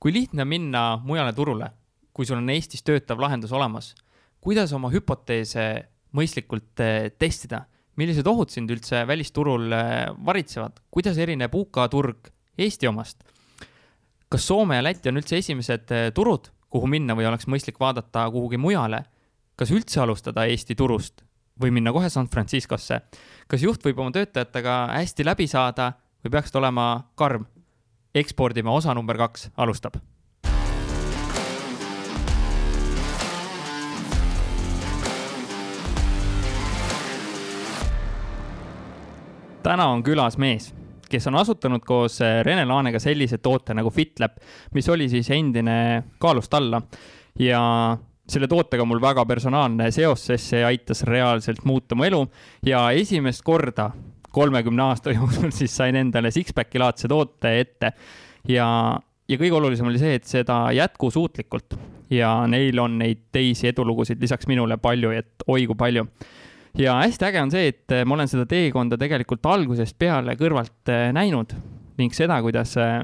kui 0.00 0.12
lihtne 0.14 0.44
on 0.44 0.50
minna 0.50 0.82
mujale 1.04 1.32
turule, 1.34 1.70
kui 2.12 2.26
sul 2.26 2.38
on 2.40 2.50
Eestis 2.50 2.84
töötav 2.86 3.20
lahendus 3.22 3.52
olemas, 3.54 3.92
kuidas 4.40 4.72
oma 4.76 4.90
hüpoteese 4.92 5.64
mõistlikult 6.16 6.82
eh, 6.82 7.10
testida, 7.18 7.64
millised 7.98 8.26
ohud 8.30 8.52
sind 8.52 8.70
üldse 8.70 9.02
välisturul 9.08 9.72
eh, 9.74 10.06
varitsevad, 10.26 10.80
kuidas 10.90 11.18
erineb 11.18 11.54
UK 11.54 11.84
turg 11.90 12.32
Eesti 12.58 12.88
omast? 12.90 13.22
kas 14.28 14.44
Soome 14.44 14.76
ja 14.76 14.84
Läti 14.84 15.08
on 15.08 15.20
üldse 15.20 15.38
esimesed 15.40 15.92
eh, 15.94 16.08
turud, 16.14 16.50
kuhu 16.68 16.88
minna 16.90 17.16
või 17.16 17.28
oleks 17.28 17.48
mõistlik 17.48 17.80
vaadata 17.80 18.28
kuhugi 18.32 18.60
mujale? 18.60 19.04
kas 19.58 19.72
üldse 19.74 20.00
alustada 20.04 20.46
Eesti 20.46 20.76
turust 20.78 21.24
või 21.60 21.72
minna 21.74 21.92
kohe 21.92 22.10
San 22.10 22.28
Franciscosse? 22.30 23.00
kas 23.48 23.62
juht 23.62 23.84
võib 23.84 23.98
oma 23.98 24.14
töötajatega 24.14 24.80
hästi 24.94 25.26
läbi 25.26 25.48
saada 25.50 25.92
või 26.22 26.36
peaks 26.36 26.54
ta 26.54 26.62
olema 26.62 26.88
karm? 27.18 27.46
Ekspordime 28.14 28.70
osa 28.70 28.94
number 28.94 29.18
kaks 29.18 29.50
alustab. 29.56 29.98
Täna 39.62 39.88
on 39.92 40.02
külas 40.06 40.38
mees, 40.40 40.70
kes 41.10 41.26
on 41.28 41.36
asutanud 41.36 41.82
koos 41.84 42.20
eh, 42.24 42.38
Rene 42.46 42.64
Laanega 42.64 43.00
sellise 43.02 43.40
toote 43.42 43.74
nagu 43.76 43.90
FitLab, 43.92 44.38
mis 44.72 44.88
oli 44.88 45.08
siis 45.12 45.28
endine 45.34 46.04
kaalust 46.22 46.54
alla. 46.54 46.80
Ja 47.38 47.60
selle 48.28 48.48
tootega 48.48 48.84
mul 48.88 49.00
väga 49.02 49.24
personaalne 49.28 49.90
seos, 49.92 50.24
sest 50.30 50.54
see 50.54 50.62
aitas 50.64 51.02
reaalselt 51.08 51.64
muuta 51.68 51.98
mu 51.98 52.06
elu. 52.06 52.22
Ja 52.66 52.86
esimest 52.96 53.44
korda 53.44 53.90
kolmekümne 54.34 54.82
aasta 54.90 55.12
jooksul 55.14 55.52
siis 55.58 55.76
sain 55.76 55.96
endale 55.96 56.32
six-packi 56.34 56.80
laadse 56.82 57.08
toote 57.10 57.54
ette. 57.60 57.92
Ja, 58.48 58.68
ja 59.28 59.38
kõige 59.40 59.58
olulisem 59.58 59.88
oli 59.90 60.00
see, 60.00 60.18
et 60.18 60.28
seda 60.28 60.66
jätkusuutlikult. 60.76 61.78
Ja 62.12 62.32
neil 62.48 62.78
on 62.80 62.96
neid 63.00 63.26
teisi 63.32 63.68
edulugusid 63.68 64.20
lisaks 64.22 64.48
minule 64.48 64.78
palju, 64.80 65.12
et 65.12 65.44
oi 65.46 65.66
kui 65.68 65.76
palju. 65.76 66.06
Ja 66.78 66.98
hästi 67.02 67.26
äge 67.28 67.42
on 67.42 67.52
see, 67.52 67.72
et 67.72 67.92
ma 68.06 68.16
olen 68.16 68.30
seda 68.30 68.46
teekonda 68.48 68.96
tegelikult 69.00 69.44
algusest 69.48 69.96
peale 69.98 70.36
kõrvalt 70.38 70.92
äh, 70.92 71.08
näinud 71.16 71.52
ning 71.98 72.14
seda, 72.14 72.38
kuidas 72.44 72.76
äh, 72.80 73.02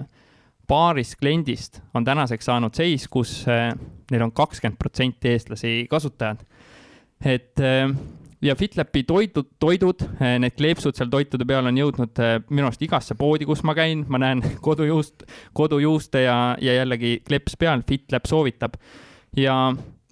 paarist 0.69 1.19
kliendist 1.21 1.81
on 1.97 2.07
tänaseks 2.07 2.47
saanud 2.49 2.77
seis, 2.77 3.09
kus 3.11 3.43
neil 3.49 4.23
on 4.25 4.33
kakskümmend 4.33 4.79
protsenti 4.81 5.33
eestlasi 5.35 5.73
kasutajad. 5.91 6.45
et 7.25 7.61
ja 8.43 8.55
FitLapi 8.59 9.03
toidud, 9.09 9.49
toidud, 9.61 10.05
need 10.21 10.57
kleepsud 10.59 10.97
seal 10.97 11.11
toitude 11.13 11.47
peal 11.49 11.67
on 11.71 11.79
jõudnud 11.79 12.21
minu 12.51 12.69
arust 12.69 12.83
igasse 12.83 13.17
poodi, 13.19 13.47
kus 13.49 13.63
ma 13.65 13.75
käin, 13.77 14.05
ma 14.09 14.21
näen 14.23 14.43
kodujuust, 14.67 15.27
kodujuuste 15.53 16.25
ja, 16.27 16.39
ja 16.61 16.79
jällegi 16.81 17.19
kleeps 17.27 17.59
peal, 17.61 17.83
FitLab 17.89 18.31
soovitab. 18.31 18.79
ja 19.37 19.57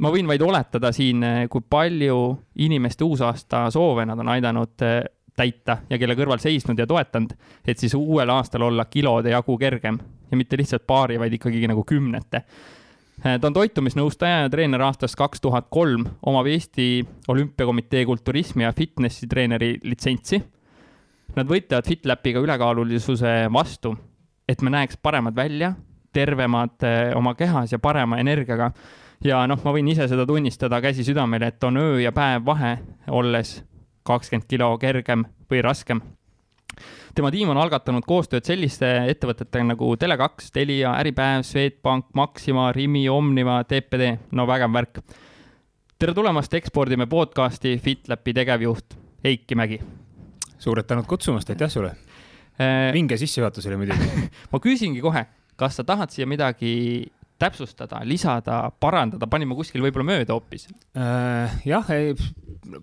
ma 0.03 0.11
võin 0.11 0.29
vaid 0.29 0.43
oletada 0.43 0.93
siin, 0.95 1.23
eh, 1.23 1.49
kui 1.51 1.65
palju 1.71 2.19
inimeste 2.65 3.07
uusaasta 3.07 3.67
soove 3.75 4.07
nad 4.09 4.19
on 4.19 4.33
aidanud 4.35 4.87
eh, 4.87 5.03
täita 5.37 5.79
ja 5.89 5.99
kelle 5.99 6.17
kõrval 6.19 6.43
seisnud 6.43 6.79
ja 6.79 6.87
toetanud, 6.89 7.33
et 7.65 7.81
siis 7.81 7.95
uuel 7.97 8.31
aastal 8.35 8.67
olla 8.69 8.85
kilode 8.91 9.33
jagu 9.33 9.57
kergem 9.59 9.99
ja 10.31 10.37
mitte 10.37 10.59
lihtsalt 10.61 10.85
paari, 10.87 11.19
vaid 11.21 11.39
ikkagi 11.39 11.65
nagu 11.71 11.85
kümnete. 11.89 12.43
Eh, 13.21 13.37
ta 13.39 13.47
on 13.47 13.55
toitumisnõustaja 13.55 14.45
ja 14.45 14.51
treener 14.51 14.83
aastast 14.83 15.19
kaks 15.21 15.43
tuhat 15.45 15.69
kolm, 15.71 16.07
omab 16.27 16.49
Eesti 16.51 17.05
Olümpiakomitee 17.29 18.07
kulturismi 18.09 18.65
ja 18.65 18.73
fitnessi 18.73 19.29
treeneri 19.31 19.77
litsentsi. 19.85 20.41
Nad 21.37 21.49
võitlevad 21.49 21.87
FitLapiga 21.89 22.41
ülekaalulisuse 22.45 23.37
vastu, 23.53 23.95
et 24.49 24.61
me 24.65 24.73
näeks 24.73 24.99
paremad 25.01 25.37
välja, 25.37 25.75
tervemad 26.13 26.85
oma 27.17 27.33
kehas 27.39 27.73
ja 27.73 27.79
parema 27.81 28.19
energiaga 28.21 28.73
ja 29.25 29.43
noh, 29.49 29.61
ma 29.65 29.75
võin 29.75 29.89
ise 29.93 30.07
seda 30.11 30.27
tunnistada 30.29 30.81
käsi 30.83 31.05
südamel, 31.07 31.47
et 31.47 31.65
on 31.65 31.79
öö 31.81 32.01
ja 32.03 32.13
päev 32.15 32.45
vahe, 32.47 32.77
olles 33.11 33.61
kakskümmend 34.07 34.49
kilo 34.51 34.73
kergem 34.83 35.25
või 35.51 35.63
raskem. 35.65 36.03
Tema 37.15 37.31
tiim 37.33 37.51
on 37.53 37.61
algatanud 37.61 38.05
koostööd 38.09 38.47
selliste 38.47 38.89
ettevõtetega 39.13 39.67
nagu 39.73 39.91
Tele2, 40.01 40.49
Telia, 40.55 40.95
Äripäev, 41.01 41.45
Swedbank, 41.47 42.09
Maxima, 42.17 42.71
Rimi, 42.73 43.05
Omniva, 43.13 43.61
TPD, 43.69 44.15
no 44.33 44.47
vägev 44.49 44.73
värk. 44.73 45.03
tere 45.99 46.15
tulemast, 46.15 46.55
ekspordime 46.55 47.07
podcasti 47.07 47.77
FitLapi 47.79 48.35
tegevjuht 48.35 48.97
Heiki 49.25 49.55
Mägi. 49.55 49.81
suured 50.59 50.87
tänud 50.87 51.07
kutsumast, 51.07 51.51
aitäh 51.51 51.71
sulle 51.71 51.91
äh,. 52.61 52.93
vinge 52.93 53.17
sissejuhatus 53.17 53.67
oli 53.67 53.77
muidugi 53.77 54.29
ma 54.53 54.61
küsingi 54.61 55.01
kohe, 55.01 55.27
kas 55.57 55.77
sa 55.77 55.85
tahad 55.85 56.11
siia 56.11 56.27
midagi 56.27 57.13
täpsustada, 57.43 58.03
lisada, 58.09 58.65
parandada, 58.83 59.29
panime 59.31 59.57
kuskil 59.59 59.85
võib-olla 59.85 60.09
mööda 60.15 60.37
hoopis 60.37 60.69
äh,? 60.95 61.63
jah, 61.69 61.89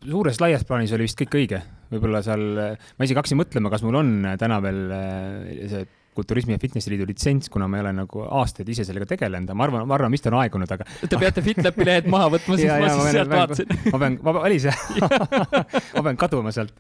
suures 0.05 0.41
laias 0.43 0.65
plaanis 0.67 0.95
oli 0.95 1.07
vist 1.07 1.19
kõik 1.19 1.39
õige, 1.39 1.61
võib-olla 1.93 2.23
seal, 2.25 2.43
ma 2.59 3.07
isegi 3.07 3.19
hakkasin 3.19 3.39
mõtlema, 3.39 3.71
kas 3.73 3.85
mul 3.85 4.01
on 4.01 4.11
täna 4.41 4.59
veel 4.63 4.83
äh, 4.95 5.63
see 5.71 5.87
kulturismi 6.19 6.55
ja 6.55 6.59
fitnessi 6.59 6.91
liidu 6.91 7.05
litsents, 7.07 7.47
kuna 7.53 7.67
ma 7.69 7.77
ei 7.77 7.83
ole 7.85 7.91
nagu 8.01 8.23
aastaid 8.39 8.67
ise 8.73 8.83
sellega 8.87 9.07
tegelenud, 9.07 9.53
ma 9.55 9.67
arvan, 9.67 9.85
ma 9.87 9.95
arvan, 9.95 10.11
vist 10.11 10.25
on 10.27 10.35
aegunud, 10.39 10.71
aga. 10.75 10.87
Te 11.05 11.19
peate 11.21 11.43
FitLapi 11.45 11.85
lehed 11.87 12.09
maha 12.11 12.31
võtma, 12.33 12.57
siis 12.59 12.67
ja, 12.71 12.79
ma 12.81 12.89
siis 12.91 13.13
sealt 13.15 13.31
vaatasin. 13.31 13.75
ma 13.93 14.01
pean, 14.01 14.17
ma, 14.25 14.33
oli 14.41 14.57
see 14.63 14.73
ma 15.95 16.03
pean 16.09 16.19
kaduma 16.19 16.53
sealt. 16.55 16.73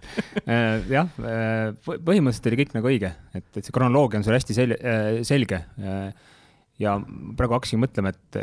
Äh, 0.43 0.89
jah, 0.91 1.13
põhimõtteliselt 1.87 2.51
oli 2.51 2.59
kõik 2.63 2.75
nagu 2.75 2.91
õige, 2.91 3.13
et, 3.37 3.47
et 3.53 3.61
see 3.63 3.75
kronoloogia 3.75 4.19
on 4.19 4.27
sul 4.27 4.35
hästi 4.35 4.57
sel-, 4.57 4.75
selge 5.27 5.63
ja 6.79 6.95
praegu 7.37 7.57
hakkasin 7.57 7.81
mõtlema, 7.81 8.13
et 8.13 8.39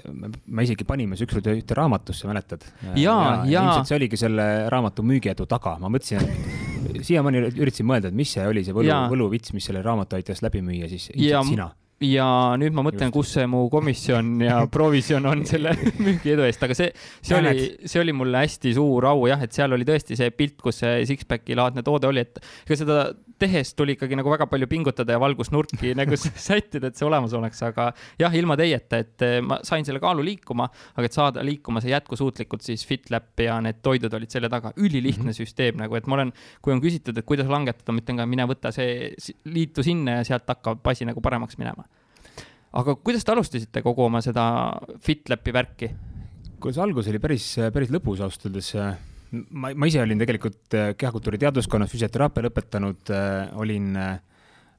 me 0.46 0.66
isegi 0.66 0.84
panime 0.88 1.16
ükskord 1.16 1.48
ühte 1.54 1.76
raamatusse, 1.78 2.28
mäletad? 2.28 2.66
ja, 2.92 2.96
ja, 3.00 3.16
ja. 3.48 3.64
ilmselt 3.64 3.90
see 3.90 3.98
oligi 4.00 4.20
selle 4.20 4.46
raamatu 4.72 5.04
müügiedu 5.06 5.48
taga, 5.50 5.76
ma 5.80 5.90
mõtlesin, 5.92 6.20
et 6.20 7.00
siiamaani 7.08 7.46
üritasin 7.54 7.88
mõelda, 7.88 8.12
et 8.12 8.18
mis 8.18 8.36
see 8.36 8.44
oli, 8.46 8.64
see 8.66 8.76
võlu, 8.76 8.92
võluvits, 9.12 9.56
mis 9.56 9.66
selle 9.70 9.84
raamatu 9.86 10.18
aitas 10.20 10.44
läbi 10.44 10.62
müüa, 10.64 10.90
siis 10.92 11.10
ilmselt 11.14 11.54
sina 11.54 11.70
ja 12.04 12.28
nüüd 12.60 12.74
ma 12.76 12.84
mõtlen, 12.84 13.12
kus 13.14 13.30
see 13.36 13.46
mu 13.48 13.66
komisjon 13.72 14.34
ja 14.44 14.58
provisjon 14.74 15.24
on 15.30 15.44
selle 15.48 15.72
müügiedu 15.96 16.44
eest, 16.44 16.62
aga 16.66 16.76
see, 16.76 16.90
see 17.24 17.38
oli, 17.38 17.68
see 17.88 18.02
oli 18.02 18.12
mulle 18.16 18.42
hästi 18.44 18.74
suur 18.76 19.08
au 19.08 19.24
jah, 19.30 19.40
et 19.42 19.56
seal 19.56 19.72
oli 19.72 19.86
tõesti 19.88 20.18
see 20.18 20.32
pilt, 20.36 20.58
kus 20.60 20.82
see 20.82 21.06
six-packi 21.08 21.56
laadne 21.56 21.84
toode 21.86 22.10
oli, 22.10 22.26
et 22.26 22.42
ega 22.66 22.80
seda 22.82 23.00
tehes 23.38 23.74
tuli 23.76 23.96
ikkagi 23.96 24.16
nagu 24.16 24.30
väga 24.32 24.46
palju 24.48 24.68
pingutada 24.70 25.16
ja 25.16 25.20
valgusnurki 25.20 25.92
nagu 25.96 26.16
sättida, 26.48 26.90
et 26.90 26.98
see 26.98 27.06
olemas 27.08 27.34
oleks, 27.36 27.60
aga 27.66 27.90
jah, 28.20 28.34
ilma 28.36 28.56
teieta, 28.58 29.00
et 29.04 29.24
eh, 29.24 29.38
ma 29.44 29.60
sain 29.66 29.84
selle 29.86 30.00
kaalu 30.02 30.24
liikuma, 30.26 30.68
aga 30.96 31.08
et 31.08 31.16
saada 31.16 31.44
liikuma 31.46 31.82
see 31.84 31.92
jätkusuutlikult, 31.92 32.64
siis 32.64 32.86
FitLab 32.88 33.44
ja 33.44 33.58
need 33.64 33.82
toidud 33.84 34.12
olid 34.16 34.32
selle 34.32 34.50
taga, 34.52 34.72
ülilihtne 34.76 35.30
mm 35.30 35.32
-hmm. 35.32 35.40
süsteem 35.40 35.80
nagu, 35.80 35.96
et 35.96 36.06
ma 36.06 36.20
olen, 36.20 36.32
kui 36.62 36.72
on 36.72 36.80
küsitud, 36.84 37.16
et 37.18 37.28
kuidas 37.28 37.48
langetada, 37.48 37.92
ma 37.92 38.04
ütlen 38.04 38.20
ka, 38.20 38.26
mine 38.26 38.48
võta 38.48 38.72
see, 38.72 39.12
liitu 39.44 39.84
sinna 39.84 40.20
ja 40.20 40.24
sealt 40.24 40.48
hakkab 40.48 40.86
asi 40.86 41.04
nagu 41.04 41.20
paremaks 41.20 41.58
minema. 41.58 41.85
Aga 42.72 42.96
kuidas 42.98 43.24
te 43.24 43.32
alustasite 43.32 43.82
kogu 43.84 44.06
oma 44.08 44.22
seda 44.24 44.46
FitLapi 45.04 45.54
värki? 45.54 45.92
kuule, 46.60 46.74
see 46.74 46.82
algus 46.82 47.10
oli? 47.10 47.20
Päris, 47.22 47.50
päris 47.74 47.92
lõbus 47.92 48.22
ausalt 48.24 48.48
öeldes. 48.48 48.72
Ma, 49.50 49.72
ma 49.74 49.88
ise 49.90 50.00
olin 50.02 50.20
tegelikult 50.22 50.76
äh, 50.78 50.92
kehakultuuri 50.98 51.40
teaduskonnas 51.42 51.90
füsioteraapia 51.92 52.46
lõpetanud, 52.46 53.10
äh, 53.12 53.56
olin, 53.58 53.90
äh, 53.98 54.18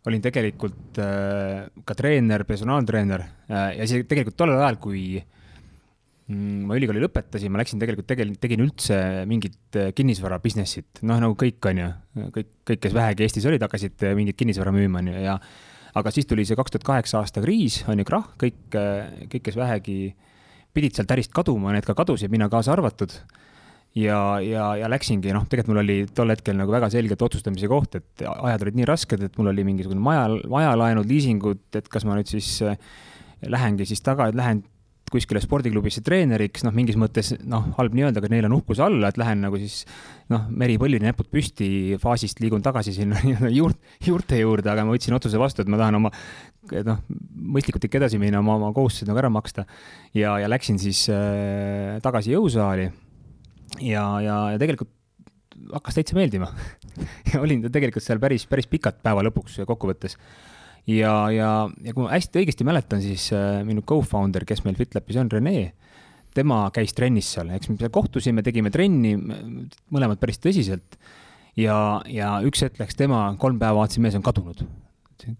olin 0.07 0.23
tegelikult 0.23 0.97
ka 0.97 1.95
treener, 1.99 2.45
personaaltreener 2.47 3.25
ja 3.51 3.83
isegi 3.83 4.05
tegelikult 4.07 4.37
tollel 4.39 4.61
ajal, 4.61 4.77
kui 4.79 5.01
mm, 5.19 6.61
ma 6.69 6.77
ülikooli 6.79 7.03
lõpetasin, 7.03 7.51
ma 7.51 7.59
läksin 7.59 7.81
tegelikult 7.81 8.07
tegel-, 8.07 8.37
tegin 8.39 8.63
üldse 8.63 9.01
mingit 9.27 9.79
kinnisvara 9.97 10.39
business'it, 10.39 11.03
noh 11.03 11.19
nagu 11.19 11.35
kõik, 11.37 11.59
on 11.67 11.81
ju, 11.83 11.89
kõik, 12.37 12.53
kõik, 12.71 12.81
kes 12.85 12.95
vähegi 12.95 13.27
Eestis 13.27 13.49
olid, 13.51 13.67
hakkasid 13.67 14.07
mingit 14.15 14.39
kinnisvara 14.39 14.71
müüma, 14.75 15.03
on 15.03 15.11
ju, 15.11 15.25
ja 15.27 15.35
aga 15.95 16.13
siis 16.13 16.27
tuli 16.29 16.45
see 16.47 16.57
kaks 16.59 16.75
tuhat 16.75 16.87
kaheksa 16.87 17.21
aasta 17.21 17.43
kriis, 17.43 17.81
on 17.87 18.01
ju, 18.01 18.07
krahh, 18.07 18.29
kõik, 18.41 18.61
kõik, 18.73 19.43
kes 19.47 19.57
vähegi 19.59 19.97
pidid 20.75 20.97
sealt 20.97 21.11
ärist 21.15 21.33
kaduma, 21.35 21.73
need 21.73 21.87
ka 21.87 21.95
kadusid, 21.97 22.31
mina 22.33 22.49
kaasa 22.51 22.75
arvatud. 22.75 23.13
Ja, 23.97 24.37
ja, 24.43 24.75
ja 24.77 24.89
läksingi, 24.91 25.31
noh, 25.33 25.47
tegelikult 25.49 25.73
mul 25.73 25.81
oli 25.81 25.95
tol 26.13 26.29
hetkel 26.29 26.57
nagu 26.59 26.73
väga 26.73 26.89
selgelt 26.93 27.23
otsustamise 27.25 27.69
koht, 27.71 27.95
et 27.97 28.25
ajad 28.27 28.65
olid 28.67 28.77
nii 28.77 28.85
rasked, 28.85 29.23
et 29.25 29.39
mul 29.39 29.49
oli 29.49 29.63
mingisugune 29.65 30.03
maja, 30.03 30.27
majalaenud, 30.51 31.07
liisingud, 31.09 31.63
et 31.79 31.87
kas 31.89 32.05
ma 32.05 32.19
nüüd 32.19 32.29
siis 32.29 32.51
äh, 32.61 32.77
lähengi 33.49 33.87
siis 33.89 34.03
taga, 34.05 34.29
lähen 34.37 34.61
kuskile 35.11 35.39
spordiklubisse 35.43 36.01
treeneriks, 36.05 36.65
noh, 36.67 36.73
mingis 36.75 36.97
mõttes 36.99 37.33
noh, 37.47 37.69
halb 37.77 37.95
nii 37.95 38.07
öelda, 38.07 38.21
aga 38.21 38.31
neil 38.33 38.47
on 38.49 38.57
uhkuse 38.57 38.83
alla, 38.83 39.11
et 39.11 39.19
lähen 39.19 39.41
nagu 39.45 39.59
siis 39.61 39.81
noh, 40.31 40.45
meripõllini, 40.51 41.07
näpud 41.07 41.29
püsti 41.31 41.69
faasist 42.01 42.41
liigun 42.43 42.65
tagasi 42.65 42.95
sinna 42.95 43.21
juurt, 43.59 43.79
juurte 44.03 44.39
juurde, 44.41 44.71
aga 44.71 44.85
ma 44.87 44.95
võtsin 44.95 45.15
otsuse 45.17 45.39
vastu, 45.41 45.63
et 45.63 45.71
ma 45.71 45.79
tahan 45.79 45.99
oma 46.01 46.11
noh, 46.87 47.01
mõistlikult 47.57 47.87
ikka 47.87 48.01
edasi 48.01 48.19
minna, 48.21 48.43
oma, 48.43 48.57
oma 48.59 48.73
kohustused 48.75 49.07
nagu 49.09 49.21
ära 49.21 49.31
maksta. 49.31 49.67
ja, 50.17 50.37
ja 50.41 50.51
läksin 50.51 50.79
siis 50.81 51.05
äh, 51.13 51.97
tagasi 52.03 52.35
jõusaali 52.35 52.89
ja, 53.81 54.05
ja, 54.23 54.37
ja 54.53 54.61
tegelikult 54.61 54.91
hakkas 55.73 55.97
täitsa 55.97 56.17
meeldima 56.17 56.51
ja 57.31 57.41
olin 57.41 57.65
tegelikult 57.71 58.05
seal 58.05 58.21
päris, 58.21 58.45
päris 58.49 58.69
pikalt 58.69 59.01
päeva 59.03 59.23
lõpuks 59.27 59.61
kokkuvõttes. 59.67 60.17
Ja, 60.87 61.13
ja, 61.33 61.49
ja 61.83 61.93
kui 61.93 62.05
ma 62.05 62.13
hästi 62.13 62.41
õigesti 62.41 62.67
mäletan, 62.67 63.03
siis 63.03 63.29
äh, 63.35 63.61
minu 63.67 63.83
co-founder, 63.87 64.45
kes 64.47 64.63
meil 64.65 64.77
FitLabis 64.79 65.19
on, 65.21 65.31
Rene, 65.33 65.71
tema 66.37 66.63
käis 66.75 66.93
trennis 66.97 67.29
seal, 67.33 67.51
eks 67.55 67.71
me 67.71 67.77
seal 67.79 67.93
kohtusime, 67.93 68.43
tegime 68.45 68.71
trenni, 68.73 69.15
mõlemad 69.93 70.21
päris 70.21 70.41
tõsiselt. 70.43 70.99
ja, 71.57 71.77
ja 72.11 72.37
üks 72.45 72.61
hetk 72.65 72.79
läks 72.81 72.97
tema, 72.97 73.27
kolm 73.41 73.59
päeva 73.59 73.81
vaatasin, 73.81 74.05
mees 74.05 74.17
on 74.17 74.25
kadunud. 74.25 74.65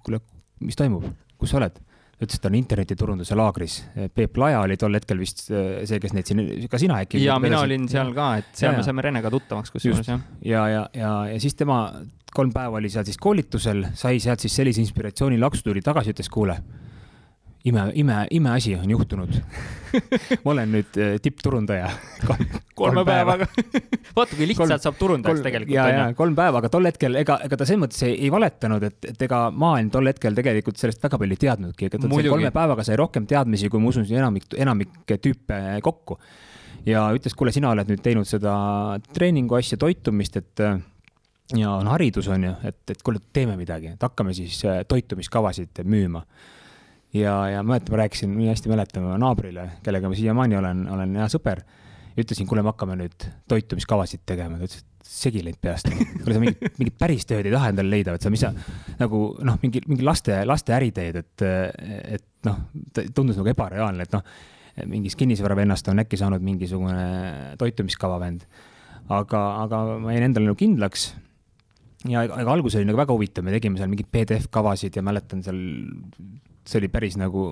kuule, 0.03 0.21
mis 0.59 0.79
toimub, 0.79 1.05
kus 1.37 1.53
sa 1.53 1.61
oled? 1.61 1.77
Ütles, 2.17 2.39
et 2.39 2.41
ta 2.41 2.49
on 2.49 2.57
internetiturunduse 2.57 3.35
laagris. 3.37 3.77
Peep 4.15 4.37
Laja 4.41 4.63
oli 4.65 4.77
tol 4.79 4.97
hetkel 4.97 5.19
vist 5.21 5.45
äh, 5.51 5.83
see, 5.89 5.99
kes 6.01 6.15
neid 6.17 6.29
siin, 6.29 6.43
ka 6.71 6.79
sina 6.81 7.01
äkki. 7.05 7.21
ja 7.21 7.37
mina 7.41 7.61
olin 7.61 7.85
seal 7.91 8.09
ka, 8.17 8.31
et 8.41 8.49
seal 8.57 8.73
ja, 8.73 8.79
me 8.79 8.85
saime 8.87 9.05
Renega 9.05 9.31
tuttavaks 9.33 9.73
kusjuures 9.75 10.09
jah. 10.09 10.23
ja, 10.41 10.63
ja, 10.73 10.83
ja, 10.97 11.13
ja 11.33 11.37
siis 11.43 11.57
tema 11.59 11.83
kolm 12.33 12.51
päeva 12.53 12.81
oli 12.81 12.89
seal 12.93 13.05
siis 13.07 13.19
koolitusel, 13.21 13.85
sai 13.97 14.21
sealt 14.23 14.41
siis 14.43 14.57
sellise 14.59 14.81
inspiratsiooni 14.83 15.39
laksu, 15.41 15.69
tuli 15.69 15.81
tagasi, 15.85 16.13
ütles, 16.15 16.29
kuule 16.33 16.57
ime, 17.67 17.83
ime, 17.93 18.15
imeasi 18.31 18.75
on 18.75 18.89
juhtunud. 18.89 19.35
Ma 20.43 20.51
olen 20.51 20.71
nüüd 20.75 20.97
äh, 21.01 21.15
tippturundaja. 21.23 21.89
Kolme 22.77 23.03
päevaga. 23.07 23.47
Vaata, 24.17 24.35
kui 24.35 24.47
lihtsalt 24.49 24.73
kolm, 24.73 24.83
saab 24.83 24.97
turundajaks 24.99 25.43
tegelikult. 25.45 25.75
ja, 25.75 25.87
ja 25.93 26.07
kolm 26.17 26.35
päeva, 26.37 26.61
aga 26.61 26.71
tol 26.73 26.89
hetkel 26.89 27.19
ega, 27.21 27.39
ega 27.45 27.59
ta 27.59 27.67
selles 27.67 27.83
mõttes 27.85 28.03
ei, 28.07 28.17
ei 28.25 28.33
valetanud, 28.33 28.83
et, 28.87 28.99
et 29.13 29.23
ega 29.27 29.47
maailm 29.53 29.91
tol 29.93 30.11
hetkel 30.11 30.37
tegelikult 30.37 30.79
sellest 30.81 31.03
väga 31.03 31.21
palju 31.21 31.37
ei 31.37 31.43
teadnudki, 31.45 31.89
ega 31.89 32.01
ta 32.03 32.11
kolme 32.11 32.51
päevaga 32.55 32.85
sai 32.87 32.99
rohkem 32.99 33.29
teadmisi, 33.29 33.71
kui 33.73 33.83
ma 33.83 33.93
usun, 33.93 34.07
enamik, 34.11 34.51
enamik 34.57 35.15
tüüpe 35.15 35.61
kokku. 35.85 36.19
ja 36.87 37.07
ütles, 37.15 37.35
kuule, 37.37 37.55
sina 37.55 37.71
oled 37.73 37.89
nüüd 37.91 38.03
teinud 38.03 38.27
seda 38.29 38.53
treeningu 39.15 39.57
asja, 39.59 39.79
toitumist, 39.81 40.37
et 40.39 40.67
ja 41.55 41.71
on 41.71 41.87
haridus, 41.87 42.27
on 42.31 42.43
ju, 42.43 42.53
et, 42.67 42.83
et 42.91 43.01
kuule, 43.03 43.23
teeme 43.33 43.55
midagi, 43.59 43.95
et 43.95 44.03
hakkame 44.03 44.35
siis 44.35 44.59
äh, 44.67 44.83
toitumiskavasid 44.87 45.83
müüma 45.87 46.23
ja, 47.13 47.49
ja 47.49 47.63
mäletan, 47.63 47.93
ma 47.93 48.03
rääkisin, 48.03 48.33
nii 48.37 48.49
hästi 48.51 48.69
mäletan 48.71 49.07
naabrile, 49.19 49.69
kellega 49.83 50.09
ma 50.09 50.15
siiamaani 50.15 50.57
olen, 50.57 50.85
olen 50.91 51.15
hea 51.21 51.27
sõber. 51.31 51.63
ütlesin, 52.17 52.47
kuule, 52.49 52.63
me 52.65 52.71
hakkame 52.71 52.95
nüüd 52.97 53.27
toitumiskavasid 53.47 54.23
tegema, 54.25 54.57
ta 54.57 54.65
ütles, 54.65 54.81
et 54.81 55.09
segi 55.11 55.43
läinud 55.45 55.59
peast. 55.61 55.89
kuule, 55.91 56.33
sa 56.33 56.41
mingit, 56.41 56.63
mingit 56.79 56.97
päris 56.97 57.27
tööd 57.29 57.45
ei 57.45 57.53
taha 57.53 57.69
endale 57.71 57.93
leida, 57.93 58.15
et 58.17 58.25
sa, 58.25 58.31
mis 58.33 58.41
sa 58.41 58.51
nagu 58.99 59.21
noh, 59.45 59.59
mingi, 59.61 59.83
mingi 59.87 60.05
laste, 60.05 60.39
laste 60.49 60.73
äri 60.75 60.89
teed, 60.95 61.21
et, 61.21 61.45
et 62.17 62.25
noh, 62.47 62.63
tundus 63.13 63.37
nagu 63.37 63.51
ebareaalne, 63.53 64.07
et 64.07 64.17
noh, 64.17 64.25
mingist 64.89 65.17
kinnisvaravennast 65.17 65.87
on 65.93 66.03
äkki 66.03 66.19
saanud 66.19 66.43
mingisugune 66.45 67.55
toitumiskava 67.61 68.19
vend. 68.21 68.43
aga, 69.09 69.41
aga 69.63 69.85
ma 70.01 70.11
jäin 70.11 70.27
endale 70.27 70.49
nagu 70.49 70.57
kindlaks 70.59 71.11
ja 72.11 72.25
ega 72.25 72.51
algus 72.51 72.75
oli 72.75 72.85
nagu 72.89 72.99
väga 72.99 73.13
huvitav, 73.15 73.45
me 73.45 73.53
tegime 73.55 73.79
seal 73.79 73.89
mingeid 73.91 74.09
PDF 74.11 74.49
kavasid 74.53 74.97
ja 74.97 75.05
mäletan 75.05 75.45
seal 75.45 75.61
see 76.67 76.81
oli 76.81 76.89
päris 76.91 77.15
nagu, 77.19 77.43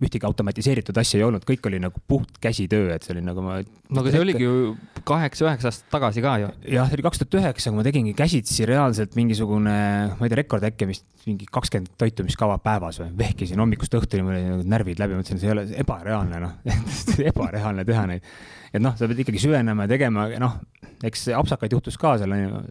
ühtegi 0.00 0.26
automatiseeritud 0.28 0.96
asja 1.00 1.18
ei 1.18 1.24
olnud, 1.26 1.42
kõik 1.46 1.66
oli 1.68 1.80
nagu 1.82 2.00
puht 2.08 2.38
käsitöö, 2.42 2.92
et 2.94 3.04
see 3.04 3.14
oli 3.16 3.24
nagu 3.24 3.42
ma. 3.44 3.58
no 3.90 4.02
aga 4.02 4.12
see 4.14 4.22
oligi 4.22 4.46
ju 4.46 4.74
kaheksa-üheksa 5.08 5.70
aastat 5.70 5.90
tagasi 5.92 6.22
ka 6.24 6.36
ju. 6.42 6.52
jah, 6.76 6.88
see 6.88 6.98
oli 6.98 7.06
kaks 7.06 7.22
tuhat 7.22 7.36
üheksa, 7.40 7.72
kui 7.72 7.80
ma 7.80 7.86
tegingi 7.86 8.14
käsitsi 8.18 8.68
reaalselt 8.70 9.18
mingisugune, 9.18 9.74
ma 10.14 10.28
ei 10.28 10.32
tea, 10.32 10.40
rekord 10.42 10.66
äkki 10.70 10.88
vist 10.90 11.06
mingi 11.26 11.48
kakskümmend 11.50 11.92
toitumiskava 12.00 12.60
päevas 12.64 13.02
või, 13.02 13.10
vehkisin 13.24 13.60
hommikust 13.60 13.98
õhtuni, 13.98 14.24
mul 14.26 14.36
olid 14.36 14.48
nagu 14.54 14.70
närvid 14.76 15.02
läbi, 15.02 15.18
mõtlesin, 15.18 15.42
see 15.42 15.50
ei 15.50 15.56
ole 15.56 15.66
ebareaalne 15.82 16.42
noh 16.46 16.56
ebareaalne 17.32 17.86
teha 17.88 18.06
neid. 18.14 18.32
et 18.72 18.82
noh, 18.82 18.96
sa 18.96 19.10
pead 19.10 19.26
ikkagi 19.26 19.42
süvenema 19.42 19.88
ja 19.88 19.96
tegema, 19.96 20.30
noh, 20.40 20.58
eks 21.04 21.28
apsakaid 21.36 21.74
juhtus 21.76 21.98
ka 22.00 22.16
seal 22.20 22.38
onju 22.38 22.64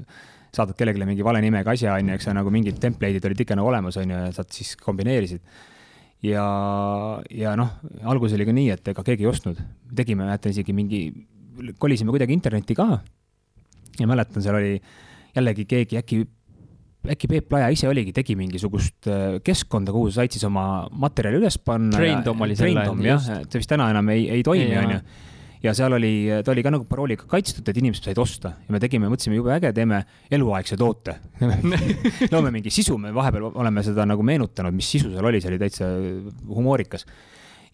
saadad 0.56 0.78
kellelegi 0.78 1.06
mingi 1.06 1.26
vale 1.26 1.42
nimega 1.44 1.76
asja, 1.76 1.94
onju, 2.00 2.16
eks 2.16 2.26
sa 2.26 2.34
nagu 2.34 2.50
mingid 2.54 2.80
template'id 2.82 3.26
olid 3.30 3.44
ikka 3.44 3.58
nagu 3.58 3.70
olemas, 3.70 4.00
onju, 4.02 4.22
ja 4.26 4.32
sa 4.34 4.46
siis 4.50 4.74
kombineerisid 4.82 5.44
ja, 6.26 6.46
ja 7.32 7.54
noh, 7.60 7.76
alguses 8.04 8.38
oli 8.38 8.48
ka 8.48 8.56
nii, 8.56 8.74
et 8.76 8.92
ega 8.94 9.06
keegi 9.06 9.26
ei 9.26 9.30
ostnud. 9.32 9.62
tegime, 9.96 10.26
mäletan 10.26 10.56
isegi 10.56 10.76
mingi, 10.76 11.04
kolisime 11.80 12.14
kuidagi 12.16 12.36
internetti 12.36 12.76
ka. 12.78 13.00
ja 14.00 14.10
mäletan, 14.10 14.44
seal 14.44 14.60
oli 14.60 14.76
jällegi 15.36 15.66
keegi 15.70 16.00
äkki, 16.02 16.22
äkki 17.16 17.32
Peep 17.32 17.54
Laja 17.54 17.70
ise 17.72 17.88
oligi, 17.88 18.14
tegi 18.16 18.36
mingisugust 18.40 19.08
äh, 19.08 19.40
keskkonda, 19.44 19.96
kuhu 19.96 20.12
sa 20.12 20.22
said 20.22 20.36
siis 20.36 20.46
oma 20.48 20.88
materjali 20.92 21.40
üles 21.40 21.60
panna. 21.64 21.98
Traindom 21.98 22.48
oli 22.48 22.60
selle. 22.60 22.86
Jah, 23.08 23.26
see 23.46 23.62
vist 23.62 23.72
täna 23.72 23.90
enam 23.94 24.16
ei, 24.16 24.28
ei 24.38 24.46
toimi, 24.46 24.76
onju 24.84 25.02
ja 25.64 25.74
seal 25.76 25.94
oli, 25.98 26.12
ta 26.46 26.54
oli 26.54 26.64
ka 26.64 26.72
nagu 26.74 26.86
parooliga 26.90 27.28
kaitstud, 27.30 27.68
et 27.68 27.80
inimesed 27.82 28.10
said 28.10 28.20
osta 28.22 28.54
ja 28.64 28.74
me 28.76 28.80
tegime, 28.82 29.10
mõtlesime 29.12 29.40
jube 29.40 29.52
äge, 29.56 29.72
teeme 29.76 30.02
eluaegse 30.32 30.78
toote 30.80 31.18
loome 32.34 32.54
mingi 32.56 32.72
sisu, 32.74 32.98
me 33.02 33.12
vahepeal 33.16 33.50
oleme 33.52 33.84
seda 33.86 34.08
nagu 34.08 34.24
meenutanud, 34.26 34.76
mis 34.76 34.90
sisu 34.96 35.12
seal 35.14 35.28
oli, 35.30 35.42
see 35.44 35.52
oli 35.52 35.62
täitsa 35.62 35.90
humoorikas. 36.48 37.06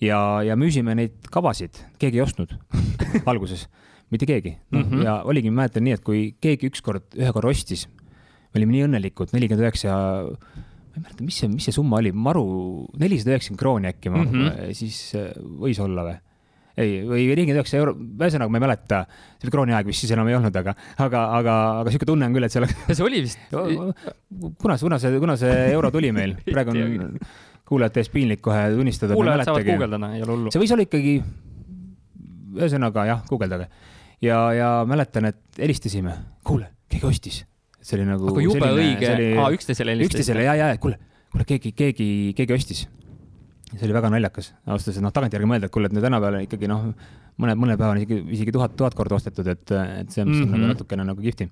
ja, 0.01 0.19
ja 0.45 0.57
müüsime 0.59 0.97
neid 0.97 1.29
kavasid, 1.31 1.81
keegi 2.01 2.21
ei 2.21 2.25
ostnud 2.25 2.55
alguses, 3.31 3.67
mitte 4.13 4.29
keegi 4.29 4.57
no, 4.71 4.79
mm. 4.79 4.85
-hmm. 4.89 5.05
ja 5.05 5.19
oligi, 5.23 5.53
ma 5.53 5.63
mäletan 5.63 5.85
nii, 5.85 5.99
et 5.99 6.05
kui 6.05 6.31
keegi 6.41 6.71
ükskord, 6.73 7.11
ühe 7.19 7.33
korra 7.35 7.53
ostis, 7.53 7.85
me 7.85 8.61
olime 8.61 8.79
nii 8.79 8.87
õnnelikud, 8.89 9.33
nelikümmend 9.35 9.67
üheksa 9.67 9.93
ma 9.93 10.97
ei 10.97 11.03
mäleta, 11.03 11.23
mis 11.27 11.37
see, 11.37 11.51
mis 11.51 11.65
see 11.67 11.75
summa 11.75 11.99
oli, 11.99 12.11
maru, 12.15 12.45
nelisada 12.97 13.35
üheksakümmend 13.35 13.61
krooni 13.61 13.89
äkki 13.91 14.09
mm, 14.09 14.29
-hmm. 14.31 14.73
siis 14.73 15.11
võis 15.61 15.81
olla 15.83 16.07
või? 16.07 16.21
Ei, 16.75 16.99
või 17.07 17.25
nelikümmend 17.29 17.61
üheksa 17.61 17.79
euro, 17.79 17.93
ühesõnaga 17.95 18.51
ma 18.51 18.59
ei 18.59 18.63
mäleta, 18.65 19.01
see 19.39 19.47
oli 19.47 19.53
krooniaeg 19.53 19.89
vist 19.89 20.03
siis 20.03 20.13
enam 20.15 20.27
ei 20.29 20.35
olnud, 20.37 20.55
aga, 20.59 20.75
aga, 21.05 21.23
aga, 21.39 21.55
aga 21.81 21.93
sihuke 21.93 22.07
tunne 22.09 22.27
on 22.27 22.35
küll, 22.35 22.47
et 22.47 22.53
see 22.53 22.61
oleks. 22.61 22.75
see 22.97 23.05
oli 23.05 23.23
vist. 23.25 23.41
kuna, 23.51 24.77
kuna 24.81 24.99
see, 25.01 25.19
kuna 25.23 25.37
see 25.39 25.55
euro 25.71 25.91
tuli 25.95 26.11
meil, 26.15 26.35
praegu 26.53 26.75
on 26.75 27.17
kuulajate 27.65 28.03
ees 28.03 28.11
piinlik 28.13 28.43
kohe 28.45 28.67
tunnistada. 28.75 29.17
kuulajad 29.17 29.47
saavad 29.47 29.67
guugeldada, 29.69 30.11
ei 30.17 30.25
ole 30.25 30.35
hullu. 30.35 30.53
see 30.53 30.61
võis 30.61 30.75
olla 30.75 30.85
ikkagi, 30.85 31.15
ühesõnaga 32.59 33.07
jah, 33.09 33.25
guugeldage. 33.29 33.69
ja, 34.25 34.41
ja 34.57 34.69
mäletan, 34.89 35.31
et 35.31 35.61
helistasime, 35.61 36.17
kuule, 36.45 36.69
keegi 36.91 37.07
ostis. 37.07 37.41
see 37.79 37.99
oli 37.99 38.09
nagu. 38.11 38.29
aga 38.33 38.45
jube 38.49 38.59
selline, 38.59 38.91
õige, 38.91 39.31
aa 39.39 39.49
üksteisele 39.55 39.95
helistasite. 39.95 40.21
üksteisele 40.21 40.45
ja, 40.49 40.59
ja, 40.59 40.69
kuule, 40.81 40.99
kuule 41.31 41.47
keegi, 41.47 41.71
keegi, 41.77 42.09
keegi 42.37 42.59
ostis 42.59 42.85
see 43.73 43.85
oli 43.87 43.95
väga 43.97 44.11
naljakas, 44.13 44.51
ausalt 44.65 44.91
öeldes, 44.91 45.03
noh, 45.03 45.13
tagantjärgi 45.15 45.49
mõelda, 45.49 45.69
et 45.69 45.73
kuule, 45.73 45.89
et 45.89 45.95
no 45.95 46.03
tänapäeval 46.03 46.45
ikkagi 46.45 46.69
noh, 46.69 46.85
mõne, 47.41 47.55
mõnel 47.59 47.79
päeval 47.79 48.01
isegi, 48.01 48.19
isegi 48.37 48.53
tuhat, 48.55 48.75
tuhat 48.77 48.97
korda 48.97 49.17
ostetud, 49.17 49.47
et, 49.51 49.65
et 49.71 50.13
see 50.13 50.23
on 50.23 50.31
mm 50.31 50.41
-hmm. 50.41 50.53
nagu 50.53 50.73
natukene 50.73 51.07
nagu 51.07 51.21
kihvtim. 51.21 51.49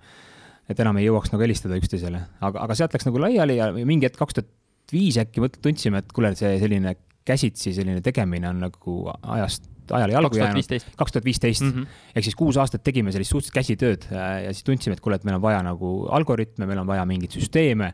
et 0.70 0.80
enam 0.80 0.98
ei 0.98 1.08
jõuaks 1.10 1.34
nagu 1.34 1.44
helistada 1.44 1.76
üksteisele, 1.76 2.22
aga, 2.40 2.60
aga 2.64 2.76
sealt 2.76 2.94
läks 2.94 3.06
nagu 3.06 3.20
laiali 3.20 3.58
ja 3.58 3.72
mingi 3.74 4.06
hetk 4.06 4.18
kaks 4.18 4.34
tuhat 4.34 4.48
viis 4.92 5.18
äkki 5.18 5.42
tundsime, 5.62 5.98
et 5.98 6.14
kuule, 6.14 6.36
see 6.36 6.60
selline 6.60 6.96
käsitsi 7.26 7.74
selline 7.74 8.02
tegemine 8.02 8.50
on 8.50 8.60
nagu 8.60 8.96
ajast 9.22 9.70
ajale 9.92 10.14
jalgu 10.14 10.38
jäänud. 10.38 10.84
kaks 10.96 11.12
tuhat 11.12 11.26
viisteist. 11.26 11.62
Mhm. 11.62 11.84
ehk 12.16 12.24
siis 12.24 12.36
kuus 12.36 12.58
aastat 12.58 12.84
tegime 12.84 13.12
sellist 13.12 13.32
suhteliselt 13.32 13.56
käsitööd 13.56 14.08
ja 14.46 14.54
siis 14.54 14.64
tundsime, 14.64 14.94
et 14.94 15.02
kuule, 15.02 15.16
et 15.16 15.24
meil 15.24 15.36
on 15.36 15.42
vaja 15.42 15.64
nagu 15.64 16.08
algoritme, 16.10 16.66
meil 16.66 16.80
on 16.80 16.88
vaja 16.88 17.06
mingeid 17.06 17.32
süsteeme 17.32 17.94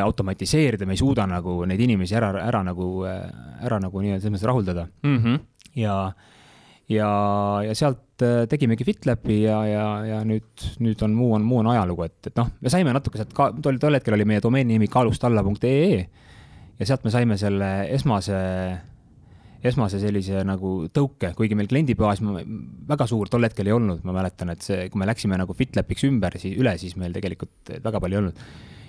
automatiseerida, 0.00 0.86
me 0.88 0.96
ei 0.96 1.00
suuda 1.00 1.26
nagu 1.28 1.58
neid 1.68 1.80
inimesi 1.84 2.16
ära, 2.16 2.32
ära 2.40 2.62
nagu, 2.64 3.04
ära 3.04 3.80
nagu 3.82 4.00
nii-öelda 4.00 4.22
selles 4.22 4.38
mõttes 4.38 4.48
rahuldada 4.48 4.86
mm. 5.04 5.18
-hmm. 5.18 5.40
ja, 5.82 5.96
ja, 6.88 7.10
ja 7.66 7.74
sealt 7.76 8.24
äh, 8.24 8.44
tegimegi 8.48 8.86
FitLapi 8.88 9.42
ja, 9.42 9.58
ja, 9.68 9.86
ja 10.08 10.20
nüüd, 10.24 10.68
nüüd 10.80 11.02
on 11.04 11.16
muu 11.16 11.34
on, 11.36 11.44
muu 11.46 11.60
on 11.60 11.72
ajalugu, 11.74 12.06
et, 12.08 12.18
et 12.30 12.40
noh, 12.40 12.52
me 12.60 12.72
saime 12.72 12.94
natuke 12.96 13.20
sealt 13.20 13.34
ka, 13.36 13.50
tol, 13.62 13.80
tol 13.82 13.98
hetkel 13.98 14.16
oli 14.16 14.28
meie 14.28 14.44
domeeni 14.44 14.78
nimi 14.78 14.88
kaalustalla.ee 14.92 16.00
ja 16.78 16.88
sealt 16.88 17.04
me 17.04 17.12
saime 17.14 17.36
selle 17.40 17.74
esmase 17.92 18.40
esmase 19.62 20.00
sellise 20.02 20.42
nagu 20.46 20.88
tõuke, 20.90 21.30
kuigi 21.38 21.54
meil 21.54 21.68
kliendibaas 21.70 22.18
väga 22.88 23.06
suur 23.06 23.30
tol 23.30 23.46
hetkel 23.46 23.68
ei 23.70 23.74
olnud, 23.76 24.02
ma 24.02 24.14
mäletan, 24.16 24.50
et 24.50 24.64
see, 24.66 24.88
kui 24.90 24.98
me 24.98 25.06
läksime 25.06 25.38
nagu 25.38 25.54
FitLapiks 25.54 26.08
ümber, 26.08 26.34
siis 26.42 26.58
üle, 26.58 26.74
siis 26.82 26.96
meil 26.98 27.14
tegelikult 27.14 27.76
väga 27.84 28.00
palju 28.02 28.18
ei 28.18 28.22
olnud 28.24 28.40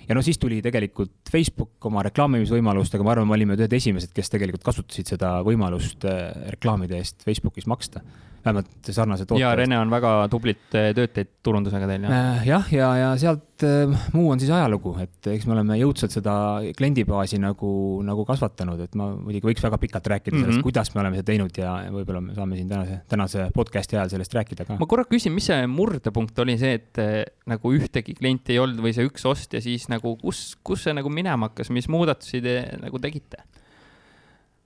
ja 0.08 0.16
no 0.16 0.22
siis 0.24 0.38
tuli 0.40 0.60
tegelikult 0.64 1.12
Facebook 1.30 1.88
oma 1.88 2.04
reklaamimisvõimalustega, 2.08 3.06
ma 3.06 3.14
arvan, 3.14 3.28
me 3.30 3.38
olime 3.38 3.58
ühed 3.58 3.78
esimesed, 3.78 4.12
kes 4.16 4.32
tegelikult 4.32 4.64
kasutasid 4.66 5.14
seda 5.14 5.36
võimalust 5.46 6.06
äh, 6.08 6.30
reklaamide 6.56 7.00
eest 7.00 7.24
Facebookis 7.26 7.68
maksta 7.70 8.04
vähemalt 8.44 8.90
sarnase 8.90 9.26
toote. 9.26 9.40
ja 9.40 9.54
Rene 9.56 9.78
on 9.78 9.90
väga 9.92 10.12
tublit 10.32 10.74
äh, 10.76 10.90
tööd 10.96 11.12
teinud 11.14 11.30
turundusega 11.44 11.88
teil, 11.88 12.04
jah? 12.06 12.14
Äh, 12.14 12.46
jah, 12.48 12.68
ja, 12.72 12.88
ja 13.00 13.08
sealt 13.20 13.64
äh, 13.64 13.92
muu 14.14 14.30
on 14.32 14.40
siis 14.40 14.52
ajalugu, 14.54 14.94
et 15.02 15.28
eks 15.32 15.46
me 15.48 15.56
oleme 15.56 15.78
jõudsalt 15.80 16.14
seda 16.14 16.34
kliendibaasi 16.76 17.40
nagu, 17.42 17.70
nagu 18.06 18.26
kasvatanud, 18.28 18.80
et 18.84 18.96
ma 19.00 19.10
muidugi 19.16 19.48
võiks 19.50 19.64
väga 19.64 19.80
pikalt 19.80 20.10
rääkida 20.14 20.36
mm 20.36 20.40
-hmm. 20.40 20.52
sellest, 20.52 20.66
kuidas 20.66 20.92
me 20.94 21.02
oleme 21.04 21.20
seda 21.20 21.28
teinud 21.32 21.60
ja 21.60 21.74
võib-olla 21.94 22.22
me 22.24 22.36
saame 22.36 22.60
siin 22.60 22.68
tänase, 22.68 23.00
tänase 23.08 23.48
podcast'i 23.56 23.98
ajal 23.98 24.12
sellest 24.12 24.38
rääkida 24.40 24.68
ka. 24.68 24.78
ma 24.80 24.90
korra 24.90 25.04
küsin, 25.08 25.32
mis 25.32 25.48
see 25.50 25.66
murdepunkt 25.66 26.38
oli 26.44 26.58
see, 26.60 26.74
et 26.80 27.04
nagu 27.48 27.72
ühtegi 27.72 28.16
klienti 28.18 28.56
ei 28.56 28.62
olnud 28.62 28.80
või 28.84 28.94
see 28.96 29.08
üks 29.08 29.24
ost 29.28 29.54
ja 29.54 29.60
siis 29.64 29.88
nagu 29.92 30.16
kus, 30.20 30.56
kus 30.64 30.84
see 30.84 30.96
nagu 30.96 31.08
minema 31.08 31.48
hakkas, 31.48 31.70
mis 31.70 31.88
muudatusi 31.88 32.42
te 32.44 32.58
nagu 32.80 32.98
tegite 32.98 33.44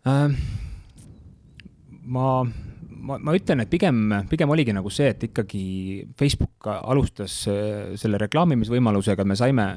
äh,? 0.07 0.35
ma 2.09 2.47
ma, 2.99 3.19
ma 3.23 3.35
ütlen, 3.37 3.65
et 3.65 3.71
pigem, 3.73 4.01
pigem 4.31 4.55
oligi 4.55 4.75
nagu 4.77 4.91
see, 4.93 5.11
et 5.15 5.29
ikkagi 5.31 5.65
Facebook 6.19 6.71
alustas 6.79 7.41
äh, 7.51 7.93
selle 8.01 8.21
reklaamimisvõimalusega, 8.27 9.27
me 9.29 9.39
saime 9.39 9.69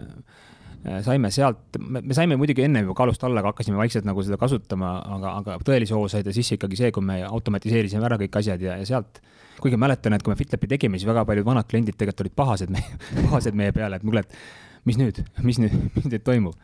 saime 1.06 1.30
sealt, 1.30 1.78
me 1.78 2.16
saime 2.18 2.34
muidugi 2.42 2.64
enne 2.66 2.82
juba 2.82 2.96
kaalust 2.98 3.22
alla, 3.22 3.44
aga 3.44 3.52
hakkasime 3.52 3.78
vaikselt 3.78 4.08
nagu 4.08 4.24
seda 4.26 4.40
kasutama, 4.42 4.96
aga, 5.14 5.34
aga 5.38 5.58
tõelise 5.62 5.94
hoo 5.94 6.08
sai 6.10 6.26
ta 6.26 6.34
sisse 6.34 6.58
ikkagi 6.58 6.80
see, 6.80 6.90
kui 6.96 7.06
me 7.06 7.20
automatiseerisime 7.28 8.08
ära 8.08 8.18
kõik 8.18 8.40
asjad 8.42 8.64
ja, 8.66 8.80
ja 8.82 8.88
sealt 8.90 9.22
kuigi 9.62 9.78
mäletan, 9.78 10.16
et 10.16 10.26
kui 10.26 10.34
me 10.34 10.40
FitLapi 10.40 10.70
tegime, 10.74 11.00
siis 11.00 11.10
väga 11.10 11.24
paljud 11.28 11.46
vanad 11.46 11.70
kliendid 11.70 11.98
tegelikult 11.98 12.26
olid 12.26 12.36
pahased 12.38 12.74
meie, 12.74 12.98
pahased 13.28 13.58
meie 13.58 13.74
peale, 13.76 14.00
et 14.00 14.06
kuule, 14.06 14.26
et 14.26 14.88
mis 14.90 14.98
nüüd, 15.00 15.22
mis 15.46 15.62
nüüd, 15.62 15.78
mis 15.98 16.10
nüüd 16.10 16.26
toimub. 16.26 16.58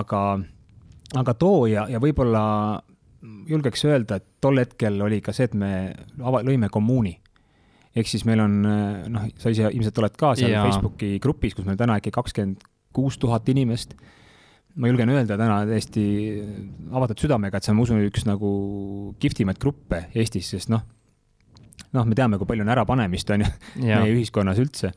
aga, 0.00 0.22
aga 1.18 1.34
too 1.34 1.64
ja, 1.70 1.86
ja 1.90 2.00
võib-olla 2.02 2.42
julgeks 3.22 3.84
öelda, 3.88 4.20
et 4.20 4.26
tol 4.40 4.60
hetkel 4.60 5.00
oli 5.04 5.20
ka 5.24 5.34
see, 5.36 5.50
et 5.50 5.56
me 5.58 5.72
ava-, 6.20 6.44
lõime 6.46 6.70
kommuuni. 6.72 7.18
ehk 7.96 8.06
siis 8.06 8.24
meil 8.24 8.40
on, 8.40 8.60
noh, 9.10 9.26
sa 9.40 9.50
ise 9.50 9.68
ilmselt 9.68 9.98
oled 9.98 10.16
ka 10.16 10.34
seal 10.38 10.54
ja. 10.54 10.64
Facebooki 10.68 11.18
grupis, 11.22 11.56
kus 11.58 11.66
meil 11.66 11.78
täna 11.80 11.98
äkki 11.98 12.12
kakskümmend 12.14 12.62
kuus 12.94 13.18
tuhat 13.18 13.48
inimest 13.50 13.94
ma 14.78 14.90
julgen 14.90 15.10
öelda 15.10 15.36
täna 15.38 15.60
täiesti 15.66 16.04
avatud 16.94 17.18
südamega, 17.18 17.58
et 17.58 17.66
see 17.66 17.72
on, 17.72 17.78
ma 17.80 17.86
usun, 17.86 18.02
üks 18.06 18.26
nagu 18.28 18.50
kihvtimaid 19.22 19.58
gruppe 19.62 20.04
Eestis, 20.14 20.52
sest 20.54 20.70
noh, 20.72 20.84
noh, 21.96 22.06
me 22.06 22.18
teame, 22.18 22.38
kui 22.38 22.48
palju 22.48 22.64
on 22.66 22.72
ärapanemist, 22.74 23.32
on 23.34 23.44
ju, 23.44 23.50
meie 23.82 24.12
ühiskonnas 24.14 24.60
üldse, 24.62 24.92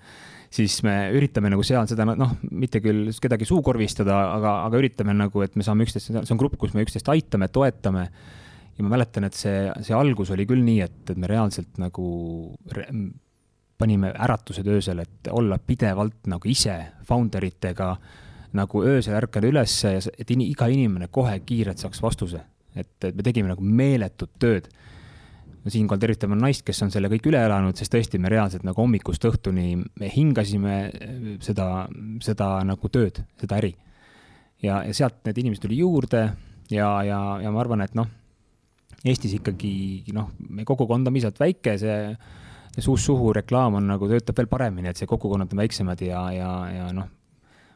siis 0.53 0.77
me 0.85 0.93
üritame 1.15 1.49
nagu 1.51 1.63
seal 1.65 1.87
seda, 1.89 2.05
noh, 2.05 2.37
mitte 2.53 2.81
küll 2.83 3.09
kedagi 3.21 3.47
suukorvistada, 3.49 4.15
aga, 4.35 4.55
aga 4.67 4.81
üritame 4.81 5.15
nagu, 5.17 5.41
et 5.45 5.57
me 5.57 5.65
saame 5.65 5.87
üksteist, 5.87 6.11
see 6.13 6.35
on 6.35 6.41
grupp, 6.41 6.59
kus 6.61 6.75
me 6.77 6.85
üksteist 6.85 7.09
aitame, 7.13 7.49
toetame. 7.53 8.07
ja 8.77 8.85
ma 8.85 8.95
mäletan, 8.95 9.27
et 9.27 9.37
see, 9.37 9.67
see 9.85 9.97
algus 9.97 10.31
oli 10.33 10.45
küll 10.49 10.63
nii, 10.65 10.79
et, 10.85 10.99
et 11.09 11.19
me 11.19 11.29
reaalselt 11.29 11.77
nagu 11.81 12.05
re, 12.73 12.87
panime 13.81 14.13
äratused 14.13 14.67
öösel, 14.69 15.01
et 15.03 15.29
olla 15.33 15.57
pidevalt 15.57 16.29
nagu 16.31 16.49
ise 16.49 16.77
founder 17.07 17.43
itega 17.45 17.95
nagu 18.53 18.83
öösel 18.85 19.17
ärkada 19.17 19.49
üles, 19.49 19.75
et 19.89 20.31
in, 20.33 20.45
iga 20.45 20.69
inimene 20.69 21.09
kohe 21.11 21.39
kiirelt 21.45 21.81
saaks 21.81 22.01
vastuse. 22.01 22.41
et, 22.75 22.93
et 23.05 23.15
me 23.15 23.25
tegime 23.25 23.49
nagu 23.49 23.61
meeletut 23.61 24.31
tööd 24.41 24.69
siinkohal 25.71 26.01
tervitame 26.01 26.35
naist, 26.39 26.65
kes 26.67 26.81
on 26.83 26.91
selle 26.91 27.09
kõik 27.11 27.29
üle 27.31 27.39
elanud, 27.45 27.77
sest 27.79 27.93
tõesti, 27.93 28.19
me 28.19 28.31
reaalselt 28.31 28.65
nagu 28.67 28.81
hommikust 28.81 29.23
õhtuni 29.29 29.77
me 29.79 30.09
hingasime 30.11 30.75
eh, 30.89 31.13
seda, 31.43 31.85
seda 32.23 32.55
nagu 32.67 32.91
tööd, 32.91 33.21
seda 33.39 33.59
äri. 33.61 33.73
ja, 34.63 34.81
ja 34.83 34.93
sealt 34.93 35.21
need 35.27 35.39
inimesed 35.43 35.63
tuli 35.63 35.79
juurde 35.79 36.25
ja, 36.71 36.89
ja, 37.07 37.19
ja 37.43 37.51
ma 37.51 37.63
arvan, 37.63 37.83
et 37.85 37.95
noh, 37.95 38.09
Eestis 39.03 39.33
ikkagi 39.35 40.13
noh, 40.15 40.29
meie 40.47 40.63
kogukond 40.63 41.07
on 41.09 41.15
piisavalt 41.15 41.41
väike, 41.41 41.73
see, 41.75 41.95
see 42.71 42.83
suust-suhu 42.85 43.33
reklaam 43.35 43.75
on 43.75 43.89
nagu, 43.91 44.07
töötab 44.07 44.37
veel 44.39 44.47
paremini, 44.47 44.87
et 44.87 44.99
see 44.99 45.09
kogukonnad 45.09 45.51
on 45.51 45.59
väiksemad 45.59 46.03
ja, 46.05 46.21
ja, 46.31 46.51
ja 46.71 46.85
noh, 46.95 47.09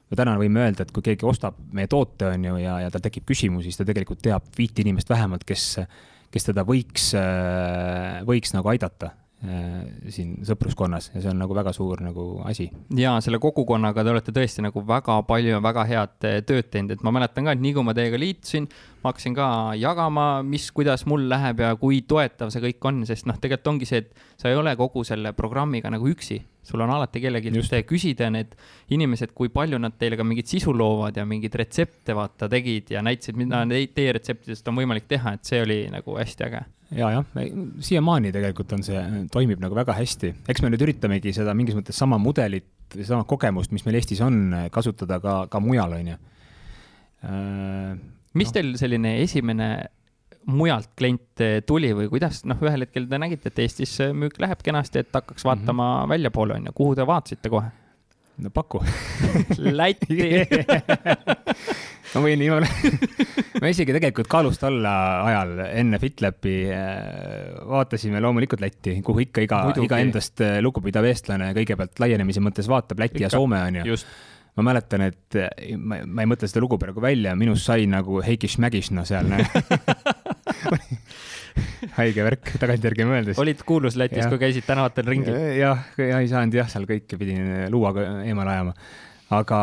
me 0.08 0.20
täna 0.20 0.38
võime 0.39 0.63
öelda, 0.63 0.86
et 0.86 0.94
kui 0.96 1.03
keegi 1.03 1.27
ostab 1.27 1.58
meie 1.75 1.89
toote, 1.91 2.29
on 2.32 2.48
ju, 2.48 2.56
ja, 2.63 2.77
ja 2.86 2.94
tal 2.94 3.03
tekib 3.03 3.27
küsimusi, 3.27 3.67
siis 3.67 3.82
ta 3.82 3.88
tegelikult 3.89 4.24
teab 4.24 4.48
viit 4.56 4.79
inimest 4.79 5.12
vähemalt, 5.12 5.44
kes 5.48 5.74
kes 6.31 6.50
teda 6.50 6.65
võiks, 6.67 7.12
äh, 7.17 8.24
võiks 8.27 8.53
nagu 8.55 8.69
aidata 8.74 9.13
siin 10.10 10.32
sõpruskonnas 10.48 11.12
ja 11.13 11.22
see 11.22 11.29
on 11.29 11.38
nagu 11.38 11.53
väga 11.53 11.70
suur 11.75 12.01
nagu 12.01 12.24
asi. 12.50 12.72
ja 12.98 13.12
selle 13.22 13.38
kogukonnaga 13.38 14.01
te 14.01 14.10
olete 14.10 14.34
tõesti 14.34 14.63
nagu 14.65 14.82
väga 14.88 15.20
palju 15.29 15.51
ja 15.53 15.60
väga 15.62 15.84
head 15.86 16.25
äh, 16.25 16.39
tööd 16.41 16.72
teinud, 16.74 16.96
et 16.96 17.03
ma 17.06 17.13
mäletan 17.13 17.46
ka, 17.46 17.53
et 17.53 17.62
nii 17.62 17.75
kui 17.75 17.86
ma 17.86 17.94
teiega 17.98 18.17
liitusin, 18.17 18.65
ma 19.03 19.12
hakkasin 19.12 19.38
ka 19.38 19.48
jagama, 19.77 20.27
mis, 20.41 20.72
kuidas 20.74 21.06
mul 21.06 21.27
läheb 21.29 21.62
ja 21.62 21.75
kui 21.77 22.01
toetav 22.01 22.50
see 22.53 22.65
kõik 22.65 22.89
on, 22.89 23.03
sest 23.06 23.29
noh, 23.29 23.38
tegelikult 23.38 23.75
ongi 23.75 23.89
see, 23.89 24.01
et 24.08 24.41
sa 24.41 24.50
ei 24.50 24.58
ole 24.58 24.74
kogu 24.79 25.06
selle 25.06 25.36
programmiga 25.38 25.94
nagu 25.94 26.10
üksi 26.10 26.41
sul 26.67 26.82
on 26.84 26.91
alati 26.91 27.22
kellelgi 27.24 27.51
küsida 27.88 28.32
need 28.34 28.56
inimesed, 28.91 29.32
kui 29.38 29.50
palju 29.53 29.77
nad 29.79 29.96
teile 30.00 30.17
ka 30.17 30.25
mingit 30.27 30.50
sisu 30.51 30.74
loovad 30.75 31.15
ja 31.15 31.25
mingeid 31.25 31.56
retsepte 31.56 32.15
vaata 32.17 32.50
tegid 32.51 32.91
ja 32.91 33.06
näitasid, 33.06 33.38
mida 33.39 33.62
teie 33.70 34.17
retseptidest 34.17 34.67
on 34.67 34.82
võimalik 34.82 35.08
teha, 35.08 35.38
et 35.38 35.46
see 35.46 35.62
oli 35.63 35.86
nagu 35.94 36.17
hästi 36.17 36.50
äge. 36.50 36.65
Ja 36.96 37.10
jah, 37.12 37.25
siiamaani 37.84 38.32
tegelikult 38.36 38.72
on 38.77 38.84
see, 38.86 39.01
toimib 39.34 39.62
nagu 39.63 39.75
väga 39.75 39.96
hästi, 39.98 40.34
eks 40.48 40.63
me 40.63 40.72
nüüd 40.72 40.86
üritamegi 40.86 41.34
seda 41.36 41.56
mingis 41.58 41.75
mõttes 41.77 41.98
sama 42.00 42.20
mudelit, 42.22 42.70
sama 43.03 43.25
kogemust, 43.27 43.74
mis 43.75 43.84
meil 43.88 44.00
Eestis 44.00 44.22
on, 44.24 44.39
kasutada 44.72 45.20
ka, 45.24 45.38
ka 45.51 45.62
mujal, 45.63 45.98
on 45.98 46.13
ju. 46.13 46.17
Äh, 47.27 47.94
mis 48.38 48.51
no. 48.51 48.58
teil 48.60 48.74
selline 48.79 49.17
esimene 49.24 49.72
mujalt 50.48 50.94
kliente 50.96 51.50
tuli 51.67 51.89
või 51.98 52.08
kuidas, 52.12 52.46
noh, 52.48 52.62
ühel 52.63 52.86
hetkel 52.86 53.10
te 53.10 53.20
nägite, 53.20 53.51
et 53.51 53.60
Eestis 53.65 53.98
müük 54.15 54.39
läheb 54.39 54.63
kenasti, 54.63 55.03
et 55.03 55.12
hakkaks 55.12 55.44
mhm. 55.44 55.50
vaatama 55.50 55.89
mm 55.89 56.00
-hmm. 56.00 56.15
väljapoole, 56.15 56.62
on 56.62 56.72
ju, 56.72 56.77
kuhu 56.77 56.96
te 56.96 57.08
vaatasite 57.08 57.51
kohe? 57.51 57.74
no 58.38 58.50
paku 58.50 58.84
Lätti 59.79 60.17
ma 62.14 62.24
võin 62.24 62.40
niimoodi 62.42 62.70
me 63.64 63.72
isegi 63.74 63.96
tegelikult 63.96 64.30
kaalust 64.32 64.64
alla 64.68 64.94
ajal 65.28 65.66
enne 65.68 66.00
FitLapi 66.02 66.56
äh, 66.72 67.60
vaatasime 67.68 68.22
loomulikult 68.24 68.64
Lätti, 68.64 68.98
kuhu 69.06 69.28
ikka 69.28 69.46
iga, 69.46 69.62
iga 69.84 70.02
endast 70.04 70.42
äh, 70.46 70.58
lugupidav 70.64 71.06
eestlane 71.10 71.52
kõigepealt 71.58 72.02
laienemise 72.04 72.44
mõttes 72.44 72.70
vaatab, 72.72 73.04
Läti 73.04 73.22
ikka. 73.22 73.28
ja 73.28 73.34
Soome 73.36 73.62
on 73.66 73.82
ju 73.84 74.02
ma 74.58 74.64
mäletan, 74.72 75.04
et 75.06 75.38
ma, 75.78 76.00
ma 76.02 76.24
ei 76.24 76.30
mõtle 76.30 76.48
seda 76.50 76.64
lugu 76.64 76.80
praegu 76.82 77.02
välja, 77.04 77.36
minust 77.38 77.68
sai 77.70 77.86
nagu 77.90 78.24
Heiki 78.26 78.50
Schmägisna 78.50 79.04
seal 79.06 79.30
haige 81.98 82.26
värk 82.26 82.52
tagantjärgi 82.62 83.06
mõeldes. 83.08 83.40
olid 83.42 83.62
kuulus 83.68 83.98
Lätis, 84.00 84.26
kui 84.30 84.42
käisid 84.42 84.66
tänavatel 84.68 85.08
ringi? 85.10 85.34
jah, 85.60 85.86
ja 86.02 86.22
ei 86.22 86.30
saanud 86.32 86.58
jah, 86.58 86.70
seal 86.72 86.88
kõike 86.90 87.20
pidin 87.20 87.68
luuaga 87.74 88.08
eemale 88.26 88.54
ajama. 88.56 88.74
aga, 89.38 89.62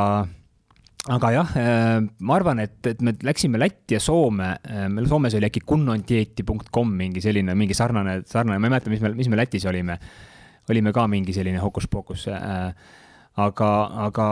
aga 1.12 1.30
jah, 1.34 1.50
äh, 1.60 1.98
ma 2.24 2.36
arvan, 2.38 2.62
et, 2.64 2.78
et 2.88 3.00
me 3.04 3.12
läksime 3.26 3.58
Lätti 3.60 3.98
ja 3.98 4.00
Soome, 4.00 4.54
äh, 4.64 4.86
meil 4.88 5.08
Soomes 5.10 5.34
oli 5.36 5.48
äkki 5.50 5.60
kunnondieti.com 5.68 6.94
mingi 6.96 7.20
selline, 7.24 7.56
mingi 7.58 7.76
sarnane, 7.76 8.22
sarnane, 8.28 8.60
ma 8.60 8.70
ei 8.70 8.72
mäleta, 8.72 8.92
mis 8.92 9.02
me, 9.04 9.12
mis 9.18 9.28
me 9.28 9.40
Lätis 9.40 9.66
olime. 9.68 9.98
olime 10.72 10.94
ka 10.96 11.02
mingi 11.12 11.32
selline 11.36 11.60
hookus-pookus 11.60 12.28
äh,. 12.32 12.70
aga, 13.36 13.70
aga 14.06 14.28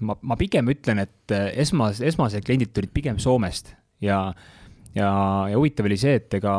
ma, 0.00 0.16
ma 0.22 0.36
pigem 0.36 0.66
ütlen, 0.72 0.98
et 1.04 1.34
esmas, 1.62 2.00
esmased 2.02 2.42
kliendid 2.42 2.72
tulid 2.74 2.90
pigem 2.90 3.20
Soomest 3.22 3.70
ja, 4.02 4.32
ja, 4.96 5.10
ja 5.46 5.54
huvitav 5.54 5.86
oli 5.86 6.00
see, 6.00 6.16
et 6.18 6.34
ega 6.40 6.56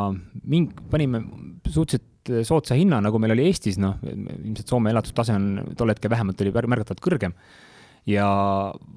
ming-, 0.47 0.71
panime 0.91 1.25
suhteliselt 1.67 2.07
soodsa 2.47 2.77
hinna, 2.77 3.01
nagu 3.01 3.19
meil 3.19 3.33
oli 3.33 3.49
Eestis, 3.49 3.79
noh, 3.81 3.97
ilmselt 4.05 4.69
Soome 4.69 4.93
elatustase 4.93 5.35
on 5.35 5.75
tol 5.75 5.91
hetkel 5.91 6.11
vähemalt 6.13 6.39
oli 6.45 6.53
märgatavalt 6.53 7.01
kõrgem. 7.03 7.35
Ja 8.09 8.27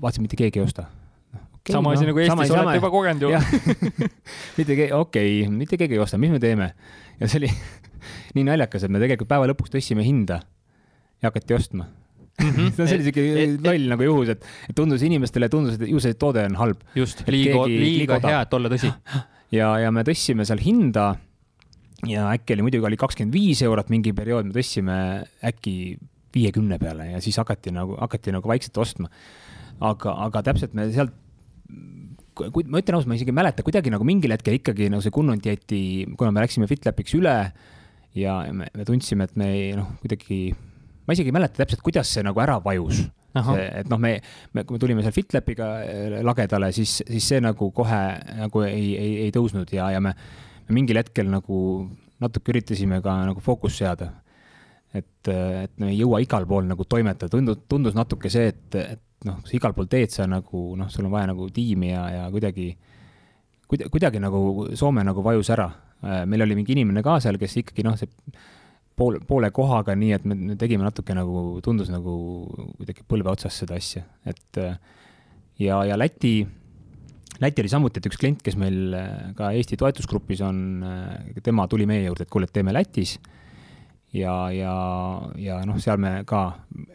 vaatasin, 0.01 0.25
mitte 0.25 0.39
keegi 0.41 0.61
ei 0.61 0.65
osta 0.65 0.87
okay,. 1.35 1.73
sama 1.73 1.93
asi 1.93 2.05
no, 2.05 2.13
nagu 2.13 2.23
Eestis, 2.25 2.55
olete 2.55 2.79
juba 2.79 2.93
kogenud 2.93 3.27
ju 3.27 3.33
mitte 4.59 4.77
keegi, 4.77 4.93
okei 4.93 5.43
okay,, 5.43 5.51
mitte 5.51 5.81
keegi 5.81 5.99
ei 5.99 6.05
osta, 6.05 6.21
mis 6.21 6.33
me 6.33 6.41
teeme? 6.43 6.73
ja 7.21 7.29
see 7.29 7.43
oli 7.43 7.53
nii 8.39 8.47
naljakas, 8.51 8.87
et 8.87 8.95
me 8.95 9.03
tegelikult 9.03 9.31
päeva 9.31 9.51
lõpuks 9.53 9.75
tõstsime 9.75 10.07
hinda 10.07 10.41
ja 11.21 11.31
hakati 11.31 11.57
ostma 11.59 11.91
Mm 12.43 12.51
-hmm. 12.51 12.71
see 12.75 12.83
on 12.83 12.89
selline 12.89 13.59
loll 13.63 13.85
nagu 13.93 14.03
juhus, 14.03 14.29
et, 14.29 14.47
et 14.69 14.75
tundus 14.75 15.03
inimestele, 15.07 15.49
tundus, 15.49 15.77
et 15.79 15.87
ju 15.89 16.01
see 16.03 16.15
toode 16.19 16.43
on 16.45 16.57
halb. 16.59 16.81
just, 16.95 17.23
liiga, 17.31 17.67
liiga 17.71 18.19
hea, 18.19 18.41
et 18.41 18.55
olla 18.55 18.69
tõsi. 18.73 18.91
ja, 19.59 19.69
ja 19.79 19.93
me 19.95 20.03
tõstsime 20.03 20.43
seal 20.45 20.59
hinda 20.59 21.15
ja 22.11 22.27
äkki 22.33 22.57
oli 22.57 22.67
muidugi 22.67 22.87
oli 22.91 22.99
kakskümmend 22.99 23.33
viis 23.33 23.63
eurot 23.63 23.89
mingi 23.93 24.13
periood, 24.13 24.51
me 24.51 24.57
tõstsime 24.57 24.97
äkki 25.47 25.97
viiekümne 26.35 26.79
peale 26.83 27.11
ja 27.12 27.21
siis 27.25 27.38
hakati 27.41 27.73
nagu, 27.75 27.97
hakati 28.00 28.35
nagu 28.35 28.49
vaikselt 28.50 28.79
ostma. 28.83 29.11
aga, 29.81 30.17
aga 30.26 30.43
täpselt 30.50 30.75
me 30.75 30.91
sealt 30.95 31.14
kui 32.35 32.67
ma 32.67 32.81
ütlen 32.83 32.99
ausalt, 32.99 33.11
ma 33.11 33.19
isegi 33.19 33.31
ei 33.31 33.38
mäleta, 33.38 33.62
kuidagi 33.67 33.93
nagu 33.95 34.07
mingil 34.07 34.35
hetkel 34.35 34.59
ikkagi 34.59 34.88
nagu 34.91 35.03
see 35.05 35.14
Gunnon 35.14 35.41
dieti, 35.43 35.81
kuna 36.19 36.33
me 36.35 36.43
läksime 36.43 36.67
FitLapiks 36.71 37.14
üle 37.19 37.35
ja 38.19 38.38
me, 38.55 38.67
me 38.75 38.87
tundsime, 38.87 39.29
et 39.29 39.37
me 39.38 39.50
ei 39.55 39.69
noh, 39.79 39.93
kuidagi 40.03 40.38
ma 41.07 41.14
isegi 41.14 41.31
ei 41.31 41.37
mäleta 41.37 41.62
täpselt, 41.62 41.85
kuidas 41.85 42.11
see 42.11 42.25
nagu 42.26 42.41
ära 42.43 42.59
vajus. 42.64 43.05
see, 43.35 43.62
et 43.81 43.88
noh, 43.91 43.99
me, 43.99 44.17
me, 44.55 44.62
kui 44.62 44.76
me 44.76 44.83
tulime 44.83 45.03
seal 45.03 45.14
FitLapiga 45.14 45.71
äh, 45.83 46.19
lagedale, 46.23 46.71
siis, 46.75 47.00
siis 47.03 47.31
see 47.33 47.41
nagu 47.43 47.71
kohe 47.75 48.03
nagu 48.38 48.62
ei, 48.67 48.93
ei, 48.95 49.14
ei 49.25 49.33
tõusnud 49.35 49.73
ja, 49.75 49.88
ja 49.91 50.03
me, 50.03 50.14
me 50.69 50.76
mingil 50.76 51.00
hetkel 51.00 51.26
nagu 51.33 51.59
natuke 52.23 52.55
üritasime 52.55 53.00
ka 53.03 53.17
nagu 53.26 53.43
fookust 53.43 53.83
seada. 53.83 54.12
Et, 54.95 55.31
et 55.31 55.73
me 55.83 55.91
ei 55.91 55.99
jõua 55.99 56.21
igal 56.23 56.47
pool 56.49 56.69
nagu 56.71 56.87
toimetada, 56.87 57.31
tundus, 57.33 57.65
tundus 57.71 57.97
natuke 57.99 58.31
see, 58.33 58.53
et, 58.53 58.79
et 58.79 59.29
noh, 59.29 59.41
sa 59.45 59.57
igal 59.57 59.75
pool 59.77 59.89
teed, 59.91 60.13
sa 60.15 60.29
nagu 60.31 60.65
noh, 60.79 60.91
sul 60.93 61.09
on 61.09 61.15
vaja 61.15 61.33
nagu 61.33 61.49
tiimi 61.55 61.91
ja, 61.91 62.05
ja 62.15 62.27
kuidagi, 62.33 62.71
kuidagi, 63.71 63.91
kuidagi 63.93 64.23
nagu 64.23 64.69
Soome 64.79 65.05
nagu 65.07 65.25
vajus 65.25 65.51
ära. 65.55 65.71
Äh, 66.05 66.25
meil 66.31 66.47
oli 66.47 66.59
mingi 66.61 66.77
inimene 66.77 67.03
ka 67.05 67.19
seal, 67.25 67.41
kes 67.41 67.59
ikkagi 67.63 67.87
noh, 67.87 67.99
see 67.99 68.11
pool, 68.95 69.19
poole 69.27 69.51
kohaga, 69.55 69.97
nii 69.99 70.13
et 70.17 70.27
me, 70.29 70.37
me 70.53 70.59
tegime 70.61 70.87
natuke 70.87 71.17
nagu, 71.17 71.47
tundus 71.65 71.91
nagu 71.93 72.19
kuidagi 72.79 73.07
põlve 73.09 73.33
otsas 73.33 73.57
seda 73.65 73.79
asja, 73.81 74.05
et 74.29 74.61
ja, 75.59 75.81
ja 75.89 75.99
Läti, 75.99 76.37
Läti 77.43 77.65
oli 77.65 77.71
samuti, 77.73 77.99
et 77.99 78.07
üks 78.07 78.19
klient, 78.21 78.43
kes 78.47 78.55
meil 78.61 78.95
ka 79.35 79.51
Eesti 79.59 79.79
toetusgrupis 79.81 80.45
on, 80.47 80.59
tema 81.43 81.67
tuli 81.71 81.87
meie 81.91 82.07
juurde, 82.07 82.27
et 82.27 82.31
kuule, 82.31 82.47
et 82.47 82.55
teeme 82.55 82.75
Lätis. 82.75 83.17
Ja, 84.14 84.35
ja, 84.54 84.75
ja 85.40 85.61
noh, 85.66 85.78
seal 85.83 86.00
me 86.00 86.16
ka 86.28 86.47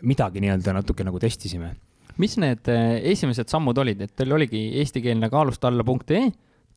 midagi 0.08 0.42
nii-öelda 0.44 0.76
natuke 0.80 1.06
nagu 1.08 1.20
testisime. 1.22 1.74
mis 2.20 2.36
need 2.42 2.68
äh, 2.68 2.98
esimesed 3.14 3.48
sammud 3.48 3.78
olid, 3.80 4.02
et 4.04 4.16
teil 4.16 4.34
oligi 4.36 4.66
eestikeelne 4.82 5.30
kaalustalla.ee, 5.32 6.26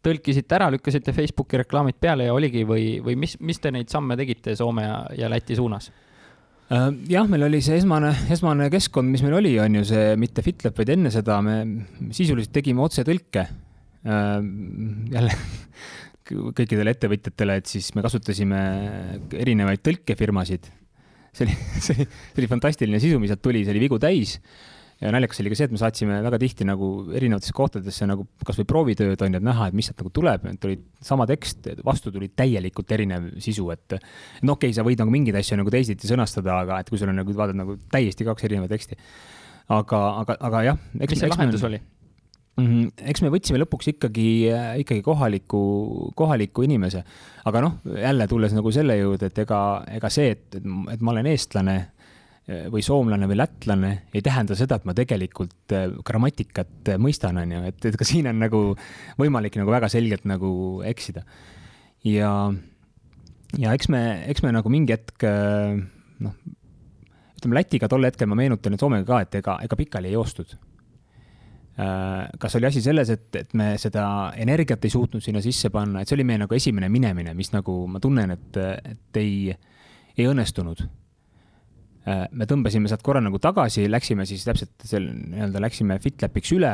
tõlkisite 0.02 0.58
ära, 0.58 0.68
lükkasite 0.74 1.14
Facebooki 1.14 1.58
reklaamid 1.62 1.98
peale 2.00 2.28
ja 2.28 2.34
oligi 2.34 2.62
või, 2.66 3.00
või 3.02 3.16
mis, 3.18 3.36
mis 3.40 3.58
te 3.62 3.70
neid 3.74 3.90
samme 3.90 4.16
tegite 4.18 4.54
Soome 4.58 4.86
ja, 4.86 4.96
ja 5.18 5.30
Läti 5.30 5.58
suunas? 5.58 5.90
Äh, 6.72 6.88
jah, 7.10 7.26
meil 7.30 7.46
oli 7.48 7.62
see 7.64 7.78
esmane, 7.80 8.12
esmane 8.32 8.70
keskkond, 8.72 9.10
mis 9.10 9.22
meil 9.26 9.38
oli, 9.40 9.56
on 9.62 9.80
ju 9.80 9.84
see 9.92 10.14
mitte 10.20 10.44
FitLab, 10.46 10.78
vaid 10.78 10.94
enne 10.94 11.10
seda 11.14 11.40
me 11.44 11.58
sisuliselt 12.14 12.54
tegime 12.54 12.84
otsetõlke. 12.86 13.46
Äh, 14.02 14.38
jälle 15.12 15.36
kõikidele 16.28 16.94
ettevõtjatele, 16.94 17.58
et 17.60 17.70
siis 17.70 17.90
me 17.96 18.04
kasutasime 18.04 18.60
erinevaid 19.38 19.82
tõlkefirmasid. 19.86 20.70
see 21.32 21.46
oli, 21.46 21.56
see 21.84 21.96
oli, 21.96 22.06
see 22.06 22.42
oli 22.42 22.50
fantastiline 22.50 23.02
sisu, 23.02 23.18
mis 23.22 23.32
sealt 23.32 23.42
tuli, 23.44 23.64
see 23.66 23.74
oli 23.74 23.86
vigu 23.86 23.98
täis 24.02 24.38
ja 25.02 25.10
naljakas 25.10 25.40
oli 25.42 25.50
ka 25.50 25.58
see, 25.58 25.66
et 25.66 25.74
me 25.74 25.80
saatsime 25.80 26.18
väga 26.24 26.38
tihti 26.38 26.66
nagu 26.66 26.88
erinevatesse 27.16 27.54
kohtadesse 27.56 28.06
nagu 28.08 28.26
kasvõi 28.46 28.66
proovitööd 28.70 29.24
on 29.24 29.34
ju, 29.34 29.40
et 29.40 29.46
näha, 29.48 29.68
et 29.68 29.76
mis 29.76 29.88
sealt 29.90 30.02
nagu 30.02 30.12
tuleb, 30.14 30.46
tuli 30.62 30.78
sama 31.02 31.26
tekst, 31.30 31.70
vastu 31.86 32.12
tuli 32.14 32.30
täielikult 32.38 32.94
erinev 32.94 33.32
sisu, 33.42 33.66
et 33.74 33.96
no 34.46 34.56
okei 34.56 34.70
okay,, 34.70 34.76
sa 34.76 34.86
võid 34.86 35.02
nagu 35.02 35.14
mingeid 35.14 35.38
asju 35.40 35.58
nagu 35.58 35.72
teisiti 35.74 36.10
sõnastada, 36.10 36.60
aga 36.62 36.82
et 36.82 36.92
kui 36.92 37.00
sul 37.00 37.10
on 37.10 37.18
nagu 37.18 37.34
vaatad 37.38 37.58
nagu 37.58 37.78
täiesti 37.92 38.28
kaks 38.28 38.46
erinevat 38.46 38.70
teksti. 38.72 39.00
aga, 39.72 40.04
aga, 40.22 40.38
aga 40.50 40.62
jah. 40.70 40.78
mis 41.00 41.18
see 41.18 41.34
lahendus 41.34 41.66
oli? 41.66 41.82
-hmm. 42.60 42.92
eks 43.08 43.22
me 43.22 43.30
võtsime 43.32 43.62
lõpuks 43.62 43.88
ikkagi, 43.94 44.28
ikkagi 44.82 45.02
kohaliku, 45.02 45.62
kohaliku 46.14 46.66
inimese, 46.66 47.04
aga 47.44 47.60
noh, 47.64 47.78
jälle 47.84 48.28
tulles 48.28 48.52
nagu 48.52 48.72
selle 48.72 48.98
juurde, 48.98 49.32
et 49.32 49.38
ega, 49.38 49.84
ega 49.88 50.10
see, 50.10 50.30
et, 50.36 50.60
et, 50.60 51.00
ma 51.00 51.14
olen 51.14 51.26
eestlane 51.26 51.76
või 52.42 52.82
soomlane 52.82 53.28
või 53.30 53.38
lätlane 53.38 53.90
ei 54.12 54.22
tähenda 54.22 54.56
seda, 54.58 54.76
et 54.76 54.86
ma 54.88 54.94
tegelikult 54.98 55.72
äh, 55.76 55.86
grammatikat 56.04 56.90
äh, 56.90 56.98
mõistan, 56.98 57.38
on 57.38 57.52
ju, 57.54 57.60
et, 57.70 57.84
et 57.86 57.96
ka 57.96 58.04
siin 58.04 58.26
on 58.26 58.40
nagu 58.42 58.62
võimalik 59.20 59.56
nagu 59.60 59.70
väga 59.70 59.88
selgelt 59.92 60.26
nagu 60.26 60.82
eksida. 60.84 61.22
ja, 62.04 62.32
ja 63.58 63.76
eks 63.76 63.88
me, 63.88 64.02
eks 64.26 64.42
me 64.42 64.50
nagu 64.58 64.72
mingi 64.74 64.96
hetk 64.96 65.22
äh, 65.22 65.78
noh, 66.26 66.34
ütleme 67.38 67.58
Lätiga 67.60 67.88
tol 67.90 68.04
hetkel 68.06 68.30
ma 68.30 68.38
meenutan, 68.38 68.74
et 68.74 68.82
Soomega 68.82 69.06
ka, 69.06 69.22
et 69.22 69.40
ega, 69.42 69.56
ega 69.62 69.78
pikali 69.78 70.10
ei 70.10 70.18
joostud. 70.18 70.56
Kas 71.72 72.56
oli 72.58 72.66
asi 72.68 72.82
selles, 72.84 73.08
et, 73.08 73.28
et 73.38 73.54
me 73.56 73.70
seda 73.80 74.04
energiat 74.36 74.84
ei 74.84 74.92
suutnud 74.92 75.24
sinna 75.24 75.40
sisse 75.40 75.70
panna, 75.72 76.02
et 76.02 76.10
see 76.10 76.18
oli 76.18 76.26
meie 76.28 76.42
nagu 76.42 76.54
esimene 76.54 76.90
minemine, 76.92 77.32
mis 77.32 77.48
nagu 77.54 77.86
ma 77.88 78.00
tunnen, 78.02 78.34
et, 78.34 78.58
et 78.92 79.20
ei, 79.22 79.54
ei 80.18 80.26
õnnestunud 80.28 80.84
Äh, 82.02 82.24
me 82.34 82.48
tõmbasime 82.50 82.90
sealt 82.90 83.04
korra 83.06 83.20
nagu 83.22 83.38
tagasi, 83.38 83.84
läksime 83.86 84.24
siis 84.26 84.42
täpselt 84.42 84.72
seal 84.88 85.04
nii-öelda 85.06 85.60
läksime 85.62 86.00
FitLapiks 86.02 86.50
üle, 86.56 86.72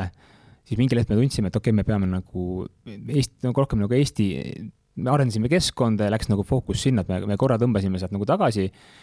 siis 0.65 0.81
mingil 0.81 1.03
hetkel 1.03 1.19
me 1.19 1.27
tundsime, 1.27 1.51
et 1.51 1.59
okei 1.59 1.69
okay,, 1.69 1.77
me 1.77 1.85
peame 1.85 2.09
nagu 2.09 2.45
Eesti, 2.89 3.45
nagu 3.45 3.61
rohkem 3.61 3.83
nagu 3.83 3.93
Eesti, 3.93 4.29
me 5.05 5.13
arendasime 5.13 5.51
keskkonda 5.53 6.09
ja 6.09 6.15
läks 6.15 6.33
nagu 6.33 6.47
fookus 6.49 6.81
sinna, 6.87 7.05
et 7.05 7.13
me, 7.13 7.21
me 7.29 7.37
korra 7.41 7.59
tõmbasime 7.61 8.01
sealt 8.01 8.17
nagu 8.17 8.29
tagasi 8.29 8.71
äh,. 8.71 8.97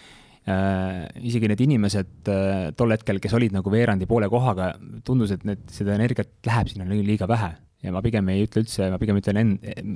Isegi 0.46 1.50
need 1.50 1.62
inimesed 1.66 2.30
äh, 2.30 2.72
tol 2.78 2.94
hetkel, 2.94 3.18
kes 3.22 3.34
olid 3.34 3.56
nagu 3.56 3.72
veerandi 3.74 4.06
poole 4.10 4.30
kohaga, 4.30 4.74
tundus, 5.06 5.34
et 5.34 5.46
need, 5.48 5.64
seda 5.74 5.96
energiat 5.98 6.30
läheb 6.46 6.70
sinna 6.70 6.86
liiga 6.90 7.30
vähe. 7.30 7.56
Ja 7.86 7.94
ma 7.94 8.02
pigem 8.02 8.30
ei 8.34 8.46
ütle 8.46 8.64
üldse, 8.64 8.88
ma 8.94 8.98
pigem 9.02 9.18
ütlen 9.20 9.40
en-, 9.42 9.96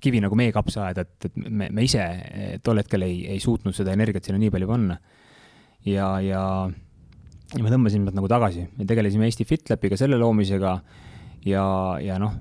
kivi 0.00 0.20
nagu 0.24 0.36
meie 0.36 0.52
kapsaaeda, 0.52 1.04
et, 1.04 1.28
et 1.28 1.38
me, 1.40 1.70
me 1.72 1.84
ise 1.86 2.04
tol 2.64 2.80
hetkel 2.80 3.04
ei, 3.06 3.22
ei 3.32 3.40
suutnud 3.40 3.76
seda 3.76 3.94
energiat 3.96 4.26
sinna 4.28 4.40
nii 4.40 4.52
palju 4.52 4.68
panna. 4.68 4.98
Ja, 5.88 6.10
ja, 6.24 6.42
ja 7.54 7.62
me 7.64 7.72
tõmbasime 7.72 8.08
nad 8.08 8.16
nagu 8.16 8.28
tagasi. 8.28 8.66
Ja 8.80 8.88
tegelesime 8.88 9.28
Eesti 9.28 9.48
FitLapiga, 9.48 9.96
selle 10.00 10.20
loomisega 10.20 10.74
ja, 11.48 11.64
ja 12.04 12.20
noh, 12.20 12.36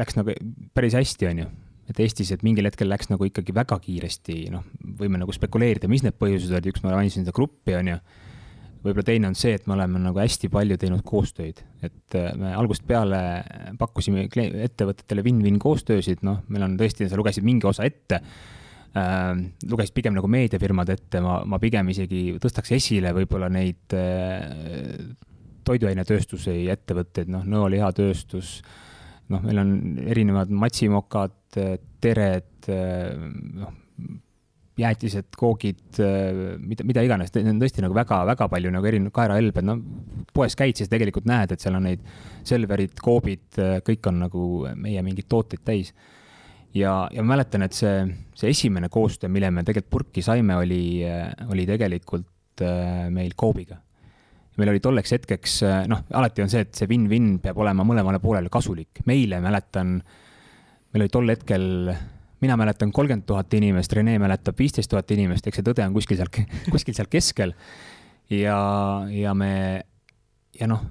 läks 0.00 0.16
nagu 0.16 0.36
päris 0.76 0.96
hästi, 0.96 1.32
on 1.32 1.44
ju. 1.44 1.52
Et 1.90 2.00
Eestis, 2.02 2.32
et 2.34 2.44
mingil 2.46 2.66
hetkel 2.66 2.90
läks 2.90 3.10
nagu 3.12 3.26
ikkagi 3.28 3.54
väga 3.54 3.78
kiiresti, 3.82 4.38
noh, 4.54 4.64
võime 4.98 5.20
nagu 5.20 5.34
spekuleerida, 5.34 5.90
mis 5.90 6.04
need 6.06 6.16
põhjused 6.18 6.54
olid, 6.54 6.70
üks 6.72 6.82
ma 6.84 6.94
mainisin 6.96 7.26
seda 7.26 7.34
gruppi, 7.36 7.76
on 7.78 7.92
ju. 7.94 7.98
Võib-olla 8.86 9.06
teine 9.08 9.26
on 9.30 9.34
see, 9.34 9.56
et 9.56 9.64
me 9.66 9.74
oleme 9.74 9.98
nagu 9.98 10.20
hästi 10.20 10.50
palju 10.52 10.76
teinud 10.78 11.02
koostööd, 11.06 11.62
et 11.86 12.18
äh, 12.18 12.28
me 12.38 12.52
algusest 12.54 12.86
peale 12.86 13.18
pakkusime 13.80 14.28
ettevõtetele 14.28 15.24
win-win 15.26 15.58
koostöösid, 15.62 16.22
noh, 16.26 16.44
meil 16.52 16.68
on 16.68 16.76
tõesti, 16.78 17.08
sa 17.10 17.18
lugesid 17.18 17.46
mingi 17.46 17.66
osa 17.66 17.86
ette 17.88 18.20
äh, 18.20 19.32
lugesid 19.66 19.96
pigem 19.96 20.14
nagu 20.14 20.30
meediafirmad 20.30 20.92
ette, 20.94 21.22
ma, 21.24 21.40
ma 21.48 21.58
pigem 21.62 21.90
isegi 21.94 22.36
tõstaks 22.42 22.76
esile 22.78 23.14
võib-olla 23.16 23.50
neid 23.52 23.96
äh, 23.98 25.16
toiduainetööstuse 25.66 26.54
ettevõtteid, 26.72 27.30
noh, 27.32 27.46
nõolihatööstus, 27.56 28.60
noh, 29.32 29.42
meil 29.42 29.62
on 29.62 29.72
erinevad 30.06 30.52
matsimokad, 30.54 31.34
tered, 32.02 32.70
äh, 32.72 33.12
noh, 33.62 33.74
jäätised, 34.76 35.30
koogid, 35.40 36.00
äh, 36.04 36.56
mida, 36.60 36.84
mida 36.84 37.04
iganes, 37.06 37.32
neid 37.34 37.48
on 37.54 37.62
tõesti 37.62 37.84
nagu 37.84 37.96
väga-väga 37.96 38.50
palju 38.52 38.74
nagu 38.74 38.90
erinevaid 38.90 39.14
kaerahelbed, 39.16 39.66
no 39.66 39.78
poes 40.36 40.58
käid, 40.58 40.76
siis 40.76 40.92
tegelikult 40.92 41.28
näed, 41.28 41.54
et 41.54 41.64
seal 41.64 41.78
on 41.78 41.88
neid 41.88 42.04
Selverid, 42.46 42.98
Coopid, 43.02 43.48
äh, 43.62 43.78
kõik 43.86 44.10
on 44.12 44.20
nagu 44.26 44.44
meie 44.76 45.02
mingeid 45.06 45.30
tooteid 45.32 45.64
täis 45.64 45.94
ja, 46.76 46.92
ja 47.12 47.24
ma 47.24 47.34
mäletan, 47.34 47.64
et 47.66 47.76
see, 47.76 48.04
see 48.36 48.52
esimene 48.52 48.90
koostöö, 48.92 49.30
mille 49.32 49.50
me 49.54 49.64
tegelikult 49.66 49.92
purki 49.92 50.24
saime, 50.24 50.56
oli, 50.60 51.02
oli 51.52 51.66
tegelikult 51.68 52.64
äh, 52.64 53.06
meil 53.12 53.34
Coobiga. 53.38 53.80
meil 54.56 54.72
oli 54.72 54.80
tolleks 54.80 55.12
hetkeks, 55.12 55.56
äh, 55.68 55.82
noh, 55.90 56.04
alati 56.16 56.44
on 56.44 56.52
see, 56.52 56.64
et 56.64 56.76
see 56.76 56.88
win-win 56.90 57.36
peab 57.44 57.58
olema 57.60 57.84
mõlemale 57.84 58.20
poolele 58.22 58.52
kasulik. 58.52 59.02
meile 59.06 59.40
mäletan, 59.44 59.98
meil 60.96 61.04
oli 61.04 61.12
tol 61.12 61.28
hetkel, 61.28 61.64
mina 62.40 62.56
mäletan 62.56 62.92
kolmkümmend 62.94 63.26
tuhat 63.28 63.52
inimest, 63.58 63.92
Rene 63.92 64.16
mäletab 64.20 64.56
viisteist 64.58 64.88
tuhat 64.88 65.10
inimest, 65.12 65.44
eks 65.46 65.60
see 65.60 65.66
tõde 65.66 65.84
on 65.84 65.96
kuskil 65.96 66.16
seal, 66.16 66.30
kuskil 66.72 66.96
seal 66.96 67.10
keskel. 67.12 67.52
ja, 68.32 68.56
ja 69.12 69.34
me, 69.36 69.50
ja 70.56 70.68
noh, 70.70 70.86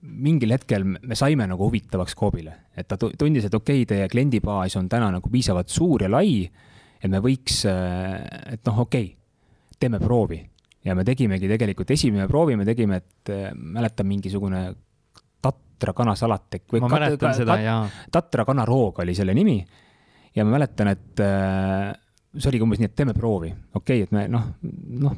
mingil 0.00 0.54
hetkel 0.54 0.86
me 0.88 1.18
saime 1.18 1.46
nagu 1.50 1.68
huvitavaks 1.68 2.16
Coopile, 2.16 2.54
et 2.78 2.88
ta 2.88 2.96
tundis, 2.96 3.44
et 3.44 3.54
okei 3.54 3.82
okay,, 3.82 3.90
teie 3.92 4.08
kliendibaas 4.08 4.78
on 4.80 4.88
täna 4.88 5.10
nagu 5.18 5.30
piisavalt 5.30 5.68
suur 5.68 6.06
ja 6.06 6.10
lai, 6.10 6.48
et 6.98 7.12
me 7.12 7.20
võiks, 7.22 7.60
äh, 7.68 8.16
et 8.54 8.64
noh, 8.64 8.84
okei 8.86 9.10
okay,, 9.12 9.76
teeme 9.78 10.00
proovi. 10.00 10.40
ja 10.88 10.94
me 10.96 11.04
tegimegi 11.04 11.50
tegelikult, 11.50 11.90
esimene 11.90 12.24
proovi 12.30 12.56
me 12.56 12.64
tegime, 12.64 13.02
et 13.02 13.34
äh, 13.34 13.50
mäletan, 13.52 14.08
mingisugune 14.08 14.70
tatra 15.78 15.94
kanasalat. 15.94 16.58
ma 16.80 16.88
mäletan 16.90 17.30
ka, 17.30 17.32
seda, 17.36 17.56
jaa. 17.62 17.88
tatra 18.12 18.44
kanaroog 18.44 18.98
oli 19.04 19.14
selle 19.14 19.34
nimi 19.34 19.60
ja 20.34 20.44
ma 20.44 20.56
mäletan, 20.56 20.90
et 20.90 21.22
äh, 21.22 21.94
see 22.36 22.50
oligi 22.50 22.66
umbes 22.66 22.82
nii, 22.82 22.90
et 22.90 22.96
teeme 22.98 23.14
proovi, 23.16 23.52
okei 23.78 24.02
okay,, 24.02 24.06
et 24.06 24.14
me 24.14 24.26
noh, 24.32 24.50
noh, 25.06 25.14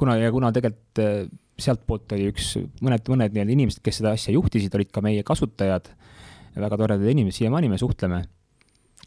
kuna 0.00 0.16
ja 0.20 0.32
kuna 0.34 0.50
tegelikult 0.54 1.04
sealtpoolt 1.60 2.16
oli 2.16 2.30
üks, 2.32 2.54
mõned, 2.82 3.04
mõned 3.12 3.34
nii-öelda 3.34 3.54
inimesed, 3.54 3.82
kes 3.84 4.00
seda 4.00 4.14
asja 4.16 4.34
juhtisid, 4.34 4.74
olid 4.74 4.90
ka 4.94 5.02
meie 5.04 5.22
kasutajad, 5.26 5.92
väga 6.56 6.80
toredad 6.80 7.12
inimesed, 7.12 7.44
siiamaani 7.44 7.70
me 7.70 7.78
suhtleme. 7.78 8.24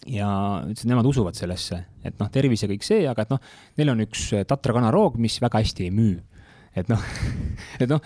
ja 0.08 0.30
ütlesid, 0.64 0.88
nemad 0.88 1.10
usuvad 1.10 1.36
sellesse, 1.36 1.82
et 2.06 2.16
noh, 2.22 2.30
tervis 2.32 2.64
ja 2.64 2.70
kõik 2.72 2.86
see, 2.86 3.04
aga 3.10 3.26
et 3.26 3.34
noh, 3.34 3.44
neil 3.80 3.92
on 3.92 4.06
üks 4.06 4.30
Tatra 4.48 4.76
kanaroog, 4.78 5.18
mis 5.20 5.40
väga 5.44 5.60
hästi 5.60 5.90
ei 5.90 5.92
müü. 5.92 6.22
et 6.78 6.88
noh 6.88 7.04
et 7.82 7.90
noh, 7.90 8.00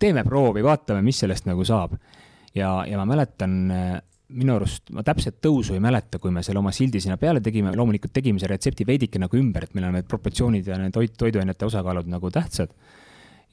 teeme 0.00 0.24
proovi, 0.24 0.64
vaatame, 0.64 1.02
mis 1.04 1.22
sellest 1.24 1.48
nagu 1.48 1.64
saab. 1.64 1.96
ja, 2.54 2.84
ja 2.88 2.98
ma 2.98 3.04
mäletan, 3.08 3.56
minu 4.34 4.56
arust 4.56 4.90
ma 4.94 5.04
täpset 5.06 5.38
tõusu 5.44 5.76
ei 5.76 5.82
mäleta, 5.82 6.18
kui 6.18 6.32
me 6.34 6.42
selle 6.42 6.58
oma 6.58 6.72
sildi 6.74 7.00
sinna 7.02 7.18
peale 7.20 7.40
tegime, 7.44 7.72
loomulikult 7.76 8.14
tegime 8.16 8.42
selle 8.42 8.56
retsepti 8.56 8.86
veidike 8.86 9.20
nagu 9.22 9.38
ümber, 9.38 9.66
et 9.66 9.74
meil 9.76 9.86
on 9.88 9.98
need 9.98 10.08
proportsioonid 10.10 10.66
ja 10.66 10.78
need 10.80 10.94
toit, 10.94 11.14
toiduainete 11.18 11.68
osakaalud 11.68 12.10
nagu 12.10 12.30
tähtsad. 12.34 12.72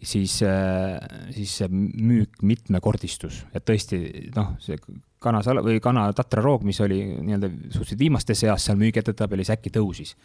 Siis, 0.03 0.41
äh, 0.43 0.97
siis 1.31 1.51
see 1.61 1.69
müük 1.71 2.41
mitmekordistus, 2.43 3.45
et 3.55 3.63
tõesti 3.63 3.99
noh, 4.35 4.57
see 4.59 4.75
kanasala 5.23 5.61
või 5.63 5.77
kana 5.79 6.09
tatraroog, 6.17 6.65
mis 6.67 6.81
oli 6.83 6.97
nii-öelda 7.13 7.49
suhteliselt 7.69 8.01
viimaste 8.01 8.35
seas 8.35 8.65
seal 8.67 8.81
müügi 8.81 8.99
edetabelis, 8.99 9.53
äkki 9.53 9.71
tõusis 9.71 10.17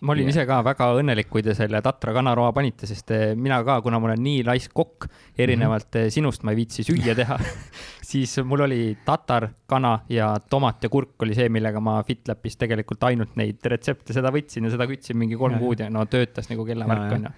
ma 0.00 0.14
olin 0.14 0.28
ja. 0.28 0.34
ise 0.34 0.44
ka 0.46 0.60
väga 0.66 0.88
õnnelik, 1.00 1.28
kui 1.30 1.42
te 1.42 1.54
selle 1.58 1.80
tatra 1.82 2.12
kanaroa 2.14 2.52
panite, 2.56 2.86
sest 2.90 3.10
eh, 3.14 3.32
mina 3.38 3.58
ka, 3.66 3.80
kuna 3.84 3.98
ma 3.98 4.10
olen 4.10 4.22
nii 4.22 4.44
laisk 4.46 4.74
kokk, 4.76 5.08
erinevalt 5.38 5.88
mm 5.90 6.04
-hmm. 6.04 6.14
sinust 6.14 6.44
ma 6.46 6.54
ei 6.54 6.60
viitsi 6.60 6.86
süüa 6.86 7.16
teha 7.18 7.38
siis 8.10 8.38
mul 8.44 8.62
oli 8.68 8.98
tatar, 9.04 9.48
kana 9.66 9.98
ja 10.08 10.34
tomat 10.50 10.82
ja 10.82 10.88
kurk 10.88 11.22
oli 11.22 11.34
see, 11.34 11.48
millega 11.48 11.80
ma 11.80 12.02
FitLapis 12.02 12.56
tegelikult 12.56 13.02
ainult 13.10 13.36
neid 13.36 13.58
retsepte, 13.64 14.12
seda 14.12 14.30
võtsin 14.30 14.64
ja 14.64 14.70
seda 14.70 14.86
kütsin 14.86 15.18
mingi 15.18 15.36
kolm 15.36 15.58
ja, 15.58 15.58
kuud 15.58 15.80
ja 15.80 15.90
no 15.90 16.06
töötas 16.06 16.50
nagu 16.50 16.64
kellavärk 16.64 17.18
onju 17.18 17.34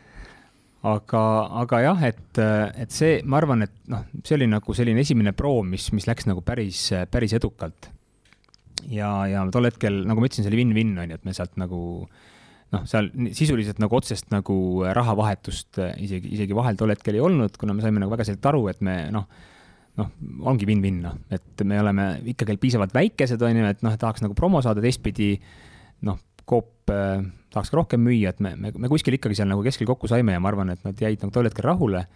aga, 0.82 1.22
aga 1.62 1.80
jah, 1.84 2.02
et, 2.08 2.40
et 2.40 2.92
see, 2.94 3.20
ma 3.24 3.40
arvan, 3.40 3.66
et 3.66 3.72
noh, 3.92 4.04
see 4.24 4.36
oli 4.38 4.48
nagu 4.48 4.76
selline 4.76 5.02
esimene 5.04 5.32
proov, 5.36 5.64
mis, 5.68 5.90
mis 5.96 6.08
läks 6.08 6.28
nagu 6.30 6.44
päris, 6.44 6.86
päris 7.10 7.34
edukalt. 7.36 7.90
ja, 8.88 9.10
ja 9.28 9.44
tol 9.52 9.68
hetkel, 9.68 10.02
nagu 10.08 10.20
ma 10.20 10.28
ütlesin, 10.30 10.46
see 10.46 10.52
oli 10.52 10.62
win-win 10.62 10.96
on 10.98 11.12
ju, 11.12 11.20
et 11.20 11.28
me 11.28 11.36
sealt 11.36 11.58
nagu 11.60 11.80
noh, 12.74 12.87
seal 12.88 13.11
sisuliselt 13.37 13.80
nagu 13.83 13.96
otsest 13.98 14.30
nagu 14.35 14.56
rahavahetust 14.96 15.80
isegi, 15.98 16.35
isegi 16.37 16.56
vahel 16.56 16.78
tol 16.78 16.92
hetkel 16.94 17.18
ei 17.18 17.24
olnud, 17.24 17.56
kuna 17.61 17.74
me 17.76 17.85
saime 17.85 18.02
nagu 18.02 18.12
väga 18.12 18.28
selgelt 18.28 18.50
aru, 18.52 18.64
et 18.72 18.83
me 18.87 18.96
noh, 19.14 19.26
noh, 20.00 20.11
ongi 20.50 20.68
win-win 20.68 21.02
noh, 21.04 21.18
et 21.35 21.64
me 21.66 21.80
oleme 21.83 22.06
ikkagi 22.33 22.59
piisavalt 22.62 22.94
väikesed, 22.96 23.42
on 23.42 23.61
ju, 23.61 23.68
et 23.74 23.85
noh, 23.87 23.96
tahaks 24.00 24.24
nagu 24.24 24.37
promo 24.38 24.62
saada, 24.64 24.83
teistpidi 24.85 25.35
noh, 26.06 26.20
Coop 26.50 26.90
äh, 26.90 27.20
tahaks 27.52 27.70
ka 27.70 27.78
rohkem 27.78 28.02
müüa, 28.02 28.33
et 28.33 28.40
me, 28.42 28.54
me, 28.59 28.72
me 28.74 28.90
kuskil 28.90 29.14
ikkagi 29.14 29.37
seal 29.38 29.50
nagu 29.50 29.62
keskel 29.66 29.88
kokku 29.90 30.09
saime 30.11 30.35
ja 30.35 30.42
ma 30.42 30.50
arvan, 30.50 30.72
et 30.72 30.83
nad 30.87 30.98
jäid 30.98 31.22
nagu 31.22 31.35
tol 31.35 31.46
hetkel 31.46 31.66
rahule. 31.66 32.06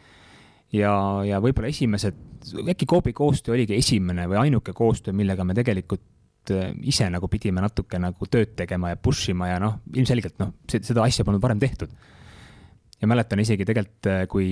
ja, 0.74 0.94
ja 1.26 1.38
võib-olla 1.42 1.70
esimesed, 1.70 2.18
äkki 2.64 2.88
Coopi 2.90 3.12
koostöö 3.14 3.54
oligi 3.54 3.76
esimene 3.78 4.26
või 4.30 4.40
ainuke 4.46 4.74
koostöö, 4.74 5.14
millega 5.14 5.46
me 5.46 5.54
tegelikult 5.54 6.02
äh, 6.52 6.72
ise 6.90 7.08
nagu 7.12 7.28
pidime 7.30 7.62
natuke 7.64 8.00
nagu 8.00 8.28
tööd 8.30 8.54
tegema 8.58 8.92
ja 8.92 9.00
push 9.00 9.30
ima 9.32 9.52
ja 9.52 9.60
noh, 9.62 9.78
ilmselgelt 9.94 10.36
noh, 10.42 10.52
seda 10.74 11.04
asja 11.06 11.26
polnud 11.26 11.42
varem 11.42 11.62
tehtud. 11.62 11.92
Ja 13.00 13.08
mäletan 13.10 13.40
isegi 13.42 13.66
tegelikult, 13.68 14.10
äh, 14.10 14.24
kui 14.30 14.48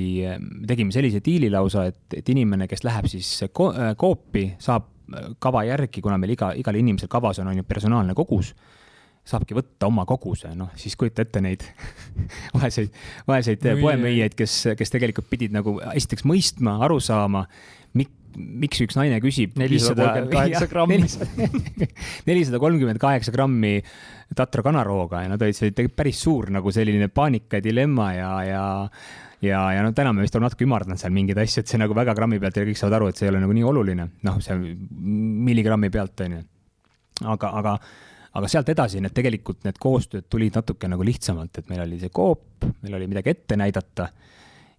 tegime 0.68 0.94
sellise 0.94 1.22
diili 1.24 1.50
lausa, 1.52 1.86
et, 1.90 2.02
et 2.18 2.32
inimene, 2.34 2.68
kes 2.70 2.84
läheb 2.86 3.08
siis 3.12 3.34
ko 3.52 3.72
Coopi, 3.98 4.52
saab 4.62 4.90
kava 5.42 5.64
järgi, 5.66 6.00
kuna 6.00 6.16
meil 6.20 6.32
iga, 6.36 6.52
igal 6.56 6.76
inimesel 6.78 7.10
kavas 7.12 7.42
on, 7.42 7.50
on 7.50 7.58
ju 7.60 7.66
personaalne 7.68 8.14
kogus 8.16 8.54
saabki 9.22 9.54
võtta 9.54 9.86
oma 9.86 10.02
koguse, 10.08 10.50
noh 10.58 10.72
siis 10.78 10.96
kujuta 10.98 11.22
ette 11.22 11.40
neid 11.44 11.62
vaeseid, 12.56 12.90
vaeseid 13.28 13.62
poemüüjaid, 13.78 14.34
kes, 14.38 14.56
kes 14.78 14.94
tegelikult 14.94 15.28
pidid 15.30 15.54
nagu 15.54 15.76
esiteks 15.92 16.26
mõistma, 16.26 16.80
aru 16.82 16.98
saama, 17.02 17.44
miks 18.36 18.82
üks 18.84 18.96
naine 18.98 19.18
küsib 19.24 19.56
nelisada 19.60 20.06
kolmkümmend 20.08 20.32
kaheksa 20.34 20.68
grammi. 20.72 20.98
nelisada 22.28 22.62
kolmkümmend 22.62 23.02
kaheksa 23.02 23.34
grammi 23.34 23.74
tatra 24.36 24.64
kanarooga 24.64 25.24
ja 25.24 25.32
nad 25.32 25.42
olid, 25.42 25.56
see 25.56 25.72
oli 25.72 25.90
päris 25.92 26.22
suur 26.24 26.50
nagu 26.54 26.72
selline 26.72 27.10
paanika 27.12 27.60
ja 27.60 27.64
dilemma 27.64 28.12
ja, 28.16 28.32
ja 28.46 28.64
ja, 29.42 29.60
ja 29.74 29.82
noh, 29.82 29.92
täna 29.96 30.12
me 30.14 30.22
vist 30.22 30.36
oleme 30.36 30.48
natuke 30.48 30.66
ümardanud 30.66 31.00
seal 31.00 31.12
mingeid 31.14 31.40
asju, 31.42 31.64
et 31.64 31.72
see 31.72 31.80
nagu 31.80 31.96
väga 31.98 32.14
grammi 32.16 32.38
pealt 32.42 32.60
ja 32.60 32.66
kõik 32.68 32.78
saavad 32.78 33.00
aru, 33.00 33.10
et 33.10 33.18
see 33.18 33.26
ei 33.26 33.32
ole 33.32 33.42
nagu 33.42 33.56
nii 33.56 33.66
oluline, 33.66 34.08
noh, 34.28 34.38
see 34.44 34.56
milligrammi 35.48 35.90
pealt 35.92 36.24
on 36.26 36.38
ju. 36.38 36.42
aga, 37.34 37.52
aga 37.60 37.76
aga 38.38 38.48
sealt 38.48 38.70
edasi 38.72 39.00
need 39.04 39.12
tegelikult 39.12 39.66
need 39.66 39.78
koostööd 39.82 40.28
tulid 40.32 40.56
natuke 40.56 40.88
nagu 40.88 41.04
lihtsamalt, 41.04 41.58
et 41.58 41.68
meil 41.68 41.82
oli 41.84 41.98
see 42.00 42.12
Coop, 42.14 42.64
meil 42.80 42.96
oli 42.96 43.08
midagi 43.10 43.34
ette 43.34 43.58
näidata 43.60 44.08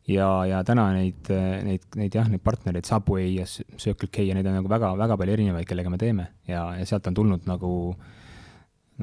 ja, 0.08 0.28
ja 0.48 0.62
täna 0.68 0.88
neid, 0.96 1.30
neid, 1.64 1.86
neid 2.00 2.16
jah, 2.16 2.28
neid 2.32 2.44
partnereid, 2.44 2.88
Subway 2.88 3.34
ja 3.38 3.46
Circle 3.48 4.10
K 4.12 4.28
ja 4.28 4.36
neid 4.38 4.48
on 4.50 4.60
nagu 4.60 4.72
väga, 4.72 4.94
väga 5.00 5.18
palju 5.20 5.36
erinevaid, 5.38 5.68
kellega 5.70 5.92
me 5.94 6.00
teeme 6.02 6.28
ja, 6.50 6.66
ja 6.78 6.88
sealt 6.88 7.08
on 7.12 7.18
tulnud 7.18 7.48
nagu, 7.50 7.74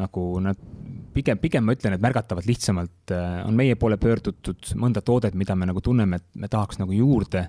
nagu 0.01 0.25
nad 0.45 0.61
pigem, 1.15 1.41
pigem 1.41 1.65
ma 1.67 1.77
ütlen, 1.77 1.97
et 1.97 2.05
märgatavalt 2.05 2.49
lihtsamalt 2.49 3.15
äh, 3.17 3.41
on 3.47 3.57
meie 3.57 3.79
poole 3.81 3.97
pöördutud 4.01 4.75
mõnda 4.81 5.03
toodet, 5.05 5.39
mida 5.39 5.57
me 5.57 5.71
nagu 5.71 5.83
tunneme, 5.85 6.21
et 6.21 6.43
me 6.43 6.51
tahaks 6.53 6.81
nagu 6.83 6.97
juurde. 6.97 7.49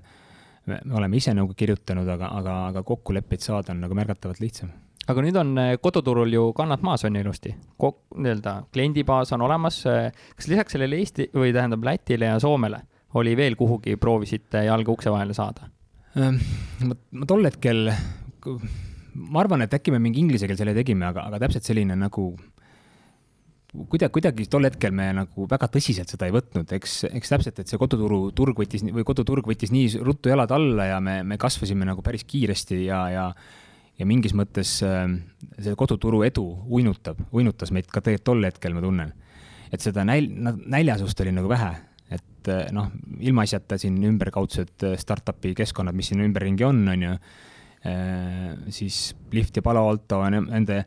me 0.65 0.77
oleme 0.93 1.17
ise 1.17 1.33
nagu 1.33 1.53
kirjutanud, 1.57 2.07
aga, 2.07 2.27
aga, 2.37 2.55
aga 2.69 2.83
kokkuleppeid 2.85 3.41
saada 3.41 3.73
on 3.73 3.81
nagu 3.81 3.97
märgatavalt 3.97 4.39
lihtsam 4.39 4.71
aga 5.09 5.23
nüüd 5.25 5.35
on 5.35 5.57
eh, 5.57 5.77
koduturul 5.81 6.29
ju 6.31 6.43
kannad 6.53 6.83
maas 6.85 7.03
on 7.03 7.15
ilusti, 7.17 7.51
nii-öelda 7.81 8.53
kliendibaas 8.71 9.33
on 9.33 9.41
olemas. 9.41 9.81
Eh, 9.89 10.11
kas 10.37 10.47
lisaks 10.47 10.77
sellele 10.77 10.99
Eesti 11.01 11.27
või 11.33 11.51
tähendab 11.51 11.83
Lätile 11.83 12.29
ja 12.29 12.39
Soomele 12.39 12.83
oli 13.19 13.35
veel 13.37 13.57
kuhugi 13.59 13.97
proovisite 14.01 14.65
jalga 14.67 14.93
ukse 14.93 15.11
vahele 15.13 15.35
saada? 15.37 15.67
Ehm, 16.15 16.39
ma, 16.87 16.97
ma 17.21 17.27
tol 17.27 17.47
hetkel, 17.47 17.91
ma 19.15 19.43
arvan, 19.43 19.63
et 19.65 19.73
äkki 19.77 19.93
me 19.93 20.01
mingi 20.03 20.21
inglise 20.23 20.49
keelsele 20.49 20.75
tegime, 20.77 21.07
aga, 21.07 21.27
aga 21.29 21.45
täpselt 21.45 21.67
selline 21.67 21.95
nagu 21.99 22.31
kuidagi, 23.71 24.11
kuidagi 24.11 24.47
tol 24.51 24.67
hetkel 24.67 24.91
me 24.95 25.07
nagu 25.15 25.47
väga 25.49 25.69
tõsiselt 25.71 26.11
seda 26.11 26.27
ei 26.27 26.35
võtnud, 26.35 26.71
eks, 26.75 26.97
eks 27.11 27.31
täpselt, 27.31 27.61
et 27.63 27.71
see 27.71 27.79
koduturu 27.79 28.25
turg 28.35 28.59
võttis 28.59 28.83
või 28.83 29.05
koduturg 29.07 29.47
võttis 29.47 29.71
nii 29.71 30.01
ruttu 30.03 30.31
jalad 30.31 30.51
alla 30.55 30.89
ja 30.89 31.01
me, 31.03 31.21
me 31.23 31.39
kasvasime 31.39 31.87
nagu 31.87 32.03
päris 32.03 32.27
kiiresti 32.27 32.83
ja, 32.85 33.03
ja 33.13 33.27
ja 33.99 34.07
mingis 34.09 34.33
mõttes 34.37 34.79
äh, 34.85 35.05
see 35.61 35.75
koduturu 35.77 36.23
edu 36.25 36.45
uinutab, 36.73 37.19
uinutas 37.35 37.73
meid 37.75 37.89
ka 37.91 38.01
tegelikult 38.01 38.27
tol 38.31 38.47
hetkel, 38.47 38.73
ma 38.73 38.81
tunnen. 38.83 39.13
et 39.71 39.83
seda 39.83 40.03
näil-, 40.07 40.31
näljasust 40.67 41.21
oli 41.23 41.31
nagu 41.35 41.47
vähe, 41.51 41.71
et 42.41 42.51
äh, 42.51 42.67
noh, 42.75 42.89
ilmaasjata 43.21 43.77
siin 43.81 44.01
ümberkaudsed 44.09 44.87
äh, 44.87 44.97
startup'i 44.99 45.53
keskkonnad, 45.57 45.95
mis 45.97 46.11
siin 46.11 46.25
ümberringi 46.25 46.67
on, 46.67 46.83
on 46.89 47.07
ju, 47.09 47.15
siis 48.69 49.15
Lift 49.33 49.55
ja 49.57 49.63
Palo 49.65 49.81
Alto, 49.89 50.19
nende 50.29 50.83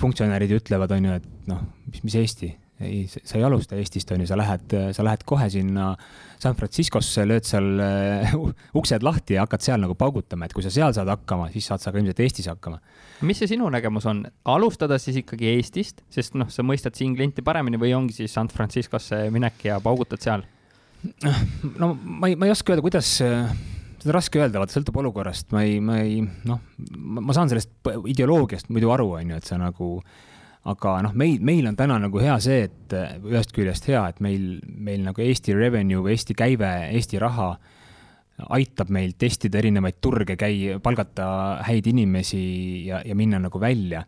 funktsionäärid 0.00 0.54
ütlevad, 0.56 0.94
on 0.96 1.10
ju, 1.10 1.16
et 1.18 1.50
noh, 1.50 1.60
mis, 1.90 2.00
mis 2.06 2.16
Eesti 2.22 2.48
ei, 2.80 3.02
sa 3.08 3.36
ei 3.36 3.44
alusta 3.44 3.76
Eestist, 3.76 4.10
on 4.14 4.22
ju, 4.22 4.28
sa 4.30 4.38
lähed, 4.38 4.74
sa 4.96 5.04
lähed 5.04 5.24
kohe 5.28 5.48
sinna 5.52 5.90
San 6.40 6.56
Franciscosse, 6.56 7.24
lööd 7.26 7.44
seal 7.44 7.68
uksed 8.80 9.04
lahti 9.04 9.36
ja 9.36 9.44
hakkad 9.44 9.66
seal 9.66 9.82
nagu 9.82 9.96
paugutama, 9.98 10.46
et 10.46 10.54
kui 10.56 10.64
sa 10.64 10.72
seal 10.72 10.94
saad 10.96 11.10
hakkama, 11.12 11.50
siis 11.52 11.68
saad 11.68 11.82
sa 11.82 11.92
ka 11.92 12.00
ilmselt 12.00 12.22
Eestis 12.24 12.48
hakkama. 12.48 12.78
mis 13.28 13.42
see 13.42 13.50
sinu 13.50 13.68
nägemus 13.74 14.06
on, 14.08 14.22
alustada 14.48 14.96
siis 15.02 15.20
ikkagi 15.24 15.50
Eestist, 15.56 16.04
sest 16.14 16.38
noh, 16.38 16.48
sa 16.48 16.64
mõistad 16.64 16.96
siin 16.96 17.16
klienti 17.18 17.44
paremini 17.44 17.80
või 17.80 17.92
ongi 17.98 18.22
siis 18.22 18.32
San 18.38 18.48
Franciscosse 18.52 19.26
minek 19.34 19.68
ja 19.68 19.82
paugutad 19.84 20.22
seal? 20.24 20.46
No 21.78 21.92
ma 21.94 22.30
ei, 22.30 22.36
ma 22.38 22.48
ei 22.48 22.54
oska 22.54 22.74
öelda, 22.74 22.84
kuidas 22.84 23.10
seda 23.18 24.08
on 24.08 24.14
raske 24.14 24.40
öelda, 24.40 24.60
vaata 24.62 24.76
sõltub 24.76 24.98
olukorrast, 25.02 25.50
ma 25.54 25.64
ei, 25.66 25.78
ma 25.84 26.00
ei 26.02 26.22
noh, 26.48 26.62
ma 27.02 27.36
saan 27.36 27.50
sellest 27.50 27.72
ideoloogiast 28.10 28.70
muidu 28.72 28.92
aru, 28.94 29.12
on 29.18 29.34
ju, 29.34 29.38
et 29.40 29.48
sa 29.48 29.58
nagu 29.60 29.96
äh, 29.98 30.26
aga 30.68 30.98
noh, 31.06 31.16
meil, 31.16 31.38
meil 31.44 31.66
on 31.70 31.76
täna 31.78 31.98
nagu 32.02 32.20
hea 32.22 32.36
see, 32.42 32.66
et 32.68 32.94
ühest 33.26 33.52
küljest 33.56 33.88
hea, 33.90 34.02
et 34.10 34.22
meil, 34.24 34.58
meil 34.66 35.04
nagu 35.06 35.22
Eesti 35.22 35.54
revenue 35.56 36.02
või 36.04 36.16
Eesti 36.16 36.36
käive, 36.38 36.70
Eesti 36.96 37.20
raha 37.22 37.52
aitab 38.54 38.90
meil 38.94 39.14
testida 39.18 39.58
erinevaid 39.58 39.98
turge, 40.02 40.36
käi-, 40.38 40.78
palgata 40.82 41.28
häid 41.66 41.88
inimesi 41.90 42.42
ja, 42.86 43.02
ja 43.06 43.16
minna 43.18 43.40
nagu 43.42 43.60
välja. 43.60 44.04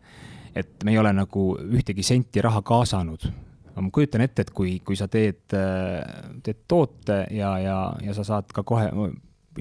et 0.55 0.83
me 0.83 0.91
ei 0.91 0.97
ole 0.99 1.13
nagu 1.15 1.55
ühtegi 1.63 2.03
senti 2.03 2.41
raha 2.43 2.61
kaasanud. 2.61 3.23
Aga 3.71 3.81
ma 3.85 3.91
kujutan 3.93 4.21
ette, 4.21 4.45
et 4.45 4.51
kui, 4.55 4.79
kui 4.85 4.97
sa 4.99 5.07
teed, 5.11 5.43
teed 5.47 6.63
toote 6.67 7.23
ja, 7.31 7.55
ja, 7.61 7.77
ja 8.03 8.13
sa 8.17 8.25
saad 8.27 8.51
ka 8.53 8.63
kohe 8.67 8.89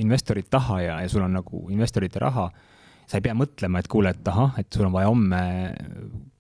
investorid 0.01 0.51
taha 0.51 0.81
ja, 0.83 0.99
ja 1.03 1.09
sul 1.11 1.25
on 1.27 1.39
nagu 1.39 1.65
investorite 1.71 2.23
raha 2.23 2.51
sa 3.11 3.19
ei 3.19 3.25
pea 3.25 3.35
mõtlema, 3.35 3.81
et 3.83 3.89
kuule, 3.91 4.13
et 4.15 4.29
ahah, 4.31 4.55
et 4.61 4.71
sul 4.71 4.87
on 4.87 4.95
vaja 4.95 5.11
homme 5.11 5.41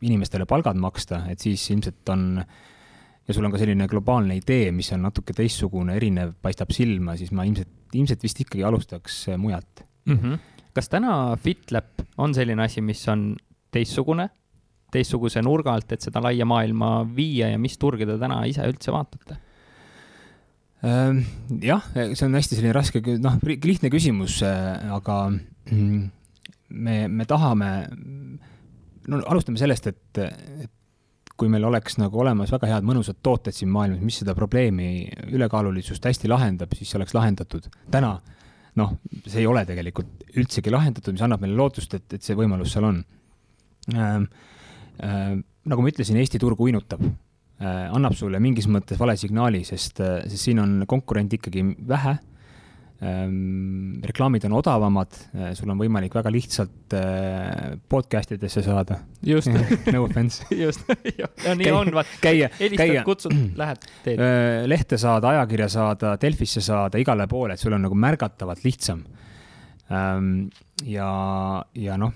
inimestele 0.06 0.46
palgad 0.48 0.78
maksta, 0.78 1.24
et 1.33 1.42
siis 1.42 1.64
ilmselt 1.74 2.12
on 2.14 2.28
ja 3.26 3.35
sul 3.35 3.46
on 3.46 3.54
ka 3.54 3.61
selline 3.61 3.88
globaalne 3.90 4.37
idee, 4.38 4.70
mis 4.74 4.90
on 4.94 5.02
natuke 5.09 5.35
teistsugune, 5.37 5.96
erinev, 5.98 6.37
paistab 6.42 6.70
silma, 6.74 7.16
siis 7.18 7.33
ma 7.35 7.46
ilmselt, 7.48 7.70
ilmselt 7.94 8.22
vist 8.26 8.42
ikkagi 8.44 8.64
alustaks 8.66 9.18
mujalt 9.38 9.83
mm. 10.06 10.16
-hmm. 10.16 10.38
kas 10.76 10.88
täna 10.92 11.14
FitLab 11.42 12.06
on 12.18 12.35
selline 12.35 12.62
asi, 12.62 12.80
mis 12.80 13.02
on 13.09 13.35
teistsugune, 13.74 14.28
teistsuguse 14.92 15.42
nurga 15.44 15.74
alt, 15.74 15.92
et 15.94 16.03
seda 16.05 16.22
laia 16.24 16.46
maailma 16.48 17.00
viia 17.16 17.50
ja 17.53 17.61
mis 17.61 17.79
turge 17.81 18.09
te 18.09 18.18
täna 18.20 18.42
ise 18.48 18.66
üldse 18.68 18.94
vaatate? 18.94 19.38
Ehm, 20.87 21.22
jah, 21.62 21.85
see 21.92 22.26
on 22.26 22.37
hästi 22.38 22.59
selline 22.59 22.74
raske, 22.76 23.03
noh, 23.20 23.38
lihtne 23.44 23.92
küsimus, 23.92 24.40
aga 24.42 25.20
mm, 25.31 26.03
me, 26.70 26.98
me 27.09 27.29
tahame, 27.29 27.70
no 29.11 29.22
alustame 29.26 29.61
sellest, 29.61 29.90
et, 29.92 30.22
et 30.24 30.76
kui 31.40 31.48
meil 31.53 31.64
oleks 31.64 31.96
nagu 31.96 32.20
olemas 32.20 32.53
väga 32.53 32.68
head 32.68 32.85
mõnusad 32.85 33.20
tooted 33.24 33.57
siin 33.57 33.70
maailmas, 33.72 34.03
mis 34.05 34.18
seda 34.20 34.35
probleemi 34.37 35.07
ülekaalulisust 35.33 36.05
hästi 36.05 36.29
lahendab, 36.29 36.74
siis 36.76 36.90
see 36.92 37.00
oleks 37.00 37.16
lahendatud. 37.16 37.70
täna 37.92 38.18
noh, 38.79 38.92
see 39.24 39.42
ei 39.42 39.48
ole 39.48 39.64
tegelikult 39.68 40.29
üldsegi 40.38 40.72
lahendatud, 40.72 41.16
mis 41.16 41.24
annab 41.24 41.42
meile 41.42 41.57
lootust, 41.59 41.96
et, 41.96 42.07
et 42.16 42.24
see 42.24 42.38
võimalus 42.38 42.76
seal 42.76 42.88
on 42.90 43.03
ähm,. 43.96 44.31
Äh, 44.98 45.37
nagu 45.70 45.85
ma 45.85 45.92
ütlesin, 45.92 46.18
Eesti 46.20 46.40
turg 46.42 46.61
uinutab 46.61 47.05
äh,, 47.05 47.87
annab 47.92 48.16
sulle 48.18 48.40
mingis 48.42 48.66
mõttes 48.70 48.98
vale 49.00 49.16
signaali, 49.20 49.62
sest, 49.68 50.00
sest 50.00 50.48
siin 50.48 50.62
on 50.62 50.83
konkurente 50.90 51.38
ikkagi 51.38 51.64
vähe 51.88 52.18
Ehm, 53.00 53.96
reklaamid 54.05 54.44
on 54.44 54.59
odavamad, 54.59 55.14
sul 55.57 55.70
on 55.72 55.79
võimalik 55.81 56.12
väga 56.12 56.29
lihtsalt 56.35 56.96
podcast 57.88 58.35
idesse 58.37 58.61
saada. 58.66 58.98
just 59.24 59.48
no 59.94 60.03
offense. 60.05 60.44
just, 60.64 60.85
ja 61.16 61.55
nii 61.57 61.70
on, 61.72 61.94
vaat. 61.96 62.11
käia, 62.20 62.50
käia. 62.59 63.05
kutsud, 63.07 63.33
lähed, 63.61 63.88
teed. 64.05 64.20
Eh, 64.20 64.66
lehte 64.68 64.98
saada, 65.00 65.33
ajakirja 65.33 65.70
saada, 65.72 66.12
Delfisse 66.20 66.61
saada, 66.61 67.00
igale 67.00 67.24
poole, 67.31 67.57
et 67.57 67.64
sul 67.64 67.72
on 67.72 67.88
nagu 67.88 67.96
märgatavalt 67.96 68.68
lihtsam. 68.68 69.00
Ehm, 69.88 70.50
ja, 70.85 71.11
ja 71.81 71.96
noh, 71.96 72.12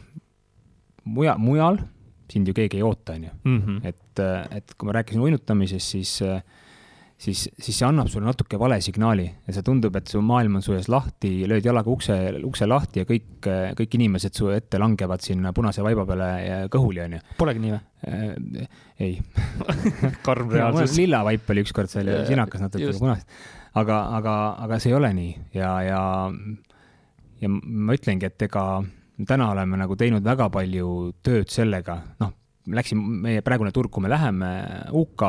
mujal, 1.08 1.40
mujal 1.40 1.80
sind 2.34 2.50
ju 2.50 2.56
keegi 2.56 2.80
ei 2.80 2.84
oota, 2.86 3.14
on 3.14 3.28
ju. 3.28 3.32
Mhm. 3.44 3.80
et, 3.86 4.22
et 4.58 4.76
kui 4.76 4.90
ma 4.90 4.98
rääkisin 4.98 5.22
uinutamisest, 5.22 5.96
siis 5.96 6.18
siis, 7.24 7.44
siis 7.58 7.78
see 7.78 7.86
annab 7.86 8.08
sulle 8.10 8.26
natuke 8.26 8.58
vale 8.60 8.78
signaali 8.84 9.24
ja 9.26 9.54
see 9.54 9.64
tundub, 9.66 9.94
et 9.98 10.10
su 10.10 10.20
maailm 10.24 10.58
on 10.58 10.64
su 10.64 10.74
ees 10.76 10.88
lahti, 10.92 11.32
lööd 11.50 11.66
jalaga 11.66 11.90
ukse, 11.92 12.16
ukse 12.46 12.68
lahti 12.68 13.02
ja 13.02 13.08
kõik, 13.08 13.48
kõik 13.78 13.96
inimesed 13.98 14.36
su 14.36 14.50
ette 14.54 14.80
langevad 14.82 15.24
sinna 15.24 15.54
punase 15.56 15.84
vaiba 15.84 16.06
peale 16.08 16.30
kõhuli, 16.72 17.04
onju. 17.06 17.22
Polegi 17.40 17.62
nii 17.64 17.74
või? 17.74 17.80
Äh, 18.04 18.66
ei 19.06 19.14
karm 20.26 20.52
reaalsus. 20.56 20.96
lilla 21.00 21.22
vaip 21.26 21.54
oli 21.54 21.64
ükskord 21.64 21.92
seal 21.92 22.10
ja 22.10 22.24
sinakas 22.28 22.66
natuke 22.66 22.92
punast. 22.98 23.30
aga, 23.80 24.00
aga, 24.18 24.36
aga 24.66 24.82
see 24.82 24.92
ei 24.92 24.98
ole 24.98 25.14
nii 25.16 25.32
ja, 25.56 25.70
ja, 25.86 26.02
ja 27.40 27.54
ma 27.54 27.96
ütlengi, 27.96 28.28
et 28.28 28.48
ega 28.48 28.66
täna 29.22 29.50
oleme 29.52 29.78
nagu 29.78 29.96
teinud 29.96 30.24
väga 30.24 30.48
palju 30.50 31.12
tööd 31.22 31.52
sellega, 31.52 32.00
noh, 32.20 32.32
läksin, 32.74 32.98
meie 32.98 33.42
praegune 33.46 33.70
turg, 33.72 33.92
kui 33.92 34.02
me 34.02 34.10
läheme 34.10 34.54
UK 34.90 35.26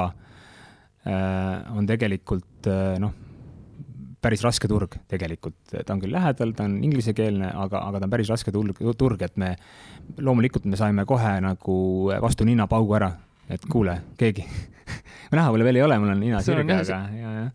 Äh, 1.06 1.78
on 1.78 1.86
tegelikult 1.86 2.66
äh, 2.66 2.96
noh, 2.98 3.12
päris 4.26 4.42
raske 4.42 4.66
turg 4.66 4.96
tegelikult, 5.06 5.58
ta 5.70 5.94
on 5.94 6.00
küll 6.02 6.16
lähedal, 6.16 6.56
ta 6.58 6.66
on 6.66 6.80
inglisekeelne, 6.82 7.52
aga, 7.62 7.84
aga 7.92 8.00
ta 8.02 8.08
on 8.08 8.14
päris 8.16 8.32
raske 8.34 8.50
turg, 8.50 8.80
turg, 8.98 9.22
et 9.22 9.38
me 9.38 9.52
loomulikult 10.18 10.66
me 10.66 10.80
saime 10.80 11.06
kohe 11.06 11.36
nagu 11.46 11.76
vastu 12.26 12.48
ninapaugu 12.50 12.98
ära, 12.98 13.12
et 13.54 13.68
kuule, 13.70 14.00
keegi 14.18 14.48
näha 15.36 15.46
võib-olla 15.52 15.68
veel 15.70 15.78
ei 15.78 15.86
ole, 15.86 16.00
mul 16.02 16.16
on 16.16 16.26
nina 16.26 16.42
sirge, 16.42 16.66
aga, 16.74 16.98
ja, 17.14 17.36
ja. 17.38 17.46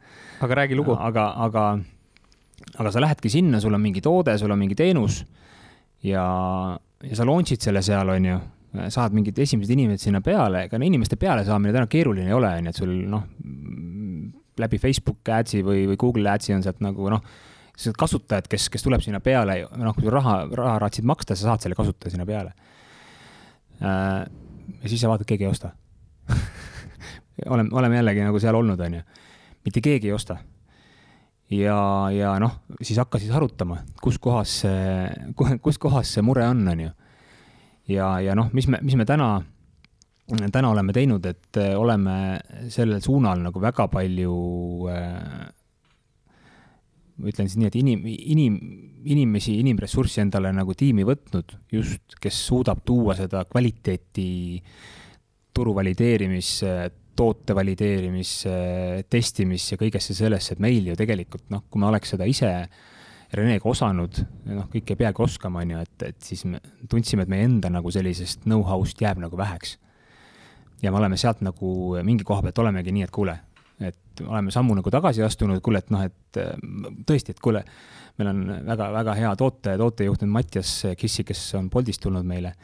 aga 0.46 0.60
räägi 0.62 0.78
lugu. 0.78 0.94
aga, 0.94 1.26
aga, 1.48 1.66
aga 2.76 2.94
sa 2.94 3.02
lähedki 3.02 3.34
sinna, 3.34 3.58
sul 3.58 3.74
on 3.74 3.82
mingi 3.82 4.04
toode, 4.06 4.38
sul 4.38 4.54
on 4.54 4.62
mingi 4.62 4.78
teenus 4.78 5.24
ja, 6.06 6.24
ja 7.04 7.18
sa 7.18 7.26
launch'id 7.28 7.62
selle 7.62 7.82
seal, 7.84 8.08
on 8.14 8.28
ju 8.30 8.38
saad 8.94 9.14
mingid 9.16 9.38
esimesed 9.42 9.72
inimesed 9.74 10.06
sinna 10.06 10.20
peale, 10.22 10.64
ega 10.68 10.78
inimeste 10.78 11.18
peale 11.18 11.42
saamine 11.46 11.74
täna 11.74 11.90
keeruline 11.90 12.30
ei 12.30 12.36
ole, 12.36 12.52
on 12.60 12.68
ju, 12.68 12.72
et 12.74 12.78
sul 12.78 12.92
noh, 13.10 13.24
läbi 14.60 14.78
Facebook 14.78 15.30
Ads'i 15.34 15.64
või, 15.66 15.86
või 15.90 15.98
Google 15.98 16.30
Ads'i 16.30 16.54
on 16.54 16.62
sealt 16.62 16.82
nagu 16.84 17.10
noh, 17.10 17.24
kasutajad, 17.98 18.46
kes, 18.50 18.68
kes 18.70 18.84
tuleb 18.84 19.02
sinna 19.02 19.22
peale, 19.24 19.62
noh, 19.80 19.96
kui 19.96 20.06
sa 20.06 20.14
raha, 20.14 20.36
raha 20.60 20.76
raatsid 20.84 21.06
maksta, 21.08 21.34
sa 21.34 21.50
saad 21.50 21.64
selle 21.64 21.78
kasutaja 21.78 22.14
sinna 22.14 22.28
peale. 22.28 22.52
Äh, 23.80 24.22
ja 24.84 24.92
siis 24.92 25.00
sa 25.00 25.10
vaatad, 25.10 25.26
keegi 25.26 25.48
ei 25.48 25.50
osta 25.50 25.72
oleme, 27.46 27.70
oleme 27.72 27.96
jällegi 27.96 28.24
nagu 28.24 28.40
seal 28.42 28.54
olnud, 28.54 28.80
on 28.80 28.94
ju. 28.94 29.02
mitte 29.64 29.80
keegi 29.80 30.10
ei 30.10 30.12
osta. 30.12 30.36
Ja, 31.50 31.78
ja 32.14 32.34
noh, 32.42 32.60
siis 32.80 32.98
hakka 33.00 33.20
siis 33.20 33.32
arutama, 33.34 33.80
kus 34.02 34.18
kohas 34.22 34.60
see, 34.64 35.06
kus 35.64 35.80
kohas 35.82 36.16
see 36.16 36.24
mure 36.26 36.46
on, 36.48 36.66
on 36.72 36.84
ju. 36.86 36.90
Ja, 37.90 38.12
ja 38.22 38.36
noh, 38.38 38.52
mis 38.54 38.68
me, 38.70 38.78
mis 38.86 38.94
me 38.98 39.06
täna, 39.08 39.32
täna 40.54 40.70
oleme 40.70 40.94
teinud, 40.94 41.24
et 41.26 41.58
äh, 41.58 41.72
oleme 41.78 42.38
sellel 42.70 43.02
suunal 43.02 43.42
nagu 43.42 43.62
väga 43.62 43.88
palju 43.90 44.36
äh, 44.92 45.48
ma 47.20 47.28
ütlen 47.28 47.50
siis 47.50 47.58
nii, 47.60 47.68
et 47.68 47.76
inim, 47.80 48.06
inim, 48.06 48.56
inimesi, 49.12 49.58
inimressurssi 49.60 50.22
endale 50.24 50.52
nagu 50.56 50.74
tiimi 50.76 51.04
võtnud 51.06 51.54
just, 51.74 52.16
kes 52.22 52.38
suudab 52.48 52.82
tuua 52.86 53.16
seda 53.18 53.44
kvaliteeti 53.48 54.30
turu 55.56 55.74
valideerimisse, 55.76 56.72
toote 57.20 57.54
valideerimisse, 57.56 58.54
testimisse, 59.12 59.76
kõigesse 59.80 60.16
sellesse, 60.16 60.56
et 60.56 60.64
meil 60.64 60.88
ju 60.88 60.96
tegelikult 60.96 61.50
noh, 61.52 61.66
kui 61.68 61.82
me 61.82 61.90
oleks 61.90 62.14
seda 62.14 62.28
ise 62.28 62.48
äh, 62.48 62.80
Renega 63.30 63.68
osanud, 63.70 64.16
noh, 64.50 64.64
kõike 64.72 64.96
ei 64.96 64.98
peagi 65.04 65.22
oskama, 65.22 65.62
on 65.62 65.76
ju, 65.76 65.82
et, 65.84 66.04
et 66.08 66.26
siis 66.26 66.42
me 66.50 66.58
tundsime, 66.90 67.22
et 67.22 67.30
meie 67.30 67.46
enda 67.46 67.70
nagu 67.70 67.92
sellisest 67.94 68.42
know-how'st 68.42 68.98
jääb 69.04 69.20
nagu 69.22 69.38
väheks. 69.38 69.76
ja 70.82 70.90
me 70.90 70.96
oleme 70.98 71.16
sealt 71.20 71.42
nagu 71.44 71.94
mingi 72.02 72.24
koha 72.24 72.42
pealt 72.42 72.58
olemegi 72.58 72.92
nii, 72.96 73.04
et 73.06 73.12
kuule, 73.14 73.36
et 73.86 74.22
oleme 74.24 74.50
sammu 74.50 74.74
nagu 74.74 74.90
tagasi 74.90 75.22
astunud, 75.22 75.60
kuule, 75.62 75.78
et 75.78 75.92
noh, 75.94 76.02
et 76.02 76.40
tõesti, 77.06 77.36
et 77.36 77.40
kuule, 77.40 77.62
meil 78.18 78.32
on 78.32 78.42
väga-väga 78.66 79.14
hea 79.20 79.32
toote, 79.38 79.76
tootejuht 79.78 80.26
on 80.26 80.34
Mattias 80.34 80.72
Kissi, 80.98 81.24
kes 81.28 81.44
on 81.60 81.70
Boltist 81.70 82.02
tulnud 82.02 82.26
meile. 82.26 82.54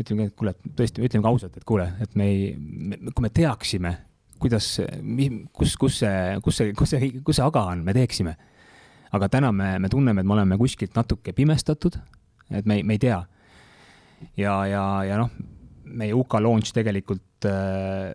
Ütleme, 0.00 0.28
et 0.30 0.36
kuule, 0.36 0.52
et 0.52 0.74
tõesti, 0.76 1.04
ütleme 1.06 1.28
ausalt, 1.30 1.56
et 1.56 1.64
kuule, 1.64 1.86
et 2.04 2.18
me 2.18 2.26
ei, 2.28 2.50
kui 3.12 3.24
me 3.24 3.30
teaksime, 3.32 3.94
kuidas, 4.42 4.74
kus, 5.56 5.76
kus 5.80 6.02
see, 6.02 6.18
kus 6.44 6.60
see, 6.60 6.74
kus 6.76 6.92
see, 6.92 7.10
kus 7.24 7.38
see 7.38 7.46
aga 7.46 7.64
on, 7.72 7.84
me 7.86 7.96
teeksime 7.96 8.36
aga 9.16 9.28
täna 9.32 9.52
me, 9.54 9.76
me 9.82 9.90
tunneme, 9.92 10.22
et 10.22 10.28
me 10.28 10.36
oleme 10.36 10.58
kuskilt 10.60 10.96
natuke 10.96 11.34
pimestatud, 11.36 11.98
et 12.50 12.66
me 12.66 12.80
me 12.82 12.96
ei 12.96 13.02
tea. 13.02 13.20
ja, 14.36 14.54
ja, 14.66 14.84
ja 15.04 15.18
noh, 15.20 15.30
meie 15.84 16.14
UK 16.14 16.38
launch 16.40 16.72
tegelikult 16.74 17.46
äh, 17.48 18.14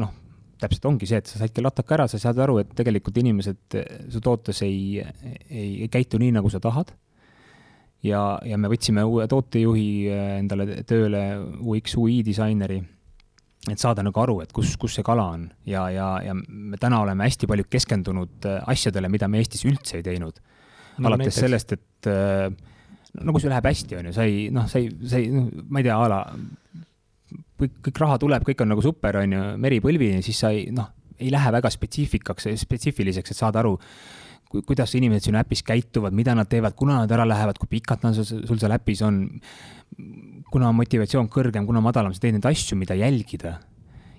noh, 0.00 0.14
täpselt 0.58 0.88
ongi 0.90 1.06
see, 1.06 1.20
et 1.20 1.30
sa 1.30 1.42
saidki 1.42 1.62
lataka 1.62 1.98
ära, 1.98 2.08
sa 2.08 2.18
saad 2.18 2.40
aru, 2.42 2.58
et 2.62 2.72
tegelikult 2.76 3.18
inimesed 3.20 3.78
su 4.10 4.22
tootes 4.24 4.62
ei, 4.66 5.04
ei, 5.48 5.84
ei 5.84 5.90
käitu 5.92 6.18
nii, 6.18 6.32
nagu 6.38 6.50
sa 6.50 6.60
tahad. 6.62 6.90
Ja, 8.06 8.22
ja 8.46 8.58
me 8.60 8.70
võtsime 8.70 9.04
uue 9.06 9.26
tootejuhi 9.30 9.88
äh, 10.12 10.30
endale 10.42 10.82
tööle, 10.88 11.24
UX, 11.60 11.96
UI 11.98 12.22
disaineri 12.26 12.80
et 13.68 13.80
saada 13.80 14.04
nagu 14.06 14.20
aru, 14.22 14.38
et 14.44 14.52
kus, 14.54 14.76
kus 14.80 14.94
see 14.98 15.04
kala 15.06 15.26
on 15.34 15.48
ja, 15.68 15.88
ja, 15.92 16.08
ja 16.24 16.34
me 16.36 16.78
täna 16.80 17.02
oleme 17.02 17.26
hästi 17.26 17.48
palju 17.50 17.66
keskendunud 17.70 18.48
äh, 18.48 18.62
asjadele, 18.70 19.10
mida 19.12 19.28
me 19.28 19.42
Eestis 19.42 19.66
üldse 19.68 19.98
ei 19.98 20.06
teinud 20.06 20.38
no,. 20.38 21.08
alates 21.10 21.26
näiteks. 21.26 21.40
sellest, 21.42 21.74
et 21.76 22.10
äh, 22.12 22.46
no 23.18 23.34
kui 23.34 23.42
sul 23.42 23.52
läheb 23.52 23.68
hästi, 23.68 23.98
on 23.98 24.10
ju, 24.10 24.14
sa 24.16 24.28
ei, 24.28 24.46
noh, 24.54 24.68
sa 24.70 24.80
ei, 24.80 24.92
sa 25.10 25.20
ei, 25.20 25.32
noh, 25.34 25.50
ma 25.68 25.82
ei 25.82 25.88
tea, 25.88 25.98
a 25.98 26.12
la 26.12 26.20
kõik, 27.58 27.80
kõik 27.88 28.00
raha 28.04 28.20
tuleb, 28.22 28.46
kõik 28.46 28.62
on 28.64 28.72
nagu 28.74 28.84
super, 28.84 29.20
on 29.24 29.36
ju, 29.36 29.42
meri 29.60 29.82
põlvini, 29.84 30.22
siis 30.24 30.40
sa 30.44 30.52
ei, 30.54 30.68
noh, 30.74 30.92
ei 31.18 31.32
lähe 31.34 31.52
väga 31.58 31.70
spetsiifikaks, 31.74 32.46
spetsiifiliseks, 32.62 33.34
et 33.34 33.40
saada 33.40 33.62
aru, 33.64 33.74
kuidas 34.48 34.94
inimesed 34.96 35.28
sinu 35.28 35.40
äpis 35.40 35.62
käituvad, 35.66 36.14
mida 36.16 36.34
nad 36.36 36.48
teevad, 36.48 36.76
kuna 36.76 37.02
nad 37.02 37.12
ära 37.12 37.26
lähevad, 37.28 37.58
kui 37.60 37.68
pikalt 37.78 38.04
nad 38.06 38.16
sul, 38.16 38.56
seal 38.56 38.74
äpis 38.74 39.02
on 39.04 39.26
kuna 40.52 40.70
motivatsioon 40.76 41.28
kõrgem, 41.32 41.66
kuna 41.68 41.82
madalam, 41.84 42.14
sa 42.14 42.22
teed 42.22 42.38
neid 42.38 42.48
asju, 42.48 42.78
mida 42.80 42.96
jälgida. 42.98 43.58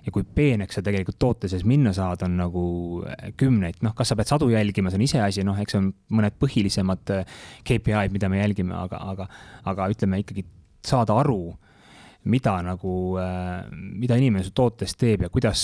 ja 0.00 0.08
kui 0.14 0.24
peeneks 0.24 0.78
sa 0.78 0.80
tegelikult 0.80 1.18
toote 1.20 1.48
sees 1.52 1.60
minna 1.68 1.90
saad, 1.92 2.22
on 2.24 2.38
nagu 2.38 2.62
äh, 3.04 3.34
kümneid, 3.36 3.82
noh, 3.84 3.92
kas 3.92 4.08
sa 4.08 4.16
pead 4.16 4.30
sadu 4.30 4.46
jälgima, 4.48 4.88
see 4.88 4.96
on 4.96 5.04
iseasi, 5.04 5.42
noh, 5.44 5.58
eks 5.60 5.76
on 5.76 5.90
mõned 6.16 6.38
põhilisemad 6.40 7.12
äh, 7.12 7.34
KPI-d, 7.68 8.14
mida 8.14 8.30
me 8.32 8.40
jälgime, 8.40 8.72
aga, 8.78 9.02
aga, 9.12 9.26
aga 9.68 9.90
ütleme 9.92 10.22
ikkagi 10.22 10.46
saada 10.88 11.18
aru 11.20 11.52
mida 12.24 12.56
nagu, 12.64 12.94
äh, 13.16 13.70
mida 13.72 14.18
inimene 14.20 14.44
su 14.44 14.52
tootes 14.56 14.92
teeb 15.00 15.24
ja 15.24 15.30
kuidas, 15.32 15.62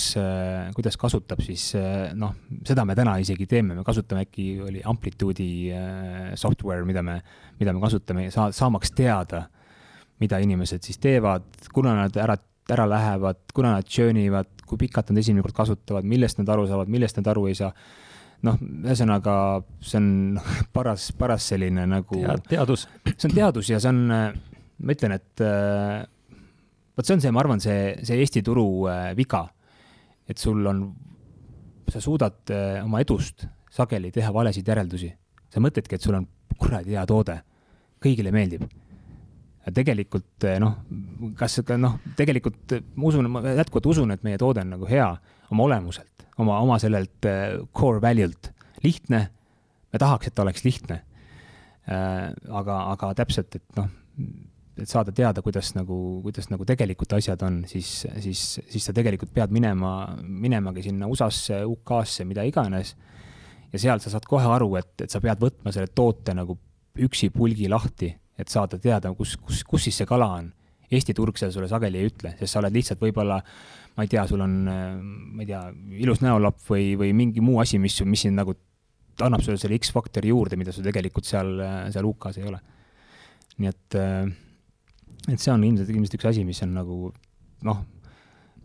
kuidas 0.73 0.97
kasutab, 0.97 1.43
siis 1.45 1.69
noh, 2.17 2.33
seda 2.65 2.85
me 2.87 2.95
täna 2.97 3.17
isegi 3.21 3.45
teeme, 3.49 3.75
me 3.77 3.85
kasutame 3.85 4.25
äkki, 4.25 4.47
oli 4.65 4.81
Amplitude'i 4.81 6.33
software, 6.35 6.85
mida 6.87 7.05
me, 7.05 7.19
mida 7.59 7.75
me 7.75 7.83
kasutame, 7.83 8.31
saa-, 8.33 8.49
saamaks 8.55 8.95
teada 8.97 9.45
mida 10.21 10.39
inimesed 10.41 10.85
siis 10.85 10.99
teevad, 11.01 11.45
kuna 11.73 11.93
nad 11.97 12.17
ära, 12.17 12.37
ära 12.73 12.87
lähevad, 12.89 13.39
kuna 13.55 13.75
nad 13.75 13.87
churn 13.87 14.19
ivad, 14.21 14.49
kui 14.67 14.79
pikalt 14.81 15.11
nad 15.11 15.21
esimene 15.21 15.45
kord 15.45 15.55
kasutavad, 15.61 16.07
millest 16.07 16.41
nad 16.41 16.49
aru 16.53 16.67
saavad, 16.69 16.91
millest 16.91 17.19
nad 17.19 17.29
aru 17.33 17.47
ei 17.51 17.57
saa. 17.57 17.71
noh, 18.45 18.53
ühesõnaga 18.61 19.33
see 19.81 19.97
on 19.97 20.09
paras, 20.75 21.07
paras 21.17 21.47
selline 21.49 21.87
nagu 21.89 22.19
teadus. 22.49 22.85
see 23.15 23.29
on 23.31 23.33
teadus 23.33 23.71
ja 23.71 23.79
see 23.81 23.89
on, 23.89 24.03
ma 24.13 24.93
ütlen, 24.93 25.15
et 25.17 25.45
vot 26.97 27.05
see 27.05 27.17
on 27.17 27.21
see, 27.21 27.33
ma 27.33 27.43
arvan, 27.43 27.61
see, 27.63 27.93
see 28.05 28.17
Eesti 28.23 28.43
turu 28.45 28.87
äh, 28.89 29.11
viga. 29.17 29.45
et 30.27 30.37
sul 30.37 30.65
on, 30.67 30.81
sa 31.87 32.01
suudad 32.03 32.51
äh, 32.51 32.81
oma 32.83 32.99
edust 33.03 33.45
sageli 33.71 34.11
teha 34.11 34.33
valesid 34.33 34.67
järeldusi. 34.67 35.13
sa 35.53 35.63
mõtledki, 35.63 35.95
et 35.95 36.03
sul 36.03 36.17
on 36.17 36.27
kuradi 36.57 36.97
hea 36.97 37.05
toode, 37.07 37.37
kõigile 38.03 38.33
meeldib 38.33 38.65
tegelikult 39.75 40.45
eh, 40.47 40.59
noh, 40.63 40.77
kas 41.35 41.59
noh, 41.75 41.97
tegelikult 42.15 42.77
ma 42.95 43.09
usun, 43.09 43.27
ma 43.31 43.41
jätkuvalt 43.57 43.89
usun, 43.91 44.13
et 44.15 44.23
meie 44.23 44.39
toode 44.39 44.63
on 44.63 44.71
nagu 44.77 44.87
hea 44.87 45.07
oma 45.51 45.65
olemuselt, 45.65 46.27
oma, 46.39 46.59
oma 46.63 46.77
sellelt 46.79 47.27
core 47.75 47.99
value'lt, 48.03 48.51
lihtne. 48.85 49.25
me 49.91 49.99
tahaks, 49.99 50.29
et 50.29 50.35
ta 50.35 50.45
oleks 50.45 50.63
lihtne. 50.63 51.01
Aga, 51.87 52.77
aga 52.93 53.13
täpselt, 53.15 53.55
et 53.55 53.77
noh, 53.79 53.87
et 54.77 54.89
saada 54.89 55.11
teada, 55.15 55.41
kuidas 55.41 55.73
nagu, 55.75 55.97
kuidas 56.25 56.51
nagu 56.51 56.65
tegelikult 56.67 57.17
asjad 57.17 57.41
on, 57.47 57.63
siis, 57.69 58.05
siis, 58.23 58.43
siis 58.69 58.85
sa 58.89 58.93
tegelikult 58.93 59.33
pead 59.33 59.53
minema, 59.55 59.93
minemagi 60.21 60.85
sinna 60.89 61.09
USA-sse, 61.09 61.63
UK-sse, 61.65 62.27
mida 62.29 62.45
iganes. 62.47 62.95
ja 63.73 63.79
seal 63.81 63.99
sa 63.99 64.13
saad 64.13 64.25
kohe 64.29 64.47
aru, 64.47 64.75
et, 64.79 64.93
et 65.03 65.11
sa 65.11 65.19
pead 65.23 65.41
võtma 65.41 65.73
selle 65.75 65.91
toote 65.95 66.33
nagu 66.37 66.55
üksipulgi 66.97 67.67
lahti 67.69 68.13
et 68.37 68.53
saada 68.53 68.77
teada, 68.81 69.11
kus, 69.17 69.35
kus, 69.41 69.63
kus 69.65 69.87
siis 69.87 69.97
see 70.01 70.07
kala 70.09 70.29
on. 70.37 70.51
Eesti 70.87 71.15
turg 71.17 71.39
seda 71.39 71.51
sulle 71.51 71.67
sageli 71.67 71.99
ei 71.99 72.07
ütle, 72.07 72.31
sest 72.39 72.53
sa 72.53 72.61
oled 72.61 72.75
lihtsalt 72.77 73.01
võib-olla, 73.01 73.41
ma 73.97 74.05
ei 74.05 74.11
tea, 74.11 74.23
sul 74.29 74.43
on, 74.45 74.55
ma 74.69 75.43
ei 75.43 75.49
tea, 75.49 75.65
ilus 76.05 76.21
näolapp 76.23 76.61
või, 76.69 76.93
või 76.99 77.11
mingi 77.17 77.43
muu 77.43 77.59
asi, 77.63 77.79
mis, 77.81 77.97
mis 78.07 78.23
sind 78.27 78.39
nagu 78.39 78.55
annab 79.25 79.43
sulle 79.43 79.59
selle 79.59 79.79
X-faktori 79.81 80.31
juurde, 80.31 80.59
mida 80.59 80.71
sul 80.71 80.85
tegelikult 80.85 81.27
seal, 81.27 81.57
seal 81.91 82.07
UK-s 82.07 82.39
ei 82.39 82.47
ole. 82.47 82.61
nii 83.57 83.71
et, 83.73 83.97
et 85.27 85.41
see 85.41 85.51
on 85.53 85.63
ilmselt, 85.67 85.89
ilmselt 85.91 86.17
üks 86.19 86.29
asi, 86.31 86.45
mis 86.47 86.61
on 86.65 86.75
nagu 86.77 86.97
noh, 87.67 87.81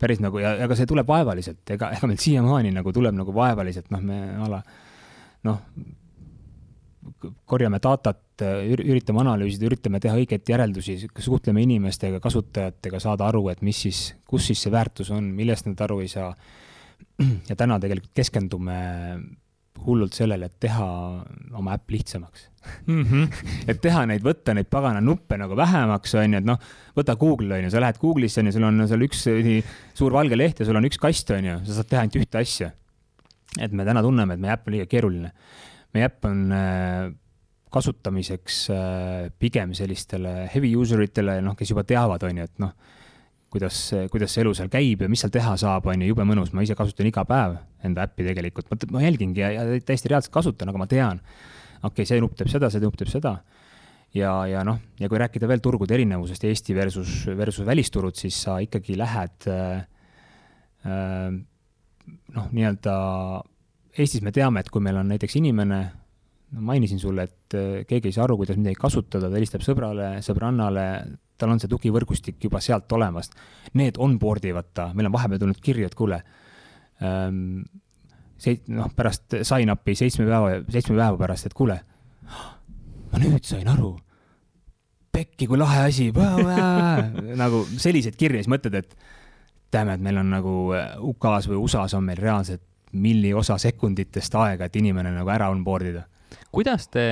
päris 0.03 0.23
nagu 0.23 0.41
ja, 0.43 0.55
ja 0.61 0.69
ka 0.71 0.77
see 0.79 0.89
tuleb 0.91 1.09
vaevaliselt, 1.09 1.63
ega, 1.75 1.93
ega 1.97 2.11
meil 2.11 2.21
siiamaani 2.23 2.73
nagu 2.75 2.93
tuleb 2.95 3.17
nagu 3.17 3.35
vaevaliselt, 3.35 3.91
noh, 3.95 4.03
me 4.05 4.21
ala 4.47 4.63
noh, 5.47 5.61
korjame 7.51 7.81
datat, 7.83 8.43
üritame 8.43 9.23
analüüsida, 9.25 9.67
üritame 9.69 10.01
teha 10.03 10.15
õigeid 10.21 10.49
järeldusi, 10.49 10.97
suhtleme 11.23 11.63
inimestega, 11.65 12.21
kasutajatega, 12.23 13.01
saada 13.03 13.27
aru, 13.31 13.49
et 13.53 13.63
mis 13.67 13.83
siis, 13.87 14.03
kus 14.29 14.47
siis 14.51 14.63
see 14.63 14.73
väärtus 14.75 15.11
on, 15.15 15.33
millest 15.37 15.67
nad 15.71 15.83
aru 15.87 16.01
ei 16.05 16.11
saa. 16.13 16.31
ja 17.49 17.57
täna 17.59 17.81
tegelikult 17.83 18.15
keskendume 18.15 18.79
hullult 19.83 20.15
sellele, 20.15 20.47
et 20.47 20.59
teha 20.63 20.87
oma 21.59 21.75
äpp 21.75 21.91
lihtsamaks 21.91 22.52
mm. 22.87 23.03
-hmm. 23.03 23.47
et 23.71 23.81
teha 23.83 24.05
neid, 24.09 24.23
võtta 24.25 24.55
neid 24.55 24.69
pagana 24.71 25.01
nuppe 25.01 25.39
nagu 25.41 25.57
vähemaks, 25.59 26.15
on 26.21 26.37
ju, 26.37 26.43
et 26.43 26.49
noh, 26.49 26.61
võta 26.97 27.17
Google, 27.19 27.57
on 27.57 27.67
ju, 27.67 27.73
sa 27.73 27.83
lähed 27.83 27.99
Google'isse, 28.03 28.41
on 28.41 28.51
ju, 28.51 28.57
sul 28.59 28.69
on 28.69 28.87
seal 28.89 29.09
üks 29.09 29.25
suur 29.95 30.13
valge 30.13 30.39
leht 30.39 30.61
ja 30.61 30.69
sul 30.69 30.79
on 30.81 30.89
üks 30.89 31.01
kast, 31.01 31.31
on 31.31 31.51
ju, 31.51 31.59
sa 31.67 31.81
saad 31.81 31.91
teha 31.91 32.05
ainult 32.05 32.21
ühte 32.23 32.39
asja. 32.39 32.73
et 33.61 33.73
me 33.73 33.85
täna 33.85 34.03
tunneme, 34.03 34.35
et 34.35 34.41
meie 34.41 34.55
äpp 34.55 34.69
on 34.69 34.77
liiga 34.77 34.87
keeruline. 34.87 35.33
meie 35.95 36.09
äpp 36.09 36.25
on 36.25 36.53
äh, 36.53 37.13
kasutamiseks 37.73 38.71
äh, 38.71 39.31
pigem 39.39 39.75
sellistele 39.75 40.49
heavy 40.55 40.75
user 40.77 41.01
itele, 41.03 41.41
noh, 41.41 41.57
kes 41.57 41.71
juba 41.71 41.85
teavad, 41.85 42.23
on 42.23 42.39
ju, 42.39 42.45
et 42.45 42.59
noh 42.59 42.73
kuidas, 43.53 43.79
kuidas 44.13 44.33
see 44.33 44.43
elu 44.45 44.55
seal 44.57 44.71
käib 44.73 45.05
ja 45.05 45.11
mis 45.13 45.23
seal 45.23 45.33
teha 45.33 45.55
saab, 45.61 45.87
on 45.93 46.03
ju, 46.03 46.13
jube 46.13 46.25
mõnus, 46.29 46.55
ma 46.57 46.65
ise 46.65 46.77
kasutan 46.79 47.09
iga 47.11 47.25
päev 47.29 47.59
enda 47.85 48.07
äppi 48.07 48.25
tegelikult, 48.25 48.71
ma 48.95 49.03
jälgingi 49.05 49.43
ja, 49.43 49.51
ja 49.53 49.81
täiesti 49.85 50.13
reaalselt 50.13 50.33
kasutan, 50.35 50.71
aga 50.73 50.81
ma 50.81 50.89
tean, 50.89 51.21
okei 51.83 52.03
okay,, 52.03 52.09
see 52.09 52.23
nupp 52.23 52.37
teeb 52.39 52.51
seda, 52.53 52.71
see 52.71 52.83
nupp 52.83 52.99
teeb 53.01 53.11
seda. 53.13 53.37
ja, 54.15 54.33
ja 54.47 54.65
noh, 54.67 54.79
ja 55.01 55.09
kui 55.09 55.21
rääkida 55.21 55.49
veel 55.51 55.63
turgude 55.65 55.97
erinevusest, 55.97 56.45
Eesti 56.45 56.77
versus, 56.77 57.15
versus 57.37 57.67
välisturud, 57.67 58.17
siis 58.19 58.43
sa 58.45 58.59
ikkagi 58.63 58.99
lähed 59.01 59.49
äh, 59.51 59.81
noh, 62.37 62.53
nii-öelda 62.53 62.95
Eestis 63.93 64.23
me 64.25 64.33
teame, 64.33 64.63
et 64.63 64.71
kui 64.73 64.81
meil 64.81 64.97
on 64.97 65.11
näiteks 65.13 65.35
inimene, 65.37 65.81
mainisin 66.65 67.01
sulle, 67.01 67.27
et 67.29 67.57
äh, 67.57 67.83
keegi 67.89 68.09
ei 68.09 68.17
saa 68.17 68.25
aru, 68.25 68.39
kuidas 68.41 68.57
midagi 68.57 68.79
kasutada, 68.81 69.29
ta 69.29 69.37
helistab 69.37 69.65
sõbrale, 69.65 70.15
sõbrannale, 70.25 70.87
tal 71.37 71.53
on 71.53 71.61
see 71.61 71.69
tugivõrgustik 71.69 72.41
juba 72.47 72.61
sealt 72.65 72.93
olemas. 72.97 73.29
Need 73.77 74.01
onboard 74.01 74.47
ivad 74.49 74.71
ta, 74.73 74.91
meil 74.97 75.11
on 75.11 75.17
vahepeal 75.17 75.43
tulnud 75.43 75.61
kirju, 75.61 75.91
et 75.91 75.97
kuule 75.99 76.23
ähm,, 77.05 77.63
seit-, 78.43 78.69
noh, 78.73 78.91
pärast 78.97 79.39
sign-up'i 79.47 79.97
seitsme 79.99 80.27
päeva, 80.29 80.59
seitsme 80.73 80.97
päeva 80.99 81.19
pärast, 81.21 81.49
et 81.49 81.57
kuule, 81.57 81.79
ma 83.13 83.23
nüüd 83.23 83.47
sain 83.47 83.69
aru. 83.71 83.95
pekki, 85.13 85.47
kui 85.47 85.59
lahe 85.61 85.83
asi, 85.91 86.09
nagu 87.43 87.65
selliseid 87.77 88.17
kirju, 88.17 88.41
siis 88.41 88.49
mõtled, 88.49 88.79
et 88.81 88.95
teame, 89.73 89.97
et 89.99 90.05
meil 90.05 90.21
on 90.23 90.31
nagu 90.33 90.55
äh, 90.77 90.95
UK-s 90.97 91.51
või 91.51 91.61
USA-s 91.61 91.99
on 91.99 92.07
meil 92.07 92.21
reaalselt 92.21 92.65
milli 92.93 93.33
osa 93.37 93.59
sekunditest 93.61 94.35
aega, 94.37 94.69
et 94.69 94.77
inimene 94.77 95.13
nagu 95.13 95.31
ära 95.33 95.51
onboard 95.53 95.93
ida 95.93 96.07
kuidas 96.53 96.89
te 96.93 97.03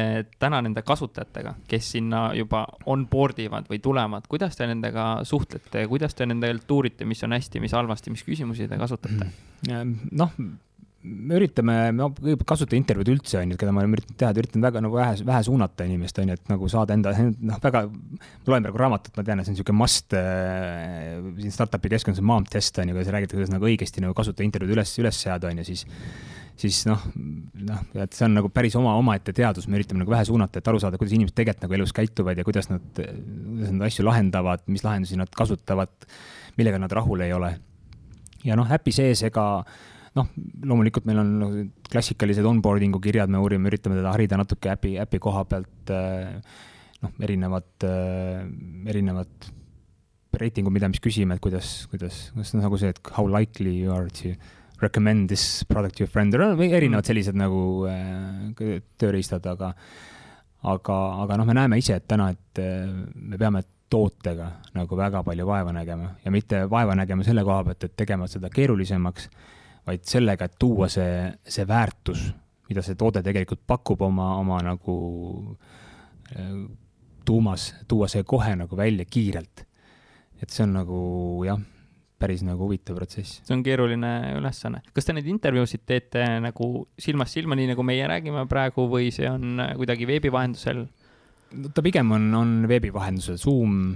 täna 0.41 0.61
nende 0.65 0.83
kasutajatega, 0.87 1.55
kes 1.69 1.91
sinna 1.97 2.23
juba 2.37 2.65
onboard 2.93 3.39
ivad 3.41 3.69
või 3.71 3.81
tulevad, 3.83 4.27
kuidas 4.29 4.57
te 4.57 4.69
nendega 4.69 5.07
suhtlete, 5.29 5.87
kuidas 5.89 6.17
te 6.17 6.27
nendelt 6.29 6.71
uurite, 6.71 7.09
mis 7.09 7.25
on 7.25 7.37
hästi, 7.37 7.61
mis 7.61 7.75
halvasti, 7.77 8.13
mis 8.15 8.25
küsimusi 8.27 8.69
te 8.69 8.79
kasutate? 8.81 9.31
noh, 10.13 10.37
me 11.01 11.37
üritame, 11.39 11.75
no 11.97 12.11
kõigepealt 12.13 12.49
kasutada 12.49 12.77
intervjuud 12.77 13.11
üldse, 13.15 13.39
on 13.41 13.55
ju, 13.55 13.59
keda 13.61 13.73
ma 13.73 13.81
olen 13.81 13.97
üritanud 13.97 14.19
teha, 14.21 14.33
et 14.35 14.41
üritan 14.43 14.65
väga 14.65 14.83
nagu 14.85 14.99
vähe, 14.99 15.15
vähe 15.25 15.45
suunata 15.47 15.87
inimest, 15.89 16.19
on 16.21 16.33
ju, 16.33 16.37
et 16.37 16.51
nagu 16.53 16.69
saada 16.73 16.97
enda, 16.97 17.15
noh, 17.41 17.61
väga, 17.63 17.87
ma 17.89 18.53
loen 18.53 18.67
praegu 18.67 18.83
raamatut, 18.83 19.15
ma 19.17 19.25
tean, 19.25 19.41
et 19.41 19.49
see 19.49 19.55
on 19.55 19.57
niisugune 19.57 19.81
must 19.81 20.17
äh, 20.19 21.15
siin 21.41 21.57
startup'i 21.57 21.93
keskkonnas 21.95 22.21
on 22.21 22.29
mom 22.33 22.49
test, 22.49 22.77
on 22.83 22.93
ju, 22.93 22.99
kuidas 22.99 23.15
räägitakse, 23.17 23.41
kuidas 23.41 23.55
nagu 23.55 23.71
õigesti 23.71 24.05
nagu 24.05 24.17
kasutada 24.19 24.45
intervjuud 24.45 24.77
üles, 24.77 24.93
üles 25.01 25.23
seada, 25.25 25.49
on 25.49 25.63
ju, 25.63 25.71
siis 25.73 25.87
siis 26.61 26.83
noh, 26.85 27.01
noh, 27.65 27.85
et 28.03 28.13
see 28.13 28.27
on 28.27 28.35
nagu 28.37 28.51
päris 28.53 28.75
oma, 28.77 28.93
omaette 29.01 29.33
teadus, 29.37 29.65
me 29.71 29.79
üritame 29.79 30.03
nagu 30.03 30.13
vähe 30.13 30.27
suunata, 30.29 30.61
et 30.61 30.69
aru 30.69 30.81
saada, 30.83 30.99
kuidas 31.01 31.15
inimesed 31.17 31.37
tegelikult 31.39 31.65
nagu 31.65 31.77
elus 31.79 31.95
käituvad 31.97 32.37
ja 32.37 32.45
kuidas 32.45 32.69
nad, 32.69 32.85
kuidas 32.93 33.73
nad 33.73 33.87
asju 33.89 34.05
lahendavad, 34.05 34.67
mis 34.69 34.85
lahendusi 34.85 35.17
nad 35.17 35.33
kasutavad, 35.37 35.93
millega 36.61 36.81
nad 36.83 36.93
rahul 36.93 37.25
ei 37.25 37.33
ole. 37.33 37.55
ja 38.45 38.57
noh, 38.57 38.69
äpi 38.73 38.93
sees, 38.93 39.25
ega 39.29 39.47
noh, 40.19 40.33
loomulikult 40.67 41.07
meil 41.09 41.23
on 41.23 41.31
noh, 41.41 41.55
klassikalised 41.91 42.47
onboarding'u 42.51 43.01
kirjad, 43.03 43.31
me 43.31 43.43
uurime, 43.43 43.71
üritame 43.71 44.01
teda 44.01 44.15
harida 44.15 44.41
natuke 44.41 44.73
äpi, 44.73 44.97
äpi 45.05 45.21
koha 45.23 45.45
pealt, 45.51 45.93
noh, 47.01 47.17
erinevad, 47.23 47.89
erinevad 48.91 49.51
reitingud, 50.41 50.73
mida, 50.75 50.89
mis 50.91 51.03
küsime, 51.03 51.37
et 51.37 51.43
kuidas, 51.43 51.85
kuidas, 51.91 52.29
kuidas 52.35 52.55
nagu 52.59 52.79
see, 52.81 52.93
et 52.93 53.13
how 53.17 53.27
likely 53.27 53.73
you 53.83 53.93
are 53.95 54.11
to 54.11 54.35
recommend 54.81 55.29
this 55.29 55.65
product 55.69 55.99
to 55.99 56.05
your 56.05 56.11
friend 56.11 56.35
või 56.35 56.71
erinevad 56.73 57.05
mm. 57.05 57.09
sellised 57.11 57.37
nagu 57.37 57.65
äh, 57.91 58.79
tööriistad, 59.01 59.45
aga 59.51 59.75
aga, 60.71 60.97
aga 61.25 61.39
noh, 61.41 61.49
me 61.49 61.57
näeme 61.57 61.81
ise, 61.81 61.99
et 62.01 62.09
täna, 62.09 62.31
et 62.33 62.63
äh, 62.63 62.89
me 63.15 63.41
peame 63.41 63.63
tootega 63.91 64.51
nagu 64.77 64.97
väga 64.97 65.25
palju 65.27 65.47
vaeva 65.49 65.73
nägema 65.75 66.13
ja 66.25 66.31
mitte 66.31 66.63
vaeva 66.71 66.95
nägema 66.99 67.27
selle 67.27 67.45
koha 67.47 67.65
pealt, 67.67 67.89
et 67.89 67.97
tegema 67.99 68.29
seda 68.31 68.53
keerulisemaks, 68.55 69.29
vaid 69.87 70.05
sellega, 70.07 70.47
et 70.47 70.59
tuua 70.61 70.89
see, 70.93 71.25
see 71.47 71.67
väärtus, 71.69 72.27
mida 72.69 72.85
see 72.87 72.99
toode 72.99 73.23
tegelikult 73.27 73.63
pakub 73.67 74.03
oma, 74.07 74.35
oma 74.39 74.61
nagu 74.65 74.95
äh, 76.37 76.55
tuumas, 77.25 77.73
tuua 77.89 78.09
see 78.11 78.25
kohe 78.25 78.55
nagu 78.59 78.77
välja 78.77 79.05
kiirelt. 79.09 79.67
et 80.41 80.49
see 80.49 80.65
on 80.65 80.73
nagu 80.73 80.99
jah 81.45 81.61
päris 82.21 82.43
nagu 82.45 82.67
huvitav 82.67 82.99
protsess. 82.99 83.41
see 83.47 83.57
on 83.57 83.65
keeruline 83.65 84.13
ülesanne. 84.39 84.83
kas 84.95 85.09
te 85.09 85.17
neid 85.17 85.29
intervjuusid 85.31 85.85
teete 85.89 86.25
nagu 86.45 86.71
silmast 87.01 87.37
silma, 87.37 87.57
nii 87.59 87.73
nagu 87.73 87.85
meie 87.87 88.07
räägime 88.11 88.45
praegu, 88.51 88.87
või 88.93 89.11
see 89.15 89.29
on 89.31 89.63
kuidagi 89.81 90.09
veebi 90.09 90.33
vahendusel? 90.33 90.85
no 91.57 91.73
ta 91.75 91.85
pigem 91.85 92.13
on, 92.17 92.29
on 92.37 92.57
veebi 92.71 92.93
vahendusel, 92.95 93.39
Zoom, 93.41 93.95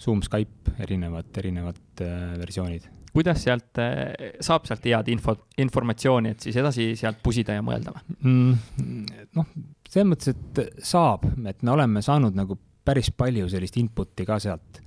Zoom, 0.00 0.24
Skype, 0.26 0.74
erinevad, 0.82 1.30
erinevad 1.42 2.02
äh, 2.04 2.34
versioonid. 2.40 2.88
Kuidas 3.14 3.44
sealt 3.46 3.80
äh,, 3.82 4.34
saab 4.44 4.68
sealt 4.68 4.86
head 4.86 5.10
infot, 5.12 5.46
informatsiooni, 5.62 6.34
et 6.34 6.46
siis 6.46 6.58
edasi 6.60 6.92
sealt 6.98 7.22
pusida 7.24 7.56
ja 7.56 7.64
mõelda 7.66 7.94
või 7.96 8.18
mm,? 8.20 9.24
noh, 9.38 9.48
selles 9.88 10.10
mõttes, 10.12 10.34
et 10.34 10.84
saab, 10.86 11.26
et 11.46 11.64
me 11.66 11.74
oleme 11.74 12.04
saanud 12.04 12.36
nagu 12.38 12.58
päris 12.84 13.10
palju 13.12 13.48
sellist 13.52 13.76
input'i 13.80 14.26
ka 14.28 14.38
sealt 14.42 14.80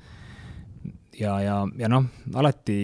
ja, 1.19 1.35
ja, 1.43 1.59
ja 1.79 1.91
noh, 1.91 2.07
alati 2.39 2.77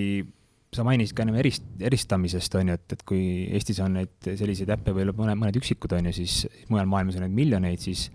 sa 0.75 0.86
mainisid 0.86 1.15
ka 1.17 1.25
ennem 1.25 1.39
erist, 1.41 1.65
eristamisest, 1.82 2.56
on 2.60 2.69
ju, 2.69 2.78
et, 2.78 2.93
et 2.93 3.06
kui 3.08 3.23
Eestis 3.58 3.80
on 3.82 3.95
neid 3.97 4.28
selliseid 4.28 4.69
äppe 4.75 4.93
või 4.93 5.08
mõned, 5.10 5.39
mõned 5.39 5.58
üksikud, 5.58 5.95
on 5.97 6.12
ju, 6.12 6.17
siis 6.21 6.43
mujal 6.69 6.89
maailmas 6.89 7.17
on 7.17 7.25
neid 7.25 7.38
miljoneid, 7.38 7.82
siis, 7.82 8.06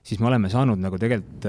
siis 0.00 0.22
me 0.22 0.30
oleme 0.30 0.48
saanud 0.52 0.80
nagu 0.80 1.00
tegelikult 1.00 1.48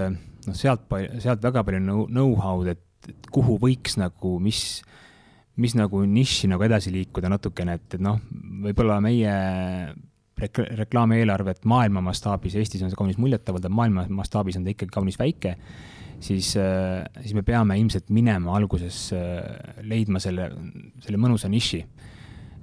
noh, 0.50 0.58
sealt, 0.58 0.90
sealt 1.24 1.44
väga 1.44 1.64
palju 1.64 1.84
know-how'd, 2.12 2.74
et, 2.76 2.84
et 3.08 3.32
kuhu 3.32 3.56
võiks 3.62 3.96
nagu, 4.02 4.36
mis, 4.44 4.82
mis 5.62 5.76
nagu 5.78 6.02
nišši 6.10 6.50
nagu 6.54 6.66
edasi 6.66 6.94
liikuda 6.94 7.30
natukene, 7.30 7.78
et, 7.78 7.98
et 7.98 8.02
noh, 8.02 8.18
võib-olla 8.64 9.00
meie 9.04 9.34
rek-, 10.40 10.64
reklaamieelarvet 10.80 11.68
maailma 11.70 12.02
mastaabis, 12.10 12.56
Eestis 12.58 12.82
on 12.82 12.94
see 12.94 13.00
kaunis 13.00 13.20
muljetavaldav, 13.22 13.74
maailma 13.74 14.08
mastaabis 14.10 14.58
on 14.58 14.66
ta 14.66 14.74
ikkagi 14.74 14.94
kaunis 14.94 15.20
väike 15.22 15.58
siis, 16.24 16.56
äh, 16.58 17.04
siis 17.22 17.34
me 17.34 17.44
peame 17.44 17.78
ilmselt 17.80 18.10
minema 18.14 18.56
alguses 18.58 19.12
äh, 19.16 19.84
leidma 19.88 20.22
selle, 20.24 20.50
selle 21.04 21.20
mõnusa 21.22 21.52
niši. 21.52 21.84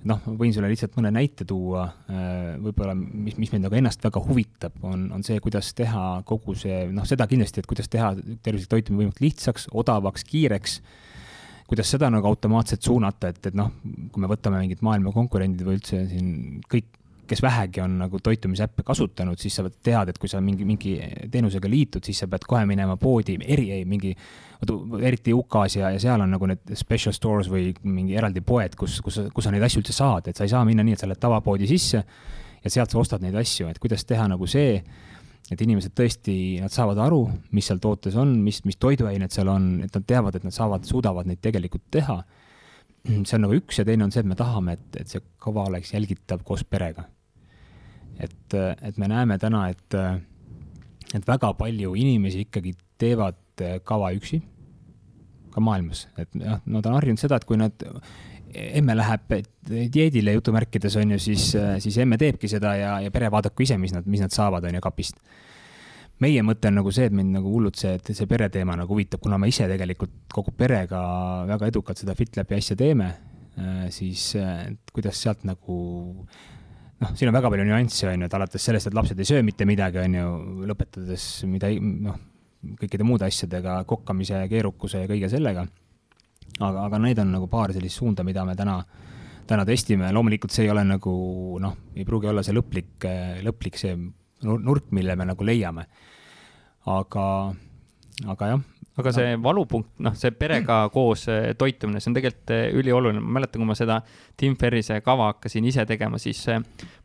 noh, 0.01 0.23
võin 0.25 0.55
sulle 0.57 0.71
lihtsalt 0.73 0.95
mõne 0.97 1.11
näite 1.13 1.45
tuua, 1.45 1.83
äh, 2.09 2.55
võib-olla 2.63 2.95
mis, 2.97 3.35
mis 3.37 3.51
meid 3.53 3.67
nagu 3.67 3.77
ennast 3.77 4.01
väga 4.01 4.23
huvitab, 4.25 4.79
on, 4.89 5.11
on 5.13 5.25
see, 5.27 5.37
kuidas 5.45 5.75
teha 5.77 6.23
kogu 6.25 6.55
see, 6.57 6.87
noh, 6.97 7.05
seda 7.09 7.27
kindlasti, 7.29 7.61
et 7.61 7.69
kuidas 7.69 7.91
teha 7.93 8.15
tervislik 8.41 8.71
toitumine 8.73 9.03
võimalikult 9.03 9.27
lihtsaks, 9.27 9.69
odavaks, 9.77 10.25
kiireks 10.25 10.79
kuidas 11.71 11.91
seda 11.95 12.11
nagu 12.11 12.27
automaatselt 12.27 12.83
suunata, 12.83 13.31
et, 13.31 13.45
et 13.47 13.59
noh, 13.59 13.71
kui 14.11 14.23
me 14.23 14.31
võtame 14.31 14.59
mingid 14.65 14.83
maailma 14.83 15.13
konkurendid 15.15 15.63
või 15.67 15.79
üldse 15.79 16.03
siin 16.11 16.33
kõik 16.71 16.97
kes 17.31 17.43
vähegi 17.43 17.81
on 17.81 17.93
nagu 18.01 18.19
toitumisäppe 18.19 18.83
kasutanud, 18.83 19.39
siis 19.39 19.55
sa 19.55 19.63
tead, 19.71 20.11
et 20.11 20.19
kui 20.19 20.29
sa 20.29 20.41
mingi, 20.43 20.65
mingi 20.67 20.97
teenusega 21.31 21.71
liitud, 21.71 22.03
siis 22.03 22.19
sa 22.25 22.27
pead 22.31 22.43
kohe 22.51 22.65
minema 22.67 22.97
poodi, 22.99 23.37
eri, 23.47 23.69
ei 23.77 23.85
mingi, 23.87 24.11
eriti 25.07 25.35
UK-s 25.37 25.77
ja, 25.79 25.93
ja 25.95 26.01
seal 26.03 26.25
on 26.25 26.35
nagu 26.35 26.49
need 26.51 26.75
special 26.75 27.15
stores 27.15 27.47
või 27.53 27.71
mingi 27.87 28.19
eraldi 28.19 28.43
poed, 28.43 28.75
kus, 28.79 28.99
kus, 29.05 29.21
kus 29.35 29.47
sa 29.47 29.55
neid 29.55 29.63
asju 29.63 29.85
üldse 29.85 29.95
saad, 29.95 30.27
et 30.27 30.41
sa 30.41 30.47
ei 30.47 30.51
saa 30.51 30.65
minna 30.67 30.83
nii, 30.87 30.99
et 30.99 31.05
sa 31.05 31.11
lähed 31.11 31.23
tavapoodi 31.23 31.71
sisse 31.71 32.03
ja 32.03 32.75
sealt 32.75 32.91
sa 32.91 32.99
ostad 32.99 33.23
neid 33.23 33.39
asju, 33.39 33.71
et 33.71 33.79
kuidas 33.79 34.03
teha 34.09 34.27
nagu 34.35 34.51
see, 34.51 34.81
et 35.51 35.63
inimesed 35.65 35.95
tõesti, 35.99 36.35
nad 36.63 36.73
saavad 36.75 36.99
aru, 37.03 37.23
mis 37.57 37.67
seal 37.67 37.81
tootes 37.83 38.17
on, 38.21 38.37
mis, 38.45 38.61
mis 38.69 38.79
toiduained 38.79 39.33
seal 39.35 39.49
on, 39.51 39.71
et 39.87 39.95
nad 39.97 40.07
teavad, 40.07 40.37
et 40.37 40.45
nad 40.47 40.55
saavad, 40.55 40.85
suudavad 40.87 41.27
neid 41.27 41.41
tegelikult 41.43 41.89
teha. 41.91 42.21
see 43.07 43.37
on 43.39 43.47
nagu 43.47 43.57
üks 43.57 43.81
ja 43.81 43.85
teine 43.89 44.05
on 44.05 44.13
see, 44.13 44.21
et 44.21 44.29
me 44.29 44.37
tahame, 44.39 44.77
et, 44.77 45.01
et 45.01 45.09
see 45.09 45.25
kava 45.41 45.65
oleks 45.71 45.95
jälgitav 45.95 46.45
koos 46.45 46.63
perega 46.65 47.09
et, 48.21 48.55
et 48.83 48.99
me 48.99 49.09
näeme 49.11 49.39
täna, 49.41 49.67
et, 49.73 49.97
et 51.15 51.29
väga 51.29 51.53
palju 51.59 51.95
inimesi 51.99 52.45
ikkagi 52.47 52.75
teevad 53.01 53.65
kava 53.85 54.13
üksi. 54.17 54.43
ka 55.51 55.59
maailmas, 55.61 56.05
et 56.15 56.29
jah, 56.39 56.61
nad 56.71 56.87
on 56.87 56.95
harjunud 56.95 57.19
seda, 57.19 57.41
et 57.41 57.45
kui 57.45 57.59
nad, 57.59 57.83
emme 58.55 58.97
läheb 58.99 59.37
dieedile 59.69 60.35
jutumärkides 60.37 60.97
on 61.01 61.15
ju, 61.15 61.21
siis, 61.23 61.53
siis 61.83 61.99
emme 62.03 62.19
teebki 62.21 62.49
seda 62.51 62.75
ja, 62.79 62.97
ja 63.05 63.13
pere 63.15 63.31
vaadaku 63.33 63.67
ise, 63.67 63.79
mis 63.79 63.95
nad, 63.95 64.07
mis 64.11 64.23
nad 64.23 64.35
saavad, 64.35 64.67
on 64.69 64.79
ju, 64.79 64.83
kapist 64.85 65.21
meie 66.21 66.43
mõte 66.45 66.69
on 66.69 66.79
nagu 66.81 66.93
see, 66.93 67.09
et 67.09 67.17
mind 67.17 67.33
nagu 67.39 67.49
hullult 67.49 67.81
see, 67.81 67.97
see 68.13 68.29
pereteema 68.29 68.77
nagu 68.77 68.93
huvitab, 68.93 69.23
kuna 69.25 69.39
me 69.41 69.49
ise 69.49 69.69
tegelikult 69.71 70.13
kogu 70.33 70.53
perega 70.57 71.01
väga 71.49 71.71
edukalt 71.73 72.01
seda 72.01 72.17
FitLabi 72.19 72.59
asja 72.59 72.77
teeme, 72.77 73.09
siis 73.95 74.27
kuidas 74.93 75.21
sealt 75.25 75.47
nagu 75.49 75.79
noh, 77.01 77.13
siin 77.17 77.31
on 77.31 77.37
väga 77.37 77.53
palju 77.53 77.67
nüansse, 77.69 78.09
on 78.11 78.25
ju, 78.25 78.29
et 78.29 78.37
alates 78.37 78.67
sellest, 78.69 78.91
et 78.91 78.97
lapsed 78.97 79.21
ei 79.21 79.29
söö 79.29 79.45
mitte 79.47 79.67
midagi, 79.69 80.03
on 80.03 80.19
ju, 80.19 80.33
lõpetades 80.71 81.27
mida, 81.49 81.71
noh, 81.79 82.19
kõikide 82.81 83.07
muude 83.09 83.25
asjadega, 83.29 83.81
kokkamise, 83.89 84.43
keerukuse 84.53 85.05
ja 85.05 85.09
kõige 85.11 85.31
sellega. 85.33 85.65
Aga, 86.59 86.87
aga 86.87 86.99
need 86.99 87.21
on 87.23 87.33
nagu 87.37 87.49
paar 87.51 87.73
sellist 87.73 88.01
suunda, 88.01 88.25
mida 88.27 88.45
me 88.45 88.57
täna, 88.59 88.79
täna 89.47 89.67
testime, 89.69 90.11
loomulikult 90.13 90.55
see 90.55 90.67
ei 90.67 90.73
ole 90.73 90.85
nagu 90.89 91.13
noh, 91.63 91.77
ei 91.95 92.07
pruugi 92.09 92.31
olla 92.31 92.45
see 92.47 92.57
lõplik, 92.57 93.07
lõplik 93.47 93.79
see 93.81 93.95
nurk, 94.43 94.91
mille 94.97 95.17
me 95.17 95.29
nagu 95.29 95.47
leiame. 95.47 95.87
aga, 96.91 97.25
aga 98.33 98.47
jah, 98.55 98.63
aga 99.01 99.13
see 99.15 99.37
valupunkt, 99.43 99.93
noh, 100.05 100.15
see 100.19 100.33
perega 100.37 100.83
koos 100.95 101.27
eh, 101.33 101.53
toitumine, 101.59 102.01
see 102.01 102.11
on 102.13 102.17
tegelikult 102.17 102.53
eh, 102.55 102.67
ülioluline. 102.77 103.23
ma 103.23 103.39
mäletan, 103.39 103.63
kui 103.63 103.69
ma 103.69 103.77
seda 103.79 104.01
Tim 104.41 104.57
Ferrise 104.61 105.01
kava 105.05 105.31
hakkasin 105.33 105.67
ise 105.69 105.85
tegema, 105.89 106.19
siis 106.21 106.43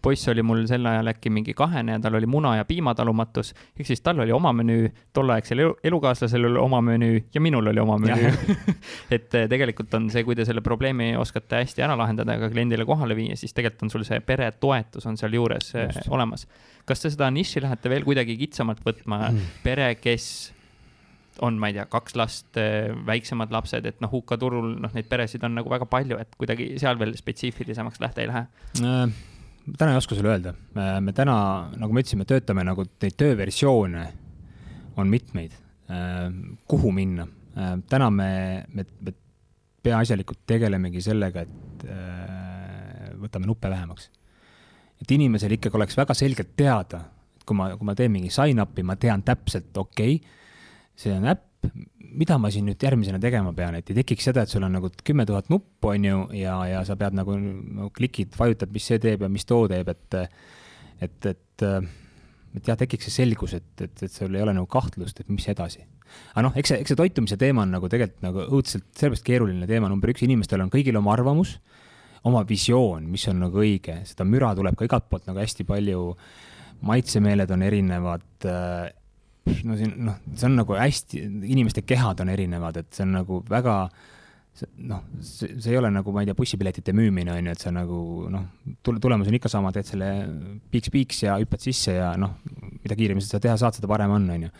poiss 0.06 0.30
oli 0.32 0.44
mul 0.46 0.66
sel 0.70 0.86
ajal 0.88 1.12
äkki 1.12 1.32
mingi 1.34 1.56
kahene 1.58 1.98
ja 1.98 2.02
tal 2.04 2.18
oli 2.20 2.30
muna- 2.30 2.56
ja 2.60 2.66
piimatalumatus. 2.68 3.54
ehk 3.80 3.88
siis 3.88 4.02
tal 4.06 4.20
oli 4.24 4.32
oma 4.36 4.54
menüü, 4.54 4.90
tolleaegsel 5.14 5.64
elukaaslasel 5.84 6.50
oli 6.52 6.62
oma 6.62 6.82
menüü 6.86 7.24
ja 7.34 7.42
minul 7.42 7.68
oli 7.72 7.82
oma 7.82 7.98
menüü 8.02 8.32
et 9.16 9.30
tegelikult 9.30 9.94
on 9.98 10.10
see, 10.14 10.24
kui 10.24 10.36
te 10.36 10.46
selle 10.46 10.62
probleemi 10.66 11.16
oskate 11.18 11.64
hästi 11.64 11.86
ära 11.86 11.98
lahendada 11.98 12.38
ja 12.38 12.46
ka 12.46 12.52
kliendile 12.54 12.86
kohale 12.86 13.18
viia, 13.18 13.36
siis 13.40 13.54
tegelikult 13.54 13.88
on 13.88 13.96
sul 13.96 14.08
see 14.08 14.22
peretoetus 14.26 15.06
on 15.10 15.18
sealjuures 15.18 15.74
olemas. 16.10 16.48
kas 16.86 17.02
te 17.02 17.10
seda 17.14 17.32
nišši 17.34 17.66
lähete 17.66 17.90
veel 17.90 18.06
kuidagi 18.08 18.38
kitsamalt 18.38 18.84
võtma 18.86 19.30
mm., 19.32 19.56
pere, 19.64 19.96
kes 20.00 20.55
on, 21.44 21.58
ma 21.60 21.70
ei 21.70 21.76
tea, 21.78 21.86
kaks 21.92 22.16
last, 22.20 22.50
eh, 22.60 22.92
väiksemad 23.08 23.52
lapsed, 23.54 23.86
et 23.90 24.02
noh, 24.04 24.12
hukkaturul, 24.12 24.76
noh, 24.82 24.94
neid 24.96 25.08
peresid 25.12 25.44
on 25.48 25.58
nagu 25.58 25.72
väga 25.72 25.88
palju, 25.90 26.20
et 26.22 26.36
kuidagi 26.40 26.74
seal 26.82 27.00
veel 27.00 27.16
spetsiifilisemaks 27.18 28.02
lähte 28.04 28.24
ei 28.24 28.32
lähe 28.32 28.46
äh,? 28.84 29.16
täna 29.78 29.96
ei 29.96 29.98
oska 29.98 30.16
sulle 30.16 30.30
öelda. 30.30 30.54
Äh, 30.78 31.00
me 31.02 31.14
täna, 31.18 31.36
nagu 31.82 31.94
me 31.94 32.04
ütlesime, 32.04 32.28
töötame 32.30 32.66
nagu 32.68 32.86
neid 32.86 33.18
tööversioone 33.18 34.06
on 35.02 35.12
mitmeid 35.12 35.56
äh,. 35.90 36.30
kuhu 36.68 36.94
minna 36.96 37.28
äh,? 37.58 37.76
täna 37.90 38.12
me, 38.14 38.30
me, 38.74 38.86
me 39.02 39.16
peaasjalikult 39.86 40.46
tegelemegi 40.50 41.04
sellega, 41.04 41.44
et 41.46 41.90
äh, 41.90 43.12
võtame 43.22 43.50
nuppe 43.50 43.70
vähemaks. 43.70 44.10
et 45.02 45.12
inimesel 45.12 45.52
ikkagi 45.58 45.78
oleks 45.78 45.98
väga 45.98 46.16
selgelt 46.16 46.56
teada, 46.58 47.02
et 47.36 47.44
kui 47.44 47.58
ma, 47.58 47.74
kui 47.76 47.86
ma 47.86 47.96
teen 47.98 48.14
mingi 48.14 48.32
sign-up'i, 48.34 48.84
ma 48.84 48.96
tean 48.96 49.24
täpselt, 49.28 49.76
okei 49.78 50.16
okay,, 50.16 50.42
see 51.00 51.14
on 51.16 51.28
äpp, 51.32 51.68
mida 52.16 52.38
ma 52.40 52.52
siin 52.54 52.68
nüüd 52.70 52.84
järgmisena 52.84 53.20
tegema 53.22 53.52
pean, 53.56 53.76
et 53.80 53.90
ei 53.92 54.00
tekiks 54.00 54.30
seda, 54.30 54.46
et 54.46 54.52
sul 54.52 54.64
on 54.64 54.76
nagu 54.78 54.92
kümme 55.04 55.26
tuhat 55.28 55.50
nuppu, 55.52 55.92
on 55.92 56.08
ju, 56.08 56.22
ja, 56.40 56.56
ja 56.70 56.86
sa 56.88 56.96
pead 57.00 57.18
nagu 57.18 57.36
no, 57.40 57.90
klikid, 57.96 58.36
vajutad, 58.40 58.72
mis 58.76 58.88
see 58.88 59.02
teeb 59.04 59.26
ja 59.26 59.32
mis 59.32 59.48
too 59.50 59.68
teeb, 59.72 59.92
et 59.92 60.20
et, 61.04 61.32
et 61.32 61.66
et 62.56 62.70
jah, 62.70 62.78
tekiks 62.80 63.10
see 63.10 63.24
selgus, 63.24 63.56
et, 63.58 63.68
et, 63.84 64.04
et 64.06 64.12
sul 64.12 64.36
ei 64.36 64.44
ole 64.44 64.54
nagu 64.56 64.68
kahtlust, 64.72 65.20
et 65.20 65.32
mis 65.32 65.46
edasi. 65.52 65.84
aga 66.34 66.46
noh, 66.48 66.56
eks 66.56 66.72
see, 66.72 66.82
eks 66.84 66.94
see 66.94 67.00
toitumise 67.00 67.38
teema 67.42 67.66
on 67.66 67.74
nagu 67.76 67.90
tegelikult 67.92 68.24
nagu 68.24 68.46
õudselt, 68.46 68.86
sellepärast 68.96 69.26
keeruline 69.28 69.68
teema, 69.68 69.90
number 69.92 70.14
üks, 70.14 70.24
inimestel 70.24 70.64
on 70.64 70.72
kõigil 70.72 70.96
oma 71.00 71.12
arvamus, 71.16 71.58
oma 72.26 72.46
visioon, 72.48 73.10
mis 73.12 73.26
on 73.32 73.42
nagu 73.44 73.60
õige, 73.62 74.00
seda 74.08 74.28
müra 74.28 74.54
tuleb 74.58 74.78
ka 74.80 74.88
igalt 74.88 75.10
poolt 75.12 75.28
nagu 75.30 75.42
hästi 75.42 75.68
palju, 75.68 76.06
maitsemeeled 76.86 77.52
on 77.56 77.66
erinevad 77.66 78.48
äh,, 78.48 78.94
no 79.46 79.78
siin 79.78 79.96
noh, 80.08 80.20
see 80.34 80.50
on 80.50 80.60
nagu 80.60 80.76
hästi, 80.78 81.22
inimeste 81.54 81.86
kehad 81.86 82.22
on 82.24 82.32
erinevad, 82.34 82.82
et 82.82 82.94
see 82.96 83.06
on 83.06 83.18
nagu 83.20 83.42
väga 83.50 83.78
noh, 84.88 85.04
see, 85.20 85.58
see 85.60 85.74
ei 85.74 85.80
ole 85.80 85.92
nagu, 85.92 86.14
ma 86.16 86.24
ei 86.24 86.30
tea, 86.30 86.38
bussipiletite 86.38 86.96
müümine, 86.96 87.34
on 87.34 87.50
ju, 87.50 87.56
et 87.56 87.66
see 87.66 87.74
nagu 87.76 88.00
noh, 88.32 88.48
tulemus 88.86 89.30
on 89.30 89.38
ikka 89.38 89.52
sama, 89.52 89.74
teed 89.76 89.90
selle 89.90 90.10
piiks-piiks 90.72 91.26
ja 91.26 91.36
hüppad 91.42 91.64
sisse 91.64 91.98
ja 91.98 92.14
noh, 92.20 92.38
mida 92.80 92.98
kiiremini 92.98 93.26
sa 93.26 93.34
seda 93.34 93.46
teha 93.50 93.60
saad, 93.60 93.78
seda 93.78 93.92
parem 93.92 94.16
on, 94.16 94.30
on 94.32 94.48
ju. 94.48 94.54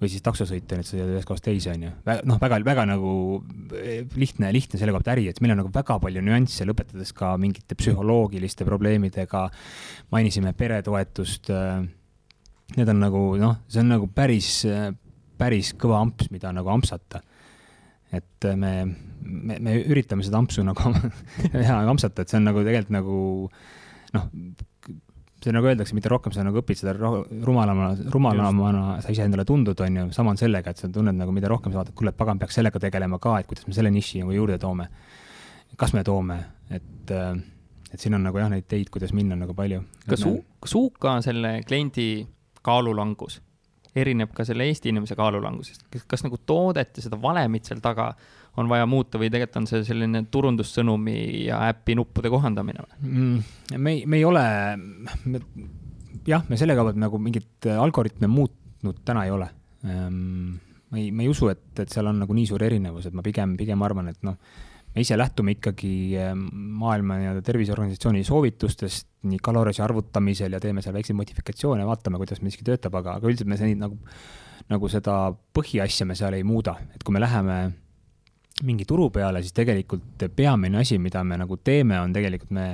või 0.00 0.08
siis 0.08 0.24
taksosõit 0.24 0.72
on, 0.72 0.80
et 0.80 0.88
sa 0.88 0.94
sõidad 0.96 1.12
ühest 1.12 1.28
kohast 1.28 1.44
teise, 1.46 1.76
on 1.76 1.86
ju. 1.86 1.92
noh, 2.26 2.40
väga, 2.42 2.58
väga 2.66 2.88
nagu 2.90 3.12
lihtne, 4.18 4.50
lihtne 4.56 4.80
selle 4.80 4.96
koha 4.96 5.04
pealt 5.04 5.14
äri, 5.14 5.28
et 5.30 5.40
meil 5.44 5.54
on 5.54 5.62
nagu 5.62 5.72
väga 5.74 6.00
palju 6.02 6.24
nüansse, 6.26 6.66
lõpetades 6.66 7.14
ka 7.14 7.36
mingite 7.38 7.78
psühholoogiliste 7.78 8.66
probleemidega, 8.66 9.46
mainisime 10.10 10.56
peretoetust 10.58 11.52
äh, 11.54 11.84
need 12.76 12.92
on 12.92 13.02
nagu 13.02 13.24
noh, 13.40 13.58
see 13.70 13.82
on 13.82 13.92
nagu 13.94 14.08
päris, 14.14 14.62
päris 15.40 15.74
kõva 15.80 16.00
amps, 16.04 16.30
mida 16.34 16.52
nagu 16.54 16.70
ampsata. 16.72 17.22
et 18.10 18.46
me, 18.58 18.72
me, 19.22 19.58
me 19.62 19.76
üritame 19.84 20.24
seda 20.26 20.40
ampsu 20.40 20.64
nagu 20.70 20.94
teha 21.52 21.82
ampsata, 21.90 22.22
et 22.22 22.32
see 22.32 22.40
on 22.40 22.48
nagu 22.50 22.64
tegelikult 22.66 22.94
nagu 22.94 23.20
noh, 24.16 24.26
see 25.40 25.54
nagu 25.54 25.70
öeldakse, 25.70 25.96
mida 25.96 26.10
rohkem 26.12 26.34
sa 26.34 26.44
nagu 26.44 26.60
õpid 26.60 26.80
seda 26.82 26.92
rumalamana, 26.96 27.94
rumalamana 28.12 28.98
sa 29.04 29.12
iseendale 29.12 29.46
tundud, 29.48 29.78
on 29.86 29.96
ju, 29.96 30.08
sama 30.16 30.34
on 30.34 30.40
sellega, 30.40 30.72
et 30.72 30.82
sa 30.82 30.90
tunned 30.92 31.16
nagu, 31.16 31.32
mida 31.32 31.48
rohkem 31.50 31.72
sa 31.72 31.80
vaatad, 31.80 31.96
kuule, 31.96 32.12
pagan, 32.16 32.40
peaks 32.42 32.58
sellega 32.60 32.82
tegelema 32.82 33.20
ka, 33.22 33.38
et 33.40 33.48
kuidas 33.48 33.68
me 33.68 33.76
selle 33.76 33.92
niši 33.94 34.20
nagu 34.24 34.36
juurde 34.36 34.58
toome. 34.60 34.90
kas 35.80 35.94
me 35.96 36.02
toome, 36.04 36.36
et, 36.76 37.14
et 37.14 38.02
siin 38.02 38.18
on 38.18 38.26
nagu 38.26 38.40
jah, 38.42 38.50
neid 38.52 38.66
teid, 38.68 38.90
kuidas 38.92 39.14
minna 39.16 39.38
nagu 39.38 39.54
palju. 39.56 39.80
kas 40.10 40.26
kas 40.60 40.76
UK 40.76 41.08
selle 41.24 41.54
kliendi 41.64 42.10
kaalulangus 42.66 43.40
erineb 43.96 44.30
ka 44.34 44.44
selle 44.46 44.66
Eesti 44.70 44.92
inimese 44.92 45.16
kaalulangusest, 45.18 45.86
kas, 46.08 46.22
nagu 46.22 46.38
toodet 46.46 46.98
ja 46.98 47.04
seda 47.04 47.18
valemit 47.20 47.66
seal 47.66 47.82
taga 47.82 48.10
on 48.60 48.70
vaja 48.70 48.86
muuta 48.90 49.18
või 49.18 49.30
tegelikult 49.30 49.60
on 49.62 49.68
see 49.70 49.82
selline 49.86 50.22
turundussõnumi 50.30 51.16
ja 51.46 51.60
äpi 51.70 51.96
nuppude 51.98 52.30
kohandamine 52.32 52.86
mm,? 53.00 53.42
me 53.78 53.94
ei, 53.96 54.04
me 54.06 54.20
ei 54.20 54.26
ole, 54.26 54.44
jah, 56.28 56.46
me 56.48 56.58
selle 56.60 56.76
pealt 56.78 56.98
nagu 57.00 57.20
mingit 57.22 57.70
algoritme 57.74 58.30
muutnud 58.30 59.02
täna 59.06 59.26
ei 59.26 59.34
ole 59.34 59.50
ähm,. 59.86 60.58
ma 60.90 60.98
ei, 60.98 61.10
ma 61.14 61.26
ei 61.26 61.30
usu, 61.30 61.50
et, 61.52 61.70
et 61.78 61.90
seal 61.90 62.10
on 62.10 62.22
nagu 62.22 62.34
nii 62.36 62.48
suur 62.50 62.62
erinevus, 62.66 63.10
et 63.10 63.16
ma 63.16 63.26
pigem, 63.26 63.56
pigem 63.58 63.86
arvan, 63.86 64.10
et 64.14 64.22
noh 64.26 64.38
me 64.94 65.04
ise 65.04 65.18
lähtume 65.18 65.54
ikkagi 65.56 65.92
ehm, 66.18 66.46
Maailma 66.80 67.20
nii-öelda 67.20 67.42
Terviseorganisatsiooni 67.46 68.24
soovitustest 68.26 69.06
nii 69.30 69.38
kalorisi 69.42 69.82
arvutamisel 69.84 70.56
ja 70.56 70.60
teeme 70.62 70.82
seal 70.82 70.96
väikseid 70.96 71.18
modifikatsioone, 71.18 71.86
vaatame, 71.86 72.18
kuidas 72.20 72.42
miski 72.42 72.64
töötab, 72.66 72.96
aga, 72.98 73.18
aga 73.20 73.30
üldiselt 73.30 73.50
me 73.50 73.58
neid 73.60 73.80
nagu, 73.80 73.98
nagu 74.70 74.90
seda 74.90 75.20
põhiasja 75.56 76.08
me 76.08 76.16
seal 76.18 76.34
ei 76.38 76.46
muuda, 76.46 76.76
et 76.94 77.04
kui 77.04 77.14
me 77.14 77.22
läheme 77.22 77.60
mingi 78.66 78.84
turu 78.88 79.08
peale, 79.12 79.40
siis 79.44 79.54
tegelikult 79.56 80.26
peamine 80.36 80.80
asi, 80.82 80.98
mida 81.00 81.22
me 81.24 81.38
nagu 81.40 81.56
teeme, 81.64 82.00
on 82.00 82.12
tegelikult 82.12 82.52
me 82.56 82.66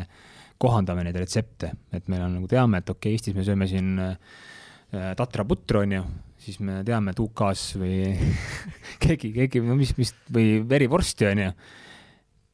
kohandame 0.58 1.04
neid 1.04 1.18
retsepte, 1.20 1.72
et 1.94 2.06
meil 2.08 2.24
on 2.24 2.38
nagu 2.38 2.48
teame, 2.50 2.80
et 2.80 2.90
okei 2.90 3.12
okay,, 3.12 3.18
Eestis 3.18 3.36
me 3.36 3.44
sööme 3.46 3.68
siin 3.70 3.98
äh, 4.02 4.16
tatraputru, 5.18 5.82
on 5.84 5.98
ju, 5.98 6.04
siis 6.42 6.62
me 6.64 6.80
teame, 6.86 7.12
et 7.12 7.20
UK-s 7.20 7.76
või 7.80 7.98
keegi, 9.04 9.34
keegi, 9.36 9.62
mis, 9.68 9.92
mis 9.98 10.14
või 10.32 10.62
verivorsti, 10.68 11.28
on 11.28 11.44
ju 11.44 11.50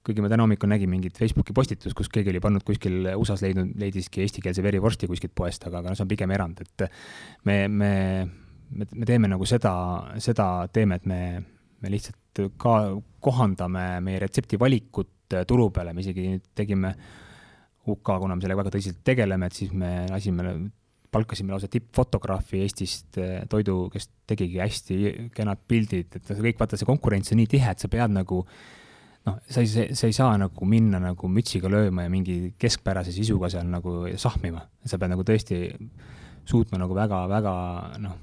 kuigi 0.06 0.22
ma 0.22 0.30
täna 0.30 0.46
hommikul 0.46 0.70
nägin 0.70 0.90
mingit 0.90 1.18
Facebooki 1.18 1.54
postitust, 1.54 1.94
kus 1.98 2.10
keegi 2.12 2.32
oli 2.32 2.42
pannud 2.42 2.64
kuskil 2.66 3.06
USA-s 3.14 3.44
leidnud, 3.44 3.74
leidiski 3.78 4.24
eestikeelse 4.24 4.64
verivorsti 4.64 5.08
kuskilt 5.10 5.34
poest, 5.38 5.68
aga, 5.68 5.78
aga 5.78 5.92
noh, 5.92 5.98
see 5.98 6.06
on 6.06 6.10
pigem 6.10 6.34
erand, 6.34 6.62
et 6.64 6.84
me, 7.46 7.56
me, 7.70 7.92
me, 8.70 8.88
me 8.90 9.08
teeme 9.08 9.30
nagu 9.30 9.46
seda, 9.48 9.74
seda 10.22 10.48
teeme, 10.74 10.98
et 10.98 11.08
me, 11.08 11.20
me 11.82 11.94
lihtsalt 11.94 12.42
ka 12.60 12.76
kohandame 13.22 13.86
meie 14.02 14.22
retseptivalikut 14.24 15.38
turu 15.48 15.70
peale, 15.74 15.94
me 15.94 16.02
isegi 16.02 16.26
nüüd 16.34 16.50
tegime 16.58 16.92
UK, 17.86 18.16
kuna 18.18 18.34
me 18.34 18.42
sellega 18.42 18.62
väga 18.64 18.74
tõsiselt 18.74 19.02
tegeleme, 19.06 19.46
et 19.46 19.58
siis 19.58 19.70
me 19.74 20.02
lasime 20.10 20.58
palkasime 21.12 21.52
lausa 21.52 21.68
tippfotograafi 21.68 22.62
Eestist 22.64 23.18
toidu, 23.52 23.82
kes 23.92 24.08
tegigi 24.26 24.62
hästi 24.62 25.00
kenad 25.36 25.60
pildid, 25.68 26.16
et 26.16 26.30
kõik, 26.30 26.56
vaata, 26.58 26.78
see 26.80 26.88
konkurents 26.88 27.34
on 27.34 27.42
nii 27.42 27.50
tihe, 27.52 27.74
et 27.74 27.82
sa 27.82 27.90
pead 27.92 28.14
nagu 28.14 28.38
äh, 28.40 28.62
noh, 29.28 29.38
sa 29.46 29.62
ei, 29.62 29.94
sa 29.94 30.08
ei 30.08 30.16
saa 30.16 30.34
nagu 30.40 30.66
minna 30.68 31.00
nagu 31.02 31.30
mütsiga 31.30 31.70
lööma 31.70 32.06
ja 32.06 32.12
mingi 32.12 32.54
keskpärase 32.58 33.14
sisuga 33.14 33.50
seal 33.52 33.68
nagu 33.70 34.04
sahmima. 34.18 34.66
sa 34.84 34.98
pead 34.98 35.14
nagu 35.14 35.24
tõesti 35.26 35.62
suutma 36.48 36.80
nagu 36.82 36.94
väga-väga 36.96 37.54
noh, 38.02 38.16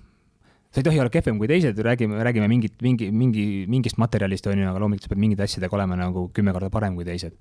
sa 0.69 0.81
ei 0.81 0.85
tohi 0.85 0.99
olla 1.01 1.13
kehvem 1.13 1.39
kui 1.39 1.47
teised, 1.49 1.77
räägime, 1.85 2.19
räägime 2.25 2.49
mingit, 2.51 2.75
mingi, 2.85 3.09
mingi, 3.11 3.45
mingist 3.71 3.97
materjalist, 4.01 4.49
on 4.51 4.59
ju, 4.59 4.67
aga 4.69 4.81
loomulikult 4.83 5.07
sa 5.07 5.13
pead 5.13 5.23
mingite 5.23 5.47
asjadega 5.47 5.79
olema 5.79 5.97
nagu 5.97 6.27
kümme 6.35 6.53
korda 6.53 6.69
parem 6.73 6.99
kui 6.99 7.07
teised. 7.07 7.37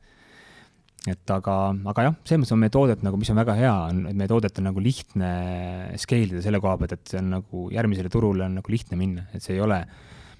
et 1.08 1.30
aga, 1.30 1.54
aga 1.88 2.04
jah, 2.04 2.14
selles 2.26 2.42
mõttes 2.42 2.52
on 2.52 2.60
meie 2.60 2.72
toodet 2.74 3.02
nagu, 3.06 3.16
mis 3.16 3.30
on 3.32 3.38
väga 3.38 3.54
hea, 3.56 3.74
on, 3.90 4.00
et 4.10 4.16
meie 4.18 4.28
toodet 4.28 4.58
on 4.60 4.66
nagu 4.68 4.82
lihtne 4.82 5.28
scale 6.00 6.26
ida 6.26 6.42
selle 6.44 6.60
koha 6.60 6.74
pealt, 6.80 6.96
et 6.98 7.12
see 7.12 7.20
on 7.22 7.30
nagu 7.36 7.68
järgmisele 7.72 8.10
turule 8.12 8.44
on 8.44 8.58
nagu 8.58 8.72
lihtne 8.72 8.98
minna, 8.98 9.24
et 9.32 9.44
see 9.44 9.54
ei 9.56 9.62
ole 9.64 9.78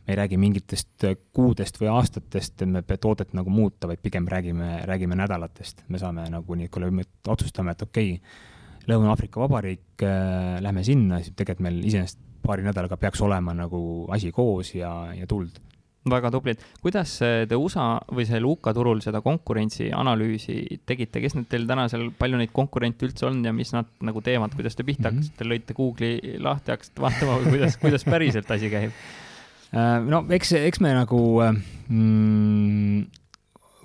me 0.09 0.15
ei 0.15 0.17
räägi 0.17 0.39
mingitest 0.41 1.05
kuudest 1.37 1.77
või 1.81 1.91
aastatest, 1.93 2.63
et 2.63 2.71
me 2.73 2.97
toodet 2.97 3.35
nagu 3.37 3.53
muuta, 3.53 3.91
vaid 3.91 4.01
pigem 4.01 4.25
räägime, 4.29 4.79
räägime 4.89 5.19
nädalatest. 5.21 5.85
me 5.89 6.01
saame 6.01 6.25
nagu 6.33 6.55
nii, 6.57 6.69
kui 6.73 6.91
me 6.91 7.05
otsustame, 7.29 7.77
et 7.77 7.83
okei 7.85 8.15
okay,, 8.17 8.47
Lõuna-Aafrika 8.89 9.41
Vabariik 9.43 10.03
äh,, 10.03 10.63
lähme 10.65 10.81
sinna, 10.85 11.19
siis 11.21 11.37
tegelikult 11.37 11.67
meil 11.67 11.83
iseenesest 11.85 12.23
paari 12.41 12.65
nädalaga 12.65 12.97
peaks 12.97 13.21
olema 13.21 13.53
nagu 13.53 13.81
asi 14.15 14.33
koos 14.33 14.73
ja, 14.75 15.13
ja 15.13 15.29
tuld 15.29 15.61
väga 16.09 16.31
tublid. 16.33 16.63
kuidas 16.81 17.19
te 17.21 17.57
USA 17.59 17.99
või 18.09 18.25
seal 18.25 18.47
UK 18.49 18.73
turul 18.73 19.03
seda 19.05 19.21
konkurentsianalüüsi 19.21 20.81
tegite, 20.89 21.21
kes 21.21 21.37
need 21.37 21.51
teil 21.53 21.69
täna 21.69 21.85
seal, 21.93 22.09
palju 22.17 22.41
neid 22.41 22.55
konkurente 22.57 23.05
üldse 23.05 23.29
on 23.29 23.43
ja 23.45 23.53
mis 23.53 23.75
nad 23.77 23.91
nagu 24.01 24.25
teevad, 24.25 24.57
kuidas 24.57 24.79
te 24.79 24.89
pihta 24.89 25.11
mhm. 25.11 25.19
hakkasite 25.19 25.45
mm 25.45 25.45
-hmm., 25.45 25.53
lõite 25.53 25.77
Google'i 25.77 26.37
lahti, 26.41 26.73
hakkasite 26.73 27.05
vaatama 27.05 27.41
kuidas, 27.45 27.77
kuidas 27.77 28.09
päriselt 28.09 28.57
asi 28.57 28.73
käib? 28.73 28.97
Äh, 29.69 29.99
no 30.09 30.23
eks, 30.33 30.55
eks 30.57 30.81
me 30.81 30.95
nagu 30.97 31.21
mm, 31.43 33.03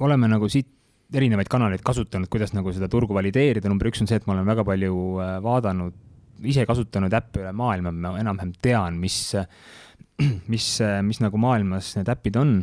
oleme 0.03 0.29
nagu 0.31 0.47
siit 0.51 0.69
erinevaid 1.13 1.49
kanaleid 1.51 1.83
kasutanud, 1.85 2.29
kuidas 2.31 2.55
nagu 2.55 2.71
seda 2.73 2.87
turgu 2.89 3.13
valideerida, 3.13 3.69
number 3.69 3.91
üks 3.91 4.01
on 4.01 4.09
see, 4.09 4.17
et 4.17 4.27
ma 4.29 4.37
olen 4.37 4.47
väga 4.47 4.63
palju 4.65 4.99
äh, 5.21 5.33
vaadanud, 5.43 5.97
ise 6.49 6.63
kasutanud 6.67 7.13
äppe 7.13 7.43
üle 7.43 7.51
maailma, 7.55 7.91
ma 7.93 8.15
enam-vähem 8.21 8.53
tean, 8.63 8.95
mis 9.01 9.35
mis, 10.53 10.69
mis 11.03 11.19
nagu 11.23 11.41
maailmas 11.41 11.95
need 11.99 12.09
äpid 12.13 12.39
on. 12.39 12.55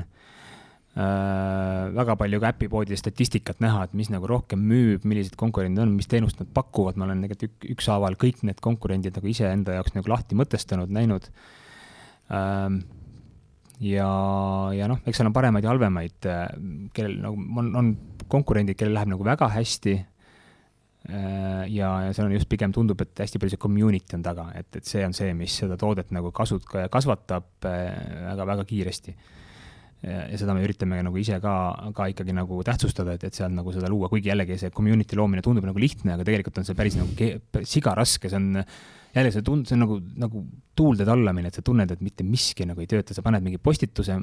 Äh,. 0.91 1.85
väga 1.95 2.17
palju 2.19 2.41
ka 2.43 2.49
äpipoodide 2.51 2.97
statistikat 2.99 3.61
näha, 3.63 3.85
et 3.87 3.93
mis 3.95 4.09
nagu 4.11 4.27
rohkem 4.27 4.59
müüb, 4.67 5.05
millised 5.07 5.37
konkurendid 5.39 5.85
on, 5.85 5.93
mis 5.95 6.11
teenust 6.11 6.41
nad 6.43 6.49
pakuvad, 6.51 6.99
ma 6.99 7.07
olen 7.07 7.23
tegelikult 7.23 7.47
ük, 7.47 7.69
ükshaaval 7.77 8.17
kõik 8.19 8.43
need 8.49 8.59
konkurendid 8.65 9.15
nagu 9.15 9.31
iseenda 9.31 9.77
jaoks 9.79 9.95
nagu 9.95 10.11
lahti 10.11 10.39
mõtestanud, 10.39 10.91
näinud. 10.91 11.31
Ähm, 12.35 12.81
ja, 13.81 14.13
ja 14.77 14.89
noh, 14.91 15.01
eks 15.05 15.21
seal 15.21 15.31
on 15.31 15.37
paremaid 15.37 15.67
ja 15.67 15.73
halvemaid, 15.73 16.31
äh, 16.31 16.47
kellel 16.97 17.19
nagu 17.25 17.61
on, 17.63 17.75
on 17.81 17.93
konkurendid, 18.31 18.79
kellel 18.79 18.99
läheb 18.99 19.15
nagu 19.15 19.27
väga 19.27 19.51
hästi 19.57 19.99
Äh, 21.09 21.65
ja, 21.73 21.89
ja 22.05 22.13
seal 22.13 22.29
on 22.29 22.35
just 22.37 22.49
pigem 22.51 22.75
tundub, 22.77 23.01
et 23.01 23.23
hästi 23.23 23.41
palju 23.41 23.55
see 23.55 23.61
community 23.63 24.19
on 24.19 24.25
taga, 24.25 24.51
et, 24.59 24.69
et 24.77 24.85
see 24.85 25.01
on 25.07 25.15
see, 25.17 25.33
mis 25.35 25.55
seda 25.63 25.79
toodet 25.81 26.11
nagu 26.13 26.29
kasut-, 26.37 26.67
kasvatab 26.93 27.49
väga-väga 27.65 28.67
äh, 28.67 28.69
kiiresti. 28.69 29.15
ja 30.01 30.37
seda 30.41 30.55
me 30.57 30.63
üritame 30.65 30.97
nagu 31.05 31.19
ise 31.21 31.37
ka, 31.45 31.55
ka 31.93 32.07
ikkagi 32.09 32.33
nagu 32.33 32.63
tähtsustada, 32.65 33.19
et, 33.19 33.25
et 33.29 33.37
seal 33.37 33.51
nagu 33.53 33.73
seda 33.73 33.89
luua, 33.93 34.09
kuigi 34.09 34.31
jällegi 34.31 34.57
see 34.61 34.71
community 34.73 35.17
loomine 35.17 35.43
tundub 35.45 35.67
nagu 35.69 35.81
lihtne, 35.81 36.15
aga 36.15 36.25
tegelikult 36.25 36.61
on 36.61 36.69
see 36.69 36.77
päris 36.77 36.97
nagu 36.97 37.65
siga 37.69 37.93
raske, 37.97 38.31
see 38.33 38.41
on 38.41 38.63
jälle 39.15 39.33
see 39.35 39.45
tund-, 39.47 39.69
see 39.69 39.77
on 39.77 39.85
nagu, 39.85 39.99
nagu 40.21 40.45
tuulde 40.77 41.07
tallamine, 41.09 41.51
et 41.51 41.59
sa 41.59 41.65
tunned, 41.67 41.91
et 41.91 42.05
mitte 42.05 42.27
miski 42.27 42.67
nagu 42.69 42.83
ei 42.83 42.91
tööta, 42.91 43.17
sa 43.17 43.25
paned 43.27 43.45
mingi 43.47 43.61
postituse, 43.63 44.17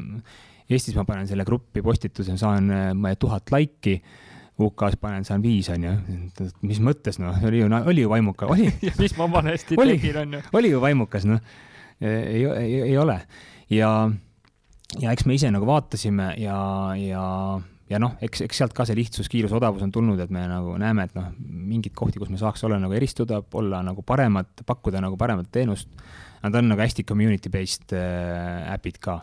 Eestis 0.68 0.98
ma 0.98 1.06
panen 1.08 1.28
selle 1.30 1.46
gruppi 1.48 1.80
postituse, 1.80 2.34
saan 2.40 2.72
äh, 2.76 3.14
tuhat 3.20 3.54
laiki 3.54 4.02
UK-s 4.58 4.98
panen, 5.00 5.26
saan 5.26 5.44
viis, 5.44 5.70
onju. 5.70 5.94
mis 6.66 6.80
mõttes, 6.82 7.20
noh, 7.22 7.36
oli 7.46 7.62
ju, 7.62 7.70
oli 7.70 8.04
ju 8.04 8.10
vaimukas, 8.10 8.50
oli 8.52 8.72
mis 9.02 9.14
ma 9.20 9.30
vanasti 9.32 9.78
tegin, 9.78 10.22
onju. 10.24 10.42
oli 10.58 10.72
ju 10.74 10.82
vaimukas, 10.82 11.28
noh. 11.30 11.44
ei, 12.02 12.44
ei, 12.46 12.82
ei 12.90 12.98
ole. 12.98 13.20
ja, 13.70 13.92
ja 15.00 15.14
eks 15.14 15.28
me 15.30 15.38
ise 15.38 15.52
nagu 15.54 15.68
vaatasime 15.70 16.34
ja, 16.42 16.58
ja, 16.98 17.26
ja 17.90 18.00
noh, 18.02 18.18
eks, 18.24 18.44
eks 18.46 18.62
sealt 18.62 18.76
ka 18.76 18.86
see 18.88 18.98
lihtsus, 18.98 19.30
kiirus, 19.32 19.54
odavus 19.56 19.84
on 19.86 19.92
tulnud, 19.96 20.20
et 20.24 20.32
me 20.34 20.44
nagu 20.50 20.76
näeme, 20.82 21.08
et 21.08 21.18
noh, 21.18 21.30
mingeid 21.40 21.96
kohti, 21.98 22.20
kus 22.22 22.32
me 22.34 22.40
saaks 22.42 22.66
olla 22.68 22.80
nagu 22.82 22.96
eristuda, 22.98 23.42
olla 23.60 23.82
nagu 23.86 24.04
paremad, 24.08 24.52
pakkuda 24.68 25.02
nagu 25.04 25.20
paremat 25.20 25.52
teenust. 25.52 25.92
Nad 26.44 26.56
on 26.56 26.68
nagu 26.70 26.84
hästi 26.84 27.06
community 27.08 27.50
based 27.50 27.96
äh, 27.98 28.68
äpid 28.76 29.00
ka. 29.02 29.22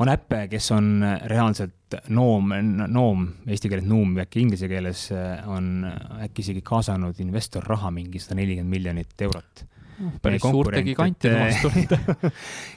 On 0.00 0.08
äppe, 0.08 0.46
kes 0.48 0.70
on 0.72 1.04
reaalselt 1.28 1.98
noom, 2.08 2.54
noom, 2.88 3.26
eesti 3.50 3.68
keeles 3.68 3.84
nuum, 3.88 4.14
äkki 4.22 4.40
inglise 4.46 4.68
keeles 4.70 5.10
äh, 5.12 5.42
on 5.50 5.84
äkki 6.24 6.40
isegi 6.46 6.64
kaasanud 6.64 7.20
investorraha 7.20 7.92
mingi 7.92 8.22
sada 8.22 8.40
nelikümmend 8.40 8.78
miljonit 8.78 9.26
eurot. 9.28 9.66
Noh, 10.00 10.14
päris 10.24 10.40
suurte 10.40 10.80
gigantide 10.80 11.36
vastu 11.36 11.68
olete 11.68 12.30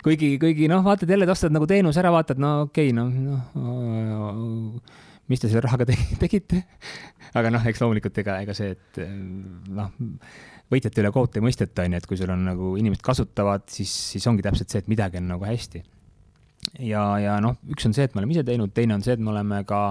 kuigi, 0.03 0.33
kuigi 0.41 0.67
noh, 0.67 0.83
vaatad 0.83 1.09
jälle, 1.15 1.29
ostad 1.31 1.55
nagu 1.55 1.67
teenuse 1.69 2.01
ära, 2.03 2.11
vaatad, 2.11 2.41
no 2.43 2.65
okei 2.65 2.91
okay,, 2.91 2.97
noh, 2.97 3.39
noh, 3.55 4.99
mis 5.31 5.41
te 5.41 5.49
selle 5.49 5.63
rahaga 5.65 5.87
tegite? 6.23 6.63
aga 7.33 7.51
noh, 7.53 7.63
eks 7.69 7.81
loomulikult 7.81 8.17
ega, 8.23 8.41
ega 8.45 8.55
see, 8.57 8.75
et 8.75 9.01
noh, 9.73 9.89
võitjate 10.73 11.01
üle 11.03 11.11
kohut 11.13 11.37
ei 11.37 11.45
mõisteta, 11.45 11.85
on 11.85 11.95
ju, 11.95 12.01
et 12.03 12.09
kui 12.09 12.19
sul 12.19 12.31
on 12.33 12.45
nagu 12.47 12.75
inimesed 12.79 13.03
kasutavad, 13.05 13.65
siis, 13.71 13.91
siis 14.13 14.27
ongi 14.29 14.45
täpselt 14.45 14.73
see, 14.73 14.83
et 14.83 14.91
midagi 14.91 15.21
on 15.21 15.31
nagu 15.35 15.47
hästi 15.47 15.83
ja, 16.79 17.03
ja 17.21 17.37
noh, 17.43 17.57
üks 17.73 17.87
on 17.87 17.95
see, 17.95 18.07
et 18.07 18.15
me 18.15 18.21
oleme 18.21 18.35
ise 18.35 18.45
teinud, 18.47 18.73
teine 18.75 18.97
on 18.97 19.05
see, 19.05 19.15
et 19.17 19.23
me 19.23 19.31
oleme 19.33 19.61
ka, 19.69 19.81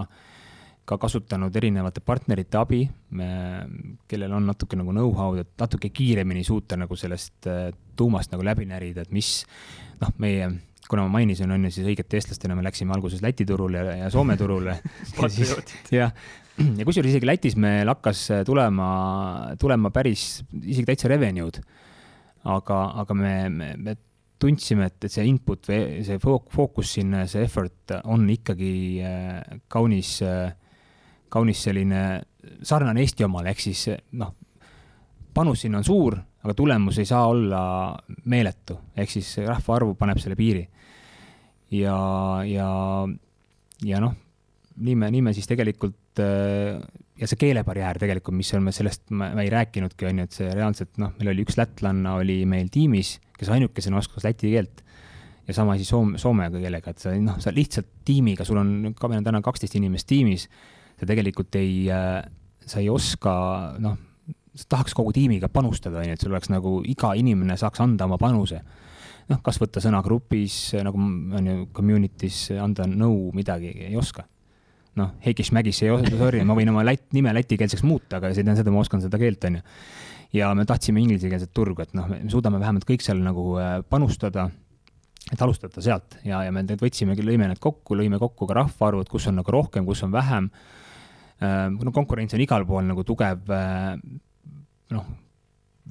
ka 0.88 0.98
kasutanud 1.00 1.54
erinevate 1.58 2.02
partnerite 2.04 2.60
abi, 2.60 2.82
kellel 4.10 4.36
on 4.38 4.50
natuke 4.50 4.78
nagu 4.78 4.94
know-how'd, 4.94 5.42
et 5.44 5.52
natuke 5.62 5.92
kiiremini 5.94 6.44
suuta 6.46 6.78
nagu 6.80 6.98
sellest 6.98 7.50
äh, 7.50 7.70
tuumast 7.98 8.32
nagu 8.34 8.46
läbi 8.46 8.66
närida, 8.70 9.06
et 9.06 9.14
mis 9.14 9.42
noh, 10.02 10.14
meie 10.22 10.50
kuna 10.88 11.06
ma 11.06 11.18
mainisin, 11.18 11.50
on 11.54 11.66
ju, 11.66 11.72
siis 11.72 11.88
õigete 11.88 12.18
eestlastena 12.18 12.56
me 12.58 12.64
läksime 12.66 12.94
alguses 12.94 13.22
Läti 13.24 13.46
turule 13.48 13.80
ja, 13.80 13.96
ja 14.04 14.10
Soome 14.12 14.36
turule. 14.40 14.78
Jah, 15.94 16.14
ja 16.58 16.86
kusjuures 16.86 17.12
isegi 17.12 17.28
Lätis 17.28 17.56
meil 17.60 17.88
hakkas 17.90 18.26
tulema, 18.48 18.88
tulema 19.60 19.92
päris, 19.94 20.42
isegi 20.62 20.88
täitsa 20.90 21.10
revenue'd. 21.12 21.62
aga, 22.42 22.78
aga 22.98 23.14
me, 23.14 23.34
me, 23.48 23.68
me 23.78 23.96
tundsime, 24.42 24.88
et, 24.90 24.98
et 25.06 25.12
see 25.12 25.24
input 25.30 25.68
või 25.70 26.02
see 26.06 26.18
fookus 26.18 26.96
siin, 26.96 27.14
see 27.30 27.44
effort 27.46 27.94
on 28.02 28.26
ikkagi 28.32 28.74
äh, 29.06 29.60
kaunis, 29.70 30.16
äh, 30.26 30.50
kaunis 31.30 31.62
selline 31.62 32.02
sarnane 32.66 33.04
Eesti 33.04 33.26
omale, 33.26 33.52
ehk 33.52 33.62
siis 33.62 33.86
noh, 34.18 34.34
panus 35.34 35.62
sinna 35.62 35.80
on 35.80 35.86
suur, 35.86 36.18
aga 36.42 36.54
tulemus 36.58 36.98
ei 36.98 37.08
saa 37.08 37.26
olla 37.30 37.62
meeletu, 38.30 38.78
ehk 38.98 39.10
siis 39.10 39.36
rahvaarvu 39.46 39.94
paneb 39.98 40.20
selle 40.22 40.36
piiri. 40.38 40.66
ja, 41.72 41.96
ja, 42.46 42.68
ja 43.86 44.02
noh, 44.02 44.16
nii 44.82 44.96
me, 44.98 45.10
nii 45.14 45.22
me 45.28 45.32
siis 45.36 45.48
tegelikult 45.48 46.20
äh, 46.20 46.80
ja 47.22 47.28
see 47.30 47.40
keelebarjäär 47.40 48.00
tegelikult, 48.02 48.36
mis 48.36 48.50
on, 48.56 48.64
me 48.66 48.74
sellest, 48.74 49.04
ma 49.14 49.30
ei 49.42 49.50
rääkinudki, 49.52 50.08
on 50.08 50.22
ju, 50.22 50.28
et 50.28 50.38
see 50.38 50.52
reaalselt 50.52 50.98
noh, 51.02 51.14
meil 51.18 51.32
oli 51.32 51.44
üks 51.46 51.58
lätlanna 51.60 52.16
oli 52.20 52.42
meil 52.48 52.70
tiimis, 52.72 53.16
kes 53.38 53.52
ainukesena 53.54 54.00
oskas 54.00 54.26
läti 54.26 54.52
keelt 54.52 54.82
ja 55.46 55.54
sama 55.56 55.76
asi 55.76 55.86
soome, 55.86 56.20
soome 56.22 56.48
keelega, 56.54 56.92
et 56.92 57.02
sa 57.02 57.14
noh, 57.18 57.38
sa 57.42 57.52
lihtsalt 57.54 57.88
tiimiga, 58.06 58.46
sul 58.46 58.60
on, 58.60 58.72
meil 58.90 59.18
on 59.20 59.26
täna 59.26 59.42
kaksteist 59.44 59.76
inimest 59.78 60.08
tiimis, 60.10 60.48
sa 60.98 61.08
tegelikult 61.08 61.54
ei 61.60 61.84
äh,, 61.92 62.22
sa 62.66 62.80
ei 62.82 62.90
oska 62.92 63.34
noh, 63.82 63.98
tahaks 64.68 64.94
kogu 64.94 65.12
tiimiga 65.16 65.48
panustada, 65.48 66.02
on 66.02 66.10
ju, 66.10 66.16
et 66.16 66.24
sul 66.24 66.34
oleks 66.34 66.50
nagu 66.52 66.80
iga 66.88 67.14
inimene 67.18 67.56
saaks 67.60 67.80
anda 67.84 68.08
oma 68.08 68.18
panuse. 68.20 68.60
noh, 69.30 69.38
kas 69.40 69.60
võtta 69.62 69.80
sõna 69.80 70.02
grupis 70.02 70.74
nagu 70.84 70.98
on 70.98 71.46
ju 71.46 71.66
community's, 71.72 72.50
anda 72.60 72.84
nõu 72.90 73.30
midagi, 73.36 73.70
ei 73.86 73.96
oska 73.96 74.26
noh, 74.98 75.12
Heikis 75.24 75.52
Mägis 75.52 75.80
ei 75.82 75.92
oska, 75.92 76.12
sorry, 76.20 76.42
ma 76.44 76.56
võin 76.56 76.70
oma 76.72 76.84
lät-, 76.84 77.08
nime 77.16 77.32
lätikeelseks 77.36 77.84
muuta, 77.86 78.18
aga 78.18 78.32
see 78.32 78.42
ei 78.42 78.46
tähenda 78.46 78.60
seda, 78.60 78.74
ma 78.74 78.82
oskan 78.82 79.02
seda 79.04 79.20
keelt, 79.20 79.44
on 79.48 79.58
ju. 79.58 79.62
ja 80.36 80.50
me 80.56 80.66
tahtsime 80.68 81.00
inglisekeelset 81.02 81.52
turgu, 81.56 81.84
et 81.84 81.94
noh, 81.96 82.10
me 82.10 82.20
suudame 82.32 82.60
vähemalt 82.60 82.84
kõik 82.88 83.04
seal 83.04 83.22
nagu 83.24 83.46
äh, 83.60 83.78
panustada, 83.88 84.48
et 85.32 85.44
alustada 85.44 85.84
sealt 85.84 86.18
ja, 86.26 86.42
ja 86.44 86.52
me 86.52 86.64
need 86.66 86.82
võtsimegi, 86.82 87.24
lõime 87.24 87.48
need 87.48 87.62
kokku, 87.62 87.96
lõime 87.96 88.20
kokku 88.20 88.48
ka 88.50 88.58
rahvaarvud, 88.60 89.08
kus 89.12 89.30
on 89.30 89.38
nagu 89.40 89.54
rohkem, 89.54 89.86
kus 89.88 90.02
on 90.04 90.12
vähem. 90.12 90.50
Äh, 91.40 91.70
no 91.72 91.94
konkurents 91.94 92.36
on 92.36 92.44
igal 92.44 92.66
pool 92.68 92.84
nagu 92.88 93.06
tugev, 93.08 93.48
äh, 93.48 93.96
noh, 94.94 95.06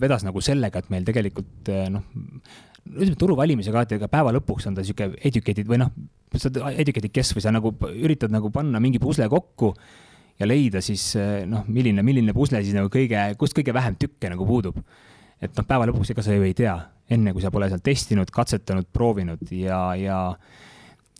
vedas 0.01 0.23
nagu 0.23 0.41
sellega, 0.43 0.79
et 0.79 0.91
meil 0.93 1.05
tegelikult 1.07 1.71
noh, 1.91 2.05
ütleme 2.91 3.17
turu 3.19 3.35
valimise 3.37 3.73
ka, 3.73 3.83
et 3.85 3.97
ega 3.97 4.09
päeva 4.11 4.31
lõpuks 4.35 4.69
on 4.69 4.77
ta 4.77 4.85
sihuke 4.85 5.11
educated 5.27 5.67
või 5.69 5.81
noh, 5.83 5.91
sa 6.37 6.49
oled 6.49 6.79
educated 6.81 7.11
guess 7.13 7.35
või 7.35 7.43
sa 7.43 7.53
nagu 7.53 7.73
üritad 7.91 8.31
nagu 8.33 8.49
panna 8.53 8.79
mingi 8.83 9.01
pusle 9.03 9.27
kokku 9.31 9.73
ja 10.39 10.47
leida 10.47 10.81
siis 10.83 11.11
noh, 11.49 11.67
milline, 11.69 12.03
milline 12.05 12.33
pusle 12.35 12.63
siis 12.63 12.77
nagu 12.77 12.89
kõige, 12.93 13.29
kust 13.39 13.57
kõige 13.57 13.75
vähem 13.75 13.99
tükke 13.99 14.31
nagu 14.31 14.47
puudub. 14.47 14.79
et 15.41 15.53
noh, 15.57 15.67
päeva 15.67 15.87
lõpuks 15.89 16.13
ega 16.13 16.23
sa 16.25 16.35
ju 16.35 16.47
ei 16.47 16.55
tea, 16.57 16.75
enne 17.11 17.33
kui 17.35 17.43
sa 17.43 17.51
pole 17.53 17.69
seal 17.69 17.81
testinud, 17.83 18.31
katsetanud, 18.33 18.87
proovinud 18.93 19.51
ja, 19.51 19.83
ja 19.99 20.19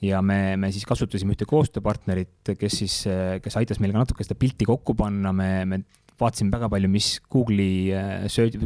ja 0.02 0.22
me, 0.26 0.58
me 0.58 0.72
siis 0.74 0.86
kasutasime 0.90 1.36
ühte 1.36 1.46
koostööpartnerit, 1.46 2.54
kes 2.58 2.78
siis, 2.80 2.96
kes 3.44 3.58
aitas 3.60 3.78
meil 3.82 3.94
ka 3.94 4.02
natuke 4.02 4.26
seda 4.26 4.38
pilti 4.40 4.66
kokku 4.66 4.96
panna, 4.98 5.30
me, 5.36 5.50
me 5.70 5.84
vaatasime 6.22 6.54
väga 6.54 6.70
palju, 6.72 6.90
mis 6.92 7.16
Google'i, 7.32 7.92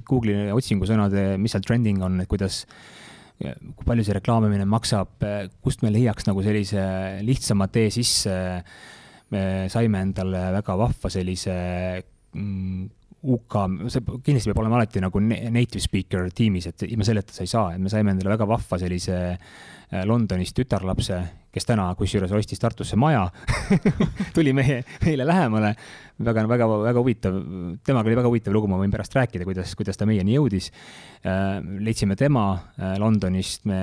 Google'i 0.06 0.52
otsingusõnade, 0.56 1.36
mis 1.42 1.56
seal 1.56 1.66
trending 1.66 2.04
on, 2.06 2.20
et 2.24 2.30
kuidas, 2.32 2.64
kui 3.40 3.88
palju 3.88 4.06
see 4.06 4.18
reklaamimine 4.18 4.68
maksab, 4.70 5.26
kust 5.64 5.86
me 5.86 5.94
leiaks 5.94 6.28
nagu 6.30 6.44
sellise 6.46 6.84
lihtsama 7.26 7.70
tee 7.72 7.90
sisse. 7.94 8.36
me 9.34 9.42
saime 9.74 10.00
endale 10.06 10.52
väga 10.54 10.76
vahva 10.78 11.10
sellise 11.10 11.54
mm, 12.38 12.84
UK, 13.26 13.56
see 13.90 14.04
kindlasti 14.22 14.52
peab 14.52 14.60
olema 14.62 14.78
alati 14.78 15.02
nagu 15.02 15.22
native 15.24 15.82
speaker 15.82 16.30
tiimis, 16.30 16.70
et 16.70 16.86
ilma 16.86 17.08
selleta 17.08 17.34
sa 17.34 17.42
ei 17.42 17.50
saa, 17.50 17.72
et 17.74 17.82
me 17.82 17.90
saime 17.90 18.14
endale 18.14 18.36
väga 18.36 18.46
vahva 18.50 18.78
sellise 18.82 19.18
äh, 19.34 20.04
Londonis 20.06 20.54
tütarlapse, 20.56 21.20
kes 21.56 21.68
täna 21.68 21.88
kusjuures 21.96 22.34
ostis 22.36 22.60
Tartusse 22.60 23.00
maja 23.00 23.24
tuli 24.36 24.54
meie, 24.56 24.82
meile 25.06 25.28
lähemale. 25.28 25.74
väga, 26.20 26.46
väga, 26.48 26.68
väga 26.84 27.00
huvitav, 27.00 27.40
temaga 27.86 28.10
oli 28.10 28.20
väga 28.20 28.32
huvitav 28.32 28.56
lugu, 28.56 28.68
ma 28.72 28.80
võin 28.80 28.92
pärast 28.92 29.16
rääkida, 29.16 29.48
kuidas, 29.48 29.76
kuidas 29.76 29.98
ta 29.98 30.08
meieni 30.08 30.36
jõudis. 30.36 30.72
Äh, 31.24 31.60
leidsime 31.80 32.16
tema 32.20 32.48
Londonist, 33.00 33.66
me 33.66 33.80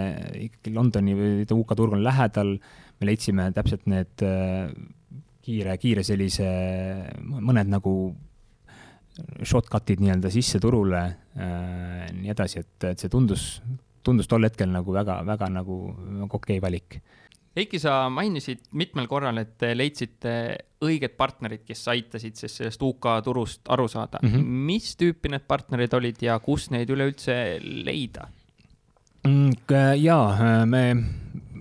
Londoni 0.73 1.17
UK 1.45 1.77
turg 1.77 1.97
on 1.97 2.05
lähedal, 2.05 2.59
me 3.01 3.09
leidsime 3.09 3.51
täpselt 3.57 3.89
need 3.91 4.25
kiire, 5.43 5.79
kiire 5.81 6.05
sellise, 6.07 6.51
mõned 7.23 7.73
nagu 7.73 7.95
shortcut'id 9.45 10.01
nii-öelda 10.03 10.31
sisse 10.33 10.61
turule 10.63 11.01
äh,, 11.03 12.07
nii 12.17 12.33
edasi, 12.33 12.63
et, 12.63 12.77
et 12.93 13.03
see 13.03 13.13
tundus, 13.13 13.47
tundus 14.07 14.31
tol 14.31 14.47
hetkel 14.47 14.71
nagu 14.73 14.95
väga, 14.95 15.21
väga 15.29 15.51
nagu 15.53 15.79
okei 16.29 16.59
okay 16.59 16.63
valik. 16.65 17.01
Eiki, 17.53 17.77
sa 17.83 18.07
mainisid 18.09 18.63
mitmel 18.81 19.09
korral, 19.11 19.37
et 19.43 19.59
te 19.61 19.75
leidsite 19.77 20.35
õiged 20.83 21.17
partnerid, 21.19 21.67
kes 21.69 21.83
aitasid 21.93 22.39
siis 22.41 22.55
sellest 22.63 22.83
UK 22.83 23.11
turust 23.25 23.69
aru 23.69 23.89
saada 23.93 24.23
mm. 24.23 24.31
-hmm. 24.31 24.61
mis 24.71 24.95
tüüpi 24.97 25.31
need 25.31 25.45
partnerid 25.49 25.95
olid 25.95 26.23
ja 26.23 26.39
kus 26.41 26.71
neid 26.71 26.91
üleüldse 26.91 27.59
leida 27.61 28.29
mm,? 29.29 29.75
jaa, 30.01 30.65
me 30.67 30.85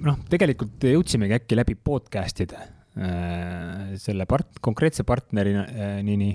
noh, 0.02 0.22
tegelikult 0.30 0.88
jõudsimegi 0.90 1.38
äkki 1.42 1.60
läbi 1.60 1.76
podcast'ide 1.76 2.82
Äh, 2.92 3.96
selle 3.96 4.26
part-, 4.28 4.58
konkreetse 4.60 5.06
partnerini 5.08 6.28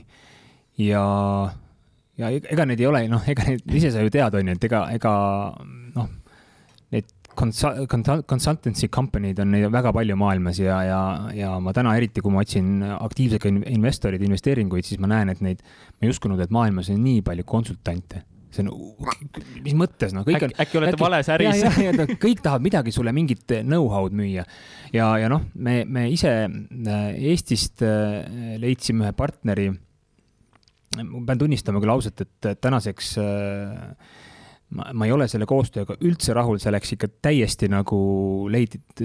ja, 0.80 1.02
ja 2.16 2.30
ega 2.32 2.64
neid 2.64 2.80
ei 2.80 2.86
ole, 2.88 3.02
noh, 3.12 3.26
ega 3.28 3.44
neid 3.44 3.74
ise 3.76 3.90
sa 3.92 4.00
ju 4.00 4.08
tead, 4.14 4.38
on 4.38 4.48
ju, 4.48 4.54
et 4.56 4.64
ega, 4.64 4.80
ega 4.96 5.12
noh, 5.92 6.08
need 7.36 7.88
consul-, 7.90 8.22
consultancy 8.28 8.88
company'd 8.92 9.40
on 9.42 9.52
neid 9.54 9.68
väga 9.72 9.92
palju 9.96 10.16
maailmas 10.20 10.60
ja, 10.62 10.78
ja, 10.86 11.00
ja 11.36 11.56
ma 11.62 11.74
täna 11.76 11.96
eriti, 11.98 12.24
kui 12.24 12.34
ma 12.34 12.44
otsin 12.44 12.80
aktiivsega 12.96 13.52
investoreid, 13.72 14.24
investeeringuid, 14.26 14.88
siis 14.88 15.02
ma 15.02 15.10
näen, 15.12 15.34
et 15.34 15.44
neid, 15.44 15.60
ma 15.96 16.08
ei 16.08 16.14
uskunud, 16.14 16.40
et 16.42 16.54
maailmas 16.54 16.90
on 16.92 17.04
nii 17.04 17.22
palju 17.26 17.46
konsultante 17.48 18.24
see 18.56 18.64
on, 18.64 18.72
mis 19.64 19.74
mõttes, 19.76 20.14
noh, 20.16 20.24
kõik 20.26 20.46
on. 20.46 20.54
äkki 20.62 20.80
olete 20.80 20.94
äkki, 20.94 21.02
vales 21.02 21.30
äris? 21.32 21.64
kõik 22.22 22.42
tahavad 22.44 22.64
midagi 22.64 22.94
sulle 22.94 23.12
mingit 23.16 23.44
know-how'd 23.62 24.16
müüa 24.16 24.44
ja, 24.94 25.08
ja 25.20 25.30
noh, 25.32 25.44
me, 25.54 25.80
me 25.84 26.06
ise 26.12 26.32
äh, 26.46 27.08
Eestist 27.32 27.84
äh, 27.86 28.56
leidsime 28.62 29.06
ühe 29.06 29.16
partneri. 29.16 29.70
ma 31.02 31.24
pean 31.28 31.42
tunnistama 31.42 31.82
küll 31.82 31.92
ausalt, 31.92 32.22
et 32.24 32.62
tänaseks 32.62 33.16
äh, 33.20 34.22
ma, 34.74 34.90
ma 34.92 35.06
ei 35.06 35.14
ole 35.14 35.28
selle 35.30 35.46
koostööga 35.48 35.98
üldse 36.00 36.34
rahul, 36.36 36.58
see 36.62 36.72
läks 36.74 36.96
ikka 36.96 37.10
täiesti 37.28 37.70
nagu 37.72 38.00
leidid 38.52 39.04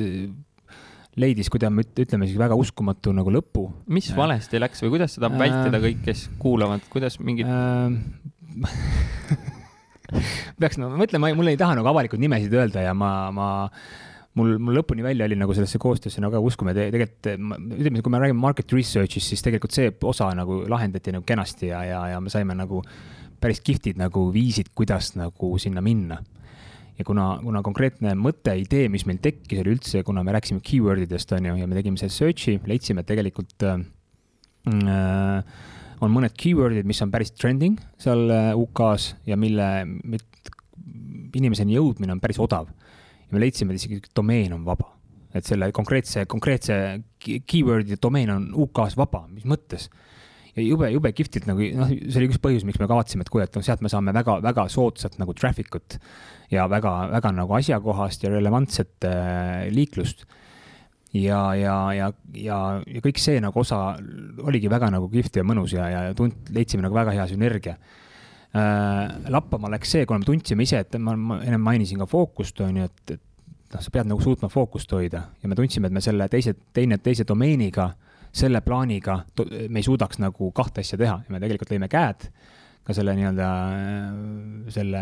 leidis, 1.19 1.49
kuidas 1.51 1.73
me 1.75 1.83
ütleme 1.83 2.27
siis 2.27 2.39
väga 2.39 2.55
uskumatu 2.55 3.11
nagu 3.15 3.33
lõpu. 3.33 3.65
mis 3.91 4.11
valesti 4.15 4.61
läks 4.61 4.83
või 4.85 4.93
kuidas 4.95 5.17
seda 5.17 5.31
vältida 5.33 5.81
kõik, 5.83 6.05
kes 6.05 6.29
kuulavad, 6.39 6.85
kuidas 6.91 7.19
mingid 7.19 7.49
äh, 7.51 7.91
peaks 10.61 10.79
no 10.79 10.91
mõtlema, 10.95 11.33
mul 11.35 11.51
ei 11.51 11.59
taha 11.59 11.75
nagu 11.79 11.91
avalikult 11.91 12.21
nimesid 12.21 12.53
öelda 12.55 12.85
ja 12.85 12.95
ma, 12.97 13.11
ma 13.35 13.49
mul, 14.39 14.55
mul 14.61 14.79
lõpuni 14.79 15.03
välja 15.05 15.27
oli 15.27 15.37
nagu 15.39 15.55
sellesse 15.55 15.79
koostöösse 15.81 16.23
nagu 16.23 16.39
uskume 16.47 16.75
te, 16.77 16.87
tegelikult, 16.93 17.31
ütleme, 17.77 18.03
kui 18.03 18.13
me 18.13 18.21
räägime 18.23 18.43
market 18.43 18.71
research'ist, 18.75 19.33
siis 19.33 19.43
tegelikult 19.45 19.75
see 19.75 19.91
osa 20.07 20.29
nagu 20.37 20.61
lahendati 20.71 21.15
nagu 21.15 21.27
kenasti 21.27 21.71
ja, 21.71 21.83
ja, 21.87 22.05
ja 22.15 22.21
me 22.23 22.31
saime 22.33 22.55
nagu 22.57 22.83
päris 23.41 23.61
kihvtid 23.65 23.99
nagu 23.99 24.27
viisid, 24.33 24.71
kuidas 24.77 25.15
nagu 25.19 25.55
sinna 25.61 25.81
minna. 25.81 26.21
ja 26.99 27.05
kuna, 27.07 27.39
kuna 27.41 27.61
konkreetne 27.65 28.13
mõte, 28.19 28.53
idee, 28.61 28.85
mis 28.93 29.07
meil 29.09 29.17
tekkis, 29.23 29.63
oli 29.63 29.71
üldse, 29.73 30.03
kuna 30.05 30.21
me 30.23 30.35
rääkisime 30.35 30.61
keyword 30.61 31.01
idest, 31.01 31.31
on 31.33 31.47
ju, 31.47 31.55
ja 31.57 31.67
me 31.67 31.77
tegime 31.77 31.97
selle 31.97 32.13
search'i, 32.13 32.59
leidsime, 32.69 33.01
tegelikult 33.07 33.65
äh, 33.65 33.79
on 36.01 36.13
mõned 36.13 36.35
keyword'id, 36.37 36.85
mis 36.85 37.01
on 37.01 37.13
päris 37.13 37.33
trending 37.33 37.79
seal 38.01 38.29
äh, 38.29 38.51
UK-s 38.57 39.15
ja 39.29 39.37
mille 39.39 39.69
inimeseni 41.37 41.77
jõudmine 41.77 42.13
on 42.15 42.21
päris 42.21 42.39
odav. 42.41 42.69
ja 42.69 43.33
me 43.33 43.41
leidsime, 43.41 43.73
et 43.73 43.81
isegi 43.81 44.01
domeen 44.15 44.53
on 44.53 44.65
vaba, 44.67 44.91
et 45.33 45.47
selle 45.47 45.71
konkreetse, 45.71 46.25
konkreetse 46.29 46.75
keyword'i 47.21 47.97
domeen 48.01 48.33
on 48.33 48.47
UK-s 48.65 48.97
vaba, 48.99 49.25
mis 49.31 49.47
mõttes? 49.47 49.89
Ja 50.55 50.65
jube, 50.65 50.89
jube 50.91 51.13
kihvtilt 51.15 51.47
nagu 51.49 51.69
noh, 51.77 51.91
see 51.91 52.19
oli 52.19 52.29
üks 52.29 52.41
põhjus, 52.43 52.65
miks 52.67 52.81
me 52.81 52.89
kavatseme, 52.91 53.25
et 53.25 53.31
kuule, 53.31 53.47
et 53.47 53.55
noh, 53.55 53.63
sealt 53.65 53.83
me 53.83 53.91
saame 53.91 54.13
väga, 54.15 54.39
väga 54.43 54.67
soodsat 54.71 55.17
nagu 55.21 55.35
traffic 55.37 55.71
ut 55.79 55.97
ja 56.51 56.67
väga, 56.71 56.93
väga 57.13 57.31
nagu 57.37 57.55
asjakohast 57.59 58.25
ja 58.25 58.33
relevantset 58.33 59.07
äh, 59.07 59.69
liiklust 59.71 60.25
ja, 61.13 61.55
ja, 61.55 61.75
ja, 61.95 62.11
ja, 62.35 62.59
ja 62.87 63.03
kõik 63.03 63.19
see 63.21 63.39
nagu 63.43 63.59
osa 63.63 63.97
oligi 64.43 64.71
väga 64.71 64.91
nagu 64.93 65.09
kihvt 65.11 65.41
ja 65.41 65.47
mõnus 65.47 65.75
ja, 65.75 65.87
ja 65.91 66.03
tunt-, 66.17 66.51
leidsime 66.55 66.85
nagu 66.85 66.95
väga 66.95 67.15
hea 67.15 67.27
sünergia 67.31 67.75
äh,. 68.55 69.31
lappama 69.31 69.71
läks 69.71 69.95
see, 69.95 70.05
kuna 70.07 70.23
me 70.23 70.27
tundsime 70.27 70.67
ise, 70.67 70.83
et 70.85 70.99
ma, 70.99 71.15
ma 71.15 71.41
ennem 71.43 71.63
mainisin 71.63 71.99
ka 72.01 72.07
fookust, 72.09 72.59
on 72.63 72.83
ju, 72.83 72.87
et, 72.87 73.15
et 73.17 73.75
noh, 73.75 73.83
sa 73.83 73.91
pead 73.93 74.07
nagu 74.11 74.23
suutma 74.23 74.51
fookust 74.51 74.91
hoida 74.95 75.25
ja 75.41 75.51
me 75.51 75.57
tundsime, 75.59 75.91
et 75.91 75.95
me 75.95 76.03
selle 76.03 76.27
teise, 76.31 76.55
teine, 76.75 76.99
teise 77.03 77.27
domeeniga, 77.27 77.91
selle 78.31 78.61
plaaniga 78.63 79.21
me 79.67 79.81
ei 79.81 79.85
suudaks 79.85 80.21
nagu 80.23 80.51
kahte 80.55 80.85
asja 80.85 80.99
teha 80.99 81.17
ja 81.25 81.33
me 81.33 81.41
tegelikult 81.41 81.73
lõime 81.73 81.89
käed 81.91 82.29
ka 82.81 82.95
selle 82.97 83.13
nii-öelda 83.17 83.49
selle, 84.73 85.01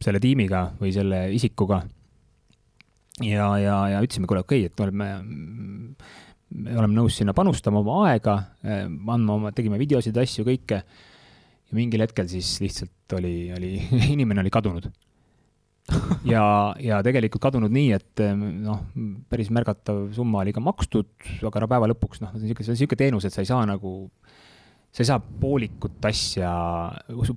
selle 0.00 0.20
tiimiga 0.22 0.68
või 0.78 0.92
selle 0.94 1.24
isikuga 1.34 1.82
ja, 3.20 3.48
ja, 3.60 3.76
ja 3.92 4.02
ütlesime, 4.02 4.28
kuule, 4.30 4.44
okei 4.46 4.64
okay,, 4.64 4.72
et 4.72 4.82
oleme, 4.84 5.08
me 6.52 6.76
oleme 6.78 6.96
nõus 6.96 7.18
sinna 7.20 7.34
panustama 7.36 7.82
oma 7.82 7.98
aega, 8.08 8.36
andma 8.64 9.36
oma, 9.36 9.52
tegime 9.56 9.80
videosid, 9.80 10.16
asju, 10.18 10.46
kõike. 10.48 10.82
ja 10.82 11.76
mingil 11.76 12.04
hetkel 12.04 12.28
siis 12.30 12.54
lihtsalt 12.62 13.16
oli, 13.18 13.36
oli, 13.56 13.74
inimene 14.14 14.44
oli 14.44 14.52
kadunud. 14.52 14.88
ja, 16.34 16.44
ja 16.80 17.00
tegelikult 17.04 17.42
kadunud 17.42 17.72
nii, 17.74 17.90
et 17.96 18.22
noh, 18.38 18.84
päris 19.30 19.50
märgatav 19.54 20.04
summa 20.16 20.44
oli 20.44 20.54
ka 20.54 20.62
makstud, 20.62 21.10
aga 21.42 21.64
no 21.64 21.68
päeva 21.70 21.90
lõpuks 21.90 22.22
noh, 22.22 22.32
see 22.32 22.40
on 22.40 22.46
niisugune, 22.46 22.66
see 22.66 22.72
on 22.72 22.78
niisugune 22.78 23.02
teenus, 23.04 23.26
et 23.26 23.34
sa 23.34 23.42
ei 23.42 23.50
saa 23.50 23.66
nagu 23.68 23.92
sa 24.92 25.02
ei 25.02 25.08
saa 25.08 25.20
poolikut 25.20 26.04
asja, 26.04 26.52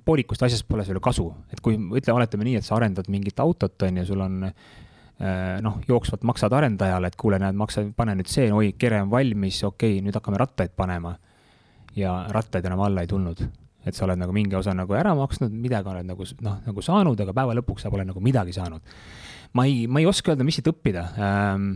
poolikust 0.04 0.42
asjast 0.46 0.66
pole 0.68 0.84
sulle 0.86 1.02
kasu, 1.02 1.30
et 1.52 1.62
kui 1.64 1.76
ütle, 1.76 2.14
oletame 2.14 2.46
nii, 2.46 2.58
et 2.60 2.66
sa 2.66 2.76
arendad 2.78 3.08
mingit 3.12 3.40
autot, 3.42 3.76
on 3.88 4.02
ju, 4.02 4.08
sul 4.12 4.24
on 4.24 4.42
Äh, 5.16 5.62
noh, 5.64 5.78
jooksvalt 5.88 6.26
maksad 6.28 6.52
arendajale, 6.52 7.08
et 7.08 7.14
kuule, 7.16 7.38
näed, 7.40 7.56
maksa, 7.56 7.86
pane 7.96 8.12
nüüd 8.18 8.28
see, 8.28 8.50
oi, 8.52 8.74
kere 8.76 8.98
on 9.00 9.08
valmis, 9.08 9.62
okei 9.64 9.94
okay,, 9.94 10.02
nüüd 10.04 10.16
hakkame 10.18 10.40
rattaid 10.42 10.74
panema. 10.76 11.16
ja 11.96 12.26
rattaid 12.28 12.66
enam 12.68 12.82
alla 12.84 13.00
ei 13.00 13.08
tulnud. 13.08 13.40
Et 13.86 13.94
sa 13.94 14.06
oled 14.06 14.18
nagu 14.18 14.34
mingi 14.34 14.56
osa 14.58 14.74
nagu 14.74 14.96
ära 14.98 15.14
maksnud, 15.18 15.52
midagi 15.52 15.92
oled 15.92 16.08
nagu 16.08 16.26
noh, 16.44 16.60
nagu 16.66 16.84
saanud, 16.84 17.20
aga 17.22 17.34
päeva 17.36 17.54
lõpuks 17.60 17.86
sa 17.86 17.92
pole 17.92 18.06
nagu 18.08 18.22
midagi 18.24 18.54
saanud. 18.56 18.96
ma 19.56 19.66
ei, 19.66 19.86
ma 19.86 20.02
ei 20.02 20.08
oska 20.10 20.34
öelda, 20.34 20.44
mis 20.44 20.58
siit 20.58 20.68
õppida 20.72 21.06
ähm, 21.16 21.68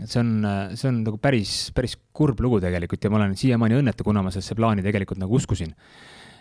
see 0.00 0.20
on, 0.22 0.30
see 0.78 0.88
on 0.88 1.02
nagu 1.06 1.18
päris, 1.20 1.70
päris 1.76 1.96
kurb 2.16 2.40
lugu 2.40 2.60
tegelikult 2.62 3.02
ja 3.04 3.10
ma 3.12 3.20
olen 3.20 3.34
siiamaani 3.38 3.80
õnnetu, 3.80 4.06
kuna 4.06 4.22
ma 4.24 4.32
sellesse 4.32 4.56
plaani 4.56 4.84
tegelikult 4.84 5.20
nagu 5.20 5.36
uskusin. 5.36 5.74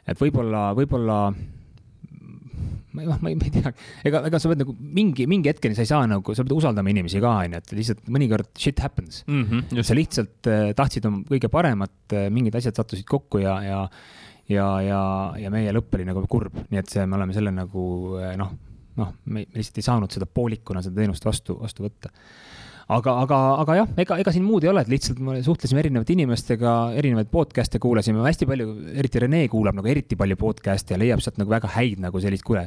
et 0.07 0.21
võib-olla, 0.21 0.69
võib-olla 0.77 1.17
ma 2.91 3.03
ei, 3.03 3.07
ma 3.07 3.29
ei, 3.29 3.35
ma 3.39 3.47
ei 3.47 3.51
tea, 3.53 3.71
ega, 4.07 4.21
ega 4.27 4.39
sa 4.41 4.51
pead 4.51 4.63
nagu 4.63 4.75
mingi, 4.79 5.25
mingi 5.29 5.51
hetkeni 5.51 5.77
sa 5.77 5.85
ei 5.85 5.89
saa 5.89 6.07
nagu, 6.09 6.35
sa 6.35 6.45
pead 6.45 6.55
usaldama 6.55 6.91
inimesi 6.91 7.21
ka, 7.23 7.33
on 7.45 7.55
ju, 7.55 7.61
et 7.61 7.75
lihtsalt 7.77 8.09
mõnikord 8.11 8.49
shit 8.59 8.81
happens 8.83 9.21
mm. 9.27 9.43
-hmm, 9.43 9.85
sa 9.87 9.97
lihtsalt 9.97 10.51
äh, 10.51 10.71
tahtsid 10.77 11.07
oma 11.07 11.23
kõige 11.29 11.51
paremat 11.51 12.15
äh,, 12.17 12.27
mingid 12.33 12.55
asjad 12.59 12.79
sattusid 12.79 13.07
kokku 13.07 13.43
ja, 13.43 13.57
ja, 13.65 13.81
ja, 14.49 14.67
ja, 14.85 15.01
ja 15.39 15.51
meie 15.53 15.73
lõpp 15.75 15.97
oli 15.97 16.07
nagu 16.07 16.23
kurb, 16.29 16.55
nii 16.69 16.81
et 16.81 16.91
see, 16.91 17.05
me 17.05 17.17
oleme 17.19 17.35
selle 17.35 17.53
nagu 17.55 17.83
äh, 18.21 18.33
noh, 18.39 18.53
noh, 18.99 19.11
me 19.25 19.45
lihtsalt 19.49 19.81
ei 19.81 19.87
saanud 19.87 20.13
seda 20.13 20.27
poolikuna 20.27 20.83
seda 20.85 21.01
teenust 21.01 21.25
vastu, 21.25 21.57
vastu 21.61 21.85
võtta. 21.85 22.11
Aga, 22.91 23.13
aga, 23.23 23.37
aga 23.61 23.75
jah, 23.77 23.91
ega, 24.03 24.17
ega 24.19 24.31
siin 24.35 24.43
muud 24.43 24.65
ei 24.65 24.71
ole, 24.71 24.81
et 24.83 24.89
lihtsalt 24.91 25.19
me 25.23 25.37
suhtlesime 25.45 25.79
erinevate 25.79 26.11
inimestega, 26.11 26.71
erinevaid 26.99 27.29
podcast'e 27.31 27.79
kuulasime, 27.79 28.19
hästi 28.25 28.47
palju, 28.49 28.73
eriti 28.99 29.21
Rene 29.23 29.45
kuulab 29.51 29.77
nagu 29.77 29.87
eriti 29.87 30.17
palju 30.19 30.35
podcast'e 30.41 30.97
ja 30.97 30.99
leiab 30.99 31.23
sealt 31.23 31.39
nagu 31.39 31.53
väga 31.53 31.71
häid 31.77 32.01
nagu 32.03 32.19
sellist, 32.23 32.43
kuule, 32.43 32.65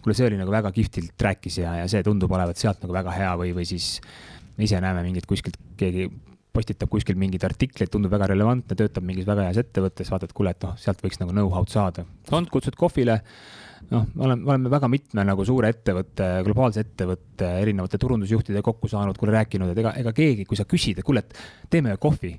kuule, 0.00 0.16
see 0.16 0.30
oli 0.30 0.38
nagu 0.40 0.54
väga 0.54 0.72
kihvtilt 0.72 1.26
rääkis 1.28 1.60
ja, 1.60 1.74
ja 1.82 1.90
see 1.92 2.00
tundub 2.06 2.32
olevat 2.32 2.56
sealt 2.62 2.80
nagu 2.86 2.96
väga 2.96 3.18
hea 3.18 3.34
või, 3.42 3.52
või 3.58 3.68
siis 3.68 3.98
ise 4.64 4.80
näeme 4.80 5.04
mingit 5.04 5.28
kuskilt 5.28 5.60
keegi 5.76 6.08
postitab 6.56 6.90
kuskil 6.92 7.18
mingeid 7.20 7.44
artikleid, 7.46 7.90
tundub 7.92 8.12
väga 8.14 8.30
relevantne, 8.32 8.78
töötab 8.78 9.04
mingis 9.06 9.28
väga 9.28 9.46
heas 9.48 9.60
ettevõttes, 9.60 10.10
vaatad, 10.12 10.32
kuule, 10.36 10.54
et 10.56 10.66
noh, 10.66 10.74
sealt 10.80 11.04
võiks 11.04 11.20
nagu 11.22 11.36
know-how'd 11.36 11.72
saada. 11.72 12.06
kutsud 12.52 12.78
kohvile 12.78 13.20
noh, 13.90 14.06
me 14.14 14.26
oleme, 14.26 14.42
me 14.42 14.52
oleme 14.54 14.72
väga 14.72 14.90
mitme 14.90 15.24
nagu 15.26 15.44
suure 15.46 15.70
ettevõtte, 15.74 16.28
globaalse 16.46 16.82
ettevõtte 16.86 17.50
erinevate 17.62 18.00
turundusjuhtidega 18.02 18.64
kokku 18.66 18.90
saanud, 18.90 19.18
kuule 19.20 19.36
rääkinud, 19.36 19.72
et 19.72 19.82
ega, 19.82 19.94
ega 20.02 20.12
keegi, 20.16 20.46
kui 20.48 20.58
sa 20.58 20.66
küsid, 20.68 21.00
et 21.00 21.06
kuule, 21.06 21.22
et 21.22 21.70
teeme 21.70 21.94
kohvi. 22.00 22.34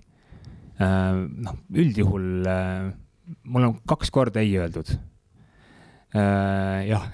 Äh, 0.78 1.22
noh, 1.48 1.62
üldjuhul 1.74 2.50
äh, 2.52 2.90
mul 3.50 3.70
on 3.70 3.78
kaks 3.90 4.12
korda 4.14 4.44
ei 4.44 4.52
öeldud 4.62 4.92
äh,. 6.14 6.86
jah 6.86 7.08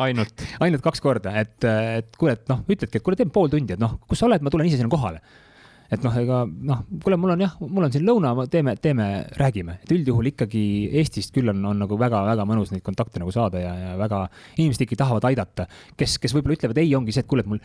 ainult 0.00 0.44
ainult 0.64 0.84
kaks 0.84 1.02
korda, 1.02 1.34
et, 1.40 1.58
et 1.66 2.14
kuule, 2.18 2.36
et 2.38 2.52
noh, 2.52 2.62
ütledki, 2.62 3.00
et 3.00 3.04
kuule, 3.04 3.18
teen 3.18 3.32
pool 3.34 3.50
tundi, 3.52 3.74
et 3.74 3.82
noh, 3.82 3.98
kus 4.08 4.22
sa 4.22 4.28
oled, 4.28 4.44
ma 4.44 4.52
tulen 4.54 4.70
ise 4.70 4.78
sinna 4.78 4.92
kohale 4.92 5.20
et 5.92 6.04
noh, 6.04 6.14
ega 6.16 6.42
noh, 6.48 6.82
kuule, 7.04 7.18
mul 7.20 7.34
on 7.34 7.44
jah, 7.44 7.56
mul 7.60 7.86
on 7.86 7.92
siin 7.92 8.06
lõuna, 8.06 8.32
teeme, 8.52 8.74
teeme, 8.80 9.08
räägime, 9.38 9.78
et 9.84 9.92
üldjuhul 9.92 10.30
ikkagi 10.32 10.62
Eestist 11.02 11.34
küll 11.34 11.52
on, 11.52 11.60
on 11.68 11.82
nagu 11.84 11.98
väga-väga 12.00 12.46
mõnus 12.48 12.72
neid 12.72 12.84
kontakte 12.86 13.20
nagu 13.20 13.34
saada 13.34 13.60
ja, 13.60 13.72
ja 13.76 13.92
väga, 14.00 14.24
inimesed 14.56 14.86
ikkagi 14.86 15.00
tahavad 15.02 15.26
aidata, 15.28 15.68
kes, 16.00 16.16
kes 16.22 16.36
võib-olla 16.36 16.56
ütlevad 16.56 16.80
ei, 16.80 16.94
ongi 16.96 17.14
see, 17.14 17.26
et 17.26 17.30
kuule, 17.30 17.44
et 17.44 17.52
mul 17.52 17.60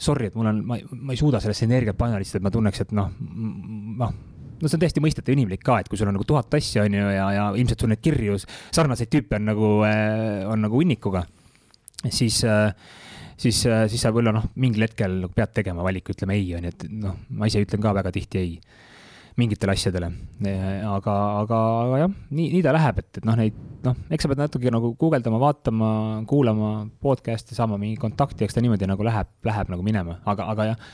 sorry, 0.00 0.30
et 0.30 0.36
mul 0.38 0.48
on, 0.50 0.60
ma, 0.66 0.80
ma 0.96 1.14
ei 1.14 1.20
suuda 1.20 1.42
sellesse 1.42 1.66
energiat 1.68 1.98
panna 1.98 2.18
lihtsalt, 2.20 2.40
et 2.40 2.46
ma 2.48 2.52
tunneks, 2.54 2.82
et 2.86 2.94
noh, 2.96 3.10
noh, 4.00 4.14
no 4.60 4.68
see 4.68 4.76
on 4.78 4.82
täiesti 4.82 5.02
mõistetav 5.04 5.36
inimlik 5.36 5.62
ka, 5.64 5.78
et 5.82 5.90
kui 5.90 6.00
sul 6.00 6.08
on 6.10 6.16
nagu 6.16 6.26
tuhat 6.26 6.56
asja, 6.58 6.86
on 6.88 6.96
ju, 6.96 7.04
ja, 7.14 7.28
ja 7.36 7.44
ilmselt 7.54 7.84
sul 7.84 7.92
neid 7.92 8.02
kirju, 8.04 8.38
sarnaseid 8.72 9.12
tüüpe 9.12 9.38
on 9.38 9.46
nagu, 9.52 9.70
äh, 9.88 10.42
on 10.48 10.64
nagu 10.66 10.80
hunnikuga, 10.80 11.22
siis 12.08 12.42
äh, 12.48 12.72
siis, 13.40 13.62
äh, 13.68 13.86
siis 13.90 14.02
sa 14.04 14.12
võib-olla 14.12 14.34
noh, 14.36 14.46
mingil 14.60 14.84
hetkel 14.86 15.24
pead 15.34 15.56
tegema 15.56 15.84
valiku, 15.86 16.14
ütlema 16.14 16.36
ei, 16.36 16.46
on 16.58 16.68
ju, 16.68 16.74
et 16.74 16.86
noh, 16.92 17.18
ma 17.36 17.48
ise 17.50 17.62
ütlen 17.64 17.82
ka 17.82 17.94
väga 17.96 18.12
tihti 18.14 18.40
ei 18.40 18.54
mingitele 19.40 19.72
asjadele. 19.72 20.10
aga, 20.44 21.14
aga, 21.42 21.58
aga 21.86 22.00
jah, 22.02 22.16
nii, 22.30 22.48
nii 22.56 22.64
ta 22.66 22.74
läheb, 22.76 23.02
et, 23.02 23.20
et 23.20 23.28
noh, 23.28 23.38
neid 23.38 23.60
noh, 23.84 24.00
eks 24.12 24.26
sa 24.26 24.30
pead 24.32 24.42
natuke 24.42 24.72
nagu 24.72 24.92
guugeldama, 25.00 25.38
vaatama, 25.40 25.92
kuulama 26.28 26.72
podcast'e, 27.02 27.56
saama 27.56 27.78
mingi 27.80 27.96
kontakti, 28.00 28.44
eks 28.44 28.56
ta 28.58 28.64
niimoodi 28.64 28.88
nagu 28.90 29.06
läheb, 29.06 29.30
läheb 29.46 29.72
nagu 29.72 29.86
minema, 29.86 30.18
aga, 30.28 30.50
aga 30.52 30.68
jah, 30.72 30.90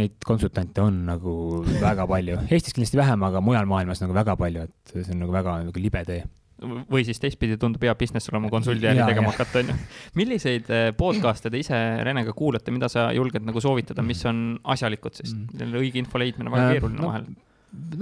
neid 0.00 0.16
konsultante 0.26 0.82
on 0.82 1.04
nagu 1.06 1.34
väga 1.82 2.08
palju, 2.10 2.42
Eestis 2.48 2.74
kindlasti 2.74 2.98
vähem, 2.98 3.22
aga 3.28 3.42
mujal 3.44 3.70
maailmas 3.70 4.02
nagu 4.02 4.16
väga 4.16 4.36
palju, 4.40 4.66
et 4.66 4.94
see 4.96 5.14
on 5.14 5.24
nagu 5.26 5.34
väga 5.34 5.60
nagu 5.68 5.82
libe 5.82 6.02
tee 6.08 6.24
või 6.60 7.02
siis 7.06 7.20
teistpidi 7.20 7.56
tundub 7.60 7.82
hea 7.84 7.94
business 7.98 8.30
olema 8.32 8.50
konsuldi 8.52 8.88
äri 8.90 9.02
tegema 9.06 9.32
hakata, 9.32 9.62
onju. 9.62 9.76
milliseid 10.18 10.70
eh, 10.72 10.88
podcast'e 10.96 11.52
te 11.52 11.60
ise 11.60 11.78
Renega 12.06 12.34
kuulate, 12.36 12.72
mida 12.74 12.90
sa 12.92 13.08
julged 13.16 13.44
nagu 13.46 13.62
soovitada, 13.64 14.04
mis 14.06 14.22
on 14.28 14.42
asjalikud, 14.74 15.16
sest 15.16 15.36
mm. 15.36 15.76
õige 15.80 16.00
info 16.02 16.20
leidmine 16.20 16.50
on 16.50 16.56
väga 16.56 16.68
äh, 16.68 16.76
keeruline 16.76 17.00
no, 17.00 17.10
vahel. 17.10 17.28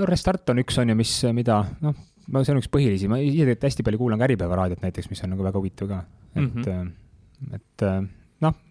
no 0.00 0.08
Restart 0.10 0.54
on 0.54 0.62
üks, 0.64 0.78
on 0.82 0.92
ju, 0.92 0.98
mis, 0.98 1.14
mida, 1.36 1.60
noh, 1.84 1.96
no 2.34 2.44
see 2.44 2.54
on 2.54 2.62
üks 2.62 2.70
põhilisi, 2.72 3.10
ma 3.10 3.20
ise 3.22 3.36
tegelikult 3.44 3.68
hästi 3.70 3.88
palju 3.88 4.02
kuulan 4.04 4.20
ka 4.20 4.28
Äripäeva 4.28 4.62
raadiot 4.62 4.86
näiteks, 4.86 5.10
mis 5.12 5.22
on 5.26 5.34
nagu 5.36 5.46
väga 5.46 5.62
huvitav 5.62 5.92
ka, 5.92 6.04
et 6.34 6.42
mm, 6.42 6.64
-hmm. 6.64 7.58
et 7.60 7.88
noh, 8.46 8.62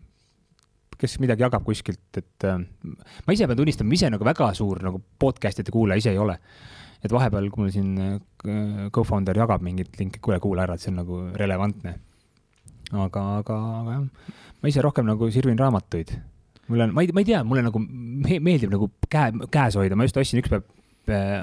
kes 0.97 1.19
midagi 1.23 1.47
jagab 1.47 1.63
kuskilt, 1.63 2.19
et 2.19 2.49
ma 2.49 3.35
ise 3.35 3.47
pean 3.47 3.59
tunnistama, 3.59 3.93
ma 3.93 4.01
ise 4.01 4.11
nagu 4.11 4.27
väga 4.27 4.51
suur 4.57 4.83
nagu 4.83 5.01
podcast'ide 5.19 5.71
kuulaja 5.71 6.03
ise 6.03 6.15
ei 6.15 6.19
ole 6.19 6.39
et 7.03 7.13
vahepeal, 7.13 7.49
kui 7.53 7.65
mul 7.65 7.73
siin 7.73 7.91
äh, 8.01 8.87
co-founder 8.93 9.37
jagab 9.37 9.63
mingit 9.65 9.97
linki, 9.99 10.21
kuule, 10.23 10.39
kuula 10.43 10.65
ära, 10.65 10.77
et 10.77 10.83
see 10.83 10.93
on 10.93 11.01
nagu 11.01 11.21
relevantne. 11.37 11.97
aga, 12.93 13.23
aga, 13.41 13.57
aga 13.81 13.97
jah, 13.97 14.37
ma 14.61 14.71
ise 14.71 14.83
rohkem 14.85 15.07
nagu 15.07 15.29
sirvin 15.33 15.59
raamatuid. 15.59 16.15
mul 16.67 16.85
on, 16.85 16.95
ma 16.95 17.03
ei, 17.03 17.11
ma 17.13 17.23
ei 17.23 17.29
tea, 17.29 17.43
mulle 17.47 17.65
nagu 17.67 17.81
meeldib 17.81 18.73
nagu 18.73 18.89
käe, 19.09 19.33
käes 19.53 19.77
hoida, 19.79 19.99
ma 19.99 20.07
just 20.07 20.17
ostsin 20.19 20.41
üks 20.41 20.53
päev 20.53 20.65
äh, 21.11 21.37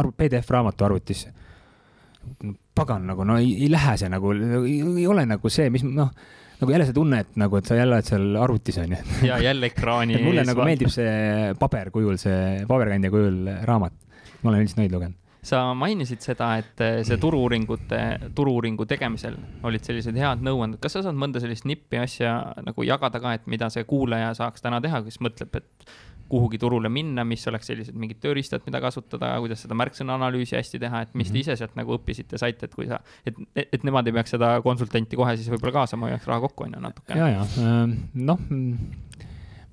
arv-, 0.00 0.16
PDF-raamatu 0.16 0.88
arvutisse. 0.88 1.32
pagan 2.74 3.06
nagu, 3.08 3.24
no 3.24 3.38
ei, 3.40 3.54
ei 3.64 3.70
lähe 3.72 3.96
see 4.00 4.10
nagu, 4.12 4.34
ei, 4.34 4.80
ei 4.82 5.06
ole 5.08 5.24
nagu 5.28 5.52
see, 5.52 5.70
mis 5.72 5.86
noh 5.86 6.10
nagu 6.58 6.72
jälle 6.74 6.88
see 6.88 6.96
tunne, 6.96 7.20
et 7.22 7.36
nagu, 7.38 7.56
et 7.56 7.68
sa 7.70 7.76
jälle 7.78 7.94
oled 7.94 8.08
seal 8.08 8.36
arvutis 8.42 8.80
onju. 8.82 8.98
ja 9.28 9.38
jälle 9.38 9.68
ekraani 9.70 10.18
mulle 10.24 10.42
nagu 10.48 10.66
meeldib 10.66 10.90
see 10.90 11.54
paberkujul, 11.60 12.18
see 12.18 12.66
paberkandja 12.66 13.12
kujul 13.14 13.46
raamat 13.68 13.94
ma 14.42 14.52
olen 14.52 14.64
üldiselt 14.64 14.82
neid 14.82 14.94
lugenud 14.94 15.16
sa 15.48 15.60
mainisid 15.78 16.22
seda, 16.24 16.50
et 16.60 16.82
eh, 16.82 16.98
see 17.06 17.18
turu-uuringute, 17.20 18.00
turu-uuringu 18.36 18.86
tegemisel 18.90 19.38
olid 19.66 19.86
sellised 19.86 20.18
head 20.18 20.42
nõuanded. 20.44 20.80
kas 20.82 20.98
sa 20.98 21.04
saad 21.06 21.18
mõnda 21.18 21.42
sellist 21.42 21.66
nippi 21.68 22.00
asja 22.02 22.34
nagu 22.66 22.86
jagada 22.86 23.20
ka, 23.22 23.36
et 23.38 23.48
mida 23.50 23.70
see 23.72 23.86
kuulaja 23.88 24.34
saaks 24.38 24.64
täna 24.64 24.82
teha, 24.84 25.02
kes 25.06 25.20
mõtleb, 25.24 25.60
et 25.60 25.88
kuhugi 26.28 26.58
turule 26.60 26.90
minna, 26.92 27.24
mis 27.24 27.46
oleks 27.48 27.70
sellised 27.70 27.96
mingid 27.96 28.18
tööriistad, 28.20 28.60
mida 28.68 28.82
kasutada, 28.84 29.30
kuidas 29.40 29.62
seda 29.64 29.78
märksõna-analüüsi 29.80 30.58
hästi 30.58 30.80
teha, 30.82 31.06
et 31.06 31.14
mis 31.16 31.30
te 31.30 31.38
mhm. 31.38 31.44
ise 31.46 31.56
sealt 31.60 31.78
nagu 31.78 31.96
õppisite, 31.96 32.40
saite, 32.40 32.68
et 32.68 32.76
kui 32.76 32.90
sa, 32.90 33.00
et, 33.24 33.38
et 33.62 33.86
nemad 33.86 34.10
ei 34.10 34.16
peaks 34.18 34.36
seda 34.36 34.58
konsultanti 34.64 35.16
kohe 35.16 35.38
siis 35.38 35.48
võib-olla 35.54 35.80
kaasama, 35.80 36.10
hoiaks 36.10 36.28
raha 36.28 36.44
kokku, 36.44 36.68
on 36.68 36.76
ju, 36.76 36.84
natuke. 36.84 37.16
ja, 37.16 37.30
ja 37.38 37.46
ähm, 37.64 37.96
noh 38.28 38.42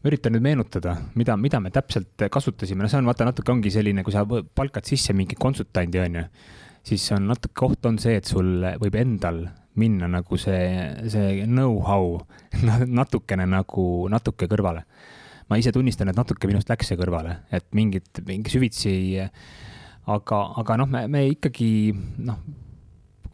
ma 0.05 0.11
üritan 0.11 0.35
nüüd 0.35 0.43
meenutada, 0.45 0.91
mida, 1.17 1.33
mida 1.33 1.57
me 1.57 1.71
täpselt 1.73 2.27
kasutasime, 2.29 2.83
no 2.83 2.89
see 2.91 2.99
on 3.01 3.07
vaata 3.09 3.25
natuke 3.25 3.49
ongi 3.49 3.71
selline, 3.73 4.03
kui 4.05 4.13
sa 4.13 4.21
palkad 4.29 4.85
sisse 4.85 5.15
mingi 5.17 5.33
konsultandi, 5.33 5.97
on 6.03 6.19
ju, 6.19 6.25
siis 6.85 7.07
on 7.15 7.25
natuke 7.31 7.65
oht 7.65 7.87
on 7.89 7.97
see, 7.97 8.19
et 8.19 8.29
sul 8.29 8.61
võib 8.83 8.97
endal 9.01 9.47
minna 9.81 10.05
nagu 10.05 10.37
see, 10.37 10.59
see 11.09 11.47
know-how 11.49 12.19
natukene 13.01 13.47
nagu, 13.49 13.87
natuke 14.13 14.45
kõrvale. 14.51 14.85
ma 15.49 15.57
ise 15.57 15.73
tunnistan, 15.73 16.13
et 16.13 16.21
natuke 16.21 16.45
minust 16.49 16.69
läks 16.69 16.93
see 16.93 17.01
kõrvale, 17.01 17.39
et 17.49 17.65
mingit, 17.73 18.21
mingi 18.29 18.53
süvitsi, 18.53 18.93
aga, 20.05 20.43
aga 20.61 20.77
noh, 20.83 20.91
me, 20.93 21.07
me 21.09 21.25
ikkagi 21.33 21.71
noh, 22.29 22.45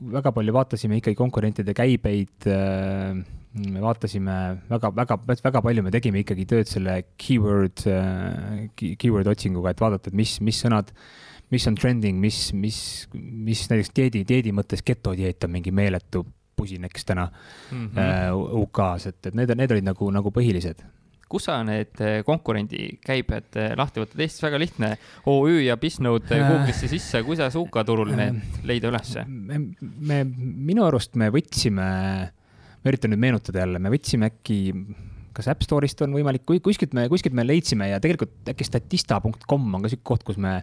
väga 0.02 0.32
palju 0.34 0.54
vaatasime 0.56 0.98
ikkagi 0.98 1.18
konkurentide 1.20 1.76
käibeid 1.78 2.50
äh, 2.50 3.22
me 3.54 3.82
vaatasime 3.84 4.36
väga, 4.70 4.92
väga, 4.96 5.18
väga 5.44 5.62
palju 5.62 5.84
me 5.84 5.92
tegime 5.94 6.22
ikkagi 6.24 6.46
tööd 6.50 6.70
selle 6.72 6.96
keyword, 7.20 7.84
äh, 7.92 8.70
keyword 8.78 9.28
otsinguga, 9.32 9.74
et 9.74 9.84
vaadata, 9.84 10.12
et 10.12 10.18
mis, 10.18 10.38
mis 10.44 10.62
sõnad, 10.64 10.94
mis 11.52 11.68
on 11.68 11.76
trending, 11.76 12.20
mis, 12.22 12.40
mis, 12.56 12.80
mis 13.12 13.66
näiteks 13.72 13.92
dieedi, 13.98 14.24
dieedi 14.28 14.56
mõttes 14.56 14.84
getodieet 14.88 15.48
on 15.48 15.56
mingi 15.58 15.74
meeletu 15.76 16.24
pusineks 16.56 17.06
täna 17.06 17.28
mm 17.28 17.88
-hmm. 17.88 18.32
uh, 18.32 18.62
UK-s, 18.64 19.08
et, 19.08 19.26
et 19.26 19.36
need, 19.36 19.52
need 19.58 19.72
olid 19.72 19.88
nagu, 19.88 20.12
nagu 20.12 20.32
põhilised 20.32 20.84
kus 21.32 21.48
sa 21.50 21.62
need 21.68 22.04
äh, 22.04 22.20
konkurendi 22.28 22.98
käibed 23.06 23.58
lahti 23.80 24.04
võtad, 24.04 24.20
Eestis 24.22 24.44
väga 24.44 24.60
lihtne, 24.62 24.92
OÜ 25.32 25.62
ja 25.66 25.80
Bisnode 25.82 26.42
Google'isse 26.44 26.92
sisse, 26.92 27.24
kuidas 27.28 27.58
UK 27.60 27.82
turul 27.88 28.14
need 28.18 28.62
leida 28.68 28.92
ülesse? 28.92 29.26
me, 29.28 29.64
me, 29.80 30.22
minu 30.28 30.86
arust 30.88 31.16
me 31.20 31.32
võtsime 31.34 31.88
äh, 31.88 32.30
ma 32.82 32.92
üritan 32.92 33.14
nüüd 33.14 33.22
meenutada 33.22 33.62
jälle, 33.62 33.82
me 33.82 33.92
võtsime 33.94 34.32
äkki, 34.32 34.58
kas 35.36 35.50
App 35.52 35.64
Store'ist 35.66 36.02
on 36.06 36.16
võimalik, 36.18 36.44
kuskilt 36.66 36.96
me, 36.98 37.06
kuskilt 37.12 37.36
me 37.38 37.46
leidsime 37.46 37.92
ja 37.92 38.02
tegelikult 38.04 38.52
äkki 38.52 38.68
statista.com 38.68 39.68
on 39.78 39.86
ka 39.86 39.92
sihuke 39.92 40.08
koht, 40.14 40.26
kus 40.28 40.40
me, 40.42 40.58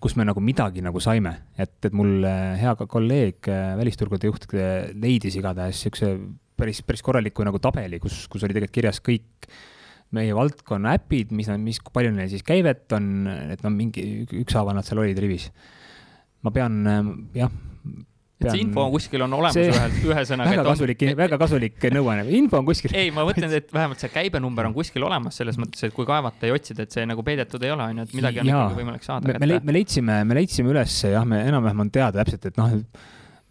kus 0.00 0.16
me 0.16 0.26
nagu 0.28 0.40
midagi 0.44 0.84
nagu 0.84 1.02
saime, 1.04 1.34
et, 1.60 1.76
et 1.84 1.96
mul 1.96 2.24
äh, 2.24 2.54
hea 2.62 2.74
kolleeg, 2.80 3.50
äh, 3.52 3.74
välisturgude 3.80 4.30
juht 4.30 4.48
äh, 4.56 4.88
leidis 4.96 5.36
igatahes 5.40 5.84
siukse 5.84 6.14
päris, 6.60 6.80
päris 6.86 7.04
korraliku 7.04 7.44
nagu 7.46 7.60
tabeli, 7.62 8.00
kus, 8.02 8.24
kus 8.32 8.46
oli 8.46 8.56
tegelikult 8.56 8.78
kirjas 8.80 9.04
kõik 9.04 9.50
meie 10.16 10.34
valdkonna 10.34 10.96
äpid, 10.98 11.34
mis 11.36 11.50
on, 11.52 11.62
mis, 11.62 11.78
kui 11.82 11.94
palju 11.94 12.12
neil 12.16 12.30
siis 12.32 12.46
käivet 12.46 12.90
on, 12.96 13.26
et 13.54 13.62
no 13.62 13.72
mingi 13.74 14.26
ükshaaval 14.42 14.74
nad 14.76 14.86
seal 14.86 15.02
olid 15.04 15.18
rivis. 15.22 15.50
ma 16.42 16.50
pean 16.54 16.80
jah 17.36 17.52
et 18.40 18.54
see 18.54 18.62
info 18.64 18.84
on 18.86 18.92
kuskil 18.94 19.24
on 19.24 19.34
olemas 19.36 19.56
see... 19.56 19.68
ühe, 19.68 19.88
ühe 20.08 20.22
sõnaga. 20.28 20.54
väga 20.54 20.64
kasulik, 20.70 21.04
väga 21.18 21.38
kasulik 21.40 21.86
nõuanne, 21.92 22.24
info 22.38 22.60
on 22.60 22.68
kuskil. 22.68 22.94
ei, 22.96 23.12
ma 23.14 23.24
mõtlen, 23.28 23.52
et 23.58 23.72
vähemalt 23.74 24.00
see 24.00 24.12
käibenumber 24.14 24.70
on 24.70 24.76
kuskil 24.76 25.04
olemas, 25.06 25.36
selles 25.40 25.60
mõttes, 25.60 25.84
et 25.86 25.94
kui 25.96 26.08
kaevata 26.08 26.48
ja 26.48 26.56
otsida, 26.56 26.86
et 26.86 26.96
see 26.96 27.04
nagu 27.08 27.24
peidetud 27.26 27.64
ei 27.66 27.74
ole, 27.74 27.88
on 27.92 28.00
ju, 28.00 28.08
et 28.08 28.16
midagi 28.16 28.42
on 28.42 28.52
ikkagi 28.52 28.80
võimalik 28.80 29.06
saada. 29.06 29.28
me, 29.28 29.38
me, 29.44 29.60
me 29.68 29.76
leidsime, 29.76 30.20
me 30.28 30.38
leidsime 30.40 30.72
üles 30.72 30.96
jah, 31.12 31.26
me 31.28 31.42
enam-vähem 31.50 31.84
on 31.84 31.92
teada 31.92 32.24
täpselt, 32.24 32.48
et 32.48 32.60
noh, 32.60 32.78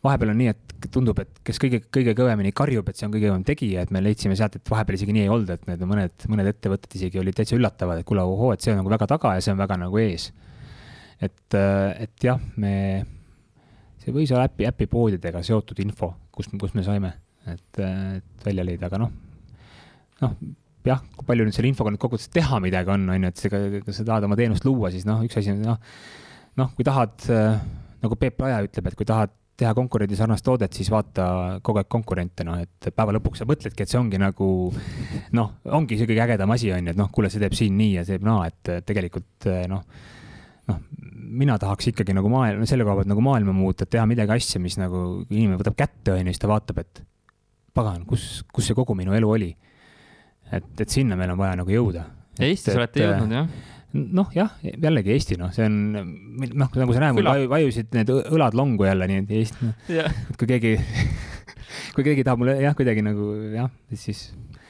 vahepeal 0.05 0.31
on 0.31 0.39
nii, 0.39 0.51
et 0.53 0.87
tundub, 0.93 1.17
et 1.19 1.41
kes 1.45 1.59
kõige, 1.59 1.81
kõige 1.91 2.13
kõvemini 2.15 2.53
karjub, 2.55 2.87
et 2.89 2.99
see 2.99 3.07
on 3.07 3.13
kõige 3.13 3.27
kõvem 3.27 3.43
tegija, 3.47 3.83
et 3.83 3.91
me 3.91 4.01
leidsime 4.03 4.37
sealt, 4.39 4.55
et 4.55 4.71
vahepeal 4.71 4.95
isegi 4.95 5.15
nii 5.15 5.25
ei 5.25 5.31
olnud, 5.33 5.49
et 5.51 5.65
need 5.67 5.83
mõned, 5.89 6.27
mõned 6.31 6.51
ettevõtted 6.53 6.95
isegi 6.99 7.19
olid 7.19 7.35
täitsa 7.35 7.57
üllatavad, 7.57 7.99
et 7.99 8.07
kuule, 8.07 8.23
ohoo, 8.23 8.53
et 8.55 8.63
see 8.63 8.71
on 8.73 8.79
nagu 8.79 8.93
väga 8.93 9.09
taga 9.11 9.35
ja 9.35 9.43
see 9.43 9.55
on 9.55 9.59
väga 9.59 9.79
nagu 9.81 9.99
ees. 9.99 10.29
et, 11.19 11.55
et 11.55 12.23
jah, 12.23 12.39
me 12.55 12.73
see 13.99 14.15
võis 14.15 14.31
olla 14.31 14.47
äpi, 14.47 14.69
äpipoodidega 14.69 15.43
seotud 15.43 15.81
info, 15.83 16.13
kus, 16.31 16.47
kus 16.61 16.75
me 16.77 16.85
saime, 16.87 17.11
et, 17.51 17.81
et 17.83 18.45
välja 18.47 18.63
leida, 18.63 18.87
aga 18.87 19.01
noh, 19.03 19.11
noh, 20.23 20.37
jah, 20.87 21.03
kui 21.17 21.27
palju 21.27 21.43
nüüd 21.43 21.57
selle 21.57 21.73
infoga 21.73 21.91
nüüd 21.91 21.99
kokkuvõttes 21.99 22.31
teha 22.31 22.61
midagi 22.63 22.95
on, 22.95 23.03
on 23.11 23.27
ju, 23.27 23.33
et 23.33 23.43
see, 23.43 23.51
kui 23.83 23.95
sa 23.95 24.07
tahad 24.07 24.29
oma 24.29 24.39
teenust 24.39 24.63
luua, 24.63 24.93
siis 24.95 25.03
noh, 25.09 25.19
üks 25.27 25.41
asi 25.41 25.51
on 25.51 25.59
noh, 25.65 25.83
noh, 26.59 26.71
kui 26.77 26.87
tahad, 26.87 27.19
nagu 27.99 28.19
Peep 28.19 28.39
Raja 28.39 28.63
ütleb, 28.63 28.87
et 28.87 28.95
kui 28.95 29.07
tahad 29.07 29.35
teha 29.59 29.73
konkurendi 29.75 30.15
sarnast 30.15 30.45
toodet, 30.45 30.75
siis 30.75 30.87
vaata 30.91 31.59
kogu 31.65 31.81
aeg 31.81 31.89
konkurente, 31.91 32.45
noh, 32.47 32.59
et 32.63 32.91
päeva 32.95 33.15
lõpuks 33.17 33.43
sa 33.43 33.47
mõtledki, 33.49 33.83
et 33.83 33.91
see 33.91 33.99
ongi 33.99 34.21
nagu 34.21 34.47
noh, 35.35 35.51
ongi 35.75 35.99
see 35.99 36.07
kõige 36.09 36.23
ägedam 36.23 36.55
asi, 36.55 36.71
on 36.75 36.87
ju, 36.87 36.95
et 36.95 36.99
noh, 36.99 37.11
kuule, 37.11 37.31
see 37.33 37.43
teeb 37.43 37.57
siin 37.57 37.75
nii 37.79 37.97
ja 37.97 38.05
see 38.07 38.15
teeb 38.15 38.27
naa, 38.29 38.47
et 38.47 38.71
tegelikult 38.87 39.49
noh 39.71 39.83
noh, 40.69 40.79
mina 41.39 41.57
tahaks 41.61 41.91
ikkagi 41.91 42.13
nagu 42.17 42.29
maailma, 42.31 42.67
selle 42.69 42.85
koha 42.85 42.99
pealt 42.99 43.09
nagu 43.11 43.23
maailma 43.25 43.55
muuta, 43.55 43.85
et 43.85 43.93
teha 43.95 44.05
midagi 44.09 44.35
asja, 44.35 44.61
mis 44.61 44.77
nagu 44.81 45.23
inimene 45.29 45.59
võtab 45.59 45.77
kätte, 45.79 46.13
on 46.13 46.21
ju, 46.21 46.33
siis 46.33 46.41
ta 46.41 46.51
vaatab, 46.51 46.83
et 46.83 47.01
pagan, 47.75 48.05
kus, 48.09 48.43
kus 48.53 48.69
see 48.69 48.77
kogu 48.77 48.95
minu 48.97 49.15
elu 49.17 49.33
oli. 49.37 49.49
et, 50.51 50.71
et 50.81 50.89
sinna 50.89 51.17
meil 51.17 51.35
on 51.35 51.37
vaja 51.37 51.59
nagu 51.59 51.73
jõuda. 51.73 52.07
Eestis 52.41 52.77
olete 52.77 53.03
jõudnud, 53.03 53.35
jah? 53.35 53.75
Noh, 53.93 54.29
jah, 54.35 54.51
jällegi 54.61 55.15
Eesti, 55.15 55.37
noh, 55.39 55.53
see 55.55 55.65
on, 55.65 55.79
noh, 55.95 56.69
nagu 56.69 56.95
sa 56.95 57.01
näed, 57.03 57.17
mul 57.17 57.29
vaju, 57.29 57.47
vajusid 57.55 57.95
need 57.97 58.11
õlad 58.13 58.57
longu 58.57 58.85
jälle, 58.85 59.07
nii 59.09 59.23
et 59.23 59.33
Eesti, 59.39 59.69
noh, 59.69 59.89
et 59.95 60.37
kui 60.39 60.49
keegi 60.49 60.75
kui 61.95 62.05
keegi 62.05 62.25
tahab 62.25 62.43
mulle 62.43 62.59
jah, 62.61 62.75
kuidagi 62.77 63.03
nagu 63.05 63.31
jah, 63.55 63.71
siis 63.97 64.29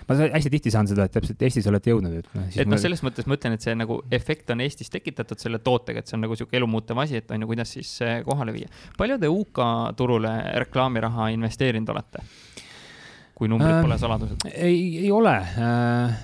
ma 0.09 0.15
hästi 0.17 0.51
tihti 0.53 0.71
saan 0.73 0.87
seda, 0.89 1.05
et 1.05 1.13
täpselt 1.13 1.43
Eestis 1.45 1.67
olete 1.69 1.91
jõudnud, 1.91 2.15
et 2.21 2.29
noh. 2.33 2.47
et 2.49 2.69
noh, 2.69 2.81
selles 2.81 3.03
mõttes 3.05 3.27
ma 3.29 3.37
ütlen, 3.37 3.57
et 3.57 3.65
see 3.65 3.75
nagu 3.77 3.99
efekt 4.15 4.49
on 4.55 4.63
Eestis 4.65 4.89
tekitatud 4.93 5.41
selle 5.41 5.61
tootega, 5.65 6.01
et 6.01 6.09
see 6.09 6.17
on 6.17 6.25
nagu 6.25 6.37
sihuke 6.39 6.57
elumuutev 6.57 7.03
asi, 7.03 7.19
et 7.21 7.35
on 7.35 7.43
ju, 7.43 7.51
kuidas 7.51 7.75
siis 7.77 7.91
kohale 8.25 8.55
viia. 8.55 8.71
palju 8.97 9.19
te 9.21 9.29
UK 9.29 9.61
turule 9.99 10.33
reklaamiraha 10.65 11.29
investeerinud 11.35 11.93
olete? 11.93 12.25
kui 13.39 13.47
numbrid 13.47 13.71
äh, 13.71 13.83
pole 13.85 13.99
saladused? 14.01 14.49
ei, 14.51 15.05
ei 15.05 15.11
ole 15.15 15.35
äh, 15.37 16.17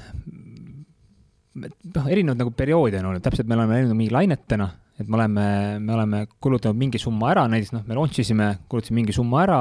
noh, 1.56 2.10
erinevad 2.12 2.42
nagu 2.42 2.52
perioode 2.56 3.00
on 3.00 3.12
olnud, 3.12 3.24
täpselt 3.24 3.48
me 3.50 3.58
oleme 3.58 3.80
läinud 3.80 3.98
mingi 3.98 4.14
lainetena, 4.14 4.68
et 5.00 5.08
me 5.08 5.20
oleme, 5.20 5.46
me 5.84 5.96
oleme 5.96 6.22
kulutanud 6.44 6.80
mingi 6.80 7.02
summa 7.02 7.32
ära, 7.34 7.46
näiteks 7.52 7.76
noh, 7.76 7.86
me 7.88 7.98
launch 7.98 8.22
isime, 8.24 8.52
kulutasime 8.72 9.02
mingi 9.02 9.16
summa 9.16 9.42
ära, 9.44 9.60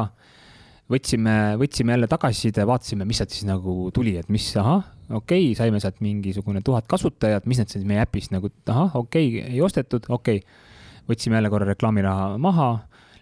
võtsime, 0.91 1.37
võtsime 1.61 1.95
jälle 1.97 2.09
tagasiside, 2.11 2.67
vaatasime, 2.69 3.07
mis 3.09 3.21
sealt 3.23 3.35
siis 3.35 3.47
nagu 3.49 3.89
tuli, 3.95 4.17
et 4.21 4.31
mis, 4.33 4.47
ahah, 4.61 4.85
okei 5.11 5.51
okay,, 5.51 5.59
saime 5.59 5.81
sealt 5.83 6.03
mingisugune 6.05 6.63
tuhat 6.65 6.89
kasutajat, 6.91 7.49
mis 7.51 7.63
need 7.63 7.73
siis 7.73 7.87
meie 7.89 8.03
äpist 8.05 8.35
nagu, 8.35 8.51
ahah, 8.69 8.99
okei 9.01 9.31
okay,, 9.31 9.55
ei 9.55 9.63
ostetud, 9.65 10.09
okei 10.09 10.43
okay.. 10.43 10.61
võtsime 11.11 11.41
jälle 11.41 11.53
korra 11.53 11.71
reklaamiraha 11.73 12.35
maha 12.43 12.69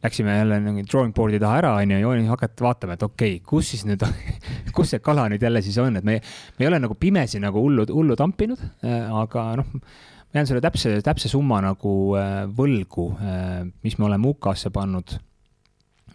läksime 0.02 0.36
jälle 0.36 0.58
nagu 0.60 0.82
drawing 0.90 1.14
board'i 1.14 1.38
taha 1.40 1.58
ära, 1.60 1.72
onju, 1.78 1.98
ja 2.02 2.30
hakati 2.32 2.64
vaatama, 2.64 2.96
et 2.96 3.02
okei 3.06 3.36
okay,, 3.36 3.42
kus 3.46 3.72
siis 3.72 3.84
nüüd 3.86 4.02
kus 4.76 4.94
see 4.94 5.02
kala 5.04 5.28
nüüd 5.30 5.42
jälle 5.42 5.62
siis 5.62 5.78
on, 5.82 5.98
et 5.98 6.06
me, 6.06 6.18
me 6.58 6.64
ei 6.64 6.70
ole 6.70 6.80
nagu 6.82 6.96
pimesi 6.98 7.40
nagu 7.42 7.62
hullu, 7.62 7.86
hullu 7.90 8.16
tampinud, 8.18 8.62
äh, 8.86 9.04
aga 9.22 9.44
noh, 9.60 9.76
ma 9.76 10.40
jään 10.40 10.48
selle 10.50 10.62
täpse, 10.64 10.96
täpse 11.06 11.30
summa 11.30 11.60
nagu 11.62 11.92
äh, 12.18 12.40
võlgu, 12.50 13.12
äh, 13.20 13.60
mis 13.86 13.98
me 14.00 14.08
oleme 14.08 14.32
UK-sse 14.32 14.72
pannud. 14.74 15.18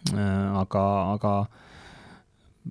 aga, 0.08 0.82
aga 1.12 1.32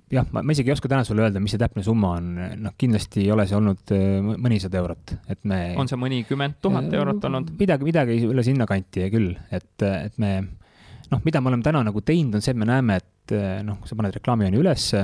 jah, 0.09 0.25
ma, 0.33 0.41
ma 0.41 0.53
isegi 0.53 0.71
ei 0.71 0.73
oska 0.73 0.89
täna 0.89 1.03
sulle 1.05 1.21
öelda, 1.21 1.41
mis 1.43 1.53
see 1.53 1.61
täpne 1.61 1.83
summa 1.85 2.15
on, 2.17 2.29
noh, 2.63 2.73
kindlasti 2.77 3.25
ei 3.25 3.33
ole 3.33 3.45
see 3.49 3.57
olnud 3.57 3.93
mõnisada 4.41 4.79
eurot, 4.79 5.13
et 5.29 5.43
me. 5.45 5.59
on 5.77 5.89
see 5.89 5.99
mõnikümmend 6.01 6.57
tuhat 6.61 6.89
eurot 6.97 7.27
olnud? 7.29 7.51
midagi, 7.59 7.85
midagi 7.85 8.17
üle 8.25 8.45
sinnakanti 8.47 9.05
küll, 9.13 9.35
et, 9.53 9.85
et 9.85 10.17
me 10.21 10.31
noh, 11.11 11.23
mida 11.25 11.41
me 11.41 11.51
oleme 11.51 11.65
täna 11.65 11.83
nagu 11.87 12.03
teinud, 12.05 12.37
on 12.37 12.43
see, 12.43 12.53
et 12.55 12.59
me 12.59 12.67
näeme, 12.67 12.99
et 13.01 13.35
eh, 13.35 13.59
noh, 13.65 13.79
kui 13.81 13.89
sa 13.89 13.97
paned 13.99 14.15
reklaamijooni 14.17 14.59
ülesse, 14.59 15.03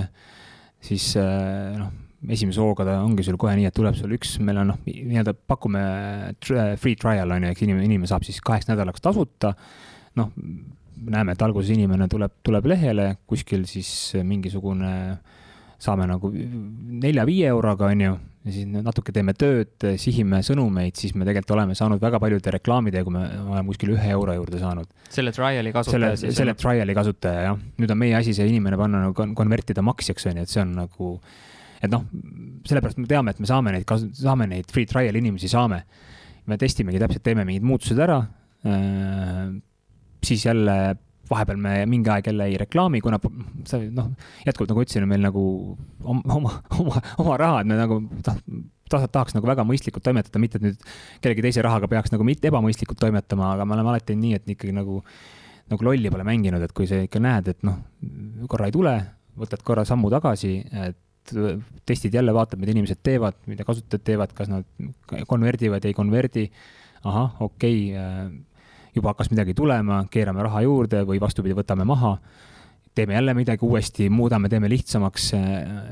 siis 0.84 1.10
eh, 1.20 1.78
noh, 1.80 1.92
esimese 2.34 2.62
hooga 2.64 2.86
ta 2.88 3.00
ongi 3.04 3.26
sul 3.26 3.38
kohe 3.40 3.56
nii, 3.60 3.68
et 3.68 3.76
tuleb 3.76 3.98
sul 4.00 4.14
üks, 4.16 4.38
meil 4.44 4.62
on 4.62 4.72
noh, 4.74 4.80
nii-öelda 4.88 5.36
pakume 5.50 5.84
free 6.44 6.96
trial 7.00 7.36
on 7.36 7.48
ju, 7.48 7.52
eks 7.52 7.66
inimene, 7.66 7.88
inimene 7.90 8.10
saab 8.10 8.28
siis 8.28 8.40
kaheks 8.44 8.70
nädalaks 8.72 9.04
tasuta. 9.04 9.54
noh, 10.20 10.30
näeme, 11.04 11.34
et 11.34 11.42
alguses 11.42 11.74
inimene 11.74 12.08
tuleb, 12.08 12.32
tuleb 12.46 12.68
lehele, 12.70 13.08
kuskil 13.28 13.66
siis 13.68 13.90
mingisugune, 14.24 14.92
saame 15.82 16.06
nagu 16.08 16.30
nelja-viie 16.32 17.50
euroga, 17.52 17.90
on 17.92 18.06
ju 18.06 18.14
ja 18.44 18.52
siis 18.52 18.68
natuke 18.68 19.14
teeme 19.16 19.34
tööd, 19.40 19.86
sihime 20.02 20.42
sõnumeid, 20.44 20.98
siis 21.00 21.14
me 21.16 21.24
tegelikult 21.28 21.54
oleme 21.56 21.78
saanud 21.80 22.02
väga 22.04 22.20
paljude 22.20 22.52
reklaamidega, 22.58 23.06
kui 23.08 23.16
me 23.16 23.24
oleme 23.40 23.72
kuskil 23.72 23.94
ühe 23.96 24.10
euro 24.12 24.36
juurde 24.36 24.60
saanud. 24.60 24.90
selle 25.14 25.32
trial'i 25.36 25.72
kasutaja 25.76 26.18
siis? 26.20 26.36
selle 26.36 26.56
trial'i 26.60 26.96
kasutaja, 26.98 27.46
jah. 27.48 27.62
nüüd 27.80 27.94
on 27.96 28.02
meie 28.02 28.18
asi 28.20 28.36
see 28.36 28.50
inimene 28.52 28.80
panna 28.80 29.06
nagu 29.06 29.28
konvertida 29.38 29.86
maksjaks, 29.86 30.28
on 30.32 30.42
ju, 30.42 30.48
et 30.48 30.52
see 30.52 30.64
on 30.64 30.76
nagu, 30.82 31.14
et 31.80 31.94
noh, 31.94 32.04
sellepärast 32.68 33.00
me 33.00 33.08
teame, 33.12 33.32
et 33.32 33.40
me 33.44 33.50
saame 33.50 33.76
neid, 33.78 33.96
saame 34.20 34.50
neid 34.52 34.76
free 34.76 34.90
trial 34.92 35.22
inimesi, 35.22 35.52
saame. 35.52 35.84
me 36.46 36.60
testimegi 36.60 37.00
täpselt, 37.00 37.24
teeme 37.24 37.48
mingid 37.48 37.64
muutused 37.64 38.00
ära 38.04 38.20
äh,, 38.68 39.54
siis 40.24 40.44
jälle 40.44 40.76
vahepeal 41.30 41.60
me 41.62 41.74
mingi 41.90 42.12
aeg 42.12 42.28
jälle 42.28 42.48
ei 42.52 42.58
reklaami, 42.60 43.02
kuna 43.04 43.20
see 43.70 43.88
noh, 43.96 44.12
jätkuvalt 44.48 44.74
nagu 44.74 44.84
ütlesin, 44.84 45.06
meil 45.10 45.24
nagu 45.24 45.44
oma, 46.04 46.24
oma, 46.36 46.56
oma, 46.80 47.04
oma 47.24 47.38
raha, 47.40 47.62
et 47.64 47.70
me 47.70 47.78
nagu 47.80 48.00
tah, 48.26 48.40
tahaks 48.90 49.38
nagu 49.38 49.48
väga 49.48 49.66
mõistlikult 49.68 50.04
toimetada, 50.06 50.42
mitte 50.42 50.60
et 50.60 50.68
nüüd 50.68 50.84
kellegi 51.24 51.46
teise 51.48 51.64
rahaga 51.66 51.90
peaks 51.92 52.14
nagu 52.14 52.28
mitte 52.28 52.52
ebamõistlikult 52.52 53.00
toimetama, 53.02 53.54
aga 53.56 53.68
me 53.68 53.78
oleme 53.78 53.94
alati 53.94 54.18
nii, 54.20 54.36
et 54.40 54.54
ikkagi 54.56 54.76
nagu, 54.76 55.00
nagu 55.72 55.88
lolli 55.88 56.12
pole 56.14 56.28
mänginud, 56.28 56.64
et 56.66 56.76
kui 56.76 56.90
sa 56.90 57.00
ikka 57.06 57.24
näed, 57.24 57.54
et 57.56 57.66
noh, 57.68 57.80
korra 58.52 58.70
ei 58.70 58.76
tule, 58.76 58.98
võtad 59.40 59.64
korra 59.66 59.88
sammu 59.88 60.12
tagasi, 60.14 60.58
et 60.90 61.00
testid 61.88 62.14
jälle, 62.14 62.34
vaatad, 62.36 62.60
mida 62.60 62.74
inimesed 62.76 63.00
teevad, 63.00 63.38
mida 63.48 63.64
kasutajad 63.64 64.04
teevad, 64.04 64.34
kas 64.36 64.50
nad 64.52 64.68
konverdivad, 65.30 65.86
ei 65.88 65.96
konverdi. 65.96 66.50
ahah, 67.04 67.42
okei 67.44 67.80
okay, 67.92 68.28
juba 68.96 69.14
hakkas 69.14 69.32
midagi 69.34 69.56
tulema, 69.58 70.04
keerame 70.12 70.44
raha 70.46 70.62
juurde 70.66 71.04
või 71.08 71.20
vastupidi, 71.22 71.56
võtame 71.58 71.86
maha, 71.88 72.18
teeme 72.96 73.14
jälle 73.18 73.34
midagi 73.34 73.66
uuesti, 73.66 74.10
muudame, 74.10 74.50
teeme 74.50 74.70
lihtsamaks, 74.70 75.32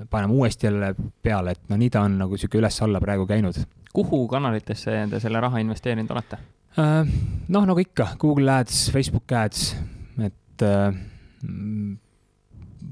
paneme 0.09 0.33
uuesti 0.33 0.67
jälle 0.67 0.93
peale, 1.23 1.55
et 1.55 1.69
no 1.69 1.77
nii 1.77 1.89
ta 1.89 2.05
on 2.05 2.19
nagu 2.21 2.37
sihuke 2.37 2.61
üles-alla 2.61 3.01
praegu 3.01 3.25
käinud. 3.29 3.57
kuhu 3.93 4.27
kanalitesse 4.27 5.07
te 5.09 5.19
selle 5.19 5.39
raha 5.39 5.59
investeerinud 5.59 6.11
olete? 6.11 6.37
Äh, 6.79 7.09
noh, 7.47 7.65
nagu 7.67 7.79
ikka, 7.79 8.13
Google 8.19 8.51
Ads, 8.61 8.91
Facebook 8.93 9.31
Ads, 9.35 9.75
et 10.23 10.63
äh, 10.63 10.93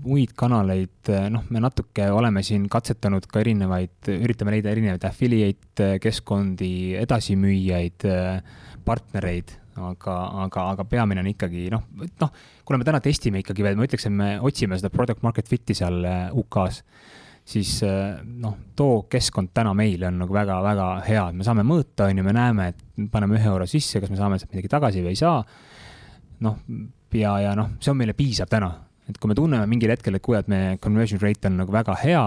muid 0.04 0.34
kanaleid, 0.36 1.12
noh, 1.30 1.46
me 1.50 1.62
natuke 1.62 2.10
oleme 2.12 2.44
siin 2.44 2.66
katsetanud 2.72 3.28
ka 3.30 3.44
erinevaid, 3.44 4.10
üritame 4.16 4.56
leida 4.56 4.72
erinevaid 4.74 5.06
affiliate 5.06 5.94
keskkondi, 6.02 6.96
edasimüüjaid, 7.02 8.08
partnereid 8.86 9.54
aga, 9.80 10.16
aga, 10.46 10.66
aga 10.74 10.86
peamine 10.90 11.24
on 11.24 11.30
ikkagi 11.32 11.70
noh, 11.74 11.86
noh, 12.22 12.34
kuna 12.68 12.80
me 12.82 12.88
täna 12.88 13.02
testime 13.04 13.44
ikkagi 13.44 13.66
veel, 13.66 13.80
ma 13.80 13.88
ütleks, 13.88 14.08
et 14.10 14.16
me 14.16 14.30
otsime 14.46 14.78
seda 14.80 14.92
product 14.94 15.24
market 15.26 15.50
fit'i 15.50 15.76
seal 15.78 16.04
äh, 16.06 16.20
UK-s, 16.38 16.84
siis 17.50 17.78
äh, 17.88 18.20
noh, 18.44 18.58
too 18.78 19.04
keskkond 19.12 19.54
täna 19.56 19.74
meile 19.78 20.10
on 20.12 20.20
nagu 20.24 20.36
väga-väga 20.36 20.90
hea, 21.08 21.26
et 21.32 21.40
me 21.40 21.48
saame 21.48 21.66
mõõta, 21.68 22.10
on 22.10 22.22
ju, 22.22 22.28
me 22.28 22.36
näeme, 22.36 22.70
et 22.74 23.10
paneme 23.14 23.40
ühe 23.40 23.50
euro 23.52 23.68
sisse, 23.70 24.02
kas 24.04 24.12
me 24.12 24.20
saame 24.20 24.40
sealt 24.40 24.54
midagi 24.54 24.72
tagasi 24.72 25.04
või 25.06 25.16
ei 25.16 25.22
saa. 25.24 25.42
noh, 26.46 26.62
ja, 27.16 27.34
ja 27.44 27.56
noh, 27.58 27.74
see 27.84 27.92
on 27.92 28.00
meile 28.00 28.16
piisav 28.18 28.52
täna, 28.52 28.72
et 29.10 29.18
kui 29.18 29.32
me 29.32 29.36
tunneme 29.36 29.66
mingil 29.68 29.92
hetkel, 29.92 30.16
et 30.16 30.24
kuule, 30.24 30.44
et 30.44 30.52
meie 30.52 30.78
conversion 30.84 31.20
rate 31.22 31.50
on 31.50 31.58
nagu 31.64 31.74
väga 31.74 31.98
hea 32.04 32.24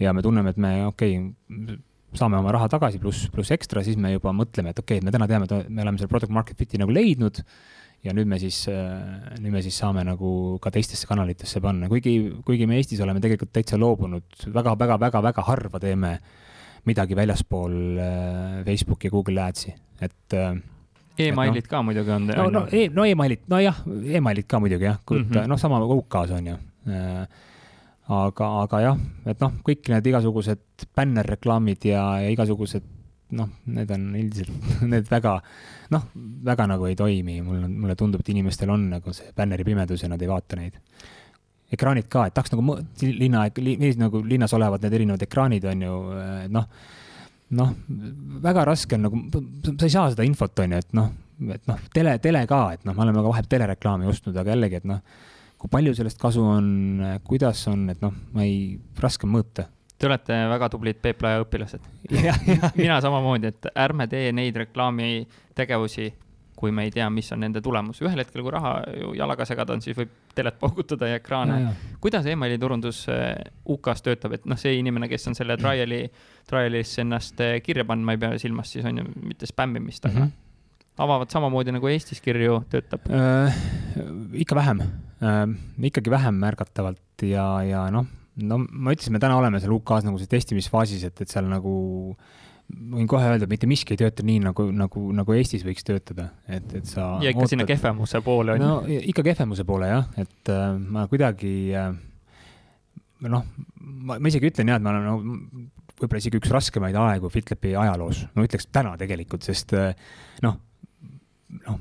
ja 0.00 0.14
me 0.14 0.22
tunneme, 0.22 0.54
et 0.54 0.60
me 0.62 0.72
okei 0.86 1.18
okay,, 1.18 1.78
saame 2.16 2.38
oma 2.38 2.52
raha 2.54 2.68
tagasi 2.72 3.00
pluss, 3.02 3.28
pluss 3.32 3.52
ekstra, 3.52 3.82
siis 3.84 3.98
me 4.00 4.14
juba 4.14 4.32
mõtleme, 4.32 4.72
et 4.72 4.78
okei 4.78 4.96
okay,, 4.96 5.02
et 5.02 5.04
me 5.04 5.12
täna 5.14 5.28
teame, 5.28 5.48
et 5.48 5.68
me 5.68 5.84
oleme 5.84 6.00
selle 6.00 6.08
product 6.08 6.32
market 6.32 6.58
fit'i 6.58 6.80
nagu 6.80 6.94
leidnud 6.94 7.42
ja 8.06 8.14
nüüd 8.14 8.28
me 8.30 8.38
siis, 8.40 8.62
nüüd 9.42 9.52
me 9.52 9.62
siis 9.64 9.78
saame 9.82 10.04
nagu 10.06 10.30
ka 10.62 10.72
teistesse 10.74 11.08
kanalitesse 11.10 11.60
panna, 11.60 11.88
kuigi, 11.90 12.14
kuigi 12.46 12.68
me 12.70 12.78
Eestis 12.78 13.02
oleme 13.04 13.20
tegelikult 13.22 13.52
täitsa 13.56 13.78
loobunud 13.80 14.46
väga, 14.54 14.76
väga, 14.78 14.98
väga, 15.02 15.22
väga 15.28 15.46
harva 15.48 15.82
teeme 15.82 16.12
midagi 16.88 17.16
väljaspool 17.18 17.74
äh, 17.98 18.64
Facebooki 18.64 19.08
ja 19.08 19.12
Google 19.12 19.42
Adsi, 19.44 19.74
et 20.00 20.36
äh, 20.38 20.54
emailid 21.18 21.66
no, 21.66 21.70
ka 21.72 21.82
muidugi 21.82 22.14
on. 22.14 22.30
no, 22.30 22.48
no 22.54 22.64
e, 22.70 22.86
no 22.94 23.04
emailid, 23.04 23.44
nojah, 23.50 23.82
emailid 24.20 24.48
ka 24.48 24.62
muidugi 24.62 24.86
jah, 24.88 25.00
mm 25.10 25.24
-hmm. 25.24 25.48
noh, 25.50 25.58
sama 25.58 25.82
UK-s 25.84 26.30
on 26.38 26.46
ju. 26.46 26.56
Äh, 26.88 27.28
aga, 28.08 28.46
aga 28.64 28.80
jah, 28.82 29.00
et 29.28 29.42
noh, 29.42 29.58
kõik 29.64 29.90
need 29.92 30.06
igasugused 30.08 30.86
bännerreklaamid 30.96 31.84
ja, 31.90 32.04
ja 32.22 32.32
igasugused 32.32 32.86
noh, 33.36 33.50
need 33.68 33.90
on 33.92 34.06
üldiselt, 34.16 34.68
need 34.92 35.08
väga, 35.10 35.34
noh, 35.92 36.08
väga 36.48 36.68
nagu 36.70 36.88
ei 36.88 36.96
toimi, 36.96 37.38
mul 37.44 37.60
on, 37.66 37.76
mulle 37.84 37.96
tundub, 37.98 38.24
et 38.24 38.32
inimestel 38.32 38.72
on 38.72 38.88
nagu 38.94 39.12
see 39.16 39.32
bänneri 39.36 39.66
pimedus 39.68 40.04
ja 40.04 40.12
nad 40.12 40.22
ei 40.24 40.30
vaata 40.30 40.56
neid. 40.60 40.78
ekraanid 41.68 42.08
ka, 42.08 42.24
et 42.26 42.36
tahaks 42.36 42.54
nagu 42.54 42.78
linna 43.04 43.44
li,, 43.60 43.76
nagu 44.00 44.22
linnas 44.24 44.54
olevad 44.56 44.84
need 44.84 44.94
erinevad 44.96 45.24
ekraanid 45.26 45.68
on 45.68 45.84
ju, 45.84 45.96
noh, 46.54 46.68
noh, 47.60 47.74
väga 48.44 48.64
raske 48.70 48.96
on 48.96 49.04
nagu, 49.04 49.24
sa 49.68 49.84
ei 49.84 49.92
saa 49.92 50.10
seda 50.14 50.24
infot, 50.24 50.64
on 50.64 50.72
ju, 50.72 50.84
et 50.86 50.96
noh, 50.96 51.12
et 51.52 51.68
noh, 51.68 51.82
tele, 51.92 52.16
tele 52.24 52.46
ka, 52.48 52.62
et 52.72 52.88
noh, 52.88 52.96
me 52.96 53.04
oleme 53.04 53.20
ka 53.20 53.34
vahepeal 53.34 53.58
telereklaami 53.58 54.08
ostnud, 54.08 54.36
aga 54.40 54.56
jällegi, 54.56 54.80
et 54.80 54.88
noh 54.88 55.04
kui 55.58 55.70
palju 55.72 55.94
sellest 55.98 56.20
kasu 56.22 56.44
on, 56.44 56.68
kuidas 57.26 57.64
on, 57.70 57.88
et 57.92 58.00
noh, 58.04 58.14
ma 58.34 58.46
ei, 58.46 58.78
raske 59.02 59.26
on 59.26 59.34
mõõta. 59.38 59.66
Te 59.98 60.06
olete 60.06 60.36
väga 60.52 60.68
tublid 60.70 61.00
Peep 61.02 61.22
Laja 61.26 61.42
õpilased. 61.42 61.82
Mina 62.78 63.00
samamoodi, 63.02 63.50
et 63.50 63.68
ärme 63.74 64.06
tee 64.10 64.30
neid 64.36 64.56
reklaamitegevusi, 64.62 66.12
kui 66.58 66.70
me 66.74 66.86
ei 66.86 66.92
tea, 66.94 67.08
mis 67.10 67.30
on 67.34 67.42
nende 67.42 67.62
tulemus. 67.62 67.98
ühel 68.02 68.22
hetkel, 68.22 68.44
kui 68.46 68.54
raha 68.54 68.76
ju 68.94 69.12
jalaga 69.18 69.46
segada 69.46 69.74
on, 69.74 69.82
siis 69.82 69.98
võib 69.98 70.14
telet 70.38 70.58
paugutada 70.58 71.10
ja 71.10 71.18
ekraane. 71.18 71.74
kuidas 72.02 72.26
emaili 72.30 72.58
turundus 72.58 73.04
äh, 73.10 73.34
UK-s 73.66 74.06
töötab, 74.06 74.38
et 74.38 74.46
noh, 74.46 74.58
see 74.58 74.78
inimene, 74.78 75.10
kes 75.10 75.30
on 75.30 75.38
selle 75.38 75.58
trial'i, 75.58 76.04
trial'is 76.50 76.98
ennast 77.02 77.42
äh, 77.42 77.58
kirja 77.62 77.86
pannud, 77.86 78.06
ma 78.06 78.14
ei 78.14 78.22
pea 78.22 78.38
silmas 78.38 78.74
siis 78.74 78.86
on 78.86 79.02
ju 79.02 79.06
mitte 79.22 79.50
spämmimist, 79.50 80.06
aga 80.06 80.20
mm 80.20 80.26
-hmm 80.26 80.44
avavad 80.98 81.30
samamoodi 81.32 81.74
nagu 81.74 81.90
Eestis 81.90 82.22
kirju 82.24 82.62
töötab 82.72 83.06
äh,? 83.10 83.60
ikka 84.44 84.58
vähem 84.58 84.82
äh,, 84.82 85.44
ikkagi 85.90 86.12
vähem 86.12 86.40
märgatavalt 86.42 87.26
ja, 87.26 87.46
ja 87.66 87.86
noh, 87.94 88.08
no 88.42 88.60
ma 88.66 88.94
ütlesin, 88.94 89.14
me 89.14 89.22
täna 89.22 89.38
oleme 89.38 89.60
seal 89.62 89.74
UK-s 89.76 90.06
nagu 90.06 90.20
see 90.20 90.30
testimisfaasis, 90.30 91.08
et, 91.08 91.24
et 91.24 91.32
seal 91.32 91.48
nagu 91.50 91.72
võin 92.68 93.08
kohe 93.08 93.30
öelda, 93.30 93.48
mitte 93.48 93.68
miski 93.70 93.94
ei 93.94 94.02
tööta 94.02 94.24
nii, 94.26 94.42
nagu, 94.44 94.68
nagu, 94.76 95.06
nagu 95.16 95.36
Eestis 95.36 95.64
võiks 95.64 95.86
töötada, 95.88 96.28
et, 96.44 96.68
et 96.76 96.88
sa. 96.88 97.14
ja 97.24 97.32
ikka 97.32 97.46
ootad... 97.46 97.54
sinna 97.54 97.66
kehvemuse 97.68 98.20
poole 98.24 98.54
on 98.54 98.60
ju. 98.60 98.68
no 98.68 99.00
ikka 99.12 99.24
kehvemuse 99.30 99.64
poole 99.68 99.88
jah, 99.90 100.06
et 100.20 100.52
äh, 100.52 100.76
ma 100.76 101.06
kuidagi 101.10 101.54
äh, 101.72 101.90
noh, 103.26 103.48
ma, 103.80 104.18
ma 104.18 104.30
isegi 104.30 104.52
ütlen 104.52 104.70
jah, 104.70 104.78
et 104.78 104.84
ma 104.84 104.92
olen 104.92 105.08
no, 105.08 105.16
võib-olla 105.98 106.22
isegi 106.22 106.38
üks 106.38 106.52
raskemaid 106.54 106.98
aegu 107.00 107.30
FitLapi 107.32 107.74
ajaloos, 107.80 108.26
no 108.36 108.44
ütleks 108.46 108.68
täna 108.74 108.94
tegelikult, 109.00 109.48
sest 109.48 109.72
äh, 109.78 109.94
noh, 110.44 110.60
noh 111.64 111.80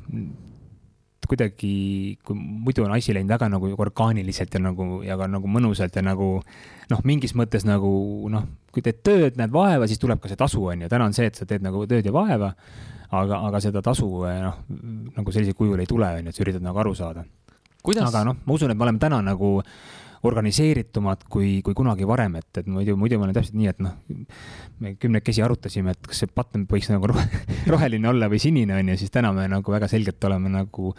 kuidagi, 1.27 2.17
kui 2.25 2.35
muidu 2.37 2.85
on 2.85 2.93
asi 2.95 3.13
läinud 3.15 3.31
väga 3.31 3.49
nagu 3.51 3.69
orgaaniliselt 3.83 4.53
ja 4.53 4.61
nagu, 4.63 5.01
ja 5.05 5.17
ka 5.19 5.27
nagu 5.29 5.49
mõnusalt 5.51 5.95
ja 5.99 6.03
nagu 6.05 6.29
noh, 6.91 7.01
mingis 7.07 7.35
mõttes 7.37 7.67
nagu 7.67 7.89
noh, 8.31 8.47
kui 8.73 8.83
teed 8.85 9.01
tööd, 9.05 9.39
näed 9.39 9.51
vaeva, 9.53 9.89
siis 9.89 9.99
tuleb 10.01 10.21
ka 10.23 10.31
see 10.31 10.39
tasu, 10.39 10.63
on 10.71 10.85
ju. 10.85 10.91
täna 10.91 11.09
on 11.09 11.15
see, 11.17 11.27
et 11.27 11.39
sa 11.39 11.47
teed 11.49 11.65
nagu 11.65 11.83
tööd 11.89 12.07
ja 12.07 12.13
vaeva, 12.15 12.53
aga, 13.11 13.41
aga 13.49 13.61
seda 13.63 13.83
tasu 13.85 14.07
noh, 14.23 14.63
nagu 15.17 15.35
sellisel 15.35 15.57
kujul 15.57 15.83
ei 15.83 15.89
tule, 15.89 16.09
on 16.19 16.29
ju, 16.29 16.33
et 16.33 16.39
sa 16.39 16.45
üritad 16.45 16.63
nagu 16.63 16.83
aru 16.83 16.95
saada. 16.95 17.25
aga 18.07 18.23
noh, 18.31 18.41
ma 18.45 18.57
usun, 18.57 18.71
et 18.71 18.79
me 18.79 18.87
oleme 18.87 19.03
täna 19.03 19.21
nagu 19.25 19.57
organiseeritumad 20.25 21.25
kui, 21.29 21.59
kui 21.65 21.75
kunagi 21.77 22.07
varem, 22.09 22.37
et, 22.39 22.49
et 22.61 22.67
muidu, 22.71 22.95
muidu 22.97 23.19
ma 23.19 23.27
olen 23.27 23.37
täpselt 23.37 23.57
nii, 23.59 23.69
et 23.69 23.81
noh, 23.83 23.95
me 24.81 24.93
kümnekesi 24.97 25.43
arutasime, 25.45 25.93
et 25.93 26.09
kas 26.09 26.23
see 26.23 26.31
button 26.33 26.65
võiks 26.69 26.89
nagu 26.93 27.09
roheline 27.73 28.09
olla 28.09 28.29
või 28.31 28.41
sinine, 28.41 28.79
on 28.79 28.93
ju, 28.93 28.99
siis 29.03 29.13
täna 29.13 29.33
me 29.35 29.47
nagu 29.51 29.73
väga 29.73 29.89
selgelt 29.91 30.23
oleme 30.29 30.51
nagu 30.53 30.93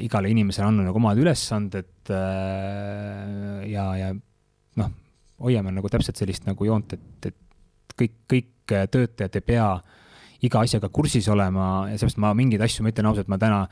igale 0.00 0.30
inimesele 0.32 0.70
andnud 0.70 0.88
nagu 0.88 1.00
omad 1.02 1.18
ülesanded 1.20 2.12
äh, 2.14 3.64
ja, 3.72 3.88
ja 3.98 4.12
noh, 4.80 4.92
hoiame 5.42 5.74
nagu 5.74 5.90
täpselt 5.92 6.20
sellist 6.20 6.46
nagu 6.48 6.68
joont, 6.68 6.94
et, 6.96 7.32
et 7.32 7.96
kõik, 7.98 8.14
kõik 8.30 8.76
töötajad 8.92 9.36
ei 9.36 9.44
pea 9.52 9.66
iga 10.42 10.62
asjaga 10.64 10.88
kursis 10.90 11.28
olema 11.30 11.88
ja 11.90 11.98
seepärast 11.98 12.20
ma 12.22 12.32
mingeid 12.36 12.62
asju, 12.64 12.84
ma 12.84 12.92
ütlen 12.92 13.10
ausalt, 13.10 13.28
ma 13.30 13.38
täna 13.42 13.66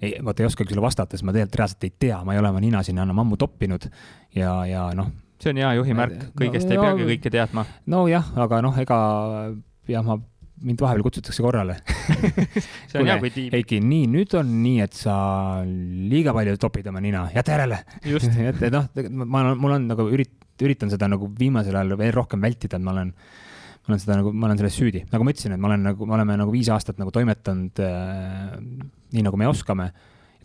ei, 0.00 0.16
vaata 0.24 0.44
ei 0.44 0.50
oskagi 0.50 0.74
sulle 0.74 0.84
vastata, 0.84 1.16
sest 1.16 1.26
ma 1.26 1.34
tegelikult 1.34 1.60
reaalselt 1.60 1.88
ei 1.88 1.94
tea, 2.06 2.20
ma 2.24 2.34
ei 2.34 2.42
ole 2.42 2.52
oma 2.52 2.62
nina 2.62 2.82
sinna 2.86 3.06
enam 3.06 3.24
ammu 3.24 3.38
toppinud 3.40 3.88
ja, 4.36 4.52
ja 4.68 4.86
noh. 4.96 5.10
see 5.42 5.52
on 5.54 5.60
hea 5.62 5.74
juhi 5.80 5.96
märk, 5.98 6.30
kõigest 6.38 6.70
no, 6.70 6.76
ei 6.76 6.84
peagi 6.84 7.10
kõike 7.12 7.34
teadma. 7.34 7.66
nojah, 7.92 8.32
aga 8.46 8.62
noh, 8.64 8.80
ega 8.82 8.98
jah, 9.90 10.06
ma 10.06 10.18
mind 10.64 10.80
vahepeal 10.80 11.04
kutsutakse 11.04 11.44
korrale 11.44 11.76
see 12.88 13.00
on 13.00 13.08
hea 13.10 13.18
kui 13.20 13.30
tiim. 13.34 13.50
Heiki, 13.52 13.80
nii, 13.84 14.06
nüüd 14.12 14.36
on 14.38 14.52
nii, 14.62 14.80
et 14.86 14.96
sa 14.96 15.16
liiga 15.66 16.32
palju 16.36 16.56
topid 16.60 16.88
oma 16.88 17.02
nina, 17.04 17.26
jäta 17.34 17.56
järele. 17.56 17.82
et, 18.06 18.62
et 18.68 18.72
noh, 18.72 18.88
ma, 19.24 19.42
mul 19.52 19.76
on 19.76 19.88
nagu 19.90 20.08
ürit-, 20.12 20.38
üritan 20.64 20.92
seda 20.92 21.10
nagu 21.12 21.28
viimasel 21.38 21.76
ajal 21.76 21.98
veel 22.00 22.14
rohkem 22.16 22.44
vältida, 22.44 22.78
et 22.78 22.86
ma 22.86 22.94
olen, 22.94 23.12
ma 23.86 23.94
olen 23.94 24.02
seda 24.02 24.18
nagu, 24.18 24.32
ma 24.34 24.48
olen 24.48 24.58
selles 24.60 24.78
süüdi, 24.80 25.04
nagu 25.12 25.26
ma 25.26 25.32
ütlesin, 25.34 25.54
et 25.54 25.62
ma 25.62 25.70
olen 25.70 25.84
nagu, 25.86 26.08
me 26.08 26.16
oleme 26.18 26.38
nagu 26.40 26.54
viis 26.54 26.70
aastat 26.74 26.98
nagu 26.98 27.12
toimetanud 27.14 27.82
äh, 27.86 28.56
nii, 29.14 29.22
nagu 29.26 29.38
me 29.38 29.46
oskame. 29.50 29.92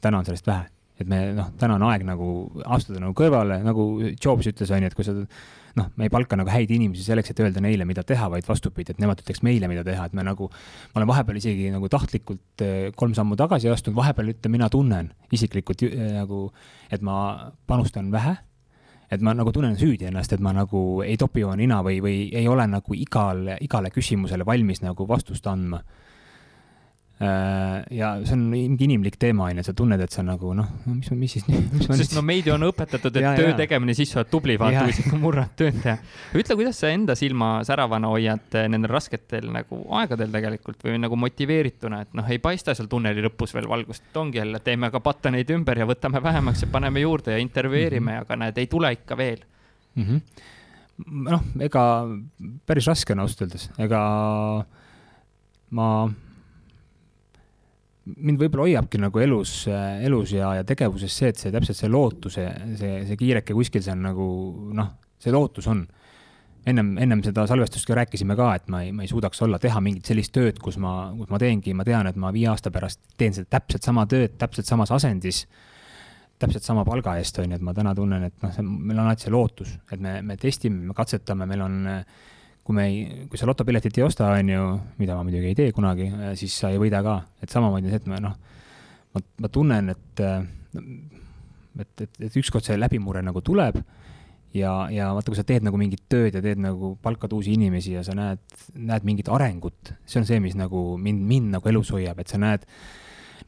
täna 0.01 0.17
on 0.17 0.25
sellest 0.25 0.47
vähe, 0.49 0.65
et 1.01 1.09
me 1.09 1.17
noh, 1.37 1.49
täna 1.61 1.75
on 1.77 1.87
aeg 1.89 2.05
nagu 2.05 2.27
astuda 2.65 3.01
nagu 3.01 3.13
kõrvale, 3.17 3.59
nagu 3.65 3.87
Jobs 4.13 4.49
ütles, 4.49 4.71
on 4.73 4.81
ju, 4.81 4.89
et 4.89 4.97
kui 4.97 5.05
sa 5.05 5.13
noh, 5.15 5.87
me 5.97 6.07
ei 6.07 6.13
palka 6.13 6.37
nagu 6.37 6.51
häid 6.51 6.73
inimesi 6.73 7.05
selleks, 7.05 7.31
et 7.31 7.41
öelda 7.41 7.61
neile, 7.63 7.85
mida 7.87 8.03
teha, 8.07 8.27
vaid 8.33 8.45
vastupidi, 8.49 8.93
et 8.93 9.01
nemad 9.01 9.21
ütleks 9.23 9.41
meile, 9.45 9.69
mida 9.71 9.85
teha, 9.87 10.05
et 10.09 10.15
me 10.17 10.25
nagu, 10.25 10.49
ma 10.91 11.01
olen 11.01 11.09
vahepeal 11.13 11.41
isegi 11.41 11.69
nagu 11.73 11.89
tahtlikult 11.91 12.65
äh, 12.65 12.89
kolm 12.97 13.17
sammu 13.17 13.37
tagasi 13.39 13.71
astunud, 13.73 13.97
vahepeal 13.97 14.33
ütlen, 14.35 14.53
mina 14.57 14.69
tunnen 14.73 15.11
isiklikult 15.33 15.85
äh, 15.87 16.15
nagu, 16.19 16.47
et 16.93 17.05
ma 17.05 17.17
panustan 17.69 18.13
vähe 18.13 18.37
et 19.11 19.21
ma 19.21 19.33
nagu 19.35 19.51
tunnen 19.51 19.75
süüdi 19.79 20.07
ennast, 20.07 20.33
et 20.33 20.39
ma 20.43 20.53
nagu 20.55 21.01
ei 21.03 21.17
topi 21.19 21.43
oma 21.43 21.57
nina 21.59 21.81
või, 21.83 21.99
või 22.03 22.17
ei 22.31 22.47
ole 22.47 22.67
nagu 22.71 22.95
igal, 22.95 23.57
igale 23.61 23.91
küsimusele 23.91 24.45
valmis 24.47 24.81
nagu 24.85 25.07
vastust 25.07 25.47
andma 25.51 25.81
ja 27.21 28.07
see 28.25 28.33
on 28.33 28.45
mingi 28.49 28.87
inimlik 28.87 29.17
teema, 29.21 29.45
on 29.45 29.59
ju, 29.59 29.61
et 29.61 29.67
sa 29.67 29.73
tunned, 29.77 30.01
et 30.01 30.13
sa 30.13 30.23
nagu 30.25 30.55
noh, 30.57 30.69
mis, 30.89 31.09
mis 31.13 31.35
siis 31.35 31.43
mis 31.45 31.85
sest 31.99 32.15
no 32.17 32.23
meid 32.25 32.47
ju 32.49 32.55
on 32.55 32.65
õpetatud, 32.65 33.13
et 33.19 33.23
ja, 33.27 33.33
töö 33.37 33.51
ja. 33.51 33.57
tegemine, 33.59 33.93
siis 33.97 34.09
sa 34.09 34.21
oled 34.21 34.31
tubli, 34.31 34.55
vaata, 34.61 34.87
kui 34.87 34.95
sa 34.97 35.03
ikka 35.03 35.19
murrad 35.21 35.51
tööd 35.59 35.77
teha. 35.83 35.97
ütle, 36.39 36.57
kuidas 36.57 36.79
sa 36.81 36.89
enda 36.89 37.15
silma 37.19 37.51
säravana 37.67 38.09
hoiad 38.09 38.57
eh, 38.57 38.65
nendel 38.71 38.93
rasketel 38.95 39.51
nagu 39.53 39.83
aegadel 39.99 40.33
tegelikult 40.33 40.81
või 40.87 40.97
nagu 41.03 41.19
motiveerituna, 41.21 42.01
et 42.07 42.17
noh, 42.17 42.31
ei 42.33 42.41
paista 42.41 42.73
seal 42.77 42.89
tunneli 42.89 43.21
lõpus 43.27 43.53
veel 43.57 43.69
valgust, 43.69 44.07
et 44.09 44.17
ongi 44.23 44.41
jälle, 44.41 44.63
teeme 44.65 44.89
ka 44.93 45.03
pataneid 45.05 45.53
ümber 45.53 45.83
ja 45.83 45.89
võtame 45.89 46.23
vähemaks 46.25 46.65
ja 46.65 46.71
paneme 46.73 47.05
juurde 47.05 47.37
ja 47.37 47.43
intervjueerime 47.43 48.01
mm, 48.07 48.17
-hmm. 48.17 48.25
aga 48.25 48.39
näed, 48.45 48.57
ei 48.57 48.71
tule 48.71 48.91
ikka 48.97 49.17
veel 49.17 49.45
mm. 49.95 50.03
-hmm. 50.03 51.21
noh, 51.29 51.45
ega 51.69 51.85
päris 52.65 52.89
raske 52.89 53.13
on 53.13 53.27
ausalt 53.27 53.45
öeldes, 53.45 53.69
ega 53.77 54.01
ma 55.69 55.87
mind 58.05 58.41
võib-olla 58.41 58.65
hoiabki 58.65 58.99
nagu 59.01 59.21
elus, 59.21 59.53
elus 59.69 60.33
ja, 60.33 60.55
ja 60.57 60.65
tegevuses 60.67 61.13
see, 61.13 61.31
et 61.31 61.41
see 61.41 61.53
täpselt 61.53 61.77
see 61.77 61.89
lootuse, 61.91 62.45
see, 62.79 63.01
see 63.07 63.17
kiireke 63.19 63.55
kuskil 63.57 63.83
seal 63.85 63.99
nagu 64.01 64.27
noh, 64.77 64.93
see 65.21 65.33
lootus 65.33 65.67
on. 65.69 65.85
ennem, 66.65 66.91
ennem 67.01 67.21
seda 67.25 67.47
salvestust 67.49 67.87
ka 67.89 67.95
rääkisime 67.97 68.35
ka, 68.37 68.51
et 68.57 68.67
ma 68.69 68.83
ei, 68.85 68.91
ma 68.93 69.01
ei 69.05 69.09
suudaks 69.09 69.41
olla, 69.41 69.57
teha 69.61 69.81
mingit 69.81 70.05
sellist 70.05 70.33
tööd, 70.33 70.59
kus 70.61 70.77
ma, 70.81 71.11
kus 71.17 71.29
ma 71.33 71.39
teengi, 71.41 71.73
ma 71.73 71.85
tean, 71.85 72.09
et 72.09 72.17
ma 72.21 72.29
viie 72.33 72.49
aasta 72.51 72.69
pärast 72.73 73.01
teen 73.17 73.33
seda 73.33 73.57
täpselt 73.57 73.85
sama 73.85 74.05
tööd, 74.09 74.35
täpselt 74.41 74.69
samas 74.69 74.93
asendis, 74.93 75.47
täpselt 76.41 76.65
sama 76.65 76.85
palga 76.85 77.15
eest, 77.17 77.39
on 77.41 77.49
ju, 77.49 77.57
et 77.57 77.65
ma 77.65 77.73
täna 77.77 77.95
tunnen, 77.97 78.27
et 78.29 78.45
noh, 78.45 78.53
see, 78.53 78.65
meil 78.65 78.99
on 78.99 79.07
alati 79.07 79.25
see 79.25 79.33
lootus, 79.33 79.73
et 79.89 80.01
me, 80.01 80.19
me 80.25 80.37
testime, 80.41 80.85
me 80.89 80.97
katsetame, 80.97 81.49
meil 81.49 81.65
on 81.65 81.81
äh, 81.89 82.21
kui 82.61 82.77
me 82.77 82.85
ei, 82.87 83.25
kui 83.29 83.39
sa 83.39 83.47
lotopiletit 83.49 83.97
ei 83.97 84.05
osta, 84.05 84.29
on 84.37 84.49
ju, 84.51 84.65
mida 85.01 85.15
ma 85.17 85.25
muidugi 85.25 85.49
ei 85.49 85.57
tee 85.57 85.71
kunagi, 85.75 86.11
siis 86.39 86.59
sa 86.61 86.69
ei 86.69 86.79
võida 86.81 87.01
ka, 87.05 87.17
et 87.41 87.53
samamoodi 87.53 87.89
on 87.89 87.95
see, 87.95 88.01
et 88.03 88.11
ma 88.11 88.19
noh, 88.21 88.35
ma, 89.15 89.23
ma 89.41 89.49
tunnen, 89.51 89.89
et, 89.95 90.21
et, 91.81 92.05
et, 92.05 92.21
et 92.27 92.37
ükskord 92.43 92.67
see 92.67 92.77
läbimurre 92.77 93.23
nagu 93.25 93.41
tuleb 93.45 93.81
ja, 94.53 94.73
ja 94.93 95.09
vaata, 95.15 95.31
kui 95.31 95.39
sa 95.39 95.47
teed 95.47 95.65
nagu 95.65 95.79
mingit 95.79 96.05
tööd 96.11 96.35
ja 96.37 96.43
teed 96.43 96.61
nagu, 96.61 96.93
palkad 97.01 97.33
uusi 97.35 97.55
inimesi 97.57 97.95
ja 97.95 98.05
sa 98.05 98.15
näed, 98.17 98.41
näed 98.75 99.07
mingit 99.07 99.31
arengut, 99.31 99.93
see 100.05 100.21
on 100.21 100.29
see, 100.29 100.41
mis 100.43 100.57
nagu 100.59 100.91
mind, 101.01 101.25
mind 101.27 101.55
nagu 101.57 101.71
elus 101.71 101.93
hoiab, 101.95 102.21
et 102.21 102.31
sa 102.31 102.39
näed, 102.41 102.67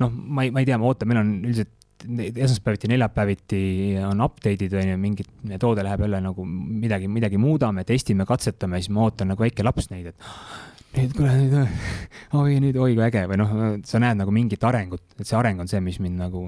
noh, 0.01 0.09
ma 0.09 0.47
ei, 0.47 0.53
ma 0.55 0.63
ei 0.63 0.69
tea, 0.69 0.79
ma 0.81 0.89
ootan, 0.89 1.11
meil 1.11 1.21
on 1.21 1.33
üldiselt 1.43 1.73
esmaspäeviti, 2.03 2.89
neljapäeviti 2.91 3.61
on 4.07 4.21
update'id 4.25 4.75
on 4.79 4.91
ju, 4.91 4.99
mingid, 4.99 5.29
toode 5.61 5.83
läheb 5.85 6.03
jälle 6.05 6.19
nagu 6.23 6.45
midagi, 6.45 7.07
midagi 7.11 7.39
muudame, 7.41 7.85
testime, 7.87 8.25
katsetame, 8.29 8.81
siis 8.81 8.91
ma 8.93 9.05
ootan 9.07 9.31
nagu 9.33 9.43
väike 9.43 9.65
laps 9.65 9.89
neid, 9.91 10.11
et 10.11 10.27
nüüd 10.97 11.15
kuule 11.17 11.33
nüüd, 11.39 11.55
oi 12.41 12.59
nüüd, 12.63 12.77
oi 12.77 12.97
kui 12.97 13.05
äge. 13.05 13.25
Või 13.29 13.39
noh, 13.41 13.53
sa 13.89 14.01
näed 14.03 14.19
nagu 14.19 14.33
mingit 14.35 14.63
arengut, 14.67 15.05
et 15.17 15.27
see 15.27 15.37
areng 15.39 15.63
on 15.63 15.71
see, 15.71 15.81
mis 15.83 15.99
mind 16.03 16.19
nagu, 16.21 16.45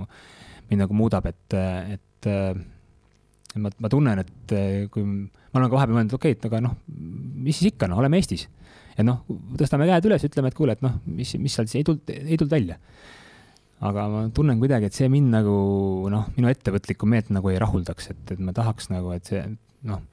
mind 0.69 0.85
nagu 0.85 0.97
muudab, 0.97 1.27
et, 1.31 1.57
et, 1.95 2.29
et 2.29 3.57
ma, 3.61 3.71
ma 3.79 3.91
tunnen, 3.91 4.21
et 4.21 4.55
kui 4.93 5.07
ma 5.07 5.61
olen 5.61 5.71
ka 5.71 5.79
vahepeal 5.79 5.99
mõelnud, 5.99 6.17
okei 6.19 6.35
okay,, 6.35 6.39
et 6.39 6.47
aga 6.51 6.61
noh, 6.67 6.77
mis 7.47 7.57
siis 7.57 7.73
ikka, 7.73 7.89
noh, 7.91 8.01
oleme 8.03 8.19
Eestis. 8.21 8.47
et 8.95 9.05
noh, 9.07 9.23
tõstame 9.59 9.87
käed 9.89 10.07
üles, 10.07 10.23
ütleme, 10.27 10.51
et 10.51 10.57
kuule, 10.57 10.75
et 10.75 10.83
noh, 10.85 10.99
mis, 11.07 11.35
mis 11.41 11.55
seal 11.55 11.67
siis 11.69 11.81
ei 11.81 11.87
tulnud, 11.87 12.11
ei 12.15 12.37
tulnud 12.39 12.53
välja 12.53 12.79
aga 13.83 14.07
ma 14.11 14.25
tunnen 14.33 14.59
kuidagi, 14.61 14.89
et 14.89 14.97
see 14.97 15.07
mind 15.11 15.33
nagu 15.33 15.55
noh, 16.11 16.27
minu 16.37 16.51
ettevõtlikku 16.51 17.07
meelt 17.09 17.31
nagu 17.35 17.51
ei 17.51 17.59
rahuldaks, 17.61 18.11
et, 18.13 18.35
et 18.35 18.43
ma 18.43 18.55
tahaks 18.55 18.91
nagu, 18.93 19.11
et 19.15 19.27
see 19.27 19.41
noh, 19.89 20.03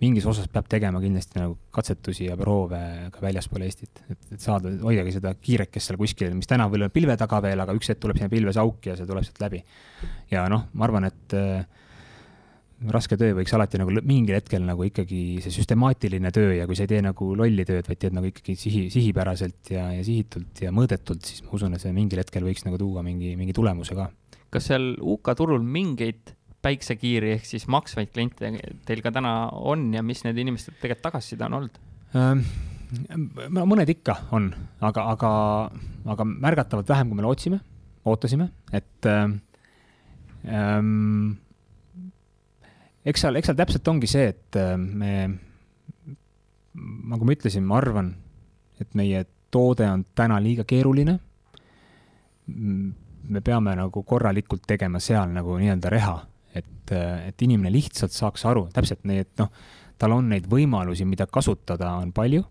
mingis 0.00 0.26
osas 0.28 0.48
peab 0.52 0.66
tegema 0.68 1.00
kindlasti 1.00 1.40
nagu 1.40 1.56
katsetusi 1.72 2.26
ja 2.28 2.36
proove 2.36 2.80
ka 3.14 3.22
väljaspool 3.24 3.64
Eestit, 3.64 4.02
et, 4.12 4.20
et 4.36 4.42
saada, 4.42 4.72
hoidagi 4.84 5.14
seda 5.14 5.32
kiirekest 5.40 5.88
seal 5.90 6.00
kuskil, 6.00 6.34
mis 6.36 6.50
täna 6.50 6.68
on 6.68 6.90
pilve 6.92 7.16
taga 7.16 7.40
veel, 7.44 7.62
aga 7.64 7.76
üks 7.78 7.88
hetk 7.92 8.02
tuleb 8.04 8.20
sinna 8.20 8.32
pilves 8.32 8.60
auk 8.60 8.90
ja 8.90 8.98
see 8.98 9.08
tuleb 9.08 9.24
sealt 9.24 9.40
läbi. 9.46 9.62
ja 10.30 10.44
noh, 10.52 10.68
ma 10.74 10.88
arvan, 10.88 11.08
et 11.08 11.36
äh, 11.38 11.64
raske 12.92 13.16
töö 13.16 13.32
võiks 13.38 13.54
alati 13.56 13.78
nagu 13.80 13.92
mingil 14.04 14.36
hetkel 14.36 14.64
nagu 14.66 14.84
ikkagi 14.84 15.40
see 15.44 15.54
süstemaatiline 15.54 16.30
töö 16.34 16.52
ja 16.58 16.66
kui 16.68 16.76
sa 16.76 16.84
ei 16.84 16.90
tee 16.90 17.00
nagu 17.04 17.30
lolli 17.38 17.64
tööd, 17.68 17.86
vaid 17.88 18.00
teed 18.02 18.16
nagu 18.16 18.28
ikkagi 18.28 18.56
sihi, 18.60 18.82
sihipäraselt 18.92 19.72
ja, 19.72 19.86
ja 19.96 20.02
sihitult 20.04 20.60
ja 20.60 20.72
mõõdetult, 20.76 21.24
siis 21.24 21.44
ma 21.46 21.54
usun, 21.56 21.76
et 21.76 21.84
see 21.84 21.94
mingil 21.96 22.20
hetkel 22.20 22.44
võiks 22.44 22.66
nagu 22.66 22.76
tuua 22.80 23.04
mingi, 23.06 23.32
mingi 23.40 23.56
tulemuse 23.56 23.96
ka. 23.96 24.10
kas 24.52 24.68
seal 24.68 24.92
UK 25.00 25.32
turul 25.38 25.64
mingeid 25.64 26.34
päiksekiiri 26.66 27.32
ehk 27.38 27.48
siis 27.48 27.64
maksvaid 27.72 28.12
kliente 28.12 28.52
teil 28.88 29.00
ka 29.04 29.14
täna 29.14 29.32
on 29.56 29.88
ja 29.96 30.04
mis 30.04 30.24
need 30.26 30.36
inimeste 30.44 30.74
tegelikult 30.76 31.06
tagasiside 31.08 31.48
on 31.48 31.60
olnud 31.60 31.80
ähm,? 32.18 32.44
mõned 33.56 33.88
ikka 33.90 34.14
on, 34.36 34.52
aga, 34.84 35.08
aga, 35.16 35.30
aga 36.12 36.28
märgatavalt 36.28 36.92
vähem, 36.92 37.08
kui 37.10 37.18
me 37.18 37.24
lootsime, 37.24 37.58
ootasime, 38.06 38.52
et 38.76 39.10
ähm 40.46 41.40
eks 43.06 43.22
seal, 43.22 43.38
eks 43.38 43.50
seal 43.50 43.58
täpselt 43.58 43.88
ongi 43.92 44.10
see, 44.10 44.30
et 44.34 44.58
äh, 44.60 44.74
me, 44.76 45.12
nagu 47.10 47.26
ma 47.26 47.36
ütlesin, 47.36 47.66
ma 47.66 47.78
arvan, 47.80 48.12
et 48.82 48.92
meie 48.98 49.24
toode 49.54 49.86
on 49.88 50.04
täna 50.16 50.38
liiga 50.42 50.66
keeruline. 50.68 51.18
me 53.26 53.40
peame 53.42 53.72
nagu 53.74 54.02
korralikult 54.06 54.62
tegema 54.66 55.00
seal 55.02 55.32
nagu 55.34 55.56
nii-öelda 55.58 55.90
reha, 55.90 56.18
et, 56.54 56.92
et 57.26 57.42
inimene 57.42 57.72
lihtsalt 57.74 58.14
saaks 58.14 58.44
aru, 58.46 58.68
täpselt 58.74 59.02
nii, 59.02 59.24
et 59.24 59.32
noh, 59.42 59.50
tal 59.98 60.14
on 60.14 60.28
neid 60.30 60.46
võimalusi, 60.46 61.04
mida 61.08 61.26
kasutada, 61.26 61.90
on 61.98 62.12
palju. 62.14 62.44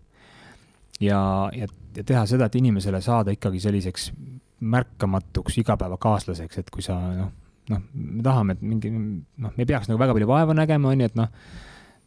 ja, 1.00 1.20
ja, 1.56 1.68
ja 1.96 2.04
teha 2.04 2.26
seda, 2.28 2.50
et 2.50 2.58
inimesele 2.60 3.00
saada 3.00 3.32
ikkagi 3.32 3.60
selliseks 3.60 4.10
märkamatuks 4.60 5.58
igapäevakaaslaseks, 5.62 6.58
et 6.58 6.70
kui 6.70 6.84
sa 6.84 6.98
noh, 7.14 7.32
noh, 7.72 7.86
me 7.94 8.26
tahame, 8.26 8.56
et 8.56 8.66
mingi 8.66 8.92
noh, 8.92 9.50
me 9.50 9.62
ei 9.64 9.68
peaks 9.68 9.90
nagu 9.90 10.00
väga 10.00 10.16
palju 10.16 10.28
vaeva 10.30 10.56
nägema, 10.56 10.92
on 10.92 11.02
ju, 11.02 11.10
et 11.10 11.18
noh 11.18 11.32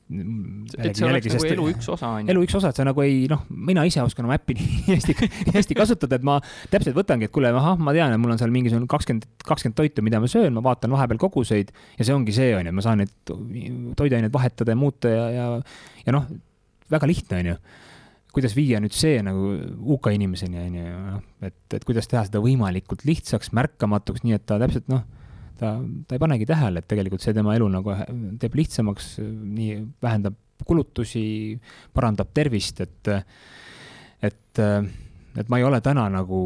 et 0.10 0.98
see 0.98 1.06
oleks 1.06 1.30
nagu 1.30 1.48
elu 1.52 1.66
üks 1.70 1.90
osa, 1.94 2.10
on 2.18 2.24
ju. 2.24 2.32
elu 2.34 2.42
üks 2.48 2.56
osa, 2.58 2.72
et 2.72 2.80
sa 2.80 2.86
nagu 2.88 3.02
ei, 3.04 3.28
noh, 3.30 3.44
mina 3.54 3.84
ise 3.86 4.02
oskan 4.02 4.26
oma 4.26 4.40
äppi 4.40 4.56
nii 4.58 4.96
hästi, 4.96 5.16
hästi 5.54 5.78
kasutada, 5.78 6.18
et 6.18 6.26
ma 6.26 6.40
täpselt 6.74 6.98
võtangi, 6.98 7.28
et 7.30 7.34
kuule, 7.34 7.52
ahah, 7.54 7.78
ma 7.78 7.94
tean, 7.94 8.16
et 8.16 8.22
mul 8.22 8.34
on 8.34 8.42
seal 8.42 8.54
mingisugune 8.54 8.90
kakskümmend, 8.90 9.28
kakskümmend 9.46 9.78
toitu, 9.78 10.06
mida 10.06 10.22
ma 10.22 10.30
söön, 10.32 10.56
ma 10.56 10.64
vaatan 10.66 10.96
vahepeal 10.96 11.22
koguseid 11.22 11.70
ja 12.00 12.08
see 12.08 12.16
ongi 12.16 12.34
see, 12.34 12.56
on 12.58 12.72
ju, 12.72 12.74
ma 12.80 12.86
saan 12.86 13.04
neid 13.04 13.14
toiduaineid 14.00 14.34
vahetada 14.34 14.74
ja 14.74 14.80
muuta 14.80 15.14
ja, 15.14 15.30
ja, 15.36 15.46
ja 16.08 16.18
noh, 16.18 16.26
väga 16.90 17.12
lihtne, 17.12 17.44
on 17.44 17.54
ju 17.54 17.60
kuidas 18.34 18.54
viia 18.54 18.78
nüüd 18.82 18.94
see 18.94 19.22
nagu 19.26 19.54
UK 19.94 20.12
inimeseni, 20.18 20.58
on 20.64 20.82
ju, 20.82 20.98
noh, 21.06 21.22
et, 21.46 21.62
et 21.78 21.86
kuidas 21.86 22.10
teha 22.10 22.26
seda 22.26 22.42
võimalikult 22.42 23.06
lihtsaks, 23.06 23.54
märkamatuks, 23.58 24.26
nii 24.26 24.38
et 24.38 24.50
ta 24.50 24.58
täpselt 24.62 24.90
noh 24.90 25.06
ta, 25.60 25.76
ta 26.08 26.16
ei 26.16 26.22
panegi 26.22 26.48
tähele, 26.50 26.82
et 26.82 26.90
tegelikult 26.90 27.24
see 27.24 27.36
tema 27.36 27.56
elu 27.58 27.68
nagu 27.72 27.96
teeb 28.42 28.56
lihtsamaks, 28.60 29.18
nii 29.22 29.80
vähendab 30.04 30.38
kulutusi, 30.68 31.24
parandab 31.96 32.34
tervist, 32.36 32.82
et, 32.84 33.12
et, 34.28 34.64
et 34.64 35.52
ma 35.52 35.60
ei 35.60 35.68
ole 35.68 35.80
täna 35.84 36.08
nagu 36.12 36.40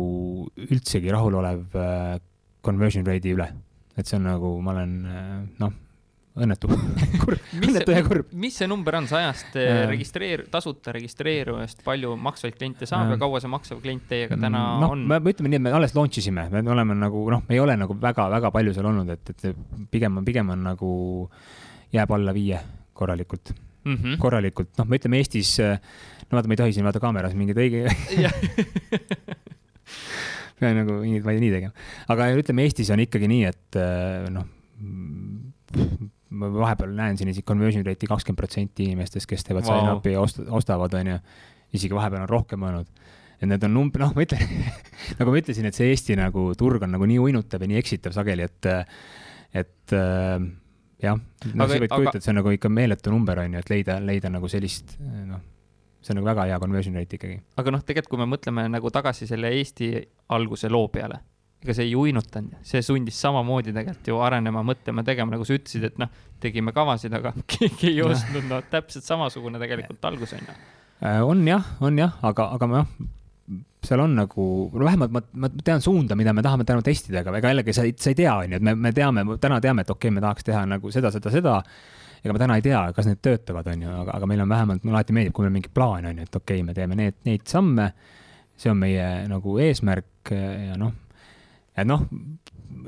üldsegi 0.68 1.14
rahulolev 1.14 1.80
äh, 1.80 2.18
conversion 2.64 3.06
rate'i 3.08 3.34
üle. 3.38 3.50
et 3.98 4.10
see 4.10 4.18
on 4.18 4.26
nagu, 4.26 4.56
ma 4.66 4.74
olen 4.74 4.94
noh 5.62 5.74
õnnetu 6.34 6.70
õnnetu 7.68 7.94
ja 7.94 8.04
kurb. 8.06 8.32
mis 8.42 8.56
see 8.58 8.68
number 8.70 8.96
on 8.98 9.08
sajast 9.10 9.58
registreer-, 9.90 10.46
tasuta 10.52 10.94
registreerujast, 10.96 11.84
palju 11.86 12.16
maksvaid 12.18 12.56
kliente 12.58 12.88
saab 12.90 13.12
ja 13.14 13.20
kaua 13.22 13.42
see 13.44 13.52
maksav 13.54 13.82
klient 13.84 14.08
teiega 14.10 14.38
täna 14.42 14.64
no, 14.82 14.94
on? 14.96 15.04
me 15.10 15.20
ütleme 15.22 15.52
nii, 15.54 15.60
et 15.62 15.66
me 15.68 15.76
alles 15.78 15.94
launch 15.98 16.18
isime, 16.24 16.48
me 16.54 16.64
oleme 16.74 16.98
nagu 16.98 17.26
noh, 17.32 17.44
me 17.46 17.58
ei 17.58 17.62
ole 17.62 17.76
nagu 17.78 17.98
väga-väga 18.02 18.50
palju 18.56 18.74
seal 18.74 18.90
olnud, 18.90 19.12
et, 19.14 19.34
et 19.36 19.62
pigem 19.94 20.18
on, 20.18 20.26
pigem 20.26 20.50
on 20.56 20.66
nagu 20.72 20.96
jääb 21.94 22.16
alla 22.18 22.34
viie 22.34 22.64
korralikult 22.98 23.54
mm. 23.54 23.94
-hmm. 23.94 24.18
korralikult, 24.22 24.74
noh, 24.80 24.90
me 24.90 24.98
ütleme 24.98 25.22
Eestis, 25.22 25.60
no 25.62 26.34
vaata, 26.40 26.48
me 26.50 26.58
ei 26.58 26.64
tohi 26.64 26.74
siin 26.74 26.88
vaata 26.90 27.04
kaameras 27.04 27.38
mingeid 27.38 27.62
õige 27.62 27.86
pean 30.58 30.76
nagu 30.82 30.98
nii, 31.06 31.22
ma 31.22 31.30
ei 31.30 31.38
tea 31.38 31.46
nii 31.46 31.54
tegema, 31.60 31.88
aga 32.10 32.34
ütleme, 32.42 32.66
Eestis 32.66 32.90
on 32.90 33.06
ikkagi 33.06 33.30
nii, 33.30 33.54
et 33.54 33.82
noh 34.34 34.50
ma 36.34 36.50
vahepeal 36.54 36.94
näen 36.98 37.20
siin 37.20 37.32
isegi 37.32 37.46
conversion 37.48 37.86
rate'i 37.86 38.10
kakskümmend 38.10 38.40
protsenti 38.40 38.88
inimestest, 38.90 39.28
kes 39.30 39.46
teevad 39.48 39.68
wow. 39.68 39.80
sign-up'i 39.80 40.16
ja 40.16 40.24
ost-, 40.24 40.42
ostavad, 40.50 40.96
on 41.00 41.14
ju. 41.14 41.20
isegi 41.78 41.96
vahepeal 41.96 42.26
on 42.26 42.30
rohkem 42.30 42.66
olnud. 42.70 42.90
et 43.40 43.48
need 43.50 43.64
on 43.68 43.74
numb-, 43.78 44.00
noh, 44.02 44.14
ma 44.16 44.26
ütlen 44.26 44.44
nagu 45.20 45.34
ma 45.34 45.40
ütlesin, 45.42 45.70
et 45.70 45.78
see 45.78 45.92
Eesti 45.94 46.18
nagu 46.20 46.50
turg 46.60 46.86
on 46.86 46.94
nagu 46.96 47.08
nii 47.10 47.22
uinutav 47.22 47.64
ja 47.64 47.72
nii 47.72 47.80
eksitav 47.82 48.16
sageli, 48.16 48.48
et, 48.50 48.70
et 49.64 49.96
äh, 49.98 50.38
jah, 51.04 51.20
noh, 51.54 51.68
sa 51.68 51.82
võid 51.82 51.92
kujutada, 51.92 52.20
et 52.20 52.26
see 52.26 52.34
on 52.34 52.40
nagu 52.42 52.54
ikka 52.56 52.72
meeletu 52.72 53.14
number, 53.14 53.44
on 53.44 53.58
ju, 53.58 53.66
et 53.66 53.74
leida, 53.74 54.00
leida 54.04 54.32
nagu 54.34 54.50
sellist, 54.52 54.96
noh, 55.02 55.44
see 56.04 56.16
on 56.16 56.22
nagu 56.22 56.32
väga 56.32 56.48
hea 56.52 56.62
conversion 56.64 56.98
rate 57.00 57.20
ikkagi. 57.20 57.42
aga 57.62 57.76
noh, 57.76 57.84
tegelikult 57.86 58.16
kui 58.16 58.24
me 58.24 58.30
mõtleme 58.36 58.66
nagu 58.72 58.92
tagasi 58.94 59.28
selle 59.30 59.54
Eesti 59.60 59.94
alguse 60.36 60.72
loo 60.72 60.90
peale 60.94 61.22
ega 61.64 61.76
see 61.78 61.88
ei 61.88 61.96
uinutanud, 61.96 62.60
see 62.68 62.84
sundis 62.84 63.18
samamoodi 63.24 63.72
tegelikult 63.72 64.12
ju 64.12 64.20
arenema, 64.24 64.64
mõtlema, 64.68 65.04
tegema, 65.08 65.36
nagu 65.36 65.48
sa 65.48 65.56
ütlesid, 65.56 65.88
et 65.88 66.00
noh, 66.02 66.12
tegime 66.44 66.74
kavasid, 66.76 67.16
aga 67.16 67.34
keegi 67.56 67.94
ei 67.94 68.04
ostnud, 68.06 68.48
no 68.50 68.60
täpselt 68.72 69.08
samasugune 69.08 69.62
tegelikult 69.62 70.10
algus 70.12 70.36
on 70.36 70.44
ju. 70.44 70.56
Äh, 71.04 71.20
on 71.24 71.44
jah, 71.48 71.76
on 71.84 72.00
jah, 72.00 72.18
aga, 72.24 72.50
aga 72.58 72.70
noh, 72.72 72.94
seal 73.84 74.04
on 74.04 74.16
nagu, 74.16 74.46
vähemalt 74.76 75.12
ma, 75.16 75.24
ma 75.44 75.52
tean 75.64 75.84
suunda, 75.84 76.16
mida 76.20 76.34
me 76.36 76.44
tahame 76.46 76.68
täna 76.68 76.84
testida, 76.86 77.22
aga 77.24 77.36
ega 77.40 77.52
jällegi 77.52 77.76
sa 77.76 77.88
ei, 77.88 77.96
sa 78.00 78.12
ei 78.12 78.20
tea, 78.20 78.32
on 78.36 78.56
ju, 78.56 78.60
et 78.60 78.66
me, 78.66 78.76
me 78.80 78.94
teame, 78.96 79.26
täna 79.44 79.60
teame, 79.64 79.84
et 79.84 79.92
okei 79.92 80.10
okay,, 80.10 80.16
me 80.16 80.24
tahaks 80.24 80.48
teha 80.48 80.64
nagu 80.70 80.92
seda, 80.96 81.12
seda, 81.16 81.32
seda. 81.34 81.60
ega 82.24 82.36
me 82.36 82.40
täna 82.40 82.56
ei 82.60 82.64
tea, 82.64 82.82
kas 82.96 83.08
need 83.08 83.20
töötavad, 83.24 83.68
on 83.72 83.84
ju, 83.84 83.94
aga, 84.04 84.18
aga 84.18 84.30
meil 84.32 84.44
on 84.44 84.52
vähemalt, 84.52 84.84
mulle 84.84 85.00
alati 85.00 85.16
meeldib, 85.16 85.36
kui 85.36 85.48
meil 85.48 85.58
mingi 85.58 85.72
plaan, 85.74 86.08
on 86.12 86.20
ju, 86.20 86.28
et 86.28 86.40
okei 86.40 86.60
okay,, 86.60 86.68
me 86.68 86.76
teeme 86.76 87.00
need, 87.00 87.20
neid 87.28 87.48
samme. 87.48 87.94
see 88.54 88.70
on 88.70 88.78
meie 88.78 89.06
nagu 89.28 89.56
eesmärk 89.60 90.30
ja 90.30 90.76
noh 90.78 90.94
et 91.78 91.88
noh, 91.88 92.06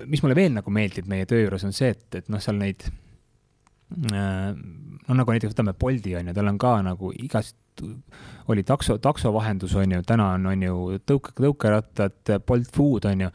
mis 0.05 0.21
mulle 0.23 0.37
veel 0.37 0.53
nagu 0.55 0.73
meeldib 0.73 1.07
meie 1.09 1.27
töö 1.29 1.45
juures, 1.45 1.65
on 1.67 1.75
see, 1.75 1.93
et, 1.95 2.07
et 2.21 2.31
noh, 2.31 2.41
seal 2.43 2.57
neid 2.59 2.85
äh, 2.87 4.51
no 5.05 5.19
nagu 5.19 5.35
näiteks 5.35 5.53
võtame 5.53 5.75
Bolti 5.79 6.15
on 6.17 6.29
ju, 6.29 6.35
tal 6.37 6.51
on 6.51 6.59
ka 6.61 6.75
nagu 6.85 7.11
igast, 7.21 7.57
oli 8.51 8.63
takso, 8.67 8.97
takso 9.03 9.33
vahendus 9.35 9.75
on 9.77 9.97
ju, 9.97 10.03
täna 10.07 10.31
on, 10.37 10.47
on 10.51 10.65
ju 10.65 10.99
tõuke, 11.07 11.35
tõukerattad, 11.39 12.35
Bolt 12.47 12.71
Food 12.75 13.09
on 13.09 13.25
ju. 13.27 13.33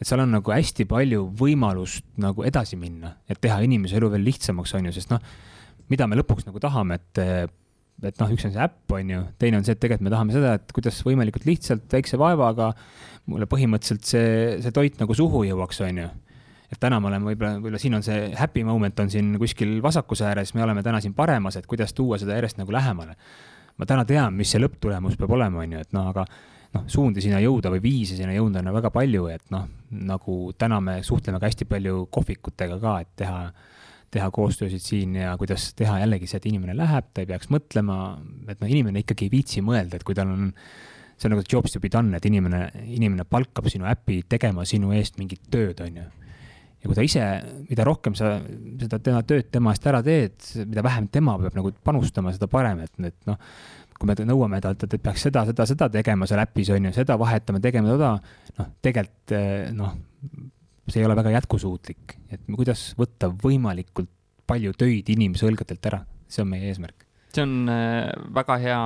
et 0.00 0.08
seal 0.08 0.22
on 0.24 0.34
nagu 0.36 0.52
hästi 0.52 0.86
palju 0.88 1.26
võimalust 1.38 2.06
nagu 2.22 2.44
edasi 2.46 2.78
minna, 2.80 3.16
et 3.28 3.40
teha 3.40 3.60
inimese 3.64 3.98
elu 4.00 4.10
veel 4.12 4.26
lihtsamaks, 4.26 4.74
on 4.78 4.90
ju, 4.90 4.96
sest 4.96 5.12
noh, 5.12 5.22
mida 5.92 6.08
me 6.08 6.18
lõpuks 6.18 6.48
nagu 6.48 6.62
tahame, 6.62 7.00
et 7.00 7.24
et 8.04 8.18
noh, 8.20 8.28
üks 8.28 8.44
on 8.44 8.52
see 8.52 8.60
äpp, 8.60 8.92
on 8.92 9.10
ju, 9.10 9.20
teine 9.40 9.56
on 9.56 9.64
see, 9.64 9.72
et 9.72 9.80
tegelikult 9.80 10.04
me 10.04 10.12
tahame 10.12 10.34
seda, 10.34 10.56
et 10.58 10.72
kuidas 10.76 10.98
võimalikult 11.06 11.46
lihtsalt 11.48 11.86
väikse 11.88 12.18
vaevaga 12.20 12.74
mulle 13.30 13.48
põhimõtteliselt 13.50 14.06
see, 14.06 14.30
see 14.64 14.74
toit 14.74 15.00
nagu 15.02 15.16
suhu 15.16 15.44
jõuaks, 15.48 15.82
on 15.86 16.00
ju. 16.02 16.08
et 16.72 16.80
täna 16.82 16.98
me 17.00 17.10
oleme 17.10 17.30
võib-olla, 17.30 17.60
võib-olla 17.60 17.80
siin 17.82 17.98
on 17.98 18.04
see 18.06 18.30
happy 18.38 18.64
moment 18.66 19.00
on 19.02 19.10
siin 19.10 19.34
kuskil 19.40 19.78
vasakuse 19.82 20.26
ääres, 20.28 20.54
me 20.54 20.64
oleme 20.66 20.82
täna 20.86 21.00
siin 21.02 21.14
paremas, 21.14 21.56
et 21.56 21.66
kuidas 21.66 21.94
tuua 21.94 22.18
seda 22.22 22.38
järjest 22.38 22.60
nagu 22.62 22.72
lähemale. 22.72 23.16
ma 23.76 23.86
täna 23.86 24.04
tean, 24.08 24.34
mis 24.34 24.50
see 24.50 24.62
lõpptulemus 24.62 25.18
peab 25.20 25.34
olema, 25.36 25.62
on 25.62 25.72
ju, 25.76 25.80
et 25.84 25.92
noh, 25.92 26.10
aga 26.14 26.24
noh, 26.76 26.84
suundi 26.90 27.22
sinna 27.24 27.40
jõuda 27.44 27.70
või 27.74 27.82
viise 27.84 28.16
sinna 28.16 28.34
jõuda 28.36 28.62
on 28.62 28.72
väga 28.78 28.90
palju, 28.94 29.26
et 29.32 29.50
noh, 29.52 29.66
nagu 29.90 30.36
täna 30.58 30.80
me 30.80 31.00
suhtleme 31.06 31.40
ka 31.40 31.50
hästi 31.50 31.68
palju 31.68 32.06
kohvikutega 32.12 32.78
ka, 32.82 33.00
et 33.04 33.12
teha 33.20 33.40
teha 34.16 34.28
koostöösid 34.32 34.80
siin 34.80 35.16
ja 35.18 35.32
kuidas 35.36 35.72
teha 35.76 35.98
jällegi 36.00 36.28
see, 36.30 36.38
et 36.40 36.46
inimene 36.48 36.76
läheb, 36.78 37.08
ta 37.12 37.24
ei 37.24 37.28
peaks 37.28 37.50
mõtlema, 37.52 38.16
et 38.48 38.60
noh, 38.62 38.70
inimene 38.70 39.02
ikkagi 39.02 39.26
ei 39.26 39.32
viitsi 39.32 39.64
mõelda, 39.66 39.98
et 39.98 40.06
kui 40.06 40.16
tal 40.16 40.30
on, 40.32 40.52
see 41.16 41.28
on 41.28 41.36
nagu 41.36 41.44
jobs 41.48 41.72
to 41.72 41.80
be 41.80 41.90
done, 41.92 42.12
et 42.16 42.28
inimene, 42.28 42.66
inimene 42.92 43.24
palkab 43.28 43.68
sinu 43.72 43.88
äpi 43.88 44.22
tegema 44.28 44.66
sinu 44.68 44.92
eest 44.96 45.20
mingit 45.20 45.48
tööd, 45.52 45.80
on 45.84 46.00
ju. 46.02 46.04
ja 46.82 46.90
kui 46.90 46.98
ta 46.98 47.06
ise, 47.06 47.28
mida 47.70 47.86
rohkem 47.88 48.16
sa 48.18 48.36
seda 48.82 49.00
tema 49.00 49.22
tööd 49.26 49.48
tema 49.52 49.72
eest 49.72 49.88
ära 49.88 50.02
teed, 50.06 50.36
mida 50.66 50.84
vähem 50.86 51.08
tema 51.12 51.38
peab 51.40 51.56
nagu 51.56 51.72
panustama, 51.84 52.34
seda 52.36 52.50
parem, 52.52 52.84
et, 52.84 52.92
et 53.08 53.30
noh, 53.30 53.40
kui 53.96 54.10
me 54.10 54.16
nõuame 54.28 54.60
talt, 54.60 54.84
et, 54.84 54.98
peaks 55.00 55.24
seda, 55.28 55.46
seda, 55.48 55.64
seda 55.68 55.88
tegema 55.92 56.28
seal 56.28 56.42
äpis, 56.42 56.68
on 56.74 56.90
ju, 56.90 56.92
seda 56.98 57.16
vahetama, 57.20 57.62
tegema 57.64 57.94
toda, 57.94 58.12
noh, 58.58 58.68
tegelikult 58.84 59.32
noh, 59.76 59.96
see 60.86 61.00
ei 61.02 61.08
ole 61.08 61.16
väga 61.18 61.32
jätkusuutlik, 61.34 62.16
et 62.30 62.44
kuidas 62.52 62.90
võtta 62.98 63.30
võimalikult 63.42 64.10
palju 64.46 64.74
töid 64.78 65.08
inimese 65.10 65.48
õlgadelt 65.48 65.88
ära, 65.90 66.02
see 66.30 66.44
on 66.44 66.52
meie 66.52 66.70
eesmärk. 66.70 67.06
see 67.34 67.44
on 67.44 67.68
äh, 67.68 68.12
väga 68.36 68.56
hea 68.62 68.80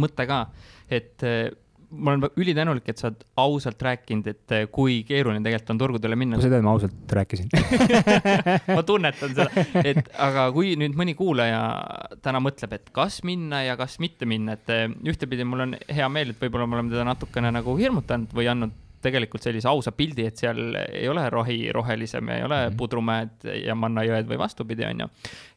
mõte 0.00 0.26
ka, 0.28 0.38
et 0.90 1.24
äh, 1.26 1.48
ma 1.90 2.12
olen 2.12 2.28
ülitänulik, 2.36 2.88
et 2.90 3.00
sa 3.00 3.08
oled 3.08 3.22
ausalt 3.40 3.82
rääkinud, 3.82 4.26
et 4.28 4.54
äh, 4.54 4.64
kui 4.72 5.00
keeruline 5.08 5.40
tegelikult 5.44 5.72
on 5.72 5.80
turgudele 5.80 6.18
minna. 6.20 6.40
tead, 6.42 6.56
ma 6.64 6.74
ausalt 6.76 7.14
rääkisin 7.18 7.48
ma 8.76 8.82
tunnetan 8.86 9.32
seda, 9.36 9.64
et 9.82 10.10
aga 10.28 10.48
kui 10.56 10.74
nüüd 10.80 10.98
mõni 10.98 11.16
kuulaja 11.18 11.62
täna 12.24 12.42
mõtleb, 12.44 12.76
et 12.76 12.92
kas 12.96 13.22
minna 13.28 13.62
ja 13.64 13.78
kas 13.80 13.98
mitte 14.04 14.28
minna, 14.28 14.58
et 14.58 14.74
ühtepidi 15.08 15.48
mul 15.48 15.68
on 15.68 15.78
hea 15.88 16.10
meel, 16.12 16.34
et 16.34 16.44
võib-olla 16.44 16.68
me 16.68 16.78
oleme 16.78 16.94
teda 16.94 17.08
natukene 17.08 17.52
nagu 17.56 17.76
hirmutanud 17.80 18.36
või 18.36 18.52
andnud 18.52 18.76
tegelikult 19.02 19.44
sellise 19.46 19.68
ausa 19.70 19.92
pildi, 19.94 20.24
et 20.26 20.40
seal 20.40 20.74
ei 20.74 21.06
ole 21.08 21.22
rohi 21.30 21.68
rohelisem, 21.72 22.32
ei 22.34 22.42
ole 22.42 22.56
mm 22.56 22.72
-hmm. 22.72 22.78
pudrumäed 22.80 23.50
ja 23.64 23.74
mannajõed 23.78 24.26
või 24.26 24.38
vastupidi, 24.38 24.84
on 24.84 25.04
ju. 25.04 25.08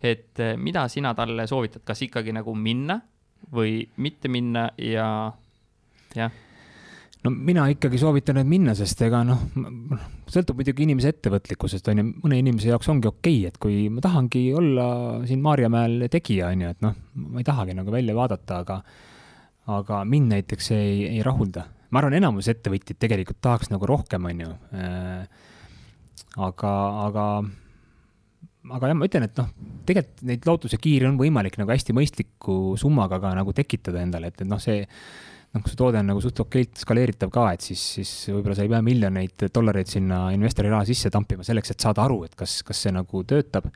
et 0.01 0.43
mida 0.57 0.87
sina 0.87 1.13
talle 1.17 1.47
soovitad, 1.47 1.81
kas 1.85 2.01
ikkagi 2.01 2.31
nagu 2.31 2.55
minna 2.55 3.01
või 3.53 3.81
mitte 3.97 4.31
minna 4.31 4.69
ja, 4.77 5.07
jah? 6.15 6.31
no 7.23 7.34
mina 7.34 7.68
ikkagi 7.73 7.99
soovitan 8.01 8.39
nüüd 8.39 8.49
minna, 8.51 8.76
sest 8.77 9.01
ega 9.05 9.23
noh, 9.27 9.43
sõltub 10.31 10.61
muidugi 10.61 10.85
inimese 10.88 11.13
ettevõtlikkusest, 11.15 11.91
on 11.91 12.01
ju, 12.03 12.07
mõne 12.23 12.39
inimese 12.41 12.72
jaoks 12.72 12.89
ongi 12.93 13.09
okei 13.11 13.41
okay,, 13.41 13.51
et 13.51 13.59
kui 13.61 13.84
ma 13.93 14.03
tahangi 14.03 14.47
olla 14.57 14.88
siin 15.30 15.43
Maarjamäel 15.43 16.07
tegija, 16.11 16.53
on 16.53 16.65
ju, 16.65 16.73
et 16.76 16.85
noh, 16.85 16.97
ma 17.27 17.43
ei 17.43 17.47
tahagi 17.47 17.77
nagu 17.77 17.93
välja 17.93 18.18
vaadata, 18.18 18.63
aga 18.65 18.81
aga 19.72 20.01
mind 20.09 20.34
näiteks 20.34 20.73
ei, 20.73 21.05
ei 21.11 21.22
rahulda 21.23 21.68
ma 21.91 21.99
arvan, 21.99 22.15
enamus 22.18 22.49
ettevõtjaid 22.51 22.99
tegelikult 22.99 23.41
tahaks 23.43 23.72
nagu 23.72 23.88
rohkem, 23.89 24.27
on 24.30 24.43
ju. 24.45 24.51
Äh, 24.80 25.26
aga, 26.39 26.73
aga, 27.07 27.26
aga 28.69 28.91
jah, 28.91 28.97
ma 28.97 29.09
ütlen, 29.09 29.25
et 29.25 29.41
noh, 29.41 29.49
tegelikult 29.89 30.23
neid 30.29 30.47
lootusekiiri 30.47 31.09
on 31.09 31.19
võimalik 31.19 31.57
nagu 31.61 31.73
hästi 31.73 31.95
mõistliku 31.97 32.77
summaga 32.79 33.21
ka 33.23 33.33
nagu 33.38 33.53
tekitada 33.57 34.03
endale, 34.03 34.31
et, 34.31 34.43
et 34.43 34.49
noh, 34.49 34.61
see 34.61 34.83
noh, 34.85 35.63
kui 35.63 35.71
see 35.71 35.79
toode 35.79 35.99
on 35.99 36.07
nagu 36.11 36.21
suht 36.23 36.39
okeilt 36.43 36.79
skaleeritav 36.83 37.33
ka, 37.33 37.49
et 37.55 37.65
siis, 37.65 37.81
siis 37.97 38.13
võib-olla 38.29 38.55
sa 38.57 38.65
ei 38.67 38.71
pea 38.71 38.81
miljoneid 38.85 39.47
dollareid 39.51 39.89
sinna 39.91 40.23
investori 40.35 40.71
raha 40.71 40.85
sisse 40.88 41.11
tampima 41.13 41.45
selleks, 41.47 41.73
et 41.73 41.83
saada 41.83 42.05
aru, 42.05 42.21
et 42.29 42.38
kas, 42.39 42.61
kas 42.67 42.85
see 42.85 42.93
nagu 42.95 43.25
töötab. 43.27 43.67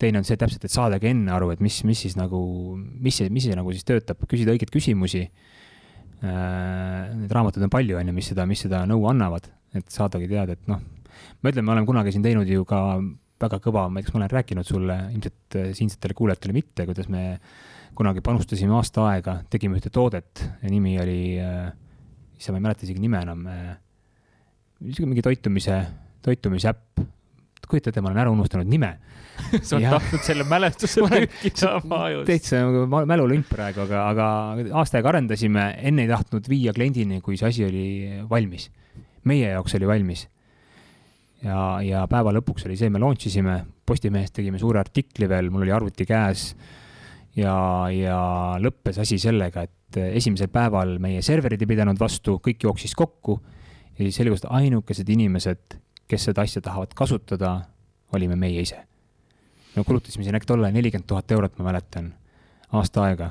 teine 0.00 0.16
on 0.16 0.24
see 0.24 0.36
täpselt, 0.40 0.62
et 0.64 0.72
saadagi 0.72 1.10
enne 1.10 1.32
aru, 1.36 1.50
et 1.52 1.60
mis, 1.60 1.82
mis 1.84 1.98
siis 2.06 2.14
nagu, 2.16 2.38
mis 2.76 3.16
see, 3.20 3.28
mis 3.28 3.44
see 3.44 3.56
nagu 3.56 3.72
siis 3.72 3.84
töötab, 3.84 4.22
küsida 4.28 4.54
õigeid 4.54 4.72
küsimusi 4.72 5.26
Neid 6.20 7.32
raamatuid 7.32 7.64
on 7.64 7.72
palju, 7.72 7.96
on 7.96 8.10
ju, 8.10 8.14
mis 8.14 8.26
seda, 8.28 8.44
mis 8.48 8.60
seda 8.60 8.82
nõu 8.88 9.06
annavad, 9.08 9.46
et 9.76 9.86
saadagi 9.92 10.28
teada, 10.28 10.52
et 10.52 10.66
noh, 10.68 10.82
ma 11.40 11.52
ütlen, 11.52 11.64
me 11.64 11.72
oleme 11.72 11.88
kunagi 11.88 12.12
siin 12.12 12.24
teinud 12.26 12.48
ju 12.50 12.66
ka 12.68 12.80
väga 13.40 13.60
kõva, 13.64 13.86
ma 13.88 14.00
ei 14.00 14.04
tea, 14.04 14.10
kas 14.10 14.16
ma 14.16 14.22
olen 14.22 14.32
rääkinud 14.36 14.68
sulle, 14.68 14.96
ilmselt 15.14 15.58
siinsetele 15.78 16.16
kuulajatele 16.16 16.56
mitte, 16.56 16.86
kuidas 16.88 17.08
me 17.12 17.24
kunagi 17.96 18.22
panustasime 18.24 18.76
aasta 18.78 19.06
aega, 19.10 19.38
tegime 19.50 19.80
ühte 19.80 19.92
toodet, 19.92 20.44
nimi 20.66 20.96
oli 21.02 21.20
äh,, 21.42 21.70
issand, 22.38 22.54
ma 22.54 22.60
ei 22.60 22.66
mäleta 22.68 22.86
isegi 22.86 23.02
nime 23.02 23.22
enam 23.24 23.46
äh,, 23.50 23.72
mingi 24.80 25.24
toitumise, 25.24 25.80
toitumisäpp 26.24 27.02
kujutate, 27.70 28.02
ma 28.02 28.10
olen 28.10 28.22
ära 28.24 28.32
unustanud 28.34 28.68
nime 28.68 28.94
sa 29.66 29.78
oled 29.78 29.92
tahtnud 29.94 30.24
selle 30.24 30.44
mälestuse 30.48 31.04
pühkida 31.06 31.74
oma 31.78 32.02
ajus. 32.08 32.26
täitsa 32.28 32.62
nagu 32.64 33.04
mälulünk 33.08 33.48
praegu, 33.50 33.84
aga, 33.86 34.02
aga 34.10 34.26
aasta 34.82 34.98
aega 34.98 35.14
arendasime, 35.14 35.66
enne 35.90 36.04
ei 36.04 36.10
tahtnud 36.10 36.48
viia 36.50 36.74
kliendini, 36.76 37.22
kui 37.24 37.38
see 37.40 37.48
asi 37.48 37.64
oli 37.66 37.86
valmis. 38.30 38.68
meie 39.24 39.52
jaoks 39.52 39.76
oli 39.78 39.88
valmis. 39.88 40.26
Ja, 41.44 41.60
ja 41.84 42.04
päeva 42.10 42.32
lõpuks 42.36 42.66
oli 42.68 42.76
see, 42.80 42.90
me 42.90 43.02
launch 43.02 43.28
isime, 43.30 43.62
Postimehes 43.86 44.30
tegime 44.30 44.58
suure 44.60 44.78
artikli 44.78 45.26
veel, 45.28 45.48
mul 45.50 45.64
oli 45.64 45.72
arvuti 45.74 46.06
käes 46.06 46.52
ja, 47.36 47.54
ja 47.90 48.18
lõppes 48.62 49.00
asi 49.02 49.18
sellega, 49.18 49.64
et 49.66 49.98
esimesel 50.20 50.50
päeval 50.52 50.98
meie 51.02 51.22
serverid 51.26 51.62
ei 51.62 51.70
pidanud 51.72 51.98
vastu, 51.98 52.38
kõik 52.44 52.62
jooksis 52.68 52.94
kokku 52.98 53.40
ja 54.00 54.04
siis 54.04 54.20
selgus, 54.20 54.44
et 54.44 54.50
ainukesed 54.60 55.08
inimesed, 55.12 55.76
kes 56.10 56.30
seda 56.30 56.46
asja 56.46 56.62
tahavad 56.64 56.94
kasutada, 56.96 57.56
olime 58.16 58.36
meie 58.36 58.62
ise. 58.62 58.86
me 59.76 59.84
kulutasime 59.84 60.24
siin 60.24 60.34
äkki 60.34 60.48
tol 60.48 60.64
ajal 60.64 60.74
nelikümmend 60.74 61.06
tuhat 61.06 61.30
eurot, 61.30 61.58
ma 61.58 61.68
mäletan, 61.70 62.12
aasta 62.72 63.04
aega. 63.04 63.30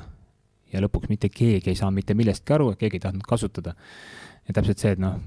ja 0.72 0.80
lõpuks 0.80 1.10
mitte 1.10 1.28
keegi 1.28 1.70
ei 1.70 1.76
saanud 1.76 1.98
mitte 1.98 2.14
millestki 2.14 2.52
aru, 2.54 2.72
keegi 2.78 2.96
ei 2.96 3.06
tahtnud 3.06 3.26
kasutada. 3.28 3.74
Ja 4.48 4.54
täpselt 4.56 4.82
see, 4.82 4.94
et 4.96 5.02
noh, 5.02 5.18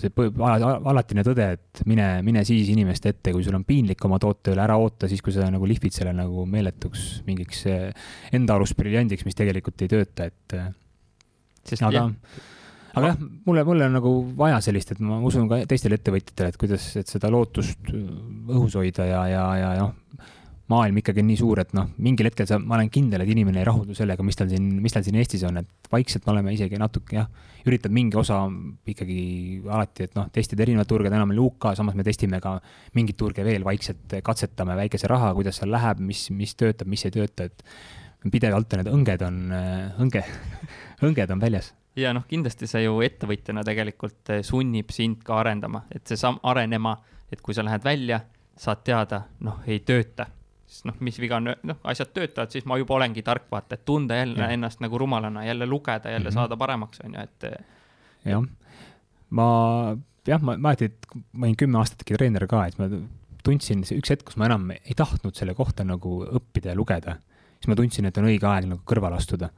see 0.00 0.28
alatine 0.92 1.24
tõde, 1.26 1.48
et 1.58 1.82
mine, 1.88 2.06
mine 2.24 2.44
siis 2.48 2.70
inimeste 2.72 3.12
ette, 3.12 3.34
kui 3.34 3.44
sul 3.44 3.56
on 3.58 3.66
piinlik 3.68 4.04
oma 4.08 4.20
toote 4.22 4.54
üle, 4.54 4.62
ära 4.64 4.78
oota 4.80 5.10
siis, 5.10 5.20
kui 5.24 5.34
sa 5.34 5.48
nagu 5.52 5.68
lihvid 5.68 5.94
selle 5.96 6.14
nagu 6.16 6.46
meeletuks 6.48 7.22
mingiks 7.26 7.66
eh, 7.70 7.90
enda 8.32 8.56
arust 8.56 8.78
briljandiks, 8.78 9.26
mis 9.28 9.36
tegelikult 9.38 9.84
ei 9.84 9.92
tööta, 9.92 10.30
et 10.30 10.56
Sest 11.62 11.84
aga 11.86 11.94
jah. 11.94 12.10
aga 12.98 13.12
jah, 13.12 13.20
mulle, 13.46 13.64
mulle 13.66 13.88
on 13.88 13.96
nagu 13.96 14.12
vaja 14.38 14.58
sellist, 14.64 14.94
et 14.94 15.02
ma 15.04 15.20
usun 15.24 15.48
ka 15.50 15.62
teistele 15.70 15.98
ettevõtjatele, 15.98 16.52
et 16.52 16.60
kuidas, 16.60 16.88
et 16.98 17.10
seda 17.10 17.30
lootust 17.32 17.92
õhus 17.92 18.76
hoida 18.80 19.06
ja, 19.08 19.22
ja, 19.30 19.44
ja 19.60 19.72
noh, 19.78 19.94
maailm 20.72 20.98
ikkagi 21.02 21.22
on 21.22 21.28
nii 21.30 21.38
suur, 21.38 21.60
et 21.62 21.74
noh, 21.76 21.90
mingil 22.02 22.28
hetkel 22.30 22.48
sa, 22.48 22.58
ma 22.58 22.78
olen 22.78 22.90
kindel, 22.92 23.24
et 23.24 23.32
inimene 23.32 23.60
ei 23.62 23.66
rahuldu 23.68 23.96
sellega, 23.96 24.24
mis 24.26 24.38
tal 24.38 24.50
siin, 24.50 24.68
mis 24.82 24.96
tal 24.96 25.04
siin 25.06 25.18
Eestis 25.20 25.44
on, 25.48 25.60
et 25.60 25.90
vaikselt 25.92 26.26
me 26.26 26.34
oleme 26.34 26.54
isegi 26.56 26.80
natuke 26.80 27.18
jah, 27.18 27.28
üritanud 27.66 27.96
mingi 27.98 28.18
osa 28.18 28.40
ikkagi 28.90 29.18
alati, 29.68 30.08
et 30.08 30.16
noh, 30.18 30.30
testida 30.34 30.64
erinevaid 30.66 30.90
turge, 30.90 31.12
täna 31.12 31.28
meil 31.28 31.42
UK, 31.44 31.72
samas 31.78 31.98
me 31.98 32.06
testime 32.06 32.40
ka 32.42 32.56
mingeid 32.98 33.20
turge 33.20 33.44
veel 33.46 33.66
vaikselt, 33.68 34.18
katsetame 34.24 34.78
väikese 34.80 35.10
raha, 35.12 35.34
kuidas 35.36 35.60
seal 35.60 35.70
läheb, 35.74 36.02
mis, 36.08 36.26
mis 36.34 36.56
töötab, 36.58 36.90
mis 36.90 37.04
ei 37.06 37.14
tööta, 37.14 37.50
et 37.50 38.32
pidevalt 38.32 38.78
need 38.78 38.90
õnged 38.90 39.28
on, 39.28 39.38
õnge, 40.02 40.26
õnged 41.08 41.36
on 41.36 41.42
väljas 41.42 41.72
ja 41.96 42.12
noh, 42.16 42.24
kindlasti 42.28 42.68
see 42.68 42.84
ju 42.86 43.00
ettevõtjana 43.04 43.64
tegelikult 43.66 44.32
eh, 44.32 44.44
sunnib 44.46 44.92
sind 44.94 45.22
ka 45.26 45.40
arendama, 45.42 45.84
et 45.92 46.06
see 46.08 46.18
samm, 46.20 46.40
arenema, 46.48 46.96
et 47.32 47.42
kui 47.44 47.56
sa 47.56 47.64
lähed 47.66 47.84
välja, 47.84 48.22
saad 48.58 48.84
teada, 48.86 49.24
noh, 49.44 49.60
ei 49.66 49.82
tööta. 49.86 50.28
Siis 50.72 50.86
noh, 50.88 50.96
mis 51.04 51.18
viga 51.20 51.38
on, 51.38 51.52
noh, 51.68 51.80
asjad 51.92 52.12
töötavad, 52.16 52.52
siis 52.54 52.66
ma 52.68 52.78
juba 52.80 52.96
olengi 52.96 53.24
tark, 53.26 53.48
vaata, 53.52 53.76
et 53.76 53.84
tunda 53.88 54.16
jälle 54.18 54.40
ja. 54.40 54.50
ennast 54.56 54.80
nagu 54.84 54.98
rumalana, 54.98 55.44
jälle 55.46 55.68
lugeda, 55.68 56.10
jälle 56.10 56.30
mm 56.30 56.30
-hmm. 56.30 56.34
saada 56.34 56.56
paremaks, 56.56 57.00
on 57.04 57.14
ju, 57.14 57.20
et. 57.20 57.66
Jah, 58.24 58.44
ma, 59.30 59.48
jah, 60.26 60.42
ma 60.42 60.56
mäletan, 60.56 60.86
et 60.86 61.06
ma 61.32 61.46
olin 61.46 61.56
kümme 61.56 61.78
aastat 61.78 62.02
äkki 62.02 62.16
treener 62.16 62.46
ka, 62.46 62.66
et 62.66 62.78
ma 62.78 62.88
tundsin, 63.44 63.82
üks 63.82 64.10
hetk, 64.10 64.24
kus 64.24 64.36
ma 64.36 64.46
enam 64.46 64.70
ei 64.70 64.94
tahtnud 64.96 65.34
selle 65.34 65.54
kohta 65.54 65.84
nagu 65.84 66.22
õppida 66.24 66.72
ja 66.72 66.78
lugeda, 66.78 67.16
siis 67.56 67.68
ma 67.68 67.74
tundsin, 67.74 68.06
et 68.06 68.18
on 68.18 68.30
õige 68.30 68.46
aeg 68.46 68.70
nagu 68.70 68.82
kõrvale 68.86 69.18
astuda 69.18 69.50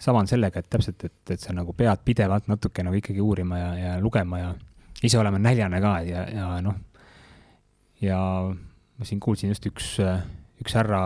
sama 0.00 0.18
on 0.18 0.28
sellega, 0.30 0.60
et 0.60 0.70
täpselt, 0.70 1.04
et, 1.04 1.30
et 1.30 1.40
sa 1.40 1.52
nagu 1.52 1.74
pead 1.76 2.00
pidevalt 2.04 2.48
natuke 2.48 2.82
nagu 2.82 2.96
ikkagi 2.96 3.20
uurima 3.20 3.58
ja, 3.58 3.70
ja 3.78 4.00
lugema 4.00 4.38
ja 4.38 4.54
ise 5.02 5.18
olema 5.18 5.38
näljane 5.38 5.80
ka 5.80 5.92
ja, 6.06 6.24
ja 6.32 6.46
noh, 6.64 6.78
ja 8.00 8.20
ma 9.00 9.08
siin 9.08 9.20
kuulsin 9.22 9.54
just 9.54 9.64
üks, 9.70 9.94
üks 10.60 10.76
härra 10.76 11.00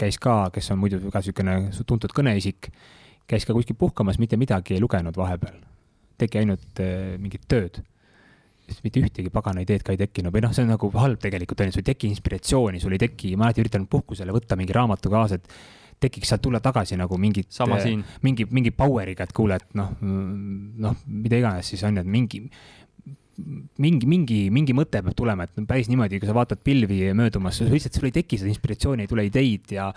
käis 0.00 0.18
ka, 0.22 0.50
kes 0.54 0.72
on 0.74 0.80
muidu 0.82 0.98
ka 1.06 1.22
niisugune 1.22 1.56
tuntud 1.86 2.10
kõneisik, 2.16 2.72
käis 3.30 3.46
ka 3.46 3.54
kuskil 3.54 3.78
puhkamas, 3.78 4.18
mitte 4.18 4.38
midagi 4.40 4.74
ei 4.76 4.82
lugenud 4.82 5.16
vahepeal. 5.16 5.60
tegi 6.18 6.38
ainult 6.38 6.80
äh, 6.82 7.16
mingit 7.18 7.46
tööd. 7.48 7.80
mitte 8.82 9.00
ühtegi 9.02 9.28
pagana 9.30 9.60
ideed 9.60 9.82
ka 9.84 9.92
ei 9.92 9.98
tekkinud 10.00 10.32
või 10.32 10.42
noh, 10.42 10.52
see 10.54 10.64
on 10.64 10.70
nagu 10.72 10.88
halb 10.96 11.20
tegelikult 11.20 11.60
on 11.60 11.68
ju, 11.68 11.76
sul 11.76 11.82
ei 11.82 11.92
teki 11.92 12.08
inspiratsiooni, 12.08 12.80
sul 12.80 12.94
ei 12.96 13.00
teki, 13.02 13.34
ma 13.36 13.46
alati 13.46 13.60
üritan 13.60 13.86
puhkusele 13.90 14.32
võtta 14.32 14.56
mingi 14.56 14.72
raamatu 14.72 15.10
kaasa, 15.12 15.36
et 15.36 15.50
tekiks 16.02 16.30
sealt 16.32 16.42
tulla 16.42 16.60
tagasi 16.62 16.96
nagu 16.98 17.18
mingit, 17.20 17.50
mingi, 18.22 18.46
mingi 18.50 18.72
power'iga, 18.74 19.26
et 19.28 19.34
kuule, 19.36 19.58
et 19.60 19.76
noh, 19.78 19.92
noh, 20.00 20.96
mida 21.06 21.38
iganes 21.42 21.68
siis 21.74 21.82
on, 21.86 22.00
et 22.00 22.08
mingi, 22.08 22.42
mingi, 23.82 24.08
mingi, 24.08 24.38
mingi 24.54 24.76
mõte 24.76 25.02
peab 25.02 25.16
tulema, 25.18 25.46
et 25.46 25.64
päris 25.68 25.90
niimoodi, 25.90 26.20
kui 26.22 26.30
sa 26.30 26.36
vaatad 26.36 26.62
pilvi 26.64 27.10
möödumas, 27.16 27.62
lihtsalt 27.66 27.98
sul 27.98 28.10
ei 28.10 28.16
teki 28.20 28.40
seda 28.40 28.52
inspiratsiooni, 28.52 29.06
ei 29.06 29.10
tule 29.10 29.26
ideid 29.28 29.74
ja 29.76 29.90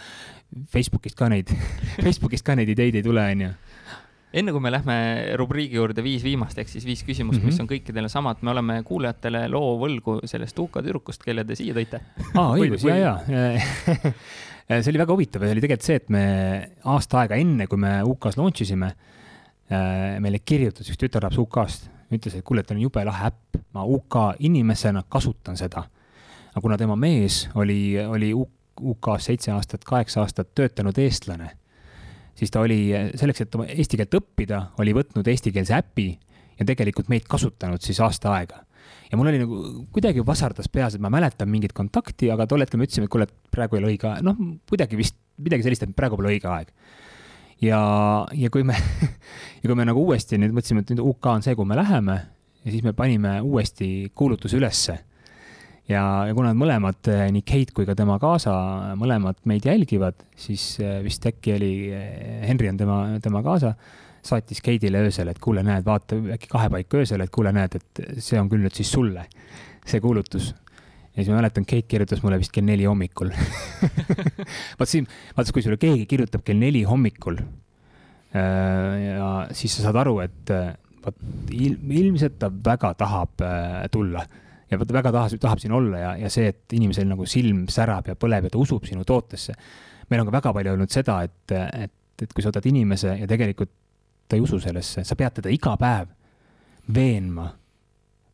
Facebookist 0.71 1.17
ka 1.19 1.29
neid 1.31 1.51
Facebookist 2.05 2.45
ka 2.45 2.57
neid 2.57 2.71
ideid 2.73 2.99
ei 2.99 3.05
tule, 3.05 3.27
onju 3.35 3.53
enne 4.35 4.51
kui 4.51 4.63
me 4.63 4.71
lähme 4.73 4.95
rubriigi 5.39 5.77
juurde 5.79 6.03
Viis 6.03 6.23
viimast 6.25 6.57
ehk 6.59 6.71
siis 6.71 6.85
viis 6.87 7.03
küsimust 7.07 7.39
mm, 7.39 7.45
-hmm. 7.45 7.53
mis 7.53 7.61
on 7.63 7.69
kõikidele 7.69 8.11
samad, 8.11 8.41
me 8.41 8.51
oleme 8.51 8.81
kuulajatele 8.87 9.45
loo 9.51 9.75
võlgu 9.79 10.19
sellest 10.27 10.59
UK 10.59 10.81
tüdrukust, 10.81 11.23
kelle 11.23 11.45
te 11.47 11.55
siia 11.55 11.75
tõite. 11.77 12.01
aa, 12.33 12.51
õigus, 12.57 12.83
ja, 12.83 13.19
ja 13.29 14.79
see 14.81 14.91
oli 14.91 15.01
väga 15.01 15.13
huvitav 15.13 15.43
ja 15.45 15.49
see 15.49 15.57
oli 15.57 15.65
tegelikult 15.65 15.87
see, 15.87 15.99
et 16.01 16.09
me 16.13 16.25
aasta 16.83 17.21
aega 17.23 17.39
enne, 17.39 17.67
kui 17.71 17.79
me 17.79 17.97
UK-s 18.03 18.39
launch 18.41 18.65
isime, 18.65 18.91
äh, 19.71 20.17
meile 20.23 20.41
kirjutas 20.43 20.89
üks 20.91 20.99
tütarlaps 20.99 21.39
UK-st, 21.39 21.91
ütles, 22.13 22.35
et 22.37 22.45
kuule, 22.45 22.63
teil 22.63 22.77
on 22.79 22.85
jube 22.85 23.03
lahe 23.05 23.29
äpp, 23.31 23.59
ma 23.73 23.85
UK 23.85 24.37
inimesena 24.45 25.03
kasutan 25.09 25.57
seda. 25.57 25.85
aga 26.51 26.61
kuna 26.61 26.77
tema 26.77 26.95
mees 26.95 27.49
oli, 27.55 27.97
oli 27.99 28.31
UK-s 28.33 29.25
seitse 29.25 29.51
aastat, 29.51 29.83
kaheksa 29.83 30.21
aastat 30.21 30.53
töötanud 30.55 30.97
eestlane, 30.97 31.49
siis 32.35 32.51
ta 32.51 32.61
oli 32.61 32.93
selleks, 33.15 33.41
et 33.41 33.55
oma 33.55 33.65
eesti 33.65 33.97
keelt 33.97 34.15
õppida, 34.19 34.61
oli 34.79 34.93
võtnud 34.95 35.27
eestikeelse 35.27 35.75
äpi 35.75 36.07
ja 36.59 36.65
tegelikult 36.65 37.09
meid 37.11 37.27
kasutanud 37.27 37.81
siis 37.83 37.99
aasta 37.99 38.31
aega 38.37 38.65
ja 39.11 39.17
mul 39.17 39.29
oli 39.31 39.41
nagu 39.41 39.59
kuidagi 39.93 40.23
vasardas 40.25 40.69
peas, 40.71 40.95
et 40.95 41.03
ma 41.03 41.11
mäletan 41.13 41.49
mingit 41.51 41.73
kontakti, 41.75 42.29
aga 42.33 42.47
tol 42.49 42.63
hetkel 42.63 42.81
me 42.81 42.87
ütlesime, 42.87 43.07
et 43.07 43.13
kuule, 43.13 43.27
et 43.27 43.53
praegu 43.53 43.77
ei 43.77 43.83
ole 43.83 43.91
õige 43.93 44.13
noh, 44.25 44.39
kuidagi 44.69 44.99
vist 44.99 45.17
midagi 45.41 45.65
sellist, 45.65 45.85
et 45.85 45.95
praegu 45.97 46.17
pole 46.19 46.33
õige 46.33 46.49
aeg. 46.51 46.71
Ja, 47.61 47.81
ja 48.33 48.51
kui 48.53 48.63
me 48.67 48.77
ja 49.61 49.67
kui 49.67 49.75
me 49.75 49.87
nagu 49.87 50.03
uuesti 50.05 50.39
nüüd 50.41 50.55
mõtlesime, 50.55 50.85
et 50.85 50.93
nüüd 50.93 51.03
UK 51.03 51.31
on 51.33 51.45
see, 51.45 51.55
kuhu 51.55 51.69
me 51.69 51.79
läheme 51.79 52.21
ja 52.65 52.71
siis 52.71 52.83
me 52.83 52.93
panime 52.93 53.39
uuesti 53.41 54.11
kuulutuse 54.15 54.57
ülesse. 54.57 54.97
ja, 55.89 56.01
ja 56.27 56.33
kuna 56.33 56.49
nad 56.53 56.57
mõlemad, 56.57 57.11
nii 57.31 57.43
Kate 57.45 57.75
kui 57.75 57.85
ka 57.85 57.95
tema 57.97 58.17
kaasa, 58.19 58.55
mõlemad 58.97 59.37
meid 59.45 59.67
jälgivad, 59.69 60.17
siis 60.37 60.79
eh, 60.81 60.97
vist 61.05 61.25
äkki 61.29 61.53
oli, 61.53 61.73
eh, 61.93 62.41
Henry 62.47 62.71
on 62.71 62.77
tema, 62.77 62.97
tema 63.21 63.43
kaasa 63.45 63.75
saatis 64.25 64.61
Keidile 64.65 65.03
öösel, 65.05 65.29
et 65.29 65.39
kuule, 65.39 65.61
näed, 65.65 65.85
vaata 65.85 66.17
äkki 66.33 66.49
kahe 66.49 66.69
paika 66.73 66.97
öösel, 67.03 67.21
et 67.21 67.33
kuule, 67.33 67.53
näed, 67.53 67.77
et 67.77 68.05
see 68.17 68.39
on 68.41 68.49
küll 68.49 68.65
nüüd 68.65 68.73
siis 68.73 68.89
sulle, 68.89 69.27
see 69.85 70.01
kuulutus. 70.01 70.55
Ja 71.15 71.23
siis 71.23 71.31
ma 71.31 71.39
mäletan, 71.39 71.65
Keit 71.67 71.87
kirjutas 71.91 72.23
mulle 72.23 72.39
vist 72.41 72.53
kell 72.55 72.67
neli 72.67 72.87
hommikul 72.89 73.31
vaat 74.79 74.91
siin, 74.91 75.07
vaata, 75.37 75.53
kui 75.55 75.63
sulle 75.65 75.79
keegi 75.81 76.07
kirjutab 76.11 76.43
kell 76.45 76.59
neli 76.59 76.83
hommikul 76.87 77.39
äh, 77.39 78.95
ja 79.05 79.29
siis 79.55 79.77
sa 79.77 79.87
saad 79.87 80.01
aru, 80.03 80.19
et 80.25 80.53
äh, 80.53 80.73
vot 81.05 81.53
ilmselt 81.53 82.39
ta 82.41 82.49
väga 82.49 82.93
tahab 82.99 83.45
äh, 83.45 83.85
tulla 83.93 84.25
ja 84.71 84.79
vot 84.81 84.91
väga 84.93 85.13
tahab, 85.13 85.37
tahab 85.41 85.61
siin 85.61 85.75
olla 85.77 86.01
ja, 86.01 86.13
ja 86.25 86.31
see, 86.33 86.49
et 86.51 86.75
inimesel 86.77 87.07
nagu 87.09 87.27
silm 87.29 87.65
särab 87.71 88.09
ja 88.11 88.17
põleb 88.19 88.47
ja 88.47 88.53
ta 88.53 88.61
usub 88.61 88.87
sinu 88.89 89.05
tootesse. 89.07 89.55
meil 90.09 90.21
on 90.21 90.29
ka 90.29 90.37
väga 90.39 90.53
palju 90.53 90.75
olnud 90.75 90.93
seda, 90.93 91.21
et, 91.25 91.55
et, 91.85 91.93
et 92.21 92.33
kui 92.33 92.43
sa 92.43 92.51
võtad 92.51 92.67
inimese 92.69 93.15
ja 93.21 93.29
tegelikult 93.29 93.71
ta 94.27 94.37
ei 94.37 94.41
usu 94.41 94.59
sellesse, 94.61 95.03
sa 95.05 95.17
pead 95.17 95.39
teda 95.39 95.51
iga 95.53 95.75
päev 95.77 96.09
veenma. 96.93 97.49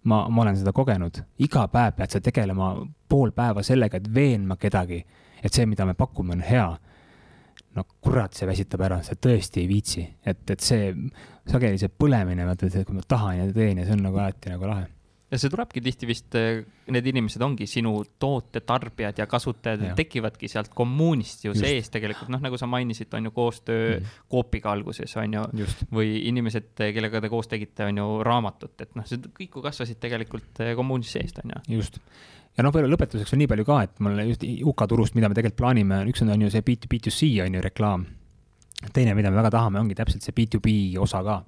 Ma, 0.03 0.21
ma 0.29 0.41
olen 0.41 0.57
seda 0.57 0.73
kogenud, 0.75 1.21
iga 1.45 1.67
päev 1.71 1.97
pead 1.97 2.15
sa 2.15 2.21
tegelema 2.23 2.71
pool 3.09 3.33
päeva 3.35 3.63
sellega, 3.63 3.97
et 3.97 4.07
veenma 4.13 4.57
kedagi, 4.61 5.01
et 5.41 5.53
see, 5.53 5.67
mida 5.69 5.85
me 5.85 5.97
pakume, 5.97 6.37
on 6.37 6.45
hea. 6.45 6.69
no 7.71 7.85
kurat, 8.03 8.33
see 8.35 8.47
väsitab 8.49 8.81
ära, 8.83 8.97
sa 9.03 9.15
tõesti 9.15 9.61
ei 9.61 9.67
viitsi, 9.69 10.01
et, 10.27 10.41
et 10.51 10.59
see 10.59 10.89
sageli 11.47 11.79
see 11.79 11.87
põlemine, 11.87 12.43
vaata, 12.45 12.67
et 12.67 12.87
kui 12.87 12.97
ma 12.97 13.05
tahan 13.07 13.37
ja 13.37 13.45
teen 13.53 13.79
ja 13.79 13.85
see 13.85 13.95
on 13.95 14.03
nagu 14.09 14.19
alati 14.19 14.51
nagu 14.51 14.67
lahe 14.67 14.89
ja 15.31 15.39
see 15.39 15.51
tulebki 15.51 15.81
tihti 15.83 16.07
vist, 16.09 16.35
need 16.91 17.05
inimesed 17.07 17.43
ongi 17.45 17.67
sinu 17.69 17.93
toote 18.19 18.63
tarbijad 18.67 19.21
ja 19.21 19.27
kasutajad 19.31 19.85
ja. 19.85 19.93
tekivadki 19.95 20.49
sealt 20.51 20.73
kommuunist 20.75 21.45
ju 21.45 21.53
Just. 21.53 21.63
sees 21.63 21.91
tegelikult, 21.93 22.31
noh, 22.33 22.41
nagu 22.43 22.59
sa 22.59 22.67
mainisid, 22.69 23.11
on 23.15 23.29
ju 23.29 23.31
koostöö 23.35 23.85
mm. 23.93 24.09
Coopiga 24.31 24.73
alguses, 24.75 25.15
on 25.21 25.37
ju, 25.39 25.69
või 25.95 26.17
inimesed, 26.27 26.73
kellega 26.81 27.23
te 27.23 27.31
koos 27.31 27.47
tegite, 27.51 27.87
on 27.87 28.03
ju, 28.03 28.09
raamatut, 28.27 28.75
et 28.83 28.91
noh, 28.99 29.07
see 29.07 29.23
kõik 29.39 29.55
ju 29.55 29.65
kasvasid 29.69 30.01
tegelikult 30.03 30.63
kommuunis 30.75 31.15
seest, 31.15 31.39
on 31.45 31.55
ju. 31.55 31.63
just 31.79 32.01
ja 32.57 32.65
noh, 32.65 32.73
võib-olla 32.73 32.97
lõpetuseks 32.97 33.31
on 33.31 33.39
nii 33.39 33.51
palju 33.53 33.67
ka, 33.67 33.79
et 33.87 34.03
mul 34.03 34.19
just 34.27 34.43
UK 34.43 34.85
turust, 34.91 35.15
mida 35.15 35.31
me 35.31 35.37
tegelikult 35.37 35.61
plaanime, 35.63 36.03
üks 36.11 36.25
on, 36.25 36.33
on 36.35 36.43
ju 36.43 36.51
see 36.51 36.65
B2B2C 36.67 37.31
on 37.45 37.55
ju 37.55 37.63
reklaam. 37.63 38.05
teine, 38.91 39.15
mida 39.15 39.31
me 39.31 39.39
väga 39.39 39.55
tahame, 39.55 39.79
ongi 39.79 39.95
täpselt 39.95 40.27
see 40.27 40.35
B2B 40.35 40.99
osa 40.99 41.23
ka 41.23 41.39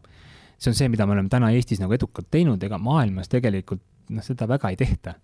see 0.64 0.72
on 0.72 0.78
see, 0.78 0.90
mida 0.92 1.06
me 1.08 1.18
oleme 1.18 1.32
täna 1.32 1.52
Eestis 1.52 1.82
nagu 1.84 1.94
edukalt 1.96 2.30
teinud, 2.32 2.62
ega 2.64 2.80
maailmas 2.80 3.30
tegelikult 3.32 3.84
noh, 4.14 4.24
seda 4.24 4.48
väga 4.50 4.72
ei 4.72 4.80
tehta. 4.80 5.16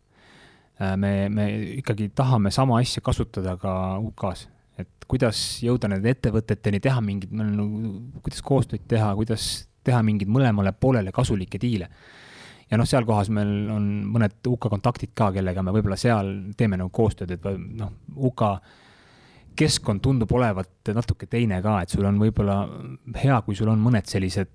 Äh, 0.79 0.95
me, 0.99 1.13
me 1.31 1.49
ikkagi 1.79 2.09
tahame 2.15 2.51
sama 2.55 2.79
asja 2.83 3.03
kasutada 3.05 3.55
ka 3.59 3.73
UK-s, 4.03 4.47
et 4.79 5.07
kuidas 5.11 5.41
jõuda 5.63 5.91
nende 5.91 6.11
ettevõteteni, 6.11 6.81
teha 6.83 7.03
mingid, 7.03 7.35
nagu, 7.35 7.93
kuidas 8.23 8.43
koostööd 8.45 8.87
teha, 8.91 9.11
kuidas 9.19 9.49
teha 9.87 10.01
mingeid 10.05 10.31
mõlemale 10.31 10.73
poolele 10.75 11.13
kasulikke 11.15 11.59
diile. 11.61 11.89
ja 12.69 12.77
noh, 12.77 12.85
seal 12.85 13.07
kohas 13.07 13.31
meil 13.33 13.71
on 13.73 13.87
mõned 14.13 14.45
UK 14.45 14.69
kontaktid 14.69 15.15
ka, 15.17 15.31
kellega 15.33 15.63
me 15.65 15.73
võib-olla 15.73 15.97
seal 15.97 16.29
teeme 16.57 16.77
nagu 16.77 16.91
koostööd, 16.93 17.31
et 17.33 17.47
noh, 17.79 17.95
UK 18.29 18.45
keskkond 19.59 20.03
tundub 20.03 20.31
olevat 20.31 20.91
natuke 20.95 21.27
teine 21.27 21.59
ka, 21.63 21.81
et 21.83 21.91
sul 21.91 22.05
on 22.07 22.19
võib-olla 22.21 22.61
hea, 23.19 23.39
kui 23.43 23.57
sul 23.57 23.71
on 23.71 23.81
mõned 23.81 24.07
sellised 24.07 24.53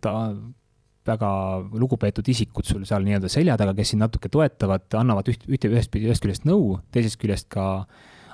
väga 1.07 1.31
lugupeetud 1.75 2.29
isikud 2.33 2.67
sul 2.69 2.85
seal 2.89 3.05
nii-öelda 3.07 3.31
selja 3.33 3.57
taga, 3.61 3.75
kes 3.77 3.95
sind 3.95 4.05
natuke 4.05 4.31
toetavad, 4.33 4.87
annavad 4.99 5.29
üht, 5.33 5.45
ühte, 5.49 5.71
ühest, 5.73 5.95
ühest 6.01 6.25
küljest 6.25 6.49
nõu, 6.49 6.79
teisest 6.95 7.21
küljest 7.21 7.51
ka 7.53 7.67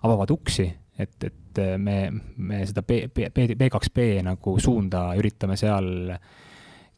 avavad 0.06 0.30
uksi, 0.32 0.68
et, 1.00 1.16
et 1.26 1.62
me, 1.80 1.96
me 2.36 2.62
seda 2.68 2.84
B, 2.86 3.06
B, 3.12 3.32
B, 3.34 3.56
B2B 3.58 4.22
nagu 4.26 4.56
suunda 4.62 5.10
üritame 5.18 5.58
seal 5.60 6.14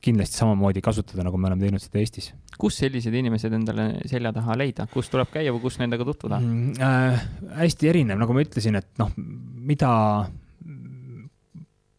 kindlasti 0.03 0.41
samamoodi 0.41 0.83
kasutada, 0.83 1.23
nagu 1.23 1.39
me 1.39 1.49
oleme 1.49 1.63
teinud 1.63 1.83
seda 1.83 2.01
Eestis. 2.03 2.33
kus 2.59 2.77
sellised 2.83 3.15
inimesed 3.15 3.55
endale 3.55 3.87
selja 4.11 4.33
taha 4.35 4.57
leida, 4.59 4.87
kus 4.91 5.09
tuleb 5.13 5.31
käia 5.33 5.55
või 5.55 5.63
kus 5.63 5.79
nendega 5.81 6.07
tutvuda 6.07 6.41
mm,? 6.43 6.73
Äh, 6.83 7.23
hästi 7.63 7.91
erinev, 7.93 8.19
nagu 8.21 8.35
ma 8.35 8.43
ütlesin, 8.45 8.79
et 8.79 8.91
noh, 9.01 9.13
mida 9.17 9.93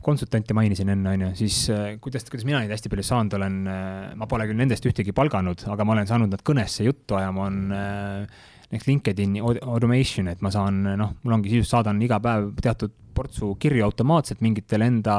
konsultante 0.06 0.56
mainisin 0.56 0.92
enne, 0.94 1.14
on 1.16 1.26
ju, 1.26 1.30
siis 1.44 1.58
äh, 1.74 1.94
kuidas, 2.04 2.26
kuidas 2.30 2.46
mina 2.48 2.62
neid 2.62 2.74
hästi 2.74 2.92
palju 2.92 3.06
saanud 3.08 3.36
olen, 3.38 3.60
äh, 3.70 4.10
ma 4.20 4.28
pole 4.30 4.48
küll 4.50 4.60
nendest 4.60 4.86
ühtegi 4.90 5.16
palganud, 5.16 5.66
aga 5.74 5.86
ma 5.88 5.96
olen 5.96 6.10
saanud 6.10 6.34
nad 6.34 6.44
kõnesse 6.46 6.86
juttu 6.88 7.18
ajama, 7.20 7.48
on 7.48 7.76
äh, 7.78 8.44
näiteks 8.70 8.90
LinkedIn 8.90 9.38
automation, 9.44 10.30
et 10.32 10.44
ma 10.46 10.52
saan, 10.54 10.82
noh, 11.00 11.16
mul 11.24 11.38
ongi 11.38 11.52
sisuliselt 11.52 11.78
saadan 11.78 12.02
iga 12.06 12.20
päev 12.24 12.52
teatud 12.64 12.94
portsu 13.14 13.54
kirju 13.62 13.86
automaatselt 13.86 14.42
mingitele 14.44 14.88
enda, 14.90 15.18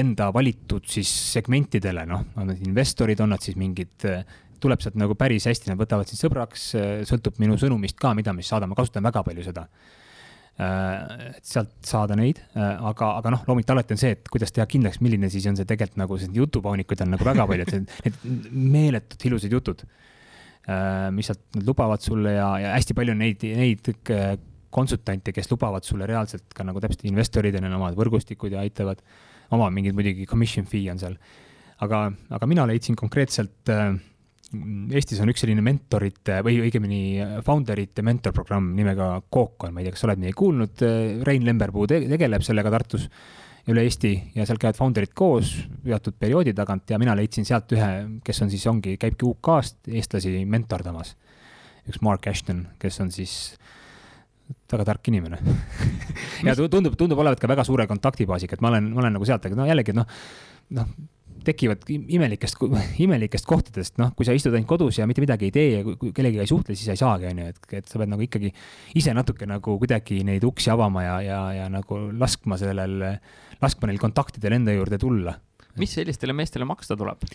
enda 0.00 0.30
valitud 0.32 0.86
siis 0.88 1.10
segmentidele, 1.34 2.06
noh, 2.08 2.24
on 2.40 2.52
nad 2.52 2.62
investorid, 2.66 3.20
on 3.20 3.34
nad 3.34 3.44
siis 3.44 3.58
mingid, 3.60 4.08
tuleb 4.60 4.80
sealt 4.80 4.96
nagu 5.00 5.16
päris 5.18 5.48
hästi, 5.48 5.72
nad 5.72 5.80
võtavad 5.80 6.08
sind 6.08 6.20
sõbraks, 6.20 6.70
sõltub 7.08 7.40
minu 7.40 7.56
sõnumist 7.60 7.98
ka, 8.00 8.14
mida 8.16 8.32
me 8.36 8.44
siis 8.44 8.54
saadame, 8.54 8.76
kasutan 8.78 9.04
väga 9.04 9.24
palju 9.26 9.44
seda 9.50 9.66
et 10.60 11.46
sealt 11.46 11.72
saada 11.86 12.16
neid, 12.18 12.40
äh, 12.52 12.74
aga, 12.90 13.14
aga 13.20 13.32
noh, 13.32 13.42
loomulikult 13.48 13.72
alati 13.76 13.96
on 13.96 14.00
see, 14.02 14.12
et 14.16 14.28
kuidas 14.32 14.52
teha 14.52 14.66
kindlaks, 14.68 15.00
milline 15.04 15.30
siis 15.32 15.46
on 15.48 15.56
see 15.56 15.68
tegelikult 15.68 16.00
nagu, 16.02 16.18
sest 16.20 16.36
jutupaunikuid 16.36 17.04
on 17.06 17.14
nagu 17.14 17.26
väga 17.26 17.46
palju, 17.48 17.66
et 17.66 17.94
need 18.04 18.50
meeletult 18.74 19.26
ilusad 19.30 19.56
jutud, 19.56 19.84
äh, 20.68 21.08
mis 21.16 21.30
sealt 21.30 21.60
lubavad 21.64 22.04
sulle 22.04 22.36
ja, 22.36 22.50
ja 22.60 22.74
hästi 22.76 22.96
palju 22.98 23.16
neid, 23.16 23.46
neid 23.56 23.92
konsultante, 24.70 25.32
kes 25.34 25.48
lubavad 25.50 25.86
sulle 25.86 26.06
reaalselt 26.10 26.52
ka 26.54 26.66
nagu 26.66 26.82
täpselt 26.82 27.06
investorid 27.08 27.56
ja 27.56 27.62
neil 27.62 27.72
on 27.72 27.80
omad 27.80 27.96
võrgustikud 27.98 28.52
ja 28.54 28.62
aitavad, 28.66 29.00
oma 29.56 29.70
mingid 29.74 29.96
muidugi 29.96 30.28
commission 30.30 30.68
fee 30.68 30.90
on 30.92 31.00
seal. 31.00 31.16
aga, 31.80 32.10
aga 32.36 32.46
mina 32.46 32.66
leidsin 32.68 32.96
konkreetselt 33.00 33.72
äh, 33.72 33.94
Eestis 34.50 35.20
on 35.22 35.30
üks 35.30 35.44
selline 35.44 35.62
mentorite 35.62 36.40
või 36.42 36.56
õigemini 36.64 37.02
founder 37.46 37.78
ite 37.78 38.02
mentorprogramm 38.02 38.72
nimega 38.74 39.12
Kookon, 39.30 39.70
ma 39.70 39.78
ei 39.78 39.86
tea, 39.86 39.94
kas 39.94 40.02
sa 40.02 40.08
oled 40.08 40.22
midagi 40.22 40.38
kuulnud, 40.40 40.82
Rein 41.26 41.46
Lemberpuu 41.46 41.86
te 41.86 42.00
tegeleb 42.10 42.42
sellega 42.42 42.72
Tartus 42.74 43.06
üle 43.70 43.84
Eesti 43.86 44.10
ja 44.34 44.46
seal 44.48 44.58
käivad 44.58 44.78
founder'id 44.78 45.12
koos 45.14 45.52
teatud 45.84 46.16
perioodi 46.18 46.54
tagant 46.56 46.90
ja 46.90 46.98
mina 46.98 47.14
leidsin 47.18 47.46
sealt 47.46 47.70
ühe, 47.76 47.90
kes 48.26 48.42
on 48.42 48.50
siis, 48.50 48.64
ongi, 48.70 48.96
käibki 49.00 49.28
UK-st 49.28 49.92
eestlasi 50.00 50.34
mentordamas. 50.50 51.14
üks 51.86 52.02
Mark 52.02 52.26
Ashton, 52.26 52.66
kes 52.78 53.00
on 53.04 53.14
siis 53.14 53.36
väga 54.70 54.88
tark 54.88 55.08
inimene 55.12 55.38
ja 56.46 56.56
tundub, 56.58 56.96
tundub 56.98 57.22
olevat 57.22 57.38
ka 57.38 57.48
väga 57.50 57.64
suure 57.64 57.86
kontaktibaasiga, 57.86 58.58
et 58.58 58.64
ma 58.64 58.74
olen, 58.74 58.90
ma 58.94 59.04
olen 59.04 59.18
nagu 59.18 59.28
sealt, 59.28 59.46
aga 59.46 59.62
no 59.62 59.70
jällegi 59.70 59.94
noh, 59.94 60.10
noh 60.74 60.90
tekivad 61.46 61.86
imelikest, 61.90 62.60
imelikest 63.04 63.48
kohtadest, 63.48 63.96
noh, 64.00 64.12
kui 64.16 64.28
sa 64.28 64.34
istud 64.36 64.54
ainult 64.56 64.70
kodus 64.70 65.00
ja 65.00 65.08
mitte 65.08 65.24
midagi 65.24 65.48
ei 65.48 65.54
tee 65.54 65.68
ja 65.72 65.82
kui 65.86 66.12
kellegagi 66.16 66.44
ei 66.44 66.50
suhtle, 66.50 66.76
siis 66.76 66.90
sa 66.90 66.96
ei 66.96 67.02
saagi, 67.02 67.30
on 67.30 67.42
ju, 67.42 67.48
et, 67.54 67.70
et 67.80 67.90
sa 67.90 68.00
pead 68.00 68.12
nagu 68.12 68.26
ikkagi 68.26 68.52
ise 69.00 69.14
natuke 69.16 69.48
nagu 69.48 69.76
kuidagi 69.80 70.22
neid 70.26 70.44
uksi 70.46 70.72
avama 70.74 71.06
ja, 71.06 71.16
ja, 71.26 71.40
ja 71.62 71.70
nagu 71.72 72.02
laskma 72.20 72.60
sellel, 72.60 73.00
laskma 73.62 73.90
neil 73.90 74.02
kontaktidel 74.02 74.58
enda 74.58 74.76
juurde 74.76 75.00
tulla. 75.00 75.36
mis 75.80 75.92
sellistele 75.96 76.34
meestele 76.36 76.68
maksta 76.68 76.98
tuleb? 76.98 77.26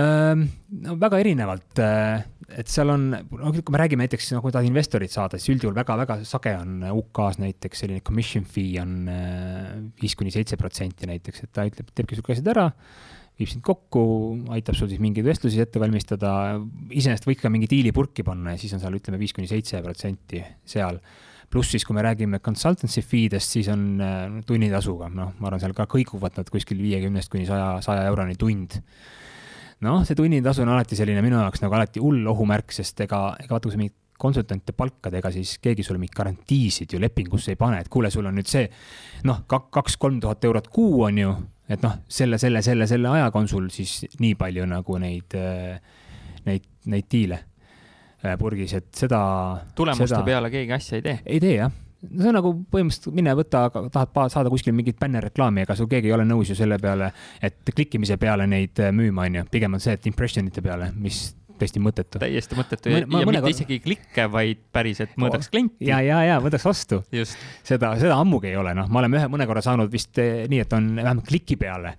no 0.00 0.94
väga 1.00 1.18
erinevalt, 1.18 1.80
et 2.58 2.70
seal 2.70 2.90
on, 2.92 3.06
no 3.12 3.52
kui 3.54 3.74
me 3.74 3.80
räägime 3.80 4.04
näiteks, 4.06 4.32
kui 4.42 4.54
tahad 4.54 4.66
investorit 4.68 5.12
saada, 5.12 5.38
siis 5.38 5.54
üldjuhul 5.54 5.76
väga-väga 5.76 6.18
sage 6.28 6.52
on 6.58 6.82
UK-s 6.88 7.40
näiteks 7.42 7.84
selline 7.84 8.02
commission 8.06 8.46
fee 8.48 8.80
on 8.82 8.96
äh, 9.12 9.70
viis 10.00 10.16
kuni 10.18 10.32
seitse 10.34 10.58
protsenti 10.60 11.08
näiteks, 11.10 11.46
et 11.46 11.52
ta 11.54 11.66
ütleb, 11.68 11.92
teebki 11.94 12.18
sihuke 12.18 12.34
asjad 12.34 12.50
ära, 12.52 12.66
viib 13.40 13.50
sind 13.52 13.64
kokku, 13.64 14.02
aitab 14.56 14.76
sul 14.78 14.90
siis 14.90 15.00
mingeid 15.02 15.26
vestlusi 15.26 15.62
ette 15.62 15.80
valmistada, 15.80 16.32
iseenesest 16.90 17.28
võiks 17.28 17.44
ka 17.44 17.52
mingi 17.52 17.70
diili 17.70 17.94
purki 17.96 18.26
panna 18.26 18.56
ja 18.56 18.60
siis 18.60 18.74
on 18.76 18.82
seal, 18.82 18.98
ütleme, 18.98 19.20
viis 19.20 19.36
kuni 19.36 19.48
seitse 19.50 19.80
protsenti 19.84 20.42
seal. 20.68 21.00
Pluss 21.50 21.72
siis, 21.74 21.82
kui 21.82 21.96
me 21.96 22.04
räägime 22.06 22.38
consultancy 22.44 23.02
fee 23.02 23.30
dest, 23.32 23.56
siis 23.56 23.70
on 23.72 23.86
äh, 24.04 24.20
tunnitasuga, 24.46 25.08
noh, 25.10 25.32
ma 25.38 25.48
arvan, 25.50 25.62
seal 25.62 25.74
ka 25.74 25.88
kõiguvad 25.90 26.36
nad 26.38 26.52
kuskil 26.52 26.78
viiekümnest 26.78 27.32
kuni 27.32 27.48
saja, 27.48 27.72
saja 27.82 28.04
euroni 28.10 28.38
tund 28.38 28.76
noh, 29.86 30.04
see 30.06 30.18
tunnitasu 30.18 30.64
on 30.64 30.72
alati 30.74 30.98
selline 30.98 31.22
minu 31.24 31.40
jaoks 31.40 31.62
nagu 31.64 31.76
alati 31.76 32.02
hull 32.02 32.26
ohumärk, 32.32 32.72
sest 32.74 33.00
ega, 33.06 33.30
ega 33.40 33.54
vaata, 33.54 33.68
kui 33.68 33.76
sa 33.76 33.80
mingit 33.80 33.96
konsultante 34.20 34.74
palkad, 34.76 35.14
ega 35.16 35.30
siis 35.32 35.54
keegi 35.64 35.84
sulle 35.86 36.00
mingeid 36.00 36.18
garantiisid 36.18 36.92
ju 36.92 37.00
lepingusse 37.00 37.54
ei 37.54 37.60
pane, 37.60 37.80
et 37.80 37.88
kuule, 37.92 38.10
sul 38.12 38.28
on 38.28 38.36
nüüd 38.36 38.48
see 38.50 38.66
noh, 39.28 39.44
kaks-kolm 39.48 40.20
tuhat 40.20 40.44
eurot 40.44 40.68
kuu 40.72 41.06
on 41.06 41.20
ju, 41.22 41.34
et 41.72 41.80
noh, 41.84 41.96
selle, 42.08 42.38
selle, 42.42 42.60
selle, 42.66 42.88
selle 42.90 43.08
ajaga 43.14 43.40
on 43.40 43.48
sul 43.48 43.70
siis 43.72 44.02
nii 44.20 44.34
palju 44.40 44.66
nagu 44.68 44.98
neid, 45.00 45.38
neid, 46.44 46.68
neid 46.92 47.08
diile 47.12 47.40
äh, 47.40 48.36
purgis, 48.40 48.76
et 48.76 48.90
seda. 49.04 49.22
tulemuste 49.78 50.12
seda... 50.12 50.26
peale 50.28 50.52
keegi 50.52 50.76
asja 50.76 51.00
ei 51.00 51.06
tee? 51.08 51.16
ei 51.24 51.40
tee 51.40 51.56
jah 51.56 51.72
no 52.02 52.22
see 52.22 52.30
on 52.30 52.38
nagu 52.38 52.52
põhimõtteliselt 52.72 53.16
mine 53.16 53.34
võta, 53.38 53.66
tahad 53.92 54.32
saada 54.32 54.52
kuskil 54.52 54.74
mingit 54.76 54.98
bännerreklaami, 55.00 55.64
ega 55.66 55.76
sul 55.78 55.90
keegi 55.90 56.10
ei 56.10 56.16
ole 56.16 56.26
nõus 56.28 56.52
ju 56.52 56.56
selle 56.58 56.78
peale, 56.82 57.10
et 57.42 57.60
klikkimise 57.74 58.16
peale 58.20 58.46
neid 58.50 58.80
äh, 58.80 58.94
müüma, 58.94 59.28
on 59.28 59.40
ju. 59.40 59.44
pigem 59.52 59.76
on 59.76 59.84
see, 59.84 59.96
et 59.98 60.08
impression 60.10 60.48
ite 60.48 60.64
peale, 60.64 60.90
mis 60.96 61.28
täiesti 61.60 61.82
mõttetu. 61.82 62.20
täiesti 62.22 62.56
mõttetu 62.58 62.92
ja, 62.92 63.02
ja 63.04 63.28
mitte 63.28 63.52
isegi 63.52 63.80
klikke, 63.84 64.26
vaid 64.32 64.62
päriselt 64.72 65.12
mõõdaks 65.20 65.50
klienti. 65.52 65.88
ja, 65.90 66.00
ja, 66.04 66.22
ja 66.24 66.38
mõõdaks 66.42 66.64
vastu. 66.66 67.02
seda, 67.12 67.92
seda 68.00 68.16
ammugi 68.16 68.52
ei 68.52 68.58
ole, 68.60 68.74
noh, 68.76 68.88
me 68.88 69.02
oleme 69.02 69.20
ühe 69.20 69.30
mõne 69.32 69.48
korra 69.50 69.64
saanud 69.64 69.92
vist 69.92 70.18
eh, 70.22 70.46
nii, 70.50 70.64
et 70.64 70.76
on 70.76 70.92
vähemalt 70.96 71.28
kliki 71.28 71.58
peale. 71.60 71.96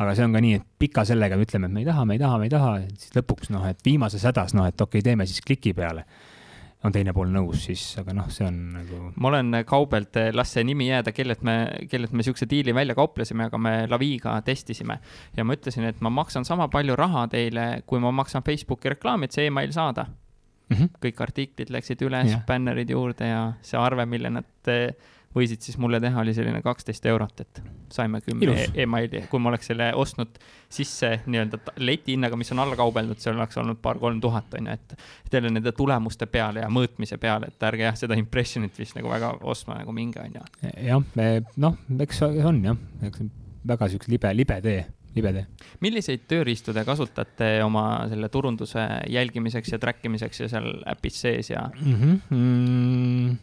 aga 0.00 0.14
see 0.16 0.26
on 0.26 0.36
ka 0.36 0.42
nii, 0.44 0.60
et 0.60 0.66
pika 0.78 1.04
sellega 1.08 1.36
me 1.36 1.46
ütleme, 1.48 1.68
et 1.68 1.74
me 1.74 1.82
ei 1.82 1.88
taha, 1.90 2.06
me 2.06 2.16
ei 2.16 2.22
taha, 2.22 2.38
me 2.38 2.48
ei 2.48 2.54
taha, 2.54 2.74
siis 2.96 3.16
lõpuks 3.18 3.50
noh, 3.54 3.66
et 3.68 3.82
viimases 3.84 4.24
hädas 4.30 4.54
noh, 4.56 4.68
et 4.70 4.78
okei 4.78 5.00
okay,, 5.00 5.08
teeme 5.10 5.26
siis 5.28 5.42
kliki 5.44 5.74
peale 5.76 6.06
on 6.84 6.94
teine 6.94 7.12
pool 7.12 7.28
nõus, 7.32 7.66
siis, 7.66 7.82
aga 8.00 8.14
noh, 8.16 8.28
see 8.32 8.46
on 8.46 8.56
nagu. 8.78 9.00
ma 9.20 9.28
olen 9.28 9.60
kaubelt, 9.68 10.16
las 10.32 10.54
see 10.56 10.64
nimi 10.64 10.88
jääda, 10.88 11.12
kellelt 11.12 11.44
me, 11.46 11.56
kellelt 11.90 12.14
me 12.16 12.24
siukse 12.24 12.48
diili 12.50 12.74
välja 12.76 12.96
kauplesime, 12.96 13.50
aga 13.50 13.60
me 13.60 13.74
Laviga 13.90 14.38
testisime. 14.46 15.00
ja 15.36 15.44
ma 15.44 15.56
ütlesin, 15.58 15.84
et 15.90 16.00
ma 16.00 16.12
maksan 16.14 16.48
sama 16.48 16.70
palju 16.72 16.96
raha 16.96 17.26
teile, 17.32 17.68
kui 17.86 18.00
ma 18.00 18.12
maksan 18.22 18.46
Facebooki 18.46 18.94
reklaami, 18.96 19.28
et 19.28 19.36
see 19.36 19.46
email 19.50 19.72
saada 19.76 20.06
mm. 20.06 20.76
-hmm. 20.76 20.92
kõik 21.04 21.22
artiklid 21.26 21.70
läksid 21.70 22.02
üles, 22.06 22.36
bännerid 22.46 22.90
juurde 22.90 23.28
ja 23.28 23.42
see 23.62 23.78
arve, 23.80 24.06
mille 24.06 24.30
nad 24.30 24.48
võisid 25.34 25.62
siis 25.62 25.78
mulle 25.78 26.00
teha, 26.02 26.20
oli 26.20 26.34
selline 26.34 26.58
kaksteist 26.62 27.06
eurot, 27.06 27.40
et 27.44 27.60
saime 27.92 28.20
kümme 28.24 28.50
e 28.50 28.66
emaili, 28.82 29.22
kui 29.30 29.42
ma 29.42 29.52
oleks 29.52 29.70
selle 29.70 29.90
ostnud 29.98 30.38
sisse 30.70 31.12
nii-öelda 31.26 31.60
leti 31.86 32.16
hinnaga, 32.16 32.38
mis 32.38 32.50
on 32.54 32.62
alla 32.64 32.78
kaubelnud, 32.78 33.18
see 33.22 33.32
oleks 33.32 33.58
olnud 33.62 33.78
paar-kolm 33.82 34.20
tuhat, 34.22 34.54
on 34.58 34.70
ju, 34.70 34.78
et. 34.78 34.96
et 35.26 35.38
jälle 35.38 35.52
nende 35.54 35.72
tulemuste 35.76 36.26
peale 36.26 36.64
ja 36.64 36.70
mõõtmise 36.72 37.18
peale, 37.22 37.50
et 37.50 37.68
ärge 37.70 37.86
jah, 37.86 37.98
seda 37.98 38.18
impression'it 38.18 38.78
vist 38.78 38.98
nagu 38.98 39.10
väga 39.10 39.36
ostma 39.52 39.78
nagu 39.78 39.94
minge, 39.94 40.22
on 40.22 40.40
ju. 40.40 40.72
jah, 40.86 41.20
noh, 41.56 41.78
eks 42.06 42.24
on 42.26 42.64
jah, 42.64 42.80
eks 43.06 43.28
väga 43.70 43.90
siukse 43.92 44.10
libe, 44.10 44.34
libe 44.34 44.58
tee 44.64 44.86
libe 45.14 45.32
tee. 45.34 45.46
milliseid 45.82 46.26
tööriistu 46.30 46.74
te 46.74 46.84
kasutate 46.86 47.48
oma 47.64 47.84
selle 48.10 48.28
turunduse 48.32 48.84
jälgimiseks 49.10 49.74
ja 49.74 49.80
track 49.82 50.06
imiseks 50.06 50.44
ja 50.44 50.48
seal 50.52 50.70
äpis 50.90 51.18
sees 51.24 51.50
ja 51.50 51.64
mm? 51.74 51.96
-hmm. 51.96 52.20
Mm, 52.30 53.36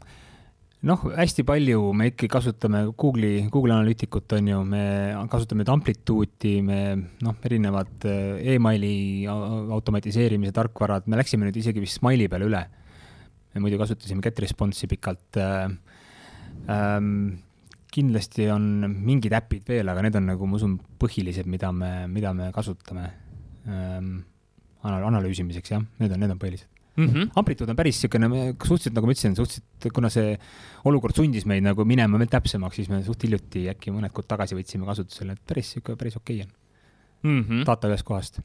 noh, 0.85 1.05
hästi 1.17 1.45
palju 1.47 1.91
me 1.97 2.11
ikkagi 2.11 2.29
kasutame 2.29 2.83
Google'i, 2.93 3.47
Google 3.51 3.73
Analyticut 3.77 4.35
on 4.37 4.49
ju, 4.51 4.59
me 4.69 4.83
kasutame 5.31 5.63
nüüd 5.63 5.71
Amplitude'i, 5.73 6.61
me 6.65 6.79
noh, 7.25 7.39
erinevad 7.47 8.05
eh, 8.09 8.53
emaili 8.53 9.25
automatiseerimise 9.27 10.53
tarkvarad, 10.55 11.09
me 11.09 11.17
läksime 11.17 11.47
nüüd 11.47 11.57
isegi 11.63 11.81
vist 11.83 12.01
Smile'i 12.01 12.29
peale 12.29 12.49
üle. 12.49 12.63
me 13.55 13.63
muidu 13.63 13.79
kasutasime 13.81 14.21
GetResponse'i 14.21 14.89
pikalt 14.91 15.41
äh,. 15.41 15.67
Ähm, 16.67 17.37
kindlasti 17.93 18.47
on 18.51 18.63
mingid 19.05 19.31
äpid 19.37 19.67
veel, 19.69 19.87
aga 19.87 20.01
need 20.03 20.15
on 20.19 20.25
nagu, 20.27 20.47
ma 20.49 20.57
usun, 20.57 20.73
põhilised, 20.99 21.47
mida 21.47 21.69
me, 21.71 21.91
mida 22.11 22.33
me 22.35 22.49
kasutame 22.55 23.05
ähm, 23.69 24.17
analüüsimiseks, 24.83 25.71
jah, 25.71 25.85
need 26.01 26.11
on, 26.11 26.19
need 26.23 26.33
on 26.33 26.41
põhilised 26.41 26.76
mm. 26.97 27.07
-hmm. 27.07 27.31
amplituud 27.39 27.69
on 27.69 27.79
päris 27.79 28.01
niisugune, 28.01 28.53
suhteliselt, 28.57 28.95
nagu 28.97 29.07
ma 29.07 29.15
ütlesin, 29.15 29.35
suhteliselt, 29.37 29.89
kuna 29.93 30.09
see 30.13 30.35
olukord 30.89 31.15
sundis 31.15 31.45
meid 31.49 31.65
nagu 31.65 31.85
minema 31.85 32.19
veel 32.19 32.31
täpsemaks, 32.31 32.81
siis 32.81 32.89
me 32.91 33.03
suht 33.05 33.23
hiljuti 33.23 33.67
äkki 33.73 33.93
mõned 33.95 34.13
kuud 34.13 34.27
tagasi 34.27 34.57
võtsime 34.57 34.89
kasutusele, 34.89 35.37
et 35.37 35.43
päris 35.47 35.75
niisugune, 35.75 35.99
päris 35.99 36.17
okei 36.19 36.41
okay 36.41 36.47
on 36.47 36.55
mm. 37.23 37.43
-hmm. 37.43 37.65
data 37.65 37.87
ühest 37.87 38.05
kohast. 38.05 38.39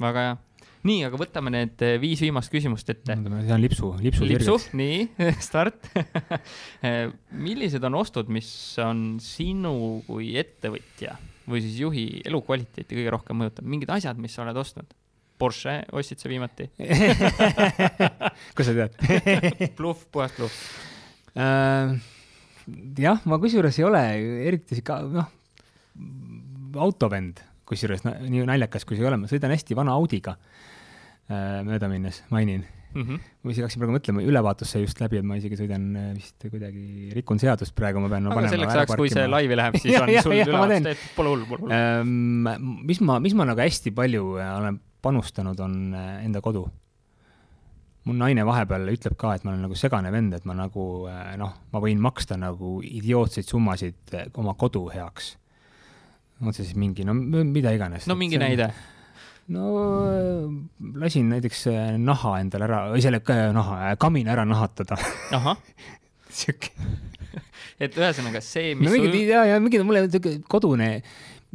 väga 0.00 0.20
hea. 0.26 0.36
nii, 0.82 1.00
aga 1.04 1.18
võtame 1.20 1.52
need 1.52 1.82
eh, 1.84 1.96
viis 2.00 2.20
viimast 2.24 2.52
küsimust 2.52 2.88
ette. 2.88 3.16
see 3.16 3.54
on 3.54 3.60
lipsu, 3.60 3.94
lipsu. 4.00 4.24
lipsu, 4.24 4.56
nii 4.72 5.08
start 5.48 5.90
eh, 6.86 7.10
millised 7.32 7.84
on 7.84 7.94
ostud, 8.00 8.28
mis 8.28 8.50
on 8.84 9.18
sinu 9.20 10.02
kui 10.06 10.36
ettevõtja 10.40 11.18
või 11.50 11.64
siis 11.64 11.80
juhi 11.82 12.06
elukvaliteeti 12.24 12.96
kõige 12.96 13.12
rohkem 13.16 13.40
mõjutab, 13.42 13.66
mingid 13.66 13.90
asjad, 13.90 14.18
mis 14.20 14.34
sa 14.34 14.44
oled 14.44 14.56
ostnud? 14.56 14.96
Porsche 15.40 15.80
ostsid 15.96 16.22
sa 16.22 16.30
viimati 16.30 16.68
kust 18.56 18.70
sa 18.70 18.76
tead 18.76 18.96
bluff, 19.78 20.06
puhas 20.12 20.34
bluff 20.36 20.56
uh,. 21.34 21.94
jah, 23.00 23.22
ma 23.24 23.40
kusjuures 23.42 23.78
ei 23.80 23.86
ole 23.88 24.02
eriti 24.50 24.78
sihuke, 24.78 24.98
noh, 25.14 25.30
autovend, 26.80 27.40
kusjuures 27.68 28.04
nii 28.04 28.44
naljakas, 28.48 28.86
kui 28.86 28.98
see 28.98 29.06
ei 29.06 29.10
ole, 29.10 29.20
ma 29.20 29.30
sõidan 29.30 29.54
hästi 29.54 29.78
vana 29.78 29.96
Audiga 29.98 30.36
uh, 30.36 31.62
mööda 31.66 31.90
minnes, 31.90 32.22
mainin 32.34 32.66
mm. 32.94 33.02
-hmm. 33.02 33.20
ma 33.42 33.50
isegi 33.50 33.64
hakkasin 33.64 33.82
praegu 33.82 33.96
mõtlema, 33.96 34.24
ülevaatus 34.26 34.74
sai 34.74 34.84
just 34.84 35.00
läbi, 35.02 35.20
et 35.20 35.26
ma 35.26 35.38
isegi 35.38 35.58
sõidan 35.60 35.88
äh, 35.96 36.10
vist 36.16 36.46
kuidagi, 36.50 37.10
rikun 37.16 37.40
seadust 37.42 37.74
praegu, 37.76 38.02
ma 38.02 38.10
pean 38.12 38.26
no,. 38.26 38.34
aga 38.34 38.52
selleks 38.52 38.76
ajaks, 38.76 38.98
kui 39.00 39.12
see 39.12 39.26
laivi 39.30 39.58
läheb, 39.58 39.80
siis 39.82 39.98
on 40.02 40.14
sul 40.26 40.36
ülevaatus 40.36 40.86
tehtud, 40.90 41.16
pole 41.16 41.34
hullu, 41.34 41.48
pole 41.50 41.64
hullu. 41.64 41.74
Ehm, 41.74 42.78
mis 42.90 43.02
ma, 43.04 43.18
mis 43.22 43.36
ma 43.38 43.48
nagu 43.50 43.64
hästi 43.64 43.94
palju 43.96 44.34
olen 44.40 44.80
panustanud, 45.02 45.58
on 45.60 45.94
äh, 45.94 46.24
enda 46.24 46.40
kodu. 46.44 46.68
mu 48.08 48.14
naine 48.16 48.46
vahepeal 48.48 48.88
ütleb 48.88 49.12
ka, 49.20 49.34
et 49.36 49.42
ma 49.44 49.52
olen 49.52 49.66
nagu 49.66 49.76
segane 49.76 50.08
vend, 50.12 50.32
et 50.32 50.46
ma 50.48 50.54
nagu 50.56 50.84
äh, 51.10 51.34
noh, 51.40 51.52
ma 51.72 51.82
võin 51.84 52.00
maksta 52.00 52.38
nagu 52.40 52.78
idiootseid 52.84 53.48
summasid 53.48 54.14
äh, 54.16 54.30
oma 54.40 54.54
kodu 54.54 54.86
heaks. 54.88 55.36
on 56.40 56.54
see 56.56 56.64
siis 56.64 56.76
mingi, 56.80 57.04
no 57.04 57.14
mida 57.14 57.74
iganes. 57.76 58.08
no 58.08 58.16
mingi 58.16 58.40
näide 58.40 58.70
no 59.50 59.66
lasin 60.96 61.28
näiteks 61.28 61.66
naha 61.98 62.38
endale 62.40 62.64
ära, 62.64 62.80
või 62.94 63.04
selle 63.04 63.20
naha, 63.52 63.96
kamina 63.98 64.32
ära 64.32 64.44
nahatada. 64.48 64.96
sihuke 66.30 66.72
et 67.82 67.96
ühesõnaga 67.96 68.42
see, 68.44 68.74
mis 68.76 68.88
no 68.88 68.94
mingid 68.94 69.14
sul... 69.14 69.28
ja, 69.30 69.44
ja 69.52 69.58
mingid 69.62 69.84
mulle 69.86 70.06
kodune 70.50 70.90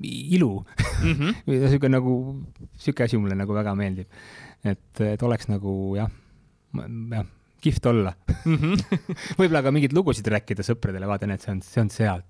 ilu 0.03 0.51
mm. 1.03 1.13
-hmm. 1.13 1.39
või 1.47 1.61
sihuke 1.69 1.89
nagu, 1.91 2.15
sihuke 2.77 3.05
asi 3.07 3.17
mulle 3.17 3.37
nagu 3.37 3.55
väga 3.55 3.75
meeldib. 3.75 4.07
et, 4.63 5.01
et 5.01 5.23
oleks 5.23 5.47
nagu 5.47 5.95
jah, 5.95 6.11
jah, 7.11 7.25
kihvt 7.61 7.85
olla 7.85 8.13
mm 8.45 8.55
-hmm. 8.55 8.99
võib-olla 9.39 9.63
ka 9.63 9.71
mingeid 9.71 9.93
lugusid 9.93 10.27
rääkida 10.27 10.63
sõpradele, 10.63 11.07
vaata, 11.07 11.27
näed, 11.27 11.41
see 11.41 11.51
on, 11.51 11.61
see 11.61 11.81
on 11.81 11.89
sealt. 11.89 12.25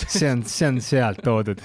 see 0.18 0.30
on, 0.30 0.44
see 0.44 0.68
on 0.68 0.80
sealt 0.80 1.22
toodud 1.24 1.60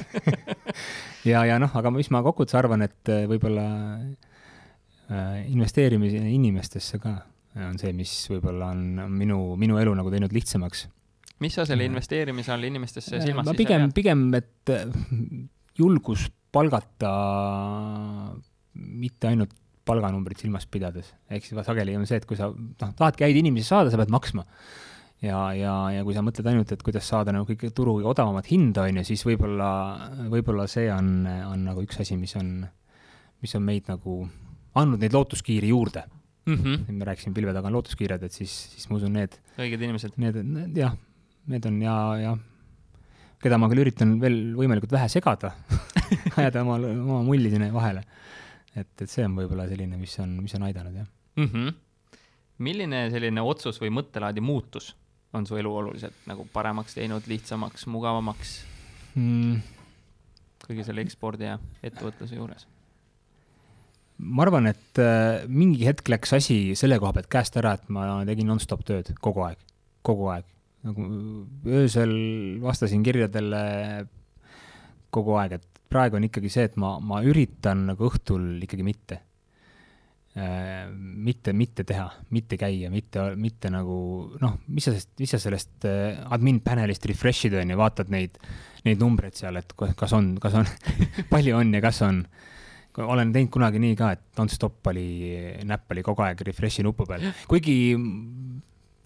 ja, 1.26 1.46
ja 1.46 1.60
noh, 1.60 1.72
aga 1.76 1.92
mis 1.92 2.10
ma 2.12 2.24
kokkuvõttes 2.26 2.58
arvan, 2.58 2.82
et 2.82 3.14
äh, 3.14 3.26
võib-olla 3.30 3.70
äh, 5.12 5.46
investeerimine 5.52 6.30
inimestesse 6.32 7.00
ka 7.00 7.22
on 7.56 7.78
see, 7.80 7.94
mis 7.96 8.12
võib-olla 8.30 8.74
on 8.74 9.12
minu, 9.16 9.56
minu 9.56 9.78
elu 9.80 9.94
nagu 9.96 10.12
teinud 10.12 10.34
lihtsamaks 10.36 10.88
mis 11.46 11.58
sa 11.58 11.68
selle 11.70 11.86
investeerimise 11.88 12.54
all 12.56 12.66
inimestesse 12.68 13.22
silmas 13.22 13.48
siis 13.48 13.60
pigem, 13.62 13.92
pigem, 13.96 14.26
et 14.38 14.74
äh, 14.74 14.88
julgus 15.78 16.28
palgata 16.56 17.12
mitte 18.76 19.30
ainult 19.32 19.54
palganumbrit 19.86 20.42
silmas 20.42 20.66
pidades, 20.70 21.12
ehk 21.30 21.46
siis 21.46 21.62
sageli 21.68 21.94
on 21.98 22.08
see, 22.10 22.18
et 22.18 22.26
kui 22.26 22.38
sa 22.40 22.50
noh, 22.50 22.96
tahadki 22.98 23.28
häid 23.28 23.38
inimesi 23.44 23.70
saada, 23.70 23.92
sa 23.94 24.00
pead 24.02 24.14
maksma. 24.14 24.46
ja, 25.22 25.40
ja, 25.58 25.76
ja 25.94 26.06
kui 26.08 26.16
sa 26.16 26.24
mõtled 26.26 26.50
ainult, 26.50 26.74
et 26.74 26.82
kuidas 26.86 27.06
saada 27.08 27.36
nagu 27.36 27.46
kõige 27.48 27.70
turu 27.76 28.00
odavamat 28.02 28.50
hinda, 28.50 28.88
on 28.90 29.00
ju, 29.02 29.06
siis 29.12 29.24
võib-olla, 29.28 29.70
võib-olla 30.32 30.66
see 30.72 30.90
on, 30.94 31.14
on 31.52 31.70
nagu 31.70 31.86
üks 31.86 32.02
asi, 32.02 32.18
mis 32.20 32.34
on, 32.40 32.58
mis 33.46 33.56
on 33.58 33.66
meid 33.66 33.92
nagu 33.92 34.24
andnud 34.76 35.00
neid 35.00 35.14
lootuskiiri 35.16 35.70
juurde 35.72 36.04
mm. 36.46 36.56
-hmm. 36.56 36.92
me 36.92 37.06
rääkisime 37.06 37.34
pilve 37.34 37.54
taga 37.54 37.68
on 37.68 37.74
lootuskiired, 37.74 38.24
et 38.24 38.32
siis, 38.32 38.54
siis 38.74 38.90
ma 38.90 38.98
usun, 38.98 39.14
need 39.14 39.38
õiged 39.58 39.82
inimesed. 39.82 40.18
Need, 40.22 40.42
jah, 40.78 40.98
need 41.52 41.66
on 41.70 41.80
ja, 41.84 41.96
ja 42.20 42.36
keda 43.44 43.60
ma 43.62 43.70
küll 43.70 43.84
üritan 43.86 44.16
veel 44.22 44.38
võimalikult 44.58 44.96
vähe 44.96 45.10
segada 45.12 45.54
ajada 46.40 46.64
oma, 46.66 46.78
oma 46.80 47.22
mulli 47.28 47.52
sinna 47.54 47.70
vahele. 47.74 48.04
et, 48.74 48.92
et 49.02 49.10
see 49.10 49.26
on 49.28 49.38
võib-olla 49.38 49.68
selline, 49.70 50.00
mis 50.02 50.16
on, 50.24 50.38
mis 50.44 50.56
on 50.58 50.68
aidanud, 50.68 51.02
jah 51.02 51.08
mm. 51.38 51.50
-hmm. 51.50 51.74
milline 52.66 53.08
selline 53.14 53.42
otsus 53.42 53.82
või 53.82 53.94
mõttelaadi 53.94 54.42
muutus 54.42 54.94
on 55.36 55.46
su 55.46 55.58
elu 55.60 55.72
oluliselt 55.82 56.28
nagu 56.30 56.48
paremaks 56.54 56.96
teinud, 56.96 57.28
lihtsamaks, 57.28 57.88
mugavamaks 57.92 58.56
mm.? 59.16 59.60
kõigi 60.66 60.88
selle 60.88 61.04
ekspordi 61.06 61.52
ja 61.52 61.60
ettevõtluse 61.84 62.40
juures 62.40 62.66
ma 64.18 64.46
arvan, 64.46 64.72
et 64.72 65.04
äh, 65.04 65.44
mingi 65.48 65.86
hetk 65.86 66.10
läks 66.10 66.34
asi 66.38 66.60
selle 66.80 66.98
koha 67.00 67.14
pealt 67.14 67.30
käest 67.30 67.58
ära, 67.60 67.76
et 67.76 67.90
ma 67.92 68.24
tegin 68.26 68.48
nonstop 68.48 68.86
tööd 68.88 69.12
kogu 69.22 69.44
aeg, 69.50 69.60
kogu 70.08 70.32
aeg 70.32 70.55
nagu 70.86 71.06
öösel 71.66 72.14
vastasin 72.64 73.04
kirjadele 73.06 73.62
kogu 75.14 75.38
aeg, 75.40 75.58
et 75.58 75.82
praegu 75.92 76.20
on 76.20 76.28
ikkagi 76.28 76.52
see, 76.52 76.68
et 76.70 76.76
ma, 76.82 76.98
ma 77.00 77.22
üritan 77.26 77.86
nagu 77.92 78.10
õhtul 78.10 78.66
ikkagi 78.66 78.86
mitte 78.86 79.20
äh,, 80.36 80.86
mitte, 80.92 81.54
mitte 81.58 81.86
teha, 81.88 82.08
mitte 82.36 82.60
käia, 82.60 82.92
mitte, 82.94 83.30
mitte 83.40 83.72
nagu 83.74 83.98
noh, 84.42 84.60
mis 84.68 84.88
sa 84.88 84.94
sellest, 84.94 85.14
mis 85.22 85.36
sa 85.36 85.42
sellest 85.42 85.88
äh, 85.90 86.20
admin 86.36 86.62
panel'ist 86.66 87.08
refresh'id 87.10 87.56
on 87.62 87.74
ju, 87.74 87.80
vaatad 87.80 88.12
neid, 88.14 88.38
neid 88.88 89.02
numbreid 89.02 89.38
seal, 89.38 89.58
et 89.62 89.74
kas 89.76 90.16
on, 90.18 90.36
kas 90.42 90.60
on 90.62 90.70
palju 91.34 91.58
on 91.62 91.74
ja 91.78 91.84
kas 91.86 92.04
on. 92.06 92.26
Olen 92.96 93.34
teinud 93.36 93.52
kunagi 93.52 93.80
nii 93.84 93.96
ka, 94.00 94.14
et 94.16 94.38
nonstop 94.40 94.88
oli, 94.88 95.10
näpp 95.68 95.92
oli 95.92 96.04
kogu 96.06 96.24
aeg 96.24 96.46
refresh'i 96.48 96.84
nupu 96.86 97.04
peal, 97.10 97.26
kuigi 97.52 97.74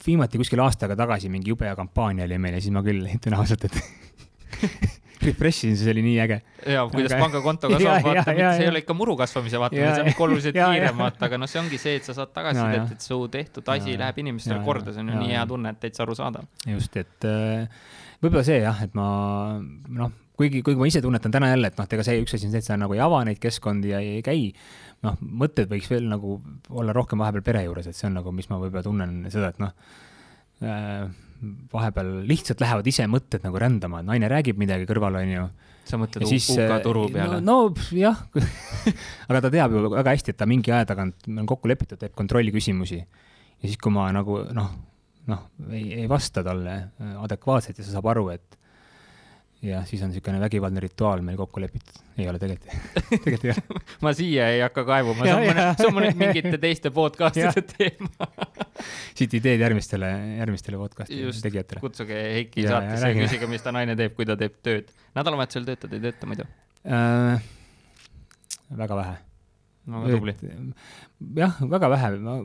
viimati 0.05 0.39
kuskil 0.41 0.61
aasta 0.63 0.87
aega 0.87 0.97
tagasi 1.03 1.29
mingi 1.31 1.53
jube 1.53 1.67
hea 1.67 1.75
kampaania 1.77 2.27
oli 2.29 2.39
meil 2.41 2.57
ja 2.57 2.63
siis 2.63 2.75
ma 2.75 2.83
küll 2.85 3.05
ütlen 3.17 3.37
ausalt, 3.39 3.67
et 3.69 3.79
refresh 5.23 5.65
isin, 5.65 5.75
see 5.79 5.91
oli 5.91 6.03
nii 6.05 6.19
äge. 6.23 6.37
ja, 6.73 6.85
kuidas 6.91 7.13
aga... 7.13 7.21
pangakonto 7.25 7.71
kasvab, 7.73 8.05
vaata, 8.07 8.35
see 8.37 8.63
ei 8.63 8.71
ole 8.71 8.83
ikka 8.83 8.95
muru 8.95 9.17
kasvamise 9.19 9.59
vaatamine, 9.61 9.91
see 9.95 10.05
on 10.05 10.11
ikka 10.13 10.25
oluliselt 10.25 10.57
kiirem, 10.59 11.03
vaata, 11.03 11.25
aga 11.27 11.41
noh, 11.41 11.51
see 11.51 11.61
ongi 11.61 11.79
see, 11.81 11.97
et 11.99 12.07
sa 12.07 12.15
saad 12.17 12.31
tagasisidet 12.35 12.85
no,, 12.85 12.95
et 12.95 13.07
su 13.09 13.19
tehtud 13.33 13.73
asi 13.75 13.93
ja, 13.95 14.01
läheb 14.05 14.23
inimestele 14.23 14.61
korda, 14.65 14.95
see 14.95 15.03
on 15.03 15.11
ju 15.13 15.19
nii 15.19 15.35
hea 15.35 15.43
tunne, 15.49 15.75
et 15.75 15.83
täitsa 15.83 16.05
arusaadav. 16.05 16.47
just, 16.71 16.95
et 17.01 17.27
äh, 17.27 17.67
võib-olla 18.23 18.45
see 18.47 18.61
jah, 18.63 18.83
et 18.85 18.95
ma 18.97 19.09
noh, 19.59 20.15
kuigi, 20.39 20.61
kuigi 20.65 20.79
ma 20.79 20.87
ise 20.89 21.01
tunnetan 21.03 21.33
täna 21.35 21.51
jälle, 21.51 21.71
et 21.71 21.79
noh, 21.79 21.87
ega 21.91 22.05
see 22.05 22.19
üks 22.23 22.35
asi 22.37 22.47
on 22.47 22.53
see, 22.55 22.63
et 22.63 22.67
sa 22.67 22.77
nagu 22.79 22.95
ei 22.95 23.01
ava 23.03 23.21
neid 23.27 23.41
keskkondi 23.43 23.91
ja 23.91 24.01
ei, 24.03 24.19
käi 24.25 24.49
noh, 25.05 25.17
mõtted 25.19 25.71
võiks 25.71 25.89
veel 25.91 26.07
nagu 26.11 26.37
olla 26.69 26.95
rohkem 26.95 27.21
vahepeal 27.21 27.45
pere 27.45 27.63
juures, 27.65 27.89
et 27.89 27.97
see 27.97 28.07
on 28.09 28.19
nagu, 28.19 28.33
mis 28.35 28.49
ma 28.51 28.59
võib-olla 28.61 28.85
tunnen 28.85 29.25
seda, 29.33 29.51
et 29.53 29.59
noh 29.63 29.73
äh,, 30.63 31.09
vahepeal 31.71 32.11
lihtsalt 32.27 32.61
lähevad 32.63 32.87
ise 32.91 33.05
mõtted 33.07 33.43
nagu 33.45 33.59
rändama, 33.61 34.01
naine 34.05 34.27
räägib 34.31 34.59
midagi 34.59 34.87
kõrval, 34.89 35.21
on 35.21 35.33
ju. 35.33 35.45
sa 35.87 35.99
mõtled 36.01 36.27
siis, 36.27 36.49
UK 36.55 36.65
äh, 36.65 36.81
turu 36.83 37.05
peale? 37.13 37.39
no, 37.43 37.69
no 37.71 37.95
jah 37.95 38.19
aga 39.29 39.43
ta 39.45 39.53
teab 39.53 39.75
ju 39.75 39.85
väga 39.87 40.15
hästi, 40.15 40.35
et 40.35 40.39
ta 40.39 40.47
mingi 40.49 40.73
aja 40.75 40.89
tagant, 40.91 41.27
meil 41.27 41.45
on 41.45 41.49
kokku 41.49 41.71
lepitud, 41.71 41.99
teeb 42.01 42.15
kontrolliküsimusi. 42.17 42.99
ja 42.99 43.65
siis, 43.65 43.79
kui 43.79 43.93
ma 43.95 44.09
nagu 44.15 44.41
noh, 44.55 44.71
noh, 45.31 45.45
ei, 45.71 46.01
ei 46.03 46.09
vasta 46.11 46.43
talle 46.43 46.75
äh, 46.75 47.15
adekvaatselt 47.23 47.79
ja 47.79 47.87
ta 47.87 47.95
saab 47.95 48.11
aru, 48.11 48.27
et 48.35 48.58
jah, 49.65 49.83
siis 49.87 50.01
on 50.05 50.11
niisugune 50.13 50.39
vägivaldne 50.39 50.81
rituaal 50.83 51.23
meil 51.25 51.37
kokku 51.39 51.61
lepitud. 51.63 51.99
ei 52.19 52.27
ole 52.31 52.39
tegelikult, 52.39 52.95
tegelikult 53.25 53.45
ei 53.47 53.51
ole 53.53 53.81
ma 54.05 54.13
siia 54.15 54.47
ei 54.53 54.61
hakka 54.63 54.85
kaevuma, 54.87 55.27
see 55.27 55.35
on 55.35 55.89
on 55.89 55.97
mõne 55.97 56.13
mingite 56.19 56.59
teiste 56.61 56.91
podcast'ide 56.95 57.65
teema 57.73 58.29
siit 59.19 59.35
ideed 59.41 59.63
järgmistele, 59.65 60.11
järgmistele 60.39 60.79
podcast'i 60.79 61.21
tegijatele. 61.43 61.83
kutsuge 61.83 62.21
Heiki 62.37 62.63
ja, 62.63 62.77
saatesse 62.77 63.11
ja 63.11 63.19
küsige, 63.19 63.51
mis 63.51 63.65
ta 63.65 63.75
naine 63.75 63.97
teeb, 63.99 64.15
kui 64.17 64.27
ta 64.29 64.37
teeb 64.39 64.55
tööd. 64.63 64.93
nädalavahetusel 65.19 65.67
töötad, 65.67 65.95
ei 65.95 66.07
tööta 66.07 66.29
muidu? 66.29 66.47
äh,? 66.87 67.43
väga 68.79 68.95
vähe. 69.03 69.19
väga 69.91 70.15
tubli. 70.15 70.37
jah, 71.43 71.61
väga 71.75 71.93
vähe, 71.97 72.15
ma, 72.23 72.39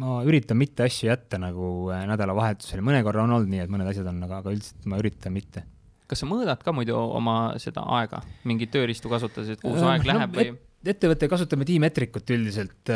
ma 0.00 0.18
üritan 0.24 0.58
mitte 0.60 0.88
asju 0.88 1.10
jätta 1.10 1.40
nagu 1.42 1.90
äh, 1.92 2.04
nädalavahetusel, 2.08 2.84
mõne 2.84 3.04
korra 3.06 3.28
on 3.28 3.36
olnud 3.36 3.52
nii, 3.52 3.64
et 3.66 3.72
mõned 3.72 3.92
asjad 3.92 4.08
on, 4.12 4.22
aga, 4.24 4.40
aga 4.40 4.54
üldiselt 4.56 4.88
ma 4.88 5.00
üritan 5.02 5.34
mitte. 5.36 5.66
Kas 6.10 6.22
sa 6.22 6.28
mõõdad 6.30 6.62
ka 6.64 6.74
muidu 6.74 6.96
oma 6.96 7.56
seda 7.62 7.84
aega, 7.98 8.22
mingit 8.48 8.72
tööriistu 8.74 9.10
kasutades, 9.12 9.56
et 9.56 9.64
kuhu 9.64 9.78
see 9.78 9.90
aeg 9.90 10.06
no, 10.06 10.12
läheb 10.12 10.38
või? 10.38 10.52
et...? 10.54 10.62
ettevõte 10.86 11.26
kasutame 11.26 11.66
tiimetrikut 11.66 12.30
üldiselt. 12.30 12.90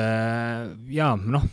Ja 0.95 1.09
noh, 1.19 1.47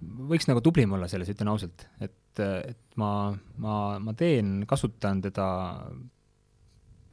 võiks 0.00 0.48
nagu 0.50 0.62
tublim 0.64 0.96
olla 0.96 1.06
selles, 1.10 1.30
ütlen 1.30 1.52
ausalt, 1.52 1.84
et, 2.02 2.40
et 2.42 2.98
ma, 2.98 3.30
ma, 3.62 3.76
ma 4.02 4.14
teen, 4.18 4.64
kasutan 4.66 5.22
teda 5.22 5.46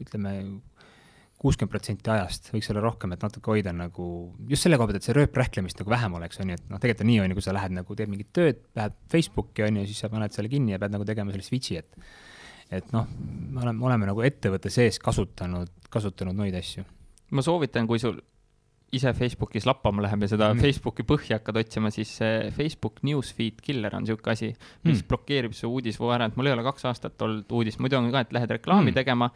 ütleme, 0.01 0.33
kuuskümmend 1.41 1.71
protsenti 1.71 2.11
ajast, 2.11 2.49
võiks 2.53 2.69
olla 2.71 2.83
rohkem, 2.85 3.13
et 3.13 3.23
natuke 3.23 3.51
hoida 3.53 3.73
nagu 3.75 4.05
just 4.49 4.65
selle 4.65 4.79
koha 4.79 4.89
pealt, 4.89 5.01
et 5.01 5.07
see 5.07 5.15
rööprähklemist 5.17 5.81
nagu 5.81 5.93
vähem 5.93 6.15
oleks, 6.17 6.39
on 6.41 6.51
ju, 6.51 6.59
et 6.59 6.69
noh, 6.71 6.81
tegelikult 6.81 7.05
on 7.05 7.11
nii, 7.11 7.19
on 7.23 7.33
ju, 7.33 7.37
kui 7.37 7.45
sa 7.45 7.55
lähed 7.55 7.75
nagu, 7.75 7.97
teed 7.99 8.11
mingit 8.11 8.31
tööd, 8.35 8.61
lähed 8.79 8.95
Facebooki, 9.11 9.65
on 9.67 9.81
ju, 9.81 9.89
siis 9.91 10.01
sa 10.03 10.09
paned 10.11 10.35
selle 10.35 10.51
kinni 10.51 10.75
ja 10.75 10.81
pead 10.81 10.95
nagu 10.95 11.07
tegema 11.07 11.35
selle 11.35 11.45
switch'i, 11.45 11.81
et 11.83 11.99
et 12.81 12.93
noh, 12.95 13.07
me 13.51 13.63
oleme, 13.63 13.85
oleme 13.87 14.09
nagu 14.09 14.23
ettevõtte 14.25 14.71
sees 14.73 14.99
kasutanud, 15.01 15.71
kasutanud 15.91 16.37
neid 16.37 16.55
asju. 16.59 16.85
ma 17.31 17.43
soovitan, 17.45 17.87
kui 17.87 18.01
sul 18.01 18.19
ise 18.95 19.11
Facebookis 19.17 19.65
lappama 19.67 20.03
läheb 20.05 20.23
ja 20.25 20.29
seda 20.31 20.49
mm. 20.53 20.61
Facebooki 20.63 21.05
põhja 21.07 21.39
hakkad 21.39 21.59
otsima, 21.61 21.91
siis 21.93 22.11
see 22.19 22.49
Facebook 22.55 23.01
Newsfeed 23.05 23.61
killer 23.65 23.95
on 23.97 24.05
niisugune 24.05 24.33
asi, 24.33 24.51
mis 24.85 25.01
mm. 25.01 25.07
blokeerib 25.09 25.55
su 25.57 25.69
uudisvoo 25.69 26.11
ära, 26.15 26.29
et 26.29 26.37
mul 26.39 26.49
ei 26.49 26.55
ole 26.55 26.65
kaks 26.65 26.87
aastat 26.89 27.25
olnud 27.25 27.51
uudist, 27.55 27.81
muidu 27.83 27.99
on 27.99 28.09
ka, 28.13 28.23
et 28.25 28.35
lähed 28.35 28.55
reklaami 28.57 28.91
mm. 28.91 28.97
tegema. 28.99 29.29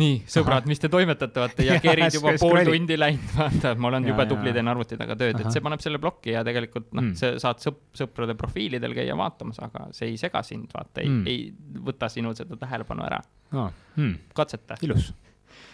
nii, 0.00 0.20
sõbrad, 0.30 0.68
mis 0.70 0.82
te 0.82 0.90
toimetate, 0.92 1.42
vaata 1.44 1.66
ja 1.68 1.78
kerid 1.82 2.18
juba 2.18 2.34
pool 2.40 2.60
tundi 2.68 2.98
läinud, 2.98 3.32
vaata, 3.40 3.74
ma 3.80 3.92
olen 3.92 4.10
jube 4.10 4.28
tubli, 4.30 4.54
teen 4.56 4.72
arvuti 4.72 5.00
taga 5.00 5.16
tööd, 5.20 5.40
et 5.40 5.54
see 5.54 5.64
paneb 5.64 5.84
selle 5.84 6.02
plokki 6.02 6.36
ja 6.36 6.44
tegelikult 6.46 6.90
noh 6.92 7.08
mm., 7.08 7.16
sa 7.20 7.34
saad 7.42 7.64
sõp-, 7.64 7.82
sõprade 7.96 8.36
profiilidel 8.38 8.94
käia 8.96 9.16
vaatamas, 9.18 9.62
aga 9.64 9.88
see 9.96 10.12
ei 10.12 10.20
sega 10.20 10.44
sind, 10.46 10.70
vaata, 10.74 11.02
ei 11.04 11.10
mm., 11.10 11.26
ei 11.30 11.82
võta 11.90 12.10
sinu 12.12 12.34
seda 12.36 12.58
tähelepanu 12.60 13.06
ära 13.06 13.20
oh.. 13.54 13.72
Mm. 13.96 14.14
katseta. 14.36 14.78
ilus 14.86 15.10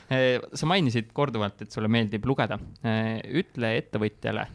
sa 0.09 0.69
mainisid 0.71 1.11
korduvalt, 1.15 1.65
et 1.65 1.73
sulle 1.75 1.89
meeldib 1.91 2.27
lugeda. 2.29 2.59
Eh, 2.87 3.19
ütle 3.41 3.73
ettevõtjale 3.81 4.47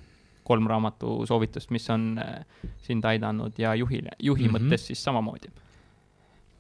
kolm 0.48 0.68
raamatu 0.68 1.22
soovitust, 1.28 1.74
mis 1.76 1.90
on 1.94 2.14
eh, 2.22 2.70
sind 2.86 3.06
aidanud 3.06 3.60
ja 3.60 3.76
juhile, 3.76 4.16
juhi 4.20 4.48
mm 4.48 4.56
-hmm. 4.56 4.72
mõttes 4.72 4.88
siis 4.92 5.04
samamoodi 5.04 5.52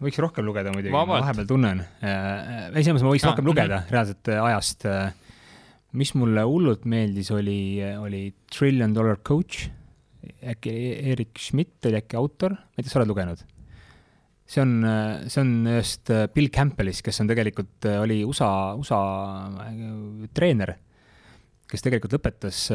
võiks 0.01 0.17
rohkem 0.17 0.45
lugeda 0.45 0.71
muidugi, 0.73 0.91
ma 0.91 1.05
vahepeal 1.05 1.45
tunnen 1.45 1.83
ei, 2.01 2.83
selles 2.83 2.95
mõttes 2.95 3.05
ma 3.05 3.11
võiks 3.13 3.25
ah, 3.25 3.29
rohkem 3.29 3.45
lugeda 3.45 3.77
-hmm. 3.77 3.91
reaalselt 3.91 4.29
ajast 4.33 4.85
mis 5.97 6.13
mulle 6.15 6.43
hullult 6.47 6.85
meeldis, 6.89 7.31
oli, 7.35 7.81
oli 7.99 8.23
Trillion 8.51 8.93
Dollar 8.95 9.19
Coach, 9.27 9.67
äkki 10.53 10.73
Erik 11.11 11.39
Schmidt 11.39 11.89
oli 11.89 11.99
äkki 11.99 12.19
autor, 12.19 12.55
ma 12.55 12.79
ei 12.79 12.85
tea, 12.85 12.93
sa 12.93 13.01
oled 13.01 13.11
lugenud? 13.11 13.43
See 14.51 14.61
on, 14.61 14.71
see 15.27 15.41
on 15.41 15.51
just 15.77 16.09
äh, 16.11 16.27
Bill 16.33 16.49
Campbellist, 16.51 17.03
kes 17.05 17.21
on 17.23 17.29
tegelikult, 17.31 17.85
äh, 17.87 17.99
oli 18.03 18.21
USA, 18.27 18.75
USA 18.75 19.01
äh, 19.67 20.27
treener, 20.35 20.75
kes 21.71 21.85
tegelikult 21.85 22.17
lõpetas, 22.17 22.65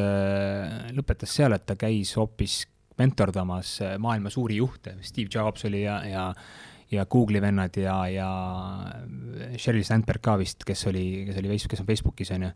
lõpetas 0.96 1.34
seal, 1.36 1.52
et 1.52 1.66
ta 1.68 1.74
käis 1.76 2.14
hoopis 2.16 2.62
mentordamas 2.96 3.74
maailma 4.00 4.32
suuri 4.32 4.56
juhte, 4.56 4.94
Steve 5.04 5.28
Jobs 5.28 5.66
oli 5.68 5.82
ja, 5.82 5.98
ja 6.08 6.30
ja 6.86 7.02
Google'i 7.10 7.42
vennad 7.42 7.74
ja, 7.76 7.96
ja 8.08 8.26
Sheryl 9.58 9.84
Sandberg 9.84 10.22
ka 10.22 10.36
vist, 10.38 10.62
kes 10.64 10.86
oli, 10.88 11.26
kes 11.26 11.40
oli, 11.42 11.58
kes 11.58 11.82
on 11.82 11.88
Facebookis, 11.88 12.30
on 12.36 12.46
ju. 12.46 12.50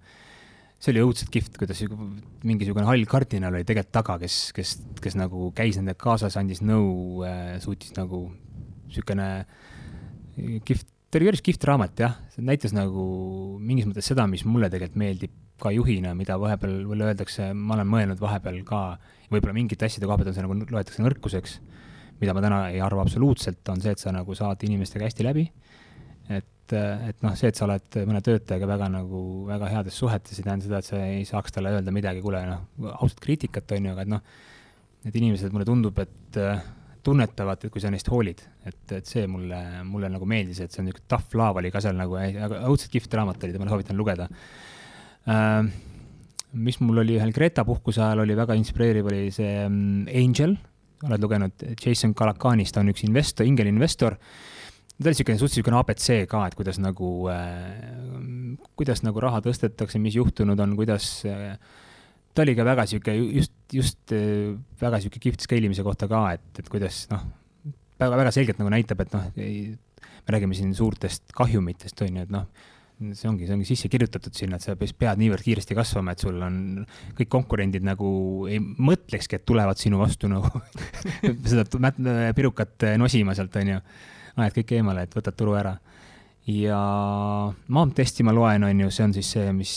see 0.78 0.94
oli 0.94 1.02
õudselt 1.02 1.32
kihvt, 1.34 1.58
kuidas 1.60 1.82
mingisugune 2.46 2.86
hall 2.88 3.04
kardinal 3.10 3.58
oli 3.58 3.66
tegelikult 3.68 3.92
taga, 3.98 4.16
kes, 4.22 4.38
kes, 4.56 4.76
kes 5.02 5.18
nagu 5.18 5.50
käis 5.58 5.76
nendega 5.76 5.98
kaasas, 6.00 6.38
andis 6.40 6.62
nõu, 6.64 7.26
suutis 7.60 7.92
nagu 7.98 8.28
niisugune 8.90 9.28
kihvt, 10.66 10.88
ta 11.10 11.18
oli 11.18 11.30
päris 11.30 11.44
kihvt 11.44 11.66
raamat 11.68 12.02
jah, 12.04 12.18
see 12.34 12.44
näitas 12.46 12.74
nagu 12.76 13.04
mingis 13.62 13.88
mõttes 13.88 14.10
seda, 14.10 14.26
mis 14.30 14.44
mulle 14.46 14.70
tegelikult 14.72 15.00
meeldib 15.00 15.38
ka 15.60 15.72
juhina, 15.74 16.14
mida 16.16 16.38
vahepeal 16.40 16.78
võib-olla 16.84 17.10
öeldakse, 17.10 17.50
ma 17.54 17.76
olen 17.76 17.90
mõelnud 17.90 18.20
vahepeal 18.22 18.62
ka, 18.66 18.80
võib-olla 19.32 19.56
mingite 19.56 19.86
asjade 19.86 20.08
koha 20.08 20.16
pealt 20.20 20.30
on 20.32 20.36
see 20.38 20.46
nagu 20.46 20.56
loetakse 20.72 21.04
nõrkuseks, 21.04 21.58
mida 22.22 22.34
ma 22.36 22.44
täna 22.44 22.60
ei 22.72 22.80
arva 22.84 23.04
absoluutselt, 23.04 23.60
on 23.72 23.82
see, 23.82 23.92
et 23.96 24.02
sa 24.02 24.14
nagu 24.14 24.36
saad 24.36 24.64
inimestega 24.66 25.08
hästi 25.08 25.26
läbi, 25.26 25.46
et, 26.30 26.74
et 26.74 27.24
noh, 27.24 27.36
see, 27.36 27.50
et 27.50 27.58
sa 27.58 27.66
oled 27.66 28.00
mõne 28.08 28.22
töötajaga 28.24 28.68
väga 28.70 28.90
nagu, 28.94 29.22
väga 29.50 29.70
heades 29.74 30.00
suhetes, 30.00 30.38
ei 30.38 30.46
tähenda 30.46 30.68
seda, 30.68 30.80
et 30.80 30.90
sa 30.90 31.02
ei 31.04 31.24
saaks 31.28 31.56
talle 31.56 31.74
öelda 31.76 31.94
midagi, 31.94 32.22
kuule 32.24 32.42
noh, 32.48 32.66
ausat 32.96 33.20
kriitikat, 33.24 33.76
on 33.76 33.90
ju, 33.90 33.94
aga 33.96 34.06
et 34.06 34.12
noh, 34.14 34.24
need 35.04 35.20
inimesed, 35.22 35.52
mulle 35.52 35.68
tundub, 35.68 36.00
et 36.00 36.40
tunnetavad, 37.06 37.64
et 37.64 37.72
kui 37.72 37.82
sa 37.82 37.90
neist 37.92 38.08
hoolid, 38.12 38.42
et, 38.68 38.80
et 38.96 39.06
see 39.08 39.26
mulle, 39.30 39.58
mulle 39.88 40.10
nagu 40.12 40.26
meeldis, 40.28 40.62
et 40.64 40.72
see 40.72 40.82
on 40.82 40.88
niisugune 40.88 41.08
tough 41.10 41.36
love 41.38 41.62
oli 41.62 41.72
ka 41.72 41.82
seal 41.84 41.96
nagu, 41.98 42.16
aga 42.18 42.64
õudselt 42.70 42.92
kihvt 42.94 43.16
raamat 43.18 43.46
oli, 43.46 43.60
ma 43.60 43.70
soovitan 43.70 43.98
lugeda. 44.00 44.28
Äh,. 45.30 45.70
mis 46.50 46.80
mul 46.82 46.98
oli 47.04 47.14
ühel 47.14 47.30
Greta 47.30 47.62
puhkuse 47.64 48.02
ajal 48.02 48.24
oli 48.24 48.34
väga 48.34 48.56
inspireeriv, 48.58 49.06
oli 49.06 49.28
see 49.34 49.52
um, 49.66 50.06
Angel, 50.10 50.56
oled 51.06 51.22
lugenud, 51.22 51.66
Jason 51.78 52.14
Calacanis, 52.14 52.72
ta 52.74 52.82
on 52.82 52.90
üks 52.92 53.04
investor, 53.06 53.46
ingelinvestor 53.46 54.16
ta 55.00 55.08
oli 55.08 55.14
niisugune 55.14 55.38
suhteliselt 55.40 55.64
niisugune 55.64 55.78
abc 55.80 56.08
ka, 56.28 56.40
et 56.46 56.56
kuidas 56.58 56.80
nagu 56.82 57.12
äh,, 57.32 58.58
kuidas 58.76 59.00
nagu 59.06 59.22
raha 59.22 59.40
tõstetakse, 59.46 60.00
mis 60.02 60.18
juhtunud 60.18 60.60
on, 60.60 60.74
kuidas 60.76 61.22
äh, 61.24 61.54
ta 62.34 62.44
oli 62.44 62.54
ka 62.58 62.66
väga 62.66 62.86
sihuke 62.90 63.14
just, 63.18 63.54
just 63.74 64.14
äh, 64.14 64.56
väga 64.80 65.02
sihuke 65.02 65.22
kihvt 65.22 65.46
scale 65.46 65.66
imise 65.66 65.84
kohta 65.86 66.08
ka, 66.10 66.24
et, 66.38 66.50
et 66.62 66.68
kuidas 66.72 67.04
noh, 67.12 67.24
väga, 68.00 68.18
väga 68.22 68.34
selgelt 68.34 68.60
nagu 68.62 68.72
näitab, 68.72 69.02
et 69.04 69.16
noh, 69.16 69.30
me 69.36 70.34
räägime 70.34 70.56
siin 70.56 70.74
suurtest 70.76 71.34
kahjumitest, 71.36 72.04
on 72.06 72.20
ju, 72.20 72.26
et 72.28 72.34
noh, 72.34 72.46
see 73.16 73.28
ongi, 73.30 73.48
see 73.48 73.56
ongi 73.56 73.68
sisse 73.68 73.90
kirjutatud 73.92 74.36
sinna, 74.36 74.60
et 74.60 74.64
sa 74.64 74.76
pead 74.76 75.20
niivõrd 75.20 75.44
kiiresti 75.44 75.76
kasvama, 75.76 76.14
et 76.14 76.22
sul 76.22 76.40
on 76.44 76.56
kõik 77.18 77.30
konkurendid 77.32 77.84
nagu 77.86 78.10
ei 78.50 78.60
mõtlekski, 78.60 79.40
et 79.40 79.46
tulevad 79.48 79.80
sinu 79.80 80.00
vastu 80.00 80.28
nagu 80.30 80.62
seda 81.50 81.64
pirukat 82.36 82.90
nosima 83.00 83.36
sealt, 83.36 83.56
on 83.60 83.74
ju. 83.74 83.84
ajad 84.40 84.58
kõik 84.60 84.76
eemale, 84.78 85.06
et 85.08 85.16
võtad 85.16 85.36
turu 85.36 85.56
ära 85.58 85.74
ja 86.48 86.80
MAMP 87.68 87.96
testi 87.96 88.24
ma 88.24 88.32
loen, 88.34 88.64
on 88.64 88.84
ju, 88.84 88.90
see 88.94 89.06
on 89.06 89.14
siis 89.16 89.32
see, 89.36 89.48
mis, 89.56 89.74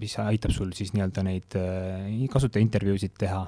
mis 0.00 0.14
aitab 0.22 0.54
sul 0.54 0.70
siis 0.76 0.94
nii-öelda 0.94 1.24
neid 1.26 1.56
äh, 1.60 2.06
kasutajaintervjuusid 2.32 3.16
teha. 3.20 3.42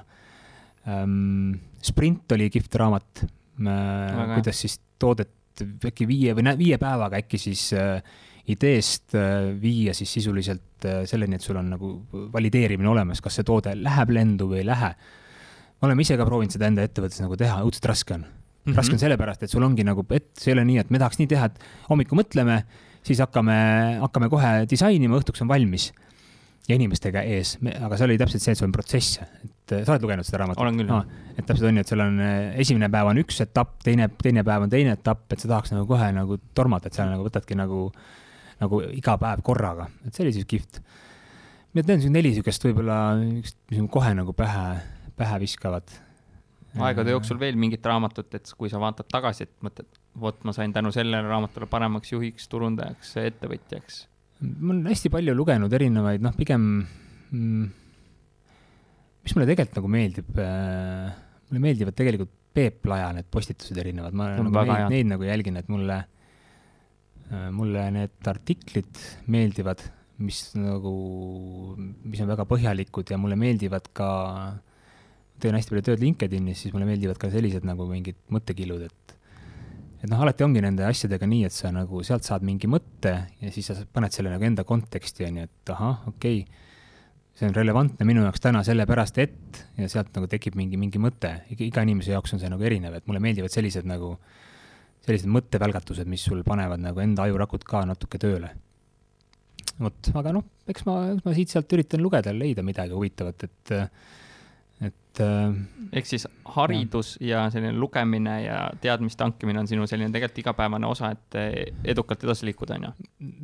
Ähm, 0.93 1.55
sprint 1.83 2.35
oli 2.35 2.49
kihvt 2.53 2.75
raamat, 2.81 3.23
kuidas 4.33 4.59
siis 4.65 4.77
toodet 4.99 5.31
äkki 5.85 6.07
viie 6.09 6.33
või 6.35 6.55
viie 6.57 6.79
päevaga 6.81 7.19
äkki 7.21 7.39
siis 7.41 7.67
äh, 7.77 7.99
ideest 8.49 9.15
äh, 9.17 9.51
viia 9.61 9.93
siis 9.97 10.11
sisuliselt 10.19 10.87
selleni, 11.07 11.37
et 11.37 11.45
sul 11.45 11.57
on 11.61 11.69
nagu 11.71 11.91
valideerimine 12.33 12.89
olemas, 12.91 13.21
kas 13.23 13.39
see 13.39 13.47
toode 13.47 13.77
läheb 13.79 14.11
lendu 14.11 14.49
või 14.51 14.61
ei 14.61 14.67
lähe. 14.67 14.93
me 15.79 15.87
oleme 15.87 16.03
ise 16.03 16.17
ka 16.19 16.25
proovinud 16.27 16.53
seda 16.53 16.67
enda 16.67 16.83
ettevõttes 16.83 17.21
nagu 17.23 17.37
teha, 17.39 17.61
õudselt 17.63 17.87
raske 17.93 18.17
on 18.17 18.25
Mm 18.63 18.71
-hmm. 18.71 18.77
raske 18.77 18.95
on 18.95 18.99
sellepärast, 18.99 19.43
et 19.43 19.51
sul 19.51 19.63
ongi 19.63 19.83
nagu, 19.83 20.05
et 20.09 20.29
see 20.39 20.51
ei 20.51 20.57
ole 20.57 20.63
nii, 20.65 20.77
et 20.79 20.89
me 20.89 20.99
tahaks 20.99 21.19
nii 21.19 21.27
teha, 21.27 21.45
et 21.45 21.59
hommikul 21.89 22.17
mõtleme, 22.21 22.63
siis 23.03 23.19
hakkame, 23.19 23.57
hakkame 23.99 24.29
kohe 24.31 24.51
disainima, 24.69 25.17
õhtuks 25.19 25.43
on 25.43 25.49
valmis 25.51 25.91
ja 26.69 26.77
inimestega 26.77 27.23
ees, 27.27 27.57
aga 27.59 27.97
seal 27.99 28.13
oli 28.13 28.19
täpselt 28.21 28.43
see, 28.43 28.53
et 28.55 28.61
see 28.61 28.67
on 28.67 28.71
protsess, 28.71 29.19
et 29.19 29.73
sa 29.83 29.95
oled 29.95 30.05
lugenud 30.05 30.27
seda 30.27 30.43
raamatut? 30.43 30.63
olen 30.63 30.79
küll 30.79 30.87
no,. 30.87 31.01
et 31.35 31.43
täpselt 31.43 31.67
on 31.67 31.79
ju, 31.79 31.83
et 31.83 31.91
seal 31.91 32.03
on 32.05 32.21
esimene 32.63 32.87
päev 32.93 33.09
on 33.11 33.19
üks 33.19 33.41
etapp, 33.43 33.75
teine, 33.83 34.07
teine 34.21 34.45
päev 34.47 34.63
on 34.63 34.71
teine 34.71 34.95
etapp, 34.95 35.25
et 35.35 35.43
sa 35.43 35.51
tahaks 35.51 35.73
nagu 35.75 35.83
kohe 35.89 36.07
nagu 36.15 36.39
tormata, 36.55 36.87
et 36.87 36.95
seal 36.95 37.11
nagu 37.11 37.27
võtadki 37.27 37.57
nagu, 37.59 37.89
nagu 38.63 38.81
iga 38.95 39.17
päev 39.19 39.43
korraga, 39.43 39.89
et 40.07 40.15
see 40.15 40.23
oli 40.23 40.35
siis 40.37 40.47
kihvt. 40.47 40.79
nii 41.73 41.83
et 41.83 41.91
need 41.91 42.07
on 42.07 42.15
neli 42.15 42.31
niisugust 42.31 42.63
võib-olla, 42.69 43.01
kohe 43.91 44.15
nagu 44.15 44.35
pähe, 44.37 44.65
pähe 45.19 45.43
viskavad 45.43 45.91
aegade 46.81 47.13
jooksul 47.13 47.39
veel 47.41 47.57
mingit 47.59 47.85
raamatut, 47.85 48.33
et 48.37 48.49
kui 48.57 48.71
sa 48.71 48.81
vaatad 48.81 49.09
tagasi, 49.11 49.45
et 49.45 49.53
mõtled, 49.65 49.99
vot 50.19 50.39
ma 50.47 50.53
sain 50.55 50.73
tänu 50.73 50.91
sellele 50.95 51.27
raamatule 51.27 51.67
paremaks 51.69 52.13
juhiks, 52.15 52.49
turundajaks, 52.51 53.15
ettevõtjaks? 53.29 54.03
ma 54.43 54.73
olen 54.73 54.89
hästi 54.89 55.11
palju 55.13 55.35
lugenud 55.37 55.71
erinevaid, 55.71 56.23
noh, 56.25 56.33
pigem 56.35 56.63
mm, 57.31 57.67
mis 59.23 59.35
mulle 59.37 59.47
tegelikult 59.47 59.77
nagu 59.79 59.91
meeldib 59.93 60.39
äh,, 60.41 61.13
mulle 61.47 61.61
meeldivad 61.63 61.95
tegelikult 61.99 62.33
Peep 62.53 62.83
Laja 62.85 63.07
need 63.15 63.29
postitused 63.33 63.77
erinevad, 63.81 64.13
ma 64.13 64.33
nagu 64.35 64.51
neid, 64.51 64.89
neid 64.91 65.07
nagu 65.09 65.25
jälgin, 65.25 65.61
et 65.61 65.69
mulle 65.71 66.01
äh,, 66.01 67.47
mulle 67.55 67.87
need 67.95 68.29
artiklid 68.33 69.05
meeldivad, 69.31 69.85
mis 70.25 70.43
nagu, 70.57 70.91
mis 71.77 72.21
on 72.25 72.33
väga 72.33 72.45
põhjalikud 72.49 73.13
ja 73.13 73.21
mulle 73.21 73.39
meeldivad 73.39 73.87
ka 73.95 74.11
äh, 74.41 74.72
teen 75.43 75.57
hästi 75.57 75.73
palju 75.73 75.85
tööd 75.89 76.03
LinkedInis, 76.03 76.63
siis 76.63 76.73
mulle 76.75 76.87
meeldivad 76.87 77.19
ka 77.21 77.29
sellised 77.33 77.65
nagu 77.67 77.87
mingid 77.89 78.19
mõttekillud, 78.33 78.87
et 78.87 79.17
et 80.03 80.11
noh, 80.11 80.19
alati 80.19 80.43
ongi 80.43 80.59
nende 80.63 80.83
asjadega 80.83 81.27
nii, 81.31 81.45
et 81.47 81.55
sa 81.55 81.71
nagu 81.71 82.01
sealt 82.03 82.25
saad 82.27 82.43
mingi 82.43 82.67
mõtte 82.67 83.13
ja 83.39 83.51
siis 83.55 83.69
sa 83.71 83.77
paned 83.87 84.11
selle 84.11 84.33
nagu 84.33 84.43
enda 84.43 84.65
konteksti, 84.67 85.29
on 85.29 85.39
ju, 85.39 85.47
et 85.47 85.71
ahah, 85.71 86.01
okei 86.11 86.41
okay,, 86.43 86.63
see 87.33 87.47
on 87.47 87.55
relevantne 87.55 88.05
minu 88.05 88.25
jaoks 88.25 88.43
täna 88.43 88.61
sellepärast, 88.67 89.19
et 89.23 89.61
ja 89.79 89.87
sealt 89.89 90.11
nagu 90.17 90.27
tekib 90.29 90.57
mingi, 90.59 90.77
mingi 90.79 90.99
mõte, 91.01 91.31
iga 91.55 91.85
inimese 91.85 92.13
jaoks 92.13 92.35
on 92.35 92.41
see 92.43 92.51
nagu 92.51 92.67
erinev, 92.67 92.97
et 92.99 93.07
mulle 93.09 93.21
meeldivad 93.23 93.53
sellised 93.53 93.87
nagu, 93.89 94.11
sellised 95.07 95.31
mõttevälgatused, 95.33 96.09
mis 96.09 96.25
sul 96.27 96.43
panevad 96.45 96.83
nagu 96.83 97.01
enda 97.03 97.25
ajurakud 97.25 97.65
ka 97.67 97.85
natuke 97.89 98.19
tööle. 98.21 98.51
vot, 99.79 100.11
aga 100.19 100.35
noh, 100.35 100.45
eks 100.69 100.83
ma, 100.85 100.97
eks 101.15 101.23
ma 101.25 101.33
siit-sealt 101.33 101.73
üritan 101.73 102.03
lugeda, 102.03 102.35
leida 102.35 102.61
midagi 102.61 102.93
huvitavat, 102.93 103.47
et 103.47 103.73
et 104.83 105.21
äh,. 105.23 105.53
ehk 105.93 106.09
siis 106.09 106.25
haridus 106.55 107.13
ja. 107.21 107.43
ja 107.43 107.43
selline 107.53 107.73
lugemine 107.77 108.35
ja 108.43 108.57
teadmiste 108.81 109.25
hankimine 109.25 109.61
on 109.61 109.69
sinu 109.69 109.87
selline 109.89 110.11
tegelikult 110.13 110.41
igapäevane 110.43 110.89
osa, 110.89 111.13
et 111.13 111.39
edukalt 111.93 112.25
edasi 112.25 112.49
liikuda, 112.49 112.79
on 112.79 112.89
ju? 112.89 112.93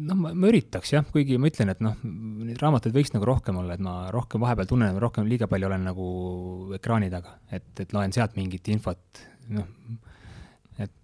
noh, 0.09 0.19
ma, 0.19 0.33
ma 0.33 0.51
üritaks 0.51 0.93
jah, 0.95 1.07
kuigi 1.13 1.39
ma 1.41 1.51
ütlen, 1.51 1.73
et 1.73 1.83
noh, 1.85 1.97
neid 2.03 2.59
raamatuid 2.61 2.95
võiks 2.95 3.13
nagu 3.15 3.29
rohkem 3.29 3.61
olla, 3.61 3.77
et 3.77 3.85
ma 3.85 3.95
rohkem 4.15 4.43
vahepeal 4.43 4.69
tunnen, 4.69 5.01
rohkem 5.01 5.29
liiga 5.29 5.49
palju 5.51 5.69
olen 5.69 5.89
nagu 5.91 6.11
ekraani 6.79 7.11
taga, 7.13 7.37
et, 7.51 7.71
et 7.79 7.95
loen 7.95 8.15
sealt 8.15 8.37
mingit 8.39 8.71
infot, 8.73 9.25
noh 9.53 9.67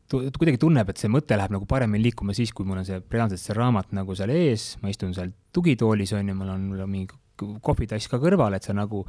et 0.06 0.38
kuidagi 0.38 0.60
tunneb, 0.62 0.90
et 0.92 1.02
see 1.02 1.10
mõte 1.12 1.38
läheb 1.38 1.54
nagu 1.56 1.66
paremini 1.70 2.06
liikuma 2.10 2.36
siis, 2.38 2.52
kui 2.54 2.68
mul 2.68 2.82
on 2.82 2.88
see 2.88 3.00
reaalselt 3.02 3.42
see 3.42 3.56
raamat 3.58 3.94
nagu 3.98 4.16
seal 4.18 4.32
ees, 4.34 4.76
ma 4.84 4.92
istun 4.94 5.16
seal 5.18 5.32
tugitoolis 5.56 6.14
on 6.18 6.30
ju, 6.30 6.36
mul 6.38 6.52
on, 6.54 6.68
mingi 6.92 7.18
kohvitass 7.66 8.10
ka 8.12 8.20
kõrval, 8.22 8.56
et 8.56 8.68
sa 8.68 8.76
nagu 8.78 9.04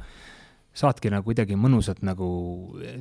saadki 0.77 1.09
nagu 1.13 1.25
kuidagi 1.25 1.57
mõnusalt 1.57 2.03
nagu 2.05 2.27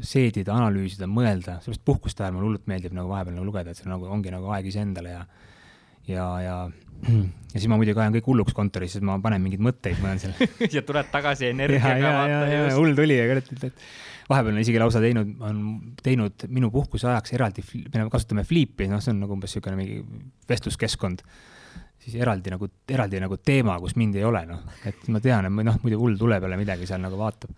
seedida, 0.07 0.55
analüüsida, 0.57 1.09
mõelda, 1.11 1.59
sellepärast 1.61 1.85
puhkuste 1.85 2.24
ajal 2.24 2.36
mulle 2.36 2.51
hullult 2.51 2.70
meeldib 2.70 2.97
nagu 2.97 3.11
vahepeal 3.12 3.36
nagu 3.36 3.48
lugeda, 3.48 3.73
et 3.73 3.81
see 3.81 3.90
nagu 3.90 4.09
ongi 4.12 4.32
nagu 4.32 4.48
aeg 4.57 4.70
iseendale 4.70 5.12
ja 5.12 5.27
ja, 6.07 6.27
ja, 6.40 6.57
ja 7.53 7.59
siis 7.59 7.69
ma 7.70 7.78
muidugi 7.81 8.01
ajan 8.01 8.16
kõik 8.16 8.31
hulluks 8.31 8.57
kontoris, 8.57 8.97
siis 8.97 9.05
ma 9.05 9.19
panen 9.23 9.43
mingeid 9.44 9.65
mõtteid, 9.66 10.01
ma 10.03 10.12
olen 10.12 10.23
seal 10.23 10.36
ja 10.77 10.85
tuled 10.86 11.11
tagasi 11.12 11.51
energiaga 11.55 12.12
vaata. 12.20 12.61
hull 12.78 12.97
tuli 12.98 13.19
ja 13.19 13.27
kurat, 13.32 13.51
et 13.70 13.86
vahepeal 14.31 14.55
on 14.55 14.62
isegi 14.62 14.81
lausa 14.82 15.03
teinud, 15.03 15.35
on 15.44 15.61
teinud 16.03 16.47
minu 16.53 16.70
puhkuse 16.74 17.11
ajaks 17.11 17.36
eraldi, 17.36 17.66
me 17.93 18.09
kasutame 18.12 18.47
Flipi, 18.47 18.89
noh, 18.90 19.03
see 19.03 19.12
on 19.15 19.23
nagu 19.24 19.36
umbes 19.36 19.53
niisugune 19.53 19.78
mingi 19.78 20.01
vestluskeskkond 20.51 21.23
siis 22.07 22.23
eraldi 22.23 22.53
nagu, 22.55 22.69
eraldi 22.89 23.20
nagu 23.23 23.39
teema, 23.43 23.78
kus 23.83 23.97
mind 23.99 24.19
ei 24.19 24.27
ole, 24.27 24.45
noh, 24.49 24.62
et 24.87 25.09
ma 25.12 25.23
tean, 25.23 25.49
et 25.49 25.66
noh, 25.70 25.78
muidu 25.83 25.99
hull 26.01 26.19
tuleb 26.20 26.47
jälle 26.47 26.59
midagi 26.61 26.87
seal 26.89 27.03
nagu 27.03 27.19
vaatab. 27.19 27.51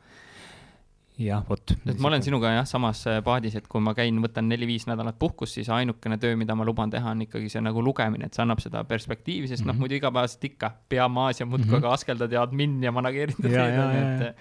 jah, 1.18 1.42
vot. 1.48 1.74
et 1.74 1.98
ma 1.98 2.08
olen 2.12 2.24
sinuga 2.24 2.54
jah, 2.54 2.66
samas 2.68 3.02
äh, 3.10 3.18
paadis, 3.26 3.58
et 3.58 3.68
kui 3.68 3.82
ma 3.84 3.92
käin, 3.98 4.20
võtan 4.22 4.48
neli-viis 4.48 4.86
nädalat 4.88 5.18
puhkust, 5.20 5.58
siis 5.58 5.68
ainukene 5.74 6.16
töö, 6.22 6.38
mida 6.40 6.56
ma 6.56 6.66
luban 6.66 6.92
teha, 6.94 7.12
on 7.12 7.26
ikkagi 7.26 7.50
see 7.52 7.62
nagu 7.64 7.82
lugemine, 7.84 8.30
et 8.30 8.38
see 8.38 8.44
annab 8.46 8.62
seda 8.64 8.84
perspektiivi, 8.88 9.50
sest 9.50 9.60
mm 9.60 9.64
-hmm. 9.64 9.68
noh, 9.68 9.74
mhm. 9.74 9.84
muidu 9.84 9.98
igapäevaselt 10.00 10.48
ikka 10.50 10.72
pea 10.88 11.08
maas 11.08 11.40
ja 11.40 11.46
muudkui 11.46 11.78
mm 11.78 11.84
-hmm. 11.84 11.92
askeldad 11.92 12.32
ja 12.32 12.42
admin 12.42 12.82
ja 12.82 12.92
manageerid 12.92 13.44
ja 13.44 13.68
teed, 13.92 14.26
et 14.30 14.36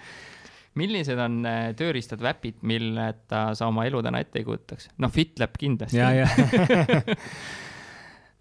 millised 0.78 1.18
on 1.18 1.44
äh, 1.44 1.74
tööriistad 1.76 2.20
või 2.22 2.30
äpid, 2.30 2.60
milleta 2.62 3.54
sa 3.54 3.66
oma 3.66 3.84
elu 3.84 4.02
täna 4.02 4.20
ette 4.20 4.38
ei 4.38 4.44
kujutaks? 4.44 4.88
noh, 4.98 5.10
FitLab 5.10 5.58
kindlasti. 5.58 5.98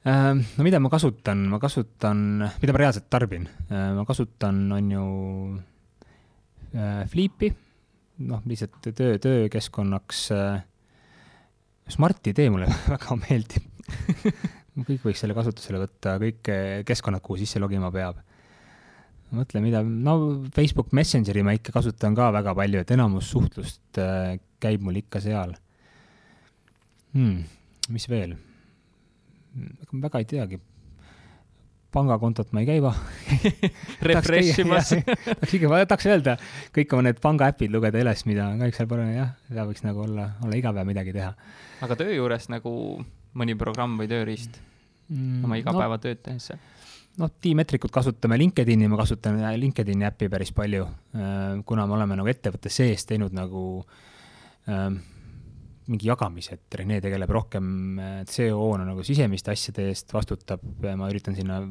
Ehm, 0.07 0.39
no 0.55 0.63
mida 0.63 0.79
ma 0.79 0.89
kasutan, 0.91 1.41
ma 1.51 1.57
kasutan, 1.59 2.19
mida 2.61 2.73
ma 2.73 2.79
reaalselt 2.79 3.09
tarbin, 3.11 3.47
ehm, 3.67 3.97
ma 3.97 4.05
kasutan, 4.07 4.61
on 4.71 4.91
ju 4.93 5.07
äh, 6.77 7.03
Flipi, 7.11 7.49
noh, 8.29 8.45
lihtsalt 8.47 8.79
töö, 8.95 9.17
töökeskkonnaks 9.19 10.31
äh,. 10.35 10.63
Smart-ID 11.88 12.49
mulle 12.51 12.67
väga 12.93 13.15
meeldib 13.15 13.67
kõik 14.88 15.05
võiks 15.07 15.21
selle 15.23 15.35
kasutusele 15.35 15.79
võtta, 15.79 16.17
kõik 16.19 16.49
keskkonnad, 16.88 17.23
kuhu 17.23 17.39
sisse 17.39 17.61
logima 17.63 17.88
peab. 17.91 18.19
mõtle, 19.31 19.63
mida, 19.63 19.84
no 19.84 20.17
Facebook 20.55 20.91
Messengeri 20.95 21.43
ma 21.43 21.55
ikka 21.55 21.75
kasutan 21.75 22.15
ka 22.15 22.31
väga 22.35 22.55
palju, 22.55 22.84
et 22.84 22.91
enamus 22.95 23.31
suhtlust 23.31 23.99
äh, 24.03 24.35
käib 24.63 24.84
mul 24.84 25.03
ikka 25.03 25.23
seal 25.23 25.55
hmm,. 27.15 27.41
mis 27.91 28.07
veel 28.11 28.35
väga 30.03 30.21
ei 30.23 30.27
teagi. 30.29 30.59
pangakontot 31.91 32.51
ma 32.53 32.61
ei 32.61 32.67
käi 32.67 32.81
Refresh 34.09 34.59
imas. 34.61 34.91
tahaks 34.91 35.53
ikka, 35.55 35.69
tahaks 35.88 36.07
öelda, 36.11 36.38
kõik 36.75 36.93
oma 36.93 37.07
need 37.07 37.21
pangaäpid 37.23 37.71
lugeda 37.73 38.01
üles, 38.03 38.25
mida 38.29 38.49
kahjuks 38.59 38.81
seal 38.81 38.89
pole, 38.91 39.07
jah, 39.15 39.34
seda 39.47 39.65
võiks 39.69 39.85
nagu 39.88 40.03
olla, 40.03 40.29
olla 40.45 40.59
iga 40.59 40.73
päev 40.75 40.89
midagi 40.89 41.15
teha. 41.15 41.31
aga 41.88 41.99
töö 41.99 42.13
juures 42.13 42.49
nagu 42.53 42.73
mõni 43.38 43.57
programm 43.57 43.97
või 44.01 44.11
tööriist? 44.11 44.59
Mm, 45.07 45.45
oma 45.47 45.57
igapäevatööd 45.61 46.19
no, 46.19 46.25
tehes 46.27 46.51
noh, 47.17 47.31
T-metrikut 47.41 47.91
kasutame, 47.93 48.38
LinkedIni 48.38 48.89
ma 48.91 48.99
kasutan 48.99 49.39
LinkedIni 49.57 50.05
äppi 50.07 50.29
päris 50.29 50.51
palju, 50.55 50.88
äh, 51.17 51.59
kuna 51.65 51.88
me 51.88 51.97
oleme 51.97 52.17
nagu 52.19 52.29
ettevõtte 52.29 52.69
sees 52.73 53.07
teinud 53.09 53.34
nagu 53.35 53.63
ähm, 54.69 54.99
mingi 55.88 56.09
jagamise, 56.09 56.57
et 56.57 56.77
Rene 56.80 56.99
tegeleb 57.03 57.31
rohkem 57.31 57.68
CO-na 58.27 58.85
nagu 58.88 59.03
sisemiste 59.07 59.53
asjade 59.53 59.88
eest, 59.91 60.11
vastutab, 60.15 60.64
ma 60.84 61.09
üritan 61.11 61.38
sinna 61.38 61.61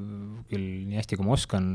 küll 0.49 0.87
nii 0.89 1.01
hästi, 1.01 1.19
kui 1.19 1.27
ma 1.27 1.35
oskan, 1.37 1.67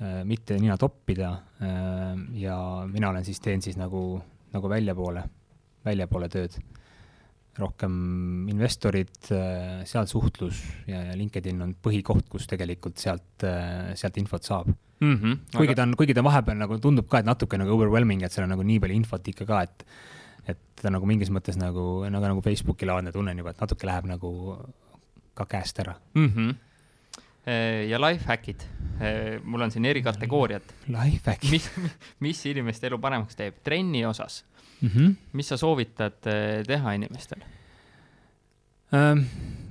äh, 0.00 0.20
mitte 0.28 0.58
nina 0.60 0.76
toppida 0.80 1.30
äh, 1.60 2.12
ja 2.42 2.58
mina 2.90 3.12
olen 3.12 3.24
siis, 3.26 3.40
teen 3.44 3.64
siis 3.64 3.80
nagu, 3.80 4.20
nagu 4.52 4.72
väljapoole, 4.72 5.24
väljapoole 5.86 6.28
tööd. 6.32 6.60
rohkem 7.60 8.46
investorid, 8.48 9.16
äh, 9.36 9.80
seal 9.84 10.06
suhtlus 10.08 10.62
ja 10.88 11.02
LinkedIn 11.18 11.60
on 11.60 11.74
põhikoht, 11.82 12.28
kus 12.30 12.46
tegelikult 12.48 12.96
sealt, 13.02 13.44
sealt 13.98 14.16
infot 14.22 14.46
saab 14.46 14.70
mm. 15.00 15.16
-hmm, 15.16 15.34
kuigi 15.56 15.72
aga... 15.72 15.76
ta 15.80 15.88
on, 15.88 15.96
kuigi 15.98 16.14
ta 16.14 16.24
vahepeal 16.24 16.56
nagu 16.60 16.78
tundub 16.78 17.08
ka, 17.10 17.20
et 17.20 17.28
natuke 17.28 17.58
nagu 17.60 17.74
overwhelming, 17.74 18.22
et 18.22 18.32
seal 18.32 18.46
on 18.46 18.54
nagu 18.54 18.64
nii 18.64 18.80
palju 18.80 18.96
infot 18.96 19.28
ikka 19.32 19.48
ka, 19.48 19.62
et 19.66 19.84
et 20.48 20.58
ta 20.80 20.90
nagu 20.92 21.06
mingis 21.06 21.30
mõttes 21.32 21.58
nagu, 21.60 22.04
nagu, 22.08 22.24
nagu 22.32 22.42
Facebooki 22.44 22.88
laadne 22.88 23.12
tunnen 23.12 23.38
juba, 23.38 23.54
et 23.54 23.60
natuke 23.60 23.88
läheb 23.88 24.08
nagu 24.10 24.32
ka 25.34 25.46
käest 25.46 25.80
ära 25.82 25.96
mm. 26.14 26.28
-hmm 26.34 26.58
ja 27.88 27.96
lifehackid, 27.98 28.60
mul 29.44 29.62
on 29.64 29.70
siin 29.72 29.84
eri 29.88 30.02
kategooriad. 30.04 30.62
Lifehackid. 30.92 31.50
mis, 31.50 31.70
mis 32.20 32.42
inimeste 32.46 32.86
elu 32.86 32.98
paremaks 33.00 33.34
teeb, 33.34 33.62
trenni 33.64 34.04
osas 34.06 34.44
mm, 34.80 34.88
-hmm. 34.88 35.14
mis 35.32 35.48
sa 35.48 35.56
soovitad 35.56 36.20
teha 36.66 36.92
inimestele? 36.92 37.44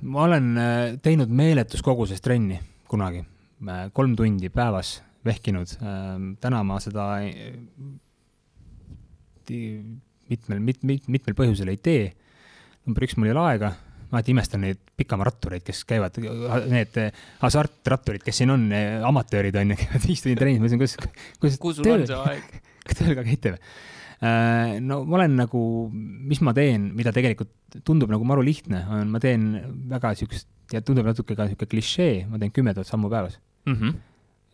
ma 0.02 0.22
olen 0.22 0.58
teinud 1.02 1.28
meeletus 1.28 1.82
koguses 1.82 2.20
trenni 2.20 2.60
kunagi, 2.88 3.24
kolm 3.92 4.16
tundi 4.16 4.48
päevas 4.48 5.02
vehkinud. 5.24 5.66
täna 6.40 6.62
ma 6.64 6.80
seda 6.80 7.06
mitmel, 10.30 10.62
mit-, 10.64 10.82
mit-, 10.86 11.06
mitmel 11.10 11.36
põhjusel 11.38 11.72
ei 11.72 11.80
tee. 11.80 12.10
number 12.86 13.04
üks, 13.04 13.16
mul 13.18 13.28
ei 13.28 13.34
ole 13.34 13.44
aega, 13.52 13.74
ma 14.10 14.18
alati 14.18 14.32
imestan 14.34 14.64
neid 14.64 14.80
pikamarattureid, 14.98 15.62
kes 15.66 15.84
käivad, 15.88 16.16
need 16.70 16.96
hasartratturid, 17.42 18.24
kes 18.24 18.40
siin 18.40 18.54
on, 18.54 18.66
amatöörid 19.06 19.58
on 19.60 19.74
ju, 19.74 19.78
käivad 19.84 20.08
viis 20.08 20.24
tundi 20.24 20.38
trennis, 20.40 20.62
ma 20.64 20.80
kuidas, 20.80 20.96
kuidas 21.42 21.60
kus 21.62 21.78
sul 21.78 21.92
on 21.92 22.06
see 22.08 22.20
aeg? 22.24 22.60
tööl 22.98 23.16
ka 23.18 23.24
käite 23.26 23.54
või? 23.54 23.62
Äh, 24.20 24.74
no 24.84 25.00
ma 25.08 25.20
olen 25.20 25.38
nagu, 25.38 25.62
mis 25.92 26.42
ma 26.44 26.52
teen, 26.56 26.90
mida 26.96 27.12
tegelikult 27.16 27.80
tundub 27.86 28.10
nagu 28.12 28.26
maru 28.28 28.44
lihtne, 28.44 28.82
on, 28.92 29.12
ma 29.12 29.20
teen 29.22 29.52
väga 29.88 30.12
siukest 30.18 30.48
ja 30.74 30.82
tundub 30.84 31.08
natuke 31.08 31.36
ka 31.38 31.48
sihuke 31.48 31.68
klišee, 31.70 32.26
ma 32.28 32.40
teen 32.40 32.52
kümme 32.54 32.74
tuhat 32.76 32.88
sammu 32.90 33.10
päevas 33.12 33.38
mm. 33.66 33.74
-hmm 33.74 33.98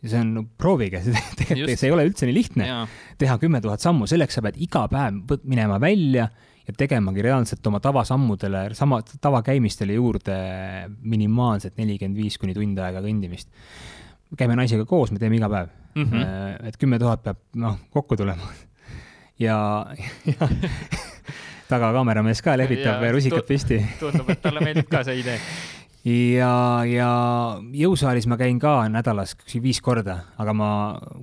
ja 0.03 0.11
see 0.11 0.19
on 0.21 0.33
no,, 0.35 0.43
proovige, 0.59 1.01
tegelikult 1.39 1.79
see 1.79 1.89
ei 1.89 1.95
ole 1.95 2.05
üldse 2.09 2.27
nii 2.29 2.35
lihtne 2.35 2.67
ja. 2.67 2.81
teha 3.17 3.37
kümme 3.41 3.61
tuhat 3.63 3.83
sammu, 3.83 4.07
selleks 4.09 4.37
sa 4.37 4.43
pead 4.45 4.59
iga 4.61 4.85
päev 4.91 5.39
minema 5.49 5.79
välja 5.81 6.27
ja 6.67 6.75
tegemagi 6.77 7.23
reaalselt 7.23 7.65
oma 7.69 7.79
tavasammudele, 7.83 8.67
sama 8.77 8.99
tavakäimistele 9.21 9.97
juurde 9.97 10.37
minimaalselt 11.01 11.77
nelikümmend 11.79 12.19
viis 12.19 12.37
kuni 12.37 12.55
tund 12.57 12.79
aega 12.83 13.01
kõndimist. 13.05 13.49
käime 14.37 14.57
naisega 14.59 14.85
koos, 14.85 15.11
me 15.11 15.19
teeme 15.19 15.39
iga 15.39 15.49
päev 15.49 15.69
mm. 15.95 16.03
-hmm. 16.03 16.67
et 16.67 16.77
kümme 16.77 16.99
tuhat 16.99 17.23
peab, 17.23 17.39
noh, 17.55 17.79
kokku 17.89 18.17
tulema. 18.17 18.51
ja, 19.45 19.87
ja 20.25 20.49
taga 21.71 21.91
kaameramees 21.95 22.41
ka 22.41 22.57
lehvitab 22.57 23.01
rusikad 23.11 23.47
püsti. 23.47 23.81
tundub, 23.99 24.29
et 24.29 24.41
talle 24.41 24.61
meeldib 24.61 24.91
ka 24.91 25.03
see 25.07 25.23
idee 25.23 25.39
ja, 26.07 26.51
ja 26.87 27.09
jõusaalis 27.75 28.27
ma 28.29 28.37
käin 28.39 28.59
ka 28.61 28.79
nädalas 28.91 29.35
viis 29.63 29.79
korda, 29.83 30.19
aga 30.39 30.53
ma 30.55 30.69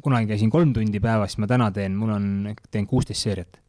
kunagi 0.05 0.29
käisin 0.33 0.53
kolm 0.53 0.75
tundi 0.77 1.01
päevas, 1.03 1.39
ma 1.41 1.49
täna 1.51 1.71
teen, 1.75 1.97
mul 1.99 2.15
on, 2.15 2.27
teen 2.71 2.89
kuusteist 2.91 3.25
seeriat. 3.25 3.61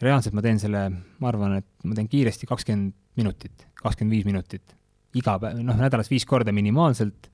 reaalselt 0.00 0.34
ma 0.34 0.42
teen 0.42 0.60
selle, 0.62 0.84
ma 1.18 1.28
arvan, 1.28 1.58
et 1.58 1.66
ma 1.84 1.96
teen 1.98 2.08
kiiresti 2.08 2.46
kakskümmend 2.46 2.94
minutit, 3.18 3.66
kakskümmend 3.82 4.14
viis 4.14 4.28
minutit. 4.28 4.76
iga 5.14 5.38
päev, 5.40 5.62
noh, 5.64 5.76
nädalas 5.76 6.10
viis 6.10 6.26
korda 6.28 6.52
minimaalselt, 6.52 7.30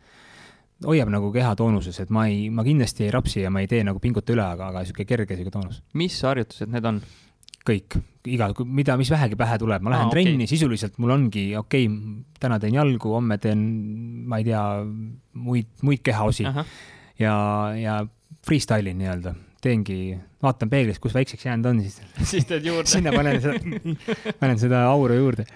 hoiab 0.86 1.10
nagu 1.10 1.30
keha 1.34 1.54
toonuses, 1.58 1.98
et 2.00 2.10
ma 2.10 2.26
ei, 2.30 2.48
ma 2.50 2.64
kindlasti 2.64 3.04
ei 3.04 3.10
rapsi 3.10 3.42
ja 3.42 3.50
ma 3.50 3.60
ei 3.60 3.68
tee 3.68 3.82
nagu 3.84 4.00
pinguta 4.00 4.32
üle, 4.32 4.44
aga, 4.44 4.70
aga 4.70 4.84
niisugune 4.84 5.08
kerge 5.10 5.36
niisugune 5.36 5.54
toonus. 5.54 5.82
mis 5.94 6.20
harjutused 6.22 6.70
need 6.70 6.86
on? 6.88 7.02
Kõik, 7.64 7.96
iga, 8.28 8.50
mida, 8.68 8.96
mis 9.00 9.10
vähegi 9.12 9.38
pähe 9.40 9.56
tuleb, 9.60 9.84
ma 9.84 9.94
lähen 9.94 10.08
ah, 10.08 10.10
okei. 10.12 10.26
trenni 10.26 10.44
okay., 10.44 10.52
sisuliselt 10.52 10.98
mul 11.02 11.14
ongi 11.16 11.46
okei 11.58 11.86
okay,, 11.88 12.18
täna 12.40 12.58
teen 12.60 12.76
jalgu, 12.76 13.14
homme 13.16 13.38
teen, 13.40 13.64
ma 14.28 14.40
ei 14.40 14.48
tea, 14.48 14.64
muid, 15.46 15.70
muid 15.86 16.04
kehaosi 16.04 16.46
ja, 16.46 17.34
ja 17.78 17.96
freestyle'in 18.44 19.00
nii-öelda, 19.00 19.34
teengi, 19.64 19.98
vaatan 20.44 20.72
peeglist, 20.72 21.00
kus 21.04 21.16
väikseks 21.16 21.48
jäänud 21.48 21.70
on, 21.72 21.82
siis 21.84 22.00
siis 22.34 22.48
teed 22.48 22.68
juurde 22.68 22.90
sinna 22.90 23.14
panen 23.16 23.40
seda, 23.44 23.80
panen 24.42 24.60
seda 24.60 24.84
auru 24.90 25.16
juurde. 25.20 25.48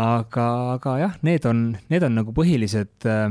aga, 0.00 0.48
aga 0.78 0.98
jah, 1.04 1.16
need 1.26 1.48
on, 1.48 1.64
need 1.92 2.08
on 2.08 2.16
nagu 2.22 2.36
põhilised 2.36 3.08
äh, 3.08 3.28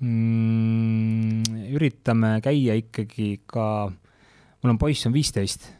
mm,. 0.00 1.72
üritame 1.76 2.38
käia 2.44 2.76
ikkagi 2.80 3.34
ka, 3.44 3.88
mul 3.92 4.76
on 4.76 4.80
poiss 4.80 5.08
on 5.08 5.16
viisteist 5.16 5.75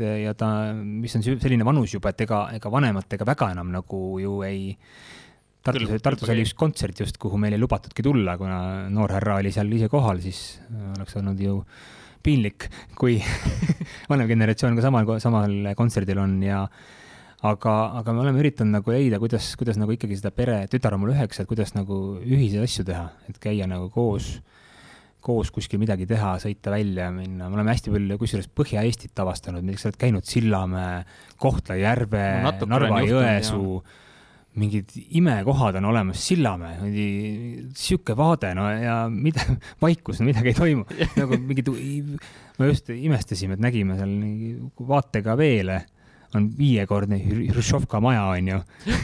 ja 0.00 0.32
ta, 0.38 0.48
mis 0.74 1.14
on 1.18 1.24
selline 1.26 1.66
vanus 1.66 1.92
juba, 1.94 2.12
et 2.12 2.24
ega, 2.24 2.46
ega 2.56 2.70
vanematega 2.72 3.26
väga 3.28 3.50
enam 3.52 3.74
nagu 3.74 4.04
ju 4.22 4.38
ei 4.46 4.70
Tartus, 5.62 5.92
Tartus 6.02 6.30
oli 6.32 6.42
üks 6.42 6.56
kontsert 6.58 6.98
just, 6.98 7.20
kuhu 7.22 7.38
meil 7.38 7.54
ei 7.54 7.60
lubatudki 7.62 8.02
tulla, 8.02 8.34
kuna 8.38 8.88
noor 8.90 9.12
härra 9.14 9.36
oli 9.38 9.52
seal 9.54 9.70
ise 9.70 9.86
kohal, 9.90 10.18
siis 10.24 10.58
oleks 10.96 11.14
olnud 11.20 11.38
ju 11.38 11.60
piinlik, 12.22 12.66
kui 12.98 13.20
vanem 14.10 14.26
generatsioon 14.30 14.74
ka 14.78 14.82
samal, 14.82 15.06
samal 15.22 15.54
kontserdil 15.78 16.18
on 16.22 16.34
ja 16.42 16.64
aga, 17.46 17.74
aga 18.00 18.14
me 18.14 18.24
oleme 18.24 18.42
üritanud 18.42 18.74
nagu 18.78 18.94
leida, 18.94 19.20
kuidas, 19.22 19.52
kuidas 19.58 19.78
nagu 19.78 19.94
ikkagi 19.94 20.18
seda 20.18 20.32
pere, 20.34 20.64
tütar 20.70 20.96
on 20.96 21.04
mul 21.04 21.14
üheksa, 21.14 21.44
et 21.44 21.50
kuidas 21.50 21.74
nagu 21.78 22.00
ühiseid 22.22 22.66
asju 22.66 22.86
teha, 22.88 23.06
et 23.30 23.38
käia 23.42 23.70
nagu 23.70 23.86
koos, 23.94 24.36
koos 25.22 25.52
kuskil 25.54 25.80
midagi 25.82 26.06
teha, 26.10 26.34
sõita 26.42 26.72
välja, 26.74 27.08
minna, 27.14 27.48
me 27.48 27.58
oleme 27.58 27.74
hästi 27.74 27.92
palju 27.94 28.18
kusjuures 28.20 28.48
Põhja-Eestit 28.58 29.22
avastanud, 29.22 29.64
näiteks 29.64 29.86
sa 29.86 29.90
oled 29.90 29.98
käinud 30.00 30.28
Sillamäe, 30.28 31.02
Kohtla-Järve 31.42 32.24
No 32.42 32.54
Narva 32.70 33.02
Jõesuu, 33.06 33.78
mingid 34.58 34.90
imekohad 35.18 35.78
on 35.80 35.88
olemas, 35.92 36.26
Sillamäe, 36.26 36.90
sihuke 37.78 38.16
vaade, 38.18 38.52
no 38.58 38.66
ja 38.74 38.98
mida, 39.12 39.46
vaikus, 39.82 40.20
no 40.20 40.28
midagi 40.28 40.52
ei 40.52 40.58
toimu. 40.58 40.86
nagu 41.20 41.40
mingid, 41.46 41.72
me 42.58 42.70
just 42.72 42.90
imestasime, 42.94 43.56
et 43.56 43.64
nägime 43.64 43.98
seal 44.00 44.16
vaatega 44.90 45.38
veele, 45.38 45.82
on 46.38 46.48
viiekordne 46.58 47.18
Hruštšovka 47.52 48.00
maja, 48.04 48.24
onju. 48.34 48.60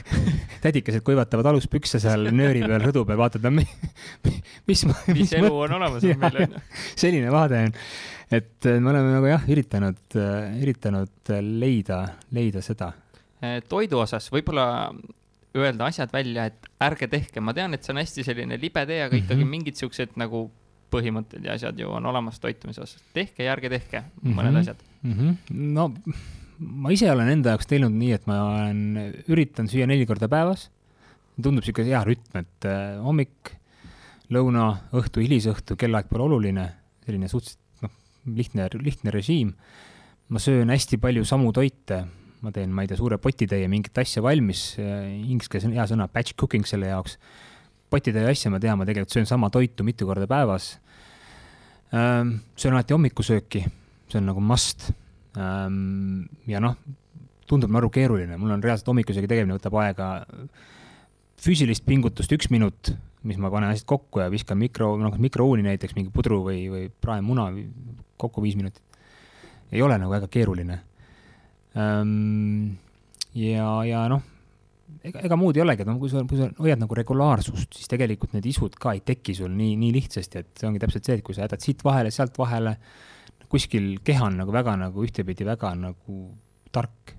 tädikesed 0.65 1.05
kuivatavad 1.07 1.51
aluspükse 1.53 2.01
seal 2.03 2.31
nööri 2.35 2.65
peal, 2.65 2.83
rõdu 2.83 3.05
peal, 3.09 3.19
vaatad, 3.21 3.47
mis, 3.55 3.75
mis, 4.69 4.85
mis 5.15 5.35
elu 5.39 5.53
on 5.53 5.77
olemas 5.79 6.07
on 6.07 6.23
meil 6.23 6.41
onju. 6.45 6.63
selline 7.03 7.35
vaade 7.35 7.63
on. 7.69 7.77
et 8.39 8.71
me 8.71 8.93
oleme 8.93 9.13
nagu 9.15 9.31
jah, 9.31 9.47
üritanud, 9.51 10.19
üritanud 10.63 11.35
leida, 11.63 12.03
leida 12.35 12.65
seda. 12.65 12.93
toidu 13.69 14.03
osas 14.03 14.29
võib-olla 14.35 14.69
öelda 15.59 15.89
asjad 15.89 16.13
välja, 16.13 16.49
et 16.51 16.69
ärge 16.85 17.09
tehke, 17.11 17.41
ma 17.41 17.55
tean, 17.57 17.75
et 17.75 17.85
see 17.85 17.95
on 17.95 18.03
hästi 18.03 18.25
selline 18.27 18.59
libe 18.61 18.85
tee, 18.87 19.03
aga 19.05 19.17
ikkagi 19.17 19.41
mm 19.41 19.47
-hmm. 19.47 19.55
mingid 19.57 19.81
siuksed 19.81 20.19
nagu 20.21 20.49
põhimõtted 20.93 21.45
ja 21.45 21.57
asjad 21.59 21.79
ju 21.79 21.91
on 21.93 22.07
olemas 22.07 22.41
toitumise 22.41 22.83
osas. 22.83 23.03
tehke 23.13 23.45
ja 23.45 23.53
ärge 23.53 23.69
tehke 23.69 24.03
mõned 24.23 24.51
mm 24.51 24.57
-hmm. 24.57 24.61
asjad 24.61 24.77
mm. 25.03 25.13
-hmm. 25.13 25.37
no 25.51 25.93
ma 26.59 26.93
ise 26.95 27.11
olen 27.13 27.31
enda 27.33 27.55
jaoks 27.55 27.69
teinud 27.71 27.95
nii, 27.95 28.13
et 28.17 28.27
ma 28.31 28.41
olen, 28.43 28.83
üritan 29.31 29.71
süüa 29.71 29.87
neli 29.89 30.07
korda 30.09 30.29
päevas. 30.31 30.69
tundub 31.39 31.63
sihuke 31.63 31.85
hea 31.87 32.01
rütm, 32.03 32.41
et 32.41 32.67
äh, 32.67 32.99
hommik, 32.99 33.53
lõuna, 34.35 34.73
õhtu, 34.99 35.23
hilisõhtu, 35.23 35.77
kellaaeg 35.79 36.09
pole 36.11 36.27
oluline, 36.27 36.65
selline 37.07 37.31
suhteliselt 37.31 37.85
noh, 37.87 37.93
lihtne, 38.27 38.67
lihtne 38.83 39.15
režiim. 39.15 39.55
ma 40.29 40.39
söön 40.43 40.69
hästi 40.69 40.99
palju 41.01 41.25
samu 41.25 41.53
toite 41.53 42.05
ma 42.41 42.53
teen, 42.55 42.71
ma 42.75 42.85
ei 42.85 42.91
tea, 42.91 42.99
suure 42.99 43.19
potitäie 43.23 43.69
mingit 43.71 43.97
asja 43.99 44.23
valmis, 44.23 44.77
inglise 44.79 45.51
keeles 45.51 45.67
on 45.69 45.75
hea 45.75 45.87
sõna 45.91 46.07
batch 46.13 46.37
cooking 46.39 46.67
selle 46.69 46.91
jaoks. 46.91 47.19
potitäie 47.91 48.29
asja 48.31 48.51
ma 48.53 48.61
tean, 48.61 48.79
ma 48.79 48.87
tegelikult 48.87 49.15
söön 49.15 49.27
sama 49.27 49.51
toitu 49.51 49.85
mitu 49.85 50.07
korda 50.07 50.27
päevas. 50.27 50.79
söön 51.91 52.75
alati 52.75 52.95
hommikusööki, 52.95 53.65
see 54.09 54.19
on 54.21 54.27
nagu 54.27 54.41
must. 54.41 54.91
Ja 55.37 56.63
noh, 56.63 56.79
tundub 57.49 57.73
maru 57.73 57.91
keeruline, 57.93 58.37
mul 58.41 58.55
on 58.57 58.65
reaalselt 58.65 58.89
hommikusöögi 58.91 59.31
tegemine 59.31 59.57
võtab 59.57 59.77
aega 59.83 60.09
füüsilist 61.39 61.85
pingutust 61.87 62.33
üks 62.35 62.51
minut, 62.53 62.93
mis 63.29 63.39
ma 63.41 63.51
panen 63.53 63.73
asjad 63.73 63.87
kokku 63.89 64.23
ja 64.23 64.29
viskan 64.33 64.59
mikro, 64.61 64.95
noh 65.01 65.15
mikrouuni 65.21 65.65
näiteks 65.67 65.97
mingi 65.97 66.13
pudru 66.15 66.43
või, 66.47 66.65
või 66.73 66.89
praemuna 67.03 67.49
kokku 68.19 68.43
viis 68.43 68.57
minutit. 68.59 68.83
ei 69.73 69.83
ole 69.83 69.99
nagu 69.99 70.11
väga 70.11 70.29
keeruline 70.33 70.81
ja, 73.35 73.69
ja 73.87 74.05
noh, 74.11 74.23
ega, 75.05 75.23
ega 75.27 75.39
muud 75.39 75.59
ei 75.59 75.65
olegi, 75.65 75.85
et 75.85 75.91
no 75.91 75.99
kui 76.01 76.11
sa, 76.13 76.25
kui 76.29 76.41
sa 76.41 76.49
hoiad 76.59 76.81
nagu 76.81 76.97
regulaarsust, 76.99 77.77
siis 77.77 77.91
tegelikult 77.91 78.35
need 78.37 78.49
isud 78.51 78.77
ka 78.81 78.97
ei 78.97 79.05
teki 79.07 79.37
sul 79.39 79.53
nii, 79.55 79.77
nii 79.81 79.95
lihtsasti, 79.99 80.43
et 80.43 80.51
see 80.59 80.69
ongi 80.71 80.83
täpselt 80.83 81.09
see, 81.09 81.19
et 81.19 81.27
kui 81.27 81.37
sa 81.37 81.47
jätad 81.47 81.65
siit 81.65 81.85
vahele, 81.87 82.13
sealt 82.15 82.39
vahele, 82.41 82.77
kuskil 83.49 83.97
keha 84.05 84.29
on 84.29 84.39
nagu 84.43 84.53
väga 84.55 84.77
nagu 84.81 85.05
ühtepidi 85.05 85.47
väga 85.49 85.75
nagu 85.79 86.19
tark. 86.73 87.15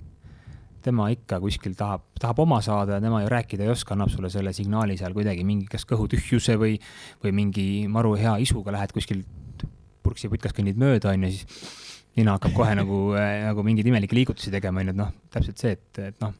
tema 0.80 1.10
ikka 1.12 1.42
kuskil 1.44 1.74
tahab, 1.76 2.06
tahab 2.16 2.38
oma 2.40 2.62
saada 2.64 2.96
ja 2.96 3.02
tema 3.04 3.20
ju 3.22 3.28
rääkida 3.30 3.66
ei 3.66 3.70
oska, 3.70 3.94
annab 3.94 4.10
sulle 4.14 4.30
selle 4.32 4.54
signaali 4.56 4.96
seal 4.98 5.12
kuidagi 5.14 5.44
mingi 5.44 5.68
kas 5.68 5.84
kõhutühjuse 5.86 6.56
või, 6.56 6.78
või 7.24 7.34
mingi 7.36 7.66
maru 7.92 8.14
hea 8.16 8.38
isuga 8.40 8.72
lähed 8.72 8.94
kuskil 8.96 9.26
purksi 10.04 10.32
putkas 10.32 10.56
kõnnid 10.56 10.80
mööda, 10.80 11.12
on 11.12 11.26
ju, 11.28 11.34
siis 11.36 11.66
nina 12.16 12.38
hakkab 12.38 12.56
kohe 12.56 12.78
nagu 12.80 13.00
äh,, 13.20 13.42
nagu 13.50 13.66
mingeid 13.68 13.92
imelikke 13.92 14.16
liigutusi 14.16 14.54
tegema, 14.56 14.80
onju, 14.80 14.96
et 14.96 15.02
noh, 15.02 15.12
täpselt 15.36 15.60
see, 15.60 15.76
et, 15.76 16.02
et 16.14 16.24
noh, 16.24 16.32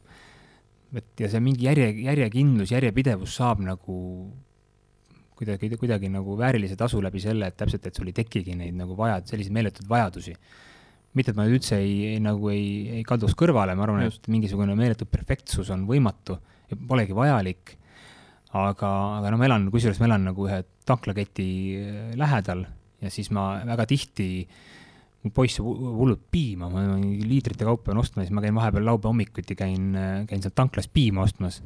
et 0.96 1.24
ja 1.24 1.28
see 1.30 1.44
mingi 1.44 1.68
järje, 1.68 1.90
järjekindlus, 2.08 2.72
järjepidevus 2.72 3.36
saab 3.42 3.60
nagu 3.66 3.98
kuidagi, 5.40 5.70
kuidagi 5.80 6.10
nagu 6.12 6.36
väärilise 6.38 6.76
tasu 6.78 7.02
läbi 7.02 7.22
selle, 7.22 7.50
et 7.50 7.58
täpselt, 7.58 7.88
et 7.88 7.96
sul 7.96 8.10
ei 8.10 8.16
tekigi 8.16 8.54
neid 8.58 8.76
nagu 8.78 8.96
vajad-, 8.98 9.26
selliseid 9.30 9.56
meeletuid 9.56 9.88
vajadusi. 9.90 10.36
mitte, 11.18 11.32
et 11.32 11.38
ma 11.40 11.48
üldse 11.50 11.74
ei, 11.82 11.94
ei, 12.12 12.18
nagu 12.22 12.52
ei, 12.52 12.66
ei 13.00 13.04
kalduks 13.06 13.34
kõrvale, 13.34 13.74
ma 13.74 13.82
arvan, 13.82 14.04
et 14.06 14.28
mingisugune 14.30 14.76
meeletu 14.78 15.08
perfektsus 15.10 15.72
on 15.74 15.82
võimatu 15.88 16.38
ja 16.70 16.78
polegi 16.88 17.16
vajalik. 17.16 17.76
aga, 18.52 18.90
aga 19.18 19.30
no 19.30 19.38
ma 19.38 19.46
elan, 19.46 19.70
kusjuures 19.70 19.98
ma 20.02 20.10
elan 20.10 20.28
nagu 20.30 20.46
ühe 20.46 20.62
tanklaketi 20.86 21.48
lähedal 22.18 22.66
ja 23.00 23.10
siis 23.10 23.30
ma 23.34 23.62
väga 23.66 23.86
tihti 23.90 24.28
äh, 24.42 24.70
mu 25.20 25.30
poiss 25.36 25.60
hullult 25.60 26.22
piima, 26.32 26.70
ma 26.72 26.96
liitrite 26.96 27.66
kaupa 27.68 27.90
pean 27.90 28.00
ostma, 28.00 28.24
siis 28.24 28.32
ma 28.32 28.42
käin 28.44 28.56
vahepeal 28.56 28.86
laupäeva 28.88 29.12
hommikuti 29.12 29.56
käin, 29.58 29.92
käin 30.28 30.44
sealt 30.44 30.56
tanklas 30.56 30.88
piima 30.88 31.26
ostmas. 31.26 31.60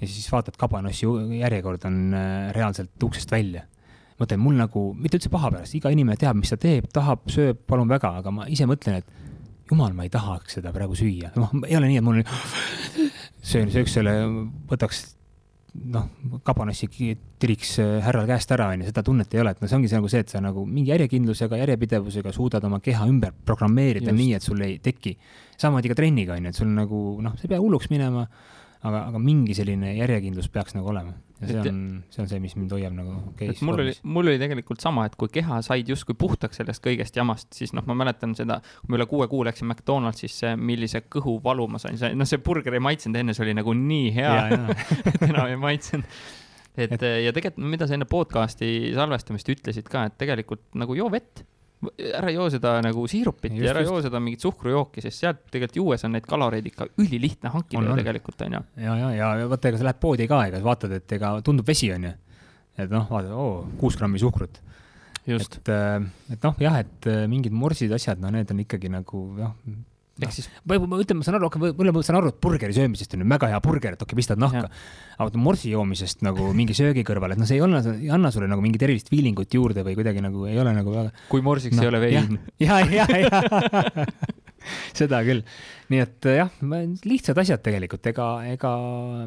Ja 0.00 0.08
siis 0.08 0.26
vaatad, 0.32 0.56
kabanossi 0.60 1.08
järjekord 1.40 1.86
on 1.88 1.98
äh, 2.14 2.52
reaalselt 2.56 3.08
uksest 3.08 3.32
välja. 3.32 3.66
mõtlen, 4.16 4.40
mul 4.40 4.56
nagu, 4.56 4.82
mitte 4.96 5.18
üldse 5.18 5.28
paha 5.28 5.50
pärast, 5.52 5.74
iga 5.76 5.90
inimene 5.92 6.16
teab, 6.16 6.38
mis 6.40 6.48
ta 6.48 6.56
teeb, 6.56 6.86
tahab, 6.92 7.26
sööb, 7.28 7.58
palun 7.68 7.88
väga, 7.88 8.14
aga 8.22 8.30
ma 8.32 8.46
ise 8.48 8.64
mõtlen, 8.64 9.02
et 9.02 9.26
jumal, 9.70 9.92
ma 9.92 10.06
ei 10.06 10.12
tahaks 10.12 10.56
seda 10.56 10.72
praegu 10.72 10.96
süüa. 10.96 11.34
noh, 11.36 11.52
ei 11.66 11.76
ole 11.76 11.90
nii, 11.90 12.00
et 12.00 12.06
mul 12.06 12.22
söön, 13.52 13.68
sööks 13.74 13.98
selle, 13.98 14.14
võtaks 14.70 15.02
noh, 15.92 16.06
kabanossi 16.46 16.88
tiriks 17.40 17.76
härral 18.04 18.28
käest 18.28 18.52
ära, 18.54 18.70
on 18.72 18.82
ju, 18.82 18.88
seda 18.90 19.04
tunnet 19.04 19.34
ei 19.34 19.42
ole, 19.42 19.52
et 19.52 19.62
no 19.62 19.68
see 19.68 19.78
ongi 19.78 19.90
see 19.90 20.00
nagu 20.00 20.10
see, 20.12 20.22
et 20.24 20.32
sa 20.32 20.40
nagu 20.40 20.64
mingi 20.68 20.92
järjekindlusega, 20.94 21.58
järjepidevusega 21.62 22.32
suudad 22.34 22.64
oma 22.64 22.80
keha 22.84 23.06
ümber 23.10 23.34
programmeerida 23.46 24.12
Just. 24.12 24.20
nii, 24.20 24.34
et 24.38 24.46
sul 24.46 24.62
ei 24.64 24.78
teki. 24.82 25.16
samamoodi 25.56 25.92
ka 25.92 25.98
trenniga, 25.98 26.36
on 26.36 26.48
ju, 26.48 26.54
et 26.54 26.60
sul 26.62 26.72
nagu 26.72 27.02
noh, 27.24 27.36
sa 27.36 27.46
ei 27.46 27.52
pea 27.52 27.60
hulluks 27.62 27.90
minema, 27.92 28.26
aga, 28.82 29.06
aga 29.10 29.22
mingi 29.22 29.56
selline 29.56 29.94
järjekindlus 29.96 30.50
peaks 30.52 30.76
nagu 30.76 30.92
olema 30.92 31.14
ja 31.40 31.48
see 31.50 31.70
on, 31.70 31.80
see 32.12 32.22
on 32.22 32.28
see, 32.30 32.38
mis 32.40 32.54
mind 32.56 32.72
hoiab 32.72 32.94
nagu 32.96 33.14
okei. 33.32 33.52
mul 33.66 33.82
oli, 33.82 33.92
mul 34.08 34.30
oli 34.30 34.40
tegelikult 34.40 34.80
sama, 34.80 35.04
et 35.08 35.16
kui 35.20 35.28
keha 35.32 35.58
said 35.64 35.88
justkui 35.92 36.16
puhtaks 36.18 36.62
sellest 36.62 36.84
kõigest 36.84 37.18
jamast, 37.18 37.50
siis 37.56 37.74
noh, 37.76 37.84
ma 37.88 37.96
mäletan 37.98 38.32
seda, 38.38 38.58
kui 38.80 38.94
me 38.94 39.00
üle 39.00 39.08
kuue 39.10 39.28
kuu 39.32 39.42
läksin 39.46 39.68
McDonaldsisse, 39.68 40.54
millise 40.56 41.02
kõhuvalu 41.12 41.68
ma 41.72 41.80
sain, 41.82 41.98
noh, 42.16 42.28
see 42.28 42.40
burger 42.44 42.78
ei 42.78 42.84
maitsenud 42.84 43.20
enne, 43.20 43.36
see 43.36 43.44
oli 43.44 43.56
nagu 43.58 43.76
nii 43.76 44.14
hea, 44.16 44.38
et 45.12 45.26
enam 45.28 45.50
ei 45.50 45.60
maitsenud. 45.60 46.16
et 46.86 47.04
ja 47.26 47.36
tegelikult, 47.36 47.68
mida 47.76 47.88
sa 47.88 47.98
enne 47.98 48.08
podcast'i 48.08 48.94
salvestamist 48.96 49.52
ütlesid 49.52 49.92
ka, 49.92 50.08
et 50.08 50.16
tegelikult 50.20 50.64
nagu 50.80 50.96
joo 50.96 51.12
vett 51.12 51.44
ära 51.84 52.30
joo 52.32 52.46
seda 52.50 52.76
nagu 52.84 53.04
siirupit 53.10 53.52
just, 53.52 53.64
ja 53.64 53.72
ära 53.74 53.82
just. 53.84 53.92
joo 53.92 54.02
seda 54.06 54.20
mingit 54.22 54.44
suhkrujooki, 54.44 55.02
sest 55.04 55.22
sealt 55.22 55.42
tegelikult 55.52 55.80
juues 55.80 56.04
on 56.08 56.14
neid 56.16 56.28
kaloreid 56.28 56.68
ikka 56.70 56.88
ülilihtne 57.02 57.52
hankida 57.52 57.82
on, 57.82 57.90
on. 57.92 58.00
tegelikult, 58.00 58.46
onju. 58.46 58.62
ja, 58.80 58.94
ja, 59.02 59.10
ja, 59.14 59.32
ja 59.42 59.50
vaata, 59.50 59.70
ega 59.70 59.80
sa 59.80 59.88
lähed 59.88 60.00
poodi 60.02 60.28
ka, 60.30 60.40
ega 60.48 60.62
vaatad, 60.64 60.96
et 60.96 61.16
ega 61.18 61.34
tundub 61.46 61.68
vesi, 61.68 61.90
onju. 61.92 62.14
et 62.80 62.92
noh, 62.92 63.04
vaatad, 63.10 63.34
oo, 63.36 63.58
kuus 63.80 63.98
grammi 64.00 64.22
suhkrut. 64.22 64.62
et, 65.26 65.58
et 65.68 66.48
noh, 66.48 66.56
jah, 66.64 66.80
et 66.80 67.10
mingid 67.28 67.52
morsid 67.52 67.92
asjad, 67.92 68.22
no 68.22 68.32
need 68.32 68.50
on 68.54 68.64
ikkagi 68.64 68.92
nagu 68.92 69.26
noh, 69.36 69.54
ehk 70.16 70.32
siis 70.32 70.46
võib-olla 70.64 70.94
ma 70.94 71.00
ütlen, 71.02 71.18
ma 71.20 71.26
saan 71.26 71.36
aru, 71.38 71.50
võib-olla 71.60 71.92
ma 71.92 72.02
saan 72.06 72.18
aru, 72.20 72.30
et 72.32 72.38
burgeri 72.42 72.76
söömisest 72.76 73.16
on 73.16 73.24
ju 73.24 73.28
väga 73.32 73.50
hea 73.52 73.60
burger, 73.64 73.96
et 73.96 74.00
okei 74.02 74.08
okay,, 74.08 74.20
pistad 74.22 74.40
nahka. 74.40 74.70
aga 75.20 75.42
morsi 75.42 75.72
joomisest 75.72 76.24
nagu 76.24 76.48
mingi 76.56 76.76
söögi 76.76 77.04
kõrval, 77.06 77.34
et 77.34 77.40
noh, 77.40 77.48
see 77.48 77.58
ei 77.58 77.64
anna, 77.64 77.82
ei 77.92 78.10
anna 78.12 78.32
sulle 78.32 78.48
nagu 78.50 78.64
mingit 78.64 78.86
erilist 78.86 79.12
feeling 79.12 79.38
ut 79.42 79.58
juurde 79.58 79.84
või 79.86 79.96
kuidagi 79.98 80.24
nagu 80.24 80.48
ei 80.48 80.58
ole 80.62 80.72
nagu 80.76 80.94
väga. 80.94 81.12
kui 81.28 81.44
morsiks 81.44 81.76
no, 81.76 81.84
ei 81.84 81.92
ole 81.92 82.02
vein. 82.02 82.40
ja, 82.64 82.80
ja, 82.88 83.06
ja, 83.12 83.22
ja 83.26 84.06
seda 84.96 85.20
küll. 85.26 85.44
nii 85.92 86.02
et 86.02 86.30
jah, 86.40 86.50
lihtsad 87.06 87.38
asjad 87.42 87.62
tegelikult, 87.64 88.08
ega, 88.12 88.30
ega 88.56 88.72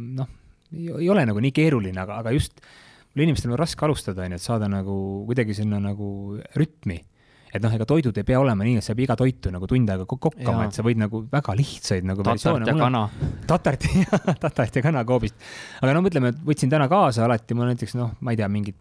noh, 0.01 0.29
ei 0.73 1.09
ole 1.09 1.25
nagu 1.29 1.41
nii 1.43 1.53
keeruline, 1.55 1.97
aga, 2.01 2.19
aga 2.23 2.33
just 2.35 2.61
inimestel 3.19 3.53
on 3.53 3.59
raske 3.59 3.85
alustada, 3.85 4.25
on 4.25 4.35
ju, 4.35 4.39
et 4.39 4.45
saada 4.45 4.69
nagu 4.71 4.95
kuidagi 5.27 5.55
sinna 5.57 5.79
nagu 5.83 6.39
rütmi 6.57 7.01
et 7.49 7.63
noh, 7.63 7.73
ega 7.73 7.85
toidud 7.89 8.17
ei 8.19 8.25
pea 8.27 8.39
olema 8.39 8.65
nii, 8.65 8.77
et 8.79 8.85
sa 8.85 8.93
pead 8.93 9.07
iga 9.07 9.15
toitu 9.19 9.51
nagu 9.53 9.67
tund 9.69 9.89
aega 9.89 10.05
kokkama, 10.09 10.67
et 10.67 10.77
sa 10.77 10.85
võid 10.85 10.99
nagu 11.01 11.23
väga 11.31 11.55
lihtsaid 11.57 12.05
nagu 12.05 12.25
tatart 12.25 12.69
ja 12.69 12.75
kana. 12.77 13.03
tatart 13.49 13.87
ja, 13.89 14.19
tatart 14.45 14.79
ja 14.79 14.83
kana 14.85 15.05
koobist. 15.07 15.37
aga 15.81 15.95
no 15.97 16.03
mõtleme, 16.05 16.33
et 16.33 16.43
võtsin 16.45 16.71
täna 16.71 16.89
kaasa 16.91 17.25
alati, 17.25 17.57
mul 17.57 17.71
näiteks 17.71 17.97
noh, 17.97 18.13
ma 18.21 18.35
ei 18.35 18.41
tea, 18.41 18.49
mingid 18.51 18.77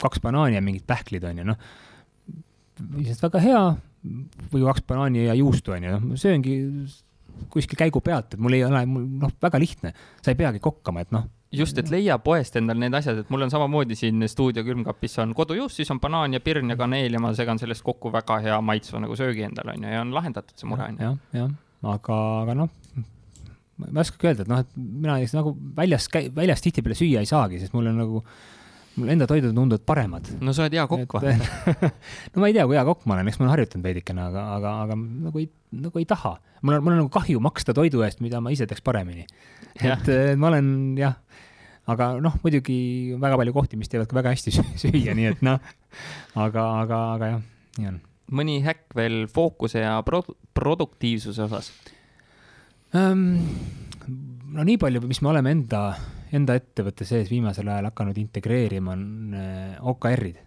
kaks 0.00 0.22
banaani 0.24 0.58
ja 0.58 0.64
mingid 0.64 0.86
pähklid 0.88 1.24
on 1.28 1.42
ju, 1.42 1.48
noh. 1.52 1.60
lihtsalt 2.96 3.28
väga 3.28 3.44
hea 3.44 3.62
või 4.52 4.64
kaks 4.64 4.86
banaani 4.88 5.28
ja 5.28 5.36
juustu 5.36 5.76
on 5.76 5.84
ju, 5.84 5.96
noh, 5.96 6.20
sööngi 6.20 6.56
kuskil 7.52 7.76
käigu 7.76 8.00
pealt, 8.00 8.32
et 8.32 8.40
mul 8.40 8.56
ei 8.56 8.64
ole, 8.64 8.80
mul 8.88 9.04
noh, 9.26 9.32
väga 9.42 9.60
lihtne, 9.60 9.92
sa 10.24 10.32
ei 10.32 10.38
peagi 10.38 10.62
kokkama, 10.64 11.04
et 11.04 11.12
noh 11.12 11.28
just, 11.52 11.78
et 11.78 11.90
leia 11.92 12.18
poest 12.22 12.56
endal 12.58 12.78
need 12.80 12.94
asjad, 12.96 13.20
et 13.22 13.30
mul 13.32 13.46
on 13.46 13.52
samamoodi 13.52 13.96
siin 13.98 14.24
stuudio 14.30 14.64
külmkapis 14.66 15.18
on 15.22 15.34
kodujuust, 15.36 15.78
siis 15.80 15.90
on 15.94 16.00
banaan 16.02 16.34
ja 16.36 16.40
pirn 16.42 16.72
ja 16.72 16.76
kaneel 16.78 17.18
ja 17.18 17.22
ma 17.22 17.32
segan 17.36 17.60
sellest 17.62 17.84
kokku 17.86 18.12
väga 18.14 18.40
hea 18.44 18.56
maitsva 18.64 19.02
nagu 19.04 19.18
söögi 19.18 19.46
endale 19.46 19.76
onju 19.76 19.92
ja 19.92 20.02
on 20.02 20.14
lahendatud 20.16 20.56
see 20.58 20.70
mure 20.70 20.88
onju. 20.88 21.02
jah, 21.06 21.16
jah, 21.36 21.54
aga, 21.94 22.18
aga 22.42 22.58
noh, 22.62 22.72
ma 23.76 23.92
ei 23.92 24.02
oskagi 24.02 24.30
öelda, 24.30 24.46
et 24.46 24.52
noh, 24.52 24.64
et 24.64 24.76
mina 24.76 25.18
nagu 25.38 25.54
väljas, 25.76 26.10
väljas 26.34 26.64
tihtipeale 26.64 26.98
süüa 26.98 27.22
ei 27.22 27.30
saagi, 27.30 27.62
sest 27.62 27.76
mul 27.76 27.92
on 27.92 28.00
nagu 28.02 28.24
mul 28.96 29.12
enda 29.12 29.26
toidud 29.28 29.52
tunduvad 29.54 29.84
paremad. 29.88 30.28
no 30.40 30.54
sa 30.56 30.64
oled 30.64 30.76
hea 30.76 30.86
kokk 30.88 31.18
või? 31.20 31.34
no 32.32 32.42
ma 32.42 32.48
ei 32.48 32.56
tea, 32.56 32.64
kui 32.68 32.78
hea 32.78 32.84
kokk 32.88 33.04
ma 33.08 33.16
olen, 33.16 33.30
eks 33.30 33.38
ma 33.38 33.46
olen 33.46 33.52
harjutanud 33.54 33.88
veidikene, 33.88 34.24
aga, 34.30 34.44
aga, 34.56 34.72
aga 34.86 34.96
nagu 34.96 35.42
ei, 35.42 35.48
nagu 35.76 36.00
ei 36.00 36.08
taha. 36.08 36.36
mul 36.62 36.78
on, 36.78 36.86
mul 36.86 36.94
on 36.94 37.00
nagu 37.04 37.12
kahju 37.12 37.42
maksta 37.44 37.76
toidu 37.76 38.02
eest, 38.06 38.22
mida 38.24 38.40
ma 38.44 38.52
ise 38.54 38.68
teeks 38.68 38.84
paremini. 38.86 39.26
et 39.84 40.10
ma 40.40 40.50
olen 40.50 40.70
jah, 41.00 41.18
aga 41.92 42.14
noh, 42.24 42.38
muidugi 42.44 42.78
väga 43.20 43.40
palju 43.42 43.56
kohti, 43.56 43.80
mis 43.80 43.92
teevad 43.92 44.10
ka 44.10 44.18
väga 44.18 44.34
hästi 44.34 44.56
süüa, 44.56 45.16
nii 45.16 45.30
et 45.34 45.44
noh, 45.46 45.60
aga, 46.34 46.68
aga, 46.82 47.02
aga 47.18 47.32
jah, 47.34 47.42
nii 47.78 47.92
on. 47.92 48.02
mõni 48.40 48.60
häkk 48.64 48.96
veel 48.98 49.24
fookuse 49.30 49.84
ja 49.84 49.98
pro 50.06 50.24
produktiivsuse 50.56 51.46
osas 51.46 51.72
um,? 52.96 53.44
no 54.56 54.64
nii 54.64 54.78
palju, 54.80 55.02
mis 55.04 55.20
me 55.20 55.34
oleme 55.34 55.52
enda 55.52 55.82
enda 56.34 56.56
ettevõtte 56.58 57.06
sees 57.06 57.30
viimasel 57.30 57.68
ajal 57.70 57.90
hakanud 57.90 58.18
integreerima, 58.20 58.94
on 58.96 59.34
äh, 59.36 59.76
OKR-id. 59.92 60.42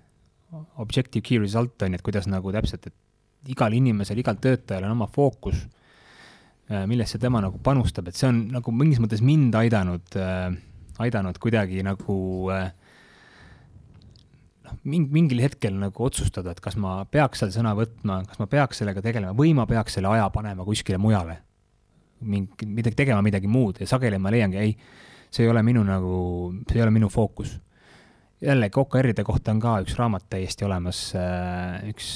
Objective 0.81 1.21
Key 1.21 1.37
Result 1.39 1.83
on 1.85 1.93
ju, 1.93 1.99
et 1.99 2.05
kuidas 2.05 2.25
nagu 2.29 2.51
täpselt, 2.53 2.89
et 2.89 3.51
igal 3.53 3.75
inimesel, 3.77 4.19
igal 4.19 4.39
töötajal 4.41 4.87
on 4.87 4.95
oma 4.95 5.07
fookus, 5.13 5.61
äh, 6.71 6.85
millesse 6.89 7.21
tema 7.21 7.41
nagu 7.43 7.61
panustab, 7.63 8.09
et 8.09 8.17
see 8.17 8.27
on 8.31 8.47
nagu 8.55 8.73
mingis 8.75 9.01
mõttes 9.03 9.21
mind 9.25 9.55
aidanud, 9.59 10.17
äh, 10.19 10.49
aidanud 10.99 11.37
kuidagi 11.39 11.83
nagu 11.85 12.15
noh, 14.65 14.79
mingil 14.83 15.43
hetkel 15.45 15.77
nagu 15.79 16.05
otsustada, 16.05 16.51
et 16.51 16.63
kas 16.63 16.75
ma 16.81 16.97
peaks 17.09 17.43
seal 17.43 17.53
sõna 17.55 17.75
võtma, 17.77 18.23
kas 18.27 18.41
ma 18.41 18.49
peaks 18.51 18.81
sellega 18.81 19.03
tegelema 19.05 19.37
või 19.37 19.53
ma 19.55 19.67
peaks 19.69 19.95
selle 19.95 20.11
aja 20.11 20.27
panema 20.33 20.65
kuskile 20.67 20.99
mujale. 20.99 21.37
mingi, 22.19 22.65
midagi 22.67 22.97
tegema 22.99 23.21
midagi 23.23 23.47
muud 23.47 23.77
ja 23.79 23.85
sageli 23.87 24.17
ma 24.19 24.27
leiangi, 24.33 24.57
ei 24.59 24.73
see 25.29 25.45
ei 25.45 25.51
ole 25.51 25.63
minu 25.65 25.83
nagu, 25.85 26.13
see 26.67 26.79
ei 26.79 26.85
ole 26.85 26.93
minu 26.95 27.09
fookus. 27.09 27.57
jällegi 28.41 28.79
OKR-ide 28.79 29.23
kohta 29.27 29.51
on 29.51 29.59
ka 29.59 29.79
üks 29.83 29.97
raamat 29.99 30.29
täiesti 30.31 30.65
olemas, 30.65 31.01
äh, 31.19 31.89
üks 31.91 32.07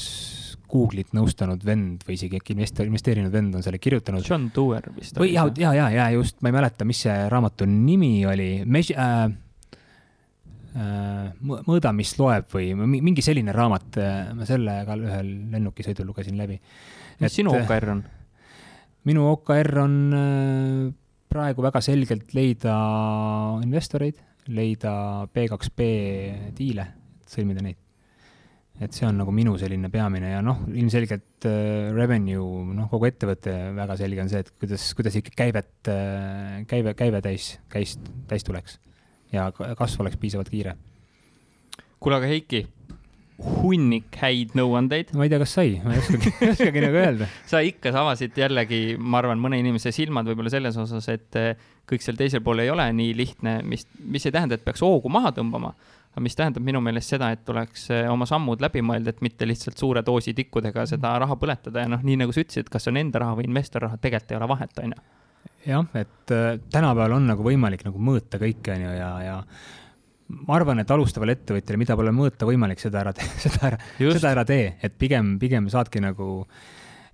Google'it 0.73 1.11
nõustanud 1.13 1.61
vend 1.67 2.01
või 2.07 2.15
isegi 2.17 2.39
äkki 2.39 2.55
investe-, 2.55 2.85
investeerinud 2.87 3.33
vend 3.33 3.57
on 3.59 3.65
selle 3.65 3.77
kirjutanud. 3.81 4.25
John 4.25 4.47
Doerr 4.55 4.89
vist. 4.95 5.19
või 5.19 5.33
ja, 5.35 5.45
ja, 5.59 5.73
ja, 5.77 5.89
ja 5.93 6.07
just, 6.15 6.39
ma 6.41 6.49
ei 6.49 6.55
mäleta, 6.55 6.87
mis 6.87 7.03
see 7.05 7.17
raamatu 7.29 7.67
nimi 7.69 8.25
oli, 8.29 8.47
Meas- 8.65 8.93
äh,, 8.95 9.27
äh, 10.73 11.29
mõõda, 11.43 11.93
mis 11.93 12.15
loeb 12.17 12.49
või 12.55 12.71
mingi 12.79 13.25
selline 13.25 13.53
raamat, 13.53 14.01
äh, 14.01 14.33
ma 14.33 14.49
selle 14.49 14.79
ka 14.87 14.97
ühel 14.97 15.31
lennukisõidul 15.53 16.09
lugesin 16.09 16.39
läbi. 16.39 16.59
mis 17.21 17.37
sinu 17.37 17.53
OKR 17.59 17.89
on? 17.97 18.03
minu 19.05 19.27
OKR 19.35 19.77
on 19.83 19.95
praegu 21.33 21.65
väga 21.65 21.81
selgelt 21.81 22.33
leida 22.37 22.75
investoreid, 23.63 24.19
leida 24.53 24.93
B2B 25.33 25.87
diile, 26.57 26.89
sõlmida 27.29 27.63
neid. 27.65 27.79
et 28.81 28.89
see 28.89 29.05
on 29.05 29.19
nagu 29.21 29.31
minu 29.31 29.53
selline 29.61 29.87
peamine 29.93 30.31
ja 30.31 30.39
noh, 30.41 30.63
ilmselgelt 30.73 31.45
äh, 31.45 31.91
revenue, 31.93 32.63
noh, 32.73 32.87
kogu 32.89 33.05
ettevõte 33.05 33.53
väga 33.77 33.95
selge 33.99 34.23
on 34.23 34.31
see, 34.31 34.41
et 34.41 34.49
kuidas, 34.59 34.87
kuidas 34.97 35.17
ikka 35.19 35.35
käivet 35.43 35.91
äh,, 35.93 36.63
käive, 36.67 36.95
käive 36.97 37.21
täis, 37.21 37.51
käis, 37.69 37.93
täis 38.27 38.43
tuleks 38.43 38.79
ja 39.31 39.45
kasv 39.53 40.01
oleks 40.01 40.17
piisavalt 40.17 40.49
kiire. 40.49 40.73
kuule, 41.99 42.17
aga 42.17 42.31
Heiki 42.33 42.65
hunnik 43.43 44.17
häid 44.21 44.53
nõuandeid. 44.57 45.11
ma 45.17 45.25
ei 45.25 45.31
tea, 45.31 45.39
kas 45.41 45.55
sai, 45.57 45.75
ma 45.83 45.95
ei 45.95 46.01
oskagi 46.01 46.31
ei 46.43 46.51
oskagi 46.53 46.83
nagu 46.83 46.99
öelda. 46.99 47.27
sa 47.49 47.61
ikka 47.65 47.93
avasid 48.03 48.37
jällegi, 48.39 48.81
ma 48.99 49.19
arvan, 49.21 49.41
mõne 49.43 49.59
inimese 49.61 49.93
silmad 49.95 50.27
võib-olla 50.29 50.51
selles 50.53 50.77
osas, 50.79 51.07
et 51.11 51.39
eh, 51.39 51.65
kõik 51.89 52.05
seal 52.05 52.19
teisel 52.19 52.43
pool 52.45 52.63
ei 52.63 52.71
ole 52.73 52.85
nii 52.95 53.15
lihtne, 53.17 53.57
mis, 53.67 53.85
mis 53.99 54.27
ei 54.27 54.35
tähenda, 54.35 54.57
et 54.57 54.65
peaks 54.65 54.83
hoogu 54.85 55.11
maha 55.11 55.33
tõmbama, 55.35 55.73
aga 56.13 56.23
mis 56.23 56.37
tähendab 56.39 56.65
minu 56.65 56.81
meelest 56.83 57.15
seda, 57.15 57.31
et 57.33 57.43
tuleks 57.47 57.89
eh, 57.93 58.07
oma 58.11 58.27
sammud 58.29 58.63
läbi 58.63 58.83
mõelda, 58.85 59.13
et 59.13 59.25
mitte 59.25 59.47
lihtsalt 59.49 59.79
suure 59.81 60.05
doosi 60.05 60.35
tikkudega 60.37 60.87
seda 60.89 61.15
raha 61.23 61.37
põletada 61.39 61.83
ja 61.83 61.91
noh, 61.91 62.03
nii 62.05 62.21
nagu 62.23 62.35
sa 62.35 62.45
ütlesid, 62.45 62.71
kas 62.71 62.87
on 62.91 63.01
enda 63.01 63.23
raha 63.25 63.37
või 63.39 63.49
investori 63.49 63.89
raha, 63.89 63.99
tegelikult 63.99 64.35
ei 64.35 64.41
ole 64.41 64.51
vahet, 64.55 64.83
on 64.83 64.95
ju. 64.95 65.05
jah, 65.67 65.95
et 65.99 66.35
äh, 66.35 66.51
tänapäeval 66.71 67.19
on 67.19 67.31
nagu 67.33 67.47
võimalik 67.47 67.87
nagu 67.87 67.99
mõõta 68.11 68.39
kõike, 68.41 68.77
on 68.77 68.85
ju, 68.87 68.99
ja, 68.99 69.15
ja 69.27 69.39
ma 70.47 70.57
arvan, 70.57 70.81
et 70.83 70.91
alustaval 70.93 71.33
ettevõtjal, 71.33 71.79
mida 71.81 71.97
pole 71.99 72.13
mõõta 72.15 72.47
võimalik, 72.49 72.81
seda 72.81 73.01
ära 73.03 73.13
tee, 73.15 73.27
seda 73.45 73.71
ära, 73.71 73.79
seda 73.99 74.31
ära 74.31 74.45
tee, 74.47 74.73
et 74.83 74.95
pigem, 74.99 75.35
pigem 75.41 75.69
saadki 75.71 76.01
nagu, 76.03 76.45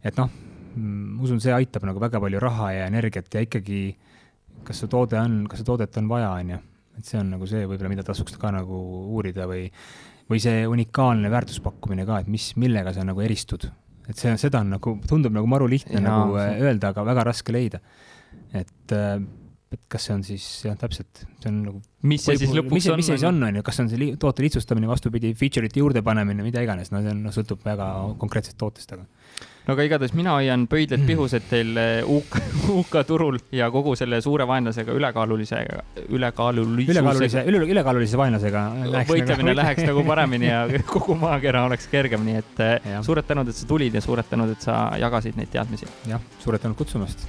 et 0.05 0.19
noh, 0.19 0.31
ma 0.79 1.25
usun, 1.25 1.41
see 1.43 1.55
aitab 1.55 1.87
nagu 1.89 2.01
väga 2.01 2.21
palju 2.21 2.41
raha 2.43 2.73
ja 2.77 2.85
energiat 2.91 3.31
ja 3.33 3.43
ikkagi, 3.45 3.81
kas 4.67 4.83
see 4.83 4.91
toode 4.91 5.19
on, 5.19 5.41
kas 5.49 5.61
seda 5.61 5.73
toodet 5.73 5.99
on 6.01 6.11
vaja, 6.11 6.31
on 6.35 6.53
ju. 6.55 6.61
et 6.99 7.09
see 7.09 7.19
on 7.19 7.33
nagu 7.35 7.47
see 7.49 7.65
võib-olla, 7.65 7.91
mida 7.91 8.05
tasuks 8.05 8.37
ka 8.39 8.53
nagu 8.53 8.79
uurida 9.15 9.47
või, 9.49 9.67
või 10.29 10.41
see 10.43 10.63
unikaalne 10.69 11.31
väärtuspakkumine 11.31 12.05
ka, 12.07 12.21
et 12.23 12.31
mis, 12.31 12.51
millega 12.59 12.93
sa 12.95 13.05
nagu 13.07 13.23
eristud. 13.25 13.69
et 14.09 14.17
see, 14.17 14.35
seda 14.41 14.63
on 14.63 14.75
nagu, 14.77 14.95
tundub 15.09 15.35
nagu 15.35 15.49
maru 15.49 15.67
lihtne 15.71 15.99
ja, 15.99 16.05
nagu 16.05 16.37
see... 16.37 16.55
öelda, 16.67 16.93
aga 16.93 17.05
väga 17.11 17.27
raske 17.31 17.55
leida. 17.55 17.81
et 18.53 18.95
äh, 18.95 19.19
et 19.73 19.81
kas 19.91 20.07
see 20.07 20.15
on 20.15 20.25
siis 20.25 20.45
jah, 20.65 20.77
täpselt, 20.79 21.23
see 21.41 21.51
on 21.51 21.63
nagu. 21.67 21.81
Mis 22.07 22.23
see 22.23 22.37
siis 22.39 22.53
lõpuks 22.55 22.77
mis, 22.77 22.87
on? 22.87 22.99
mis 22.99 23.09
see 23.09 23.17
siis 23.17 23.27
on, 23.27 23.39
on 23.43 23.59
ju, 23.59 23.63
kas 23.65 23.81
on 23.83 23.89
see 23.91 23.99
li 23.99 24.09
toote 24.19 24.43
lihtsustamine, 24.45 24.87
vastupidi, 24.87 25.33
feature'ite 25.37 25.81
juurdepanemine, 25.81 26.43
mida 26.45 26.63
iganes, 26.63 26.93
no 26.93 27.01
see 27.03 27.11
on, 27.11 27.23
noh, 27.27 27.33
sõltub 27.35 27.63
väga 27.65 27.87
konkreetsest 28.21 28.55
tootest, 28.59 28.93
aga. 28.95 29.03
no 29.67 29.75
aga 29.75 29.87
igatahes 29.89 30.13
mina 30.15 30.37
hoian 30.37 30.63
pöidlad 30.71 31.03
pihus, 31.07 31.35
et 31.35 31.49
teil 31.51 31.75
eh, 31.81 31.99
UK, 32.07 32.37
UK 32.79 32.95
turul 33.09 33.39
ja 33.55 33.67
kogu 33.73 33.97
selle 33.99 34.21
suure 34.23 34.47
vaenlasega 34.47 34.95
ülekaalulisega, 34.95 35.81
ülekaalulisusega. 36.07 36.93
ülekaalulise, 36.95 37.43
üle, 37.51 37.61
ülekaalulise 37.75 38.21
vaenlasega. 38.21 38.63
võitlemine 39.11 39.51
nagu... 39.51 39.59
läheks 39.61 39.89
nagu 39.89 40.05
paremini 40.07 40.47
ja 40.47 40.63
kogu 40.93 41.19
maakera 41.19 41.65
oleks 41.67 41.91
kergem, 41.91 42.23
nii 42.29 42.39
et 42.45 42.63
eh, 42.63 42.89
ja. 42.95 43.03
suured 43.03 43.27
tänud, 43.27 43.51
et 43.51 43.59
sa 43.59 43.67
tulid 43.67 43.99
ja 43.99 44.05
suured 44.05 44.31
tänud, 44.31 44.55
et 44.55 44.63
sa 44.63 44.85
jagasid 45.03 45.35
neid 45.39 45.51
teadmisi. 45.51 45.91
jah, 46.07 46.23
suured 46.39 46.63
tänud 46.63 46.79
kutsumast 46.79 47.27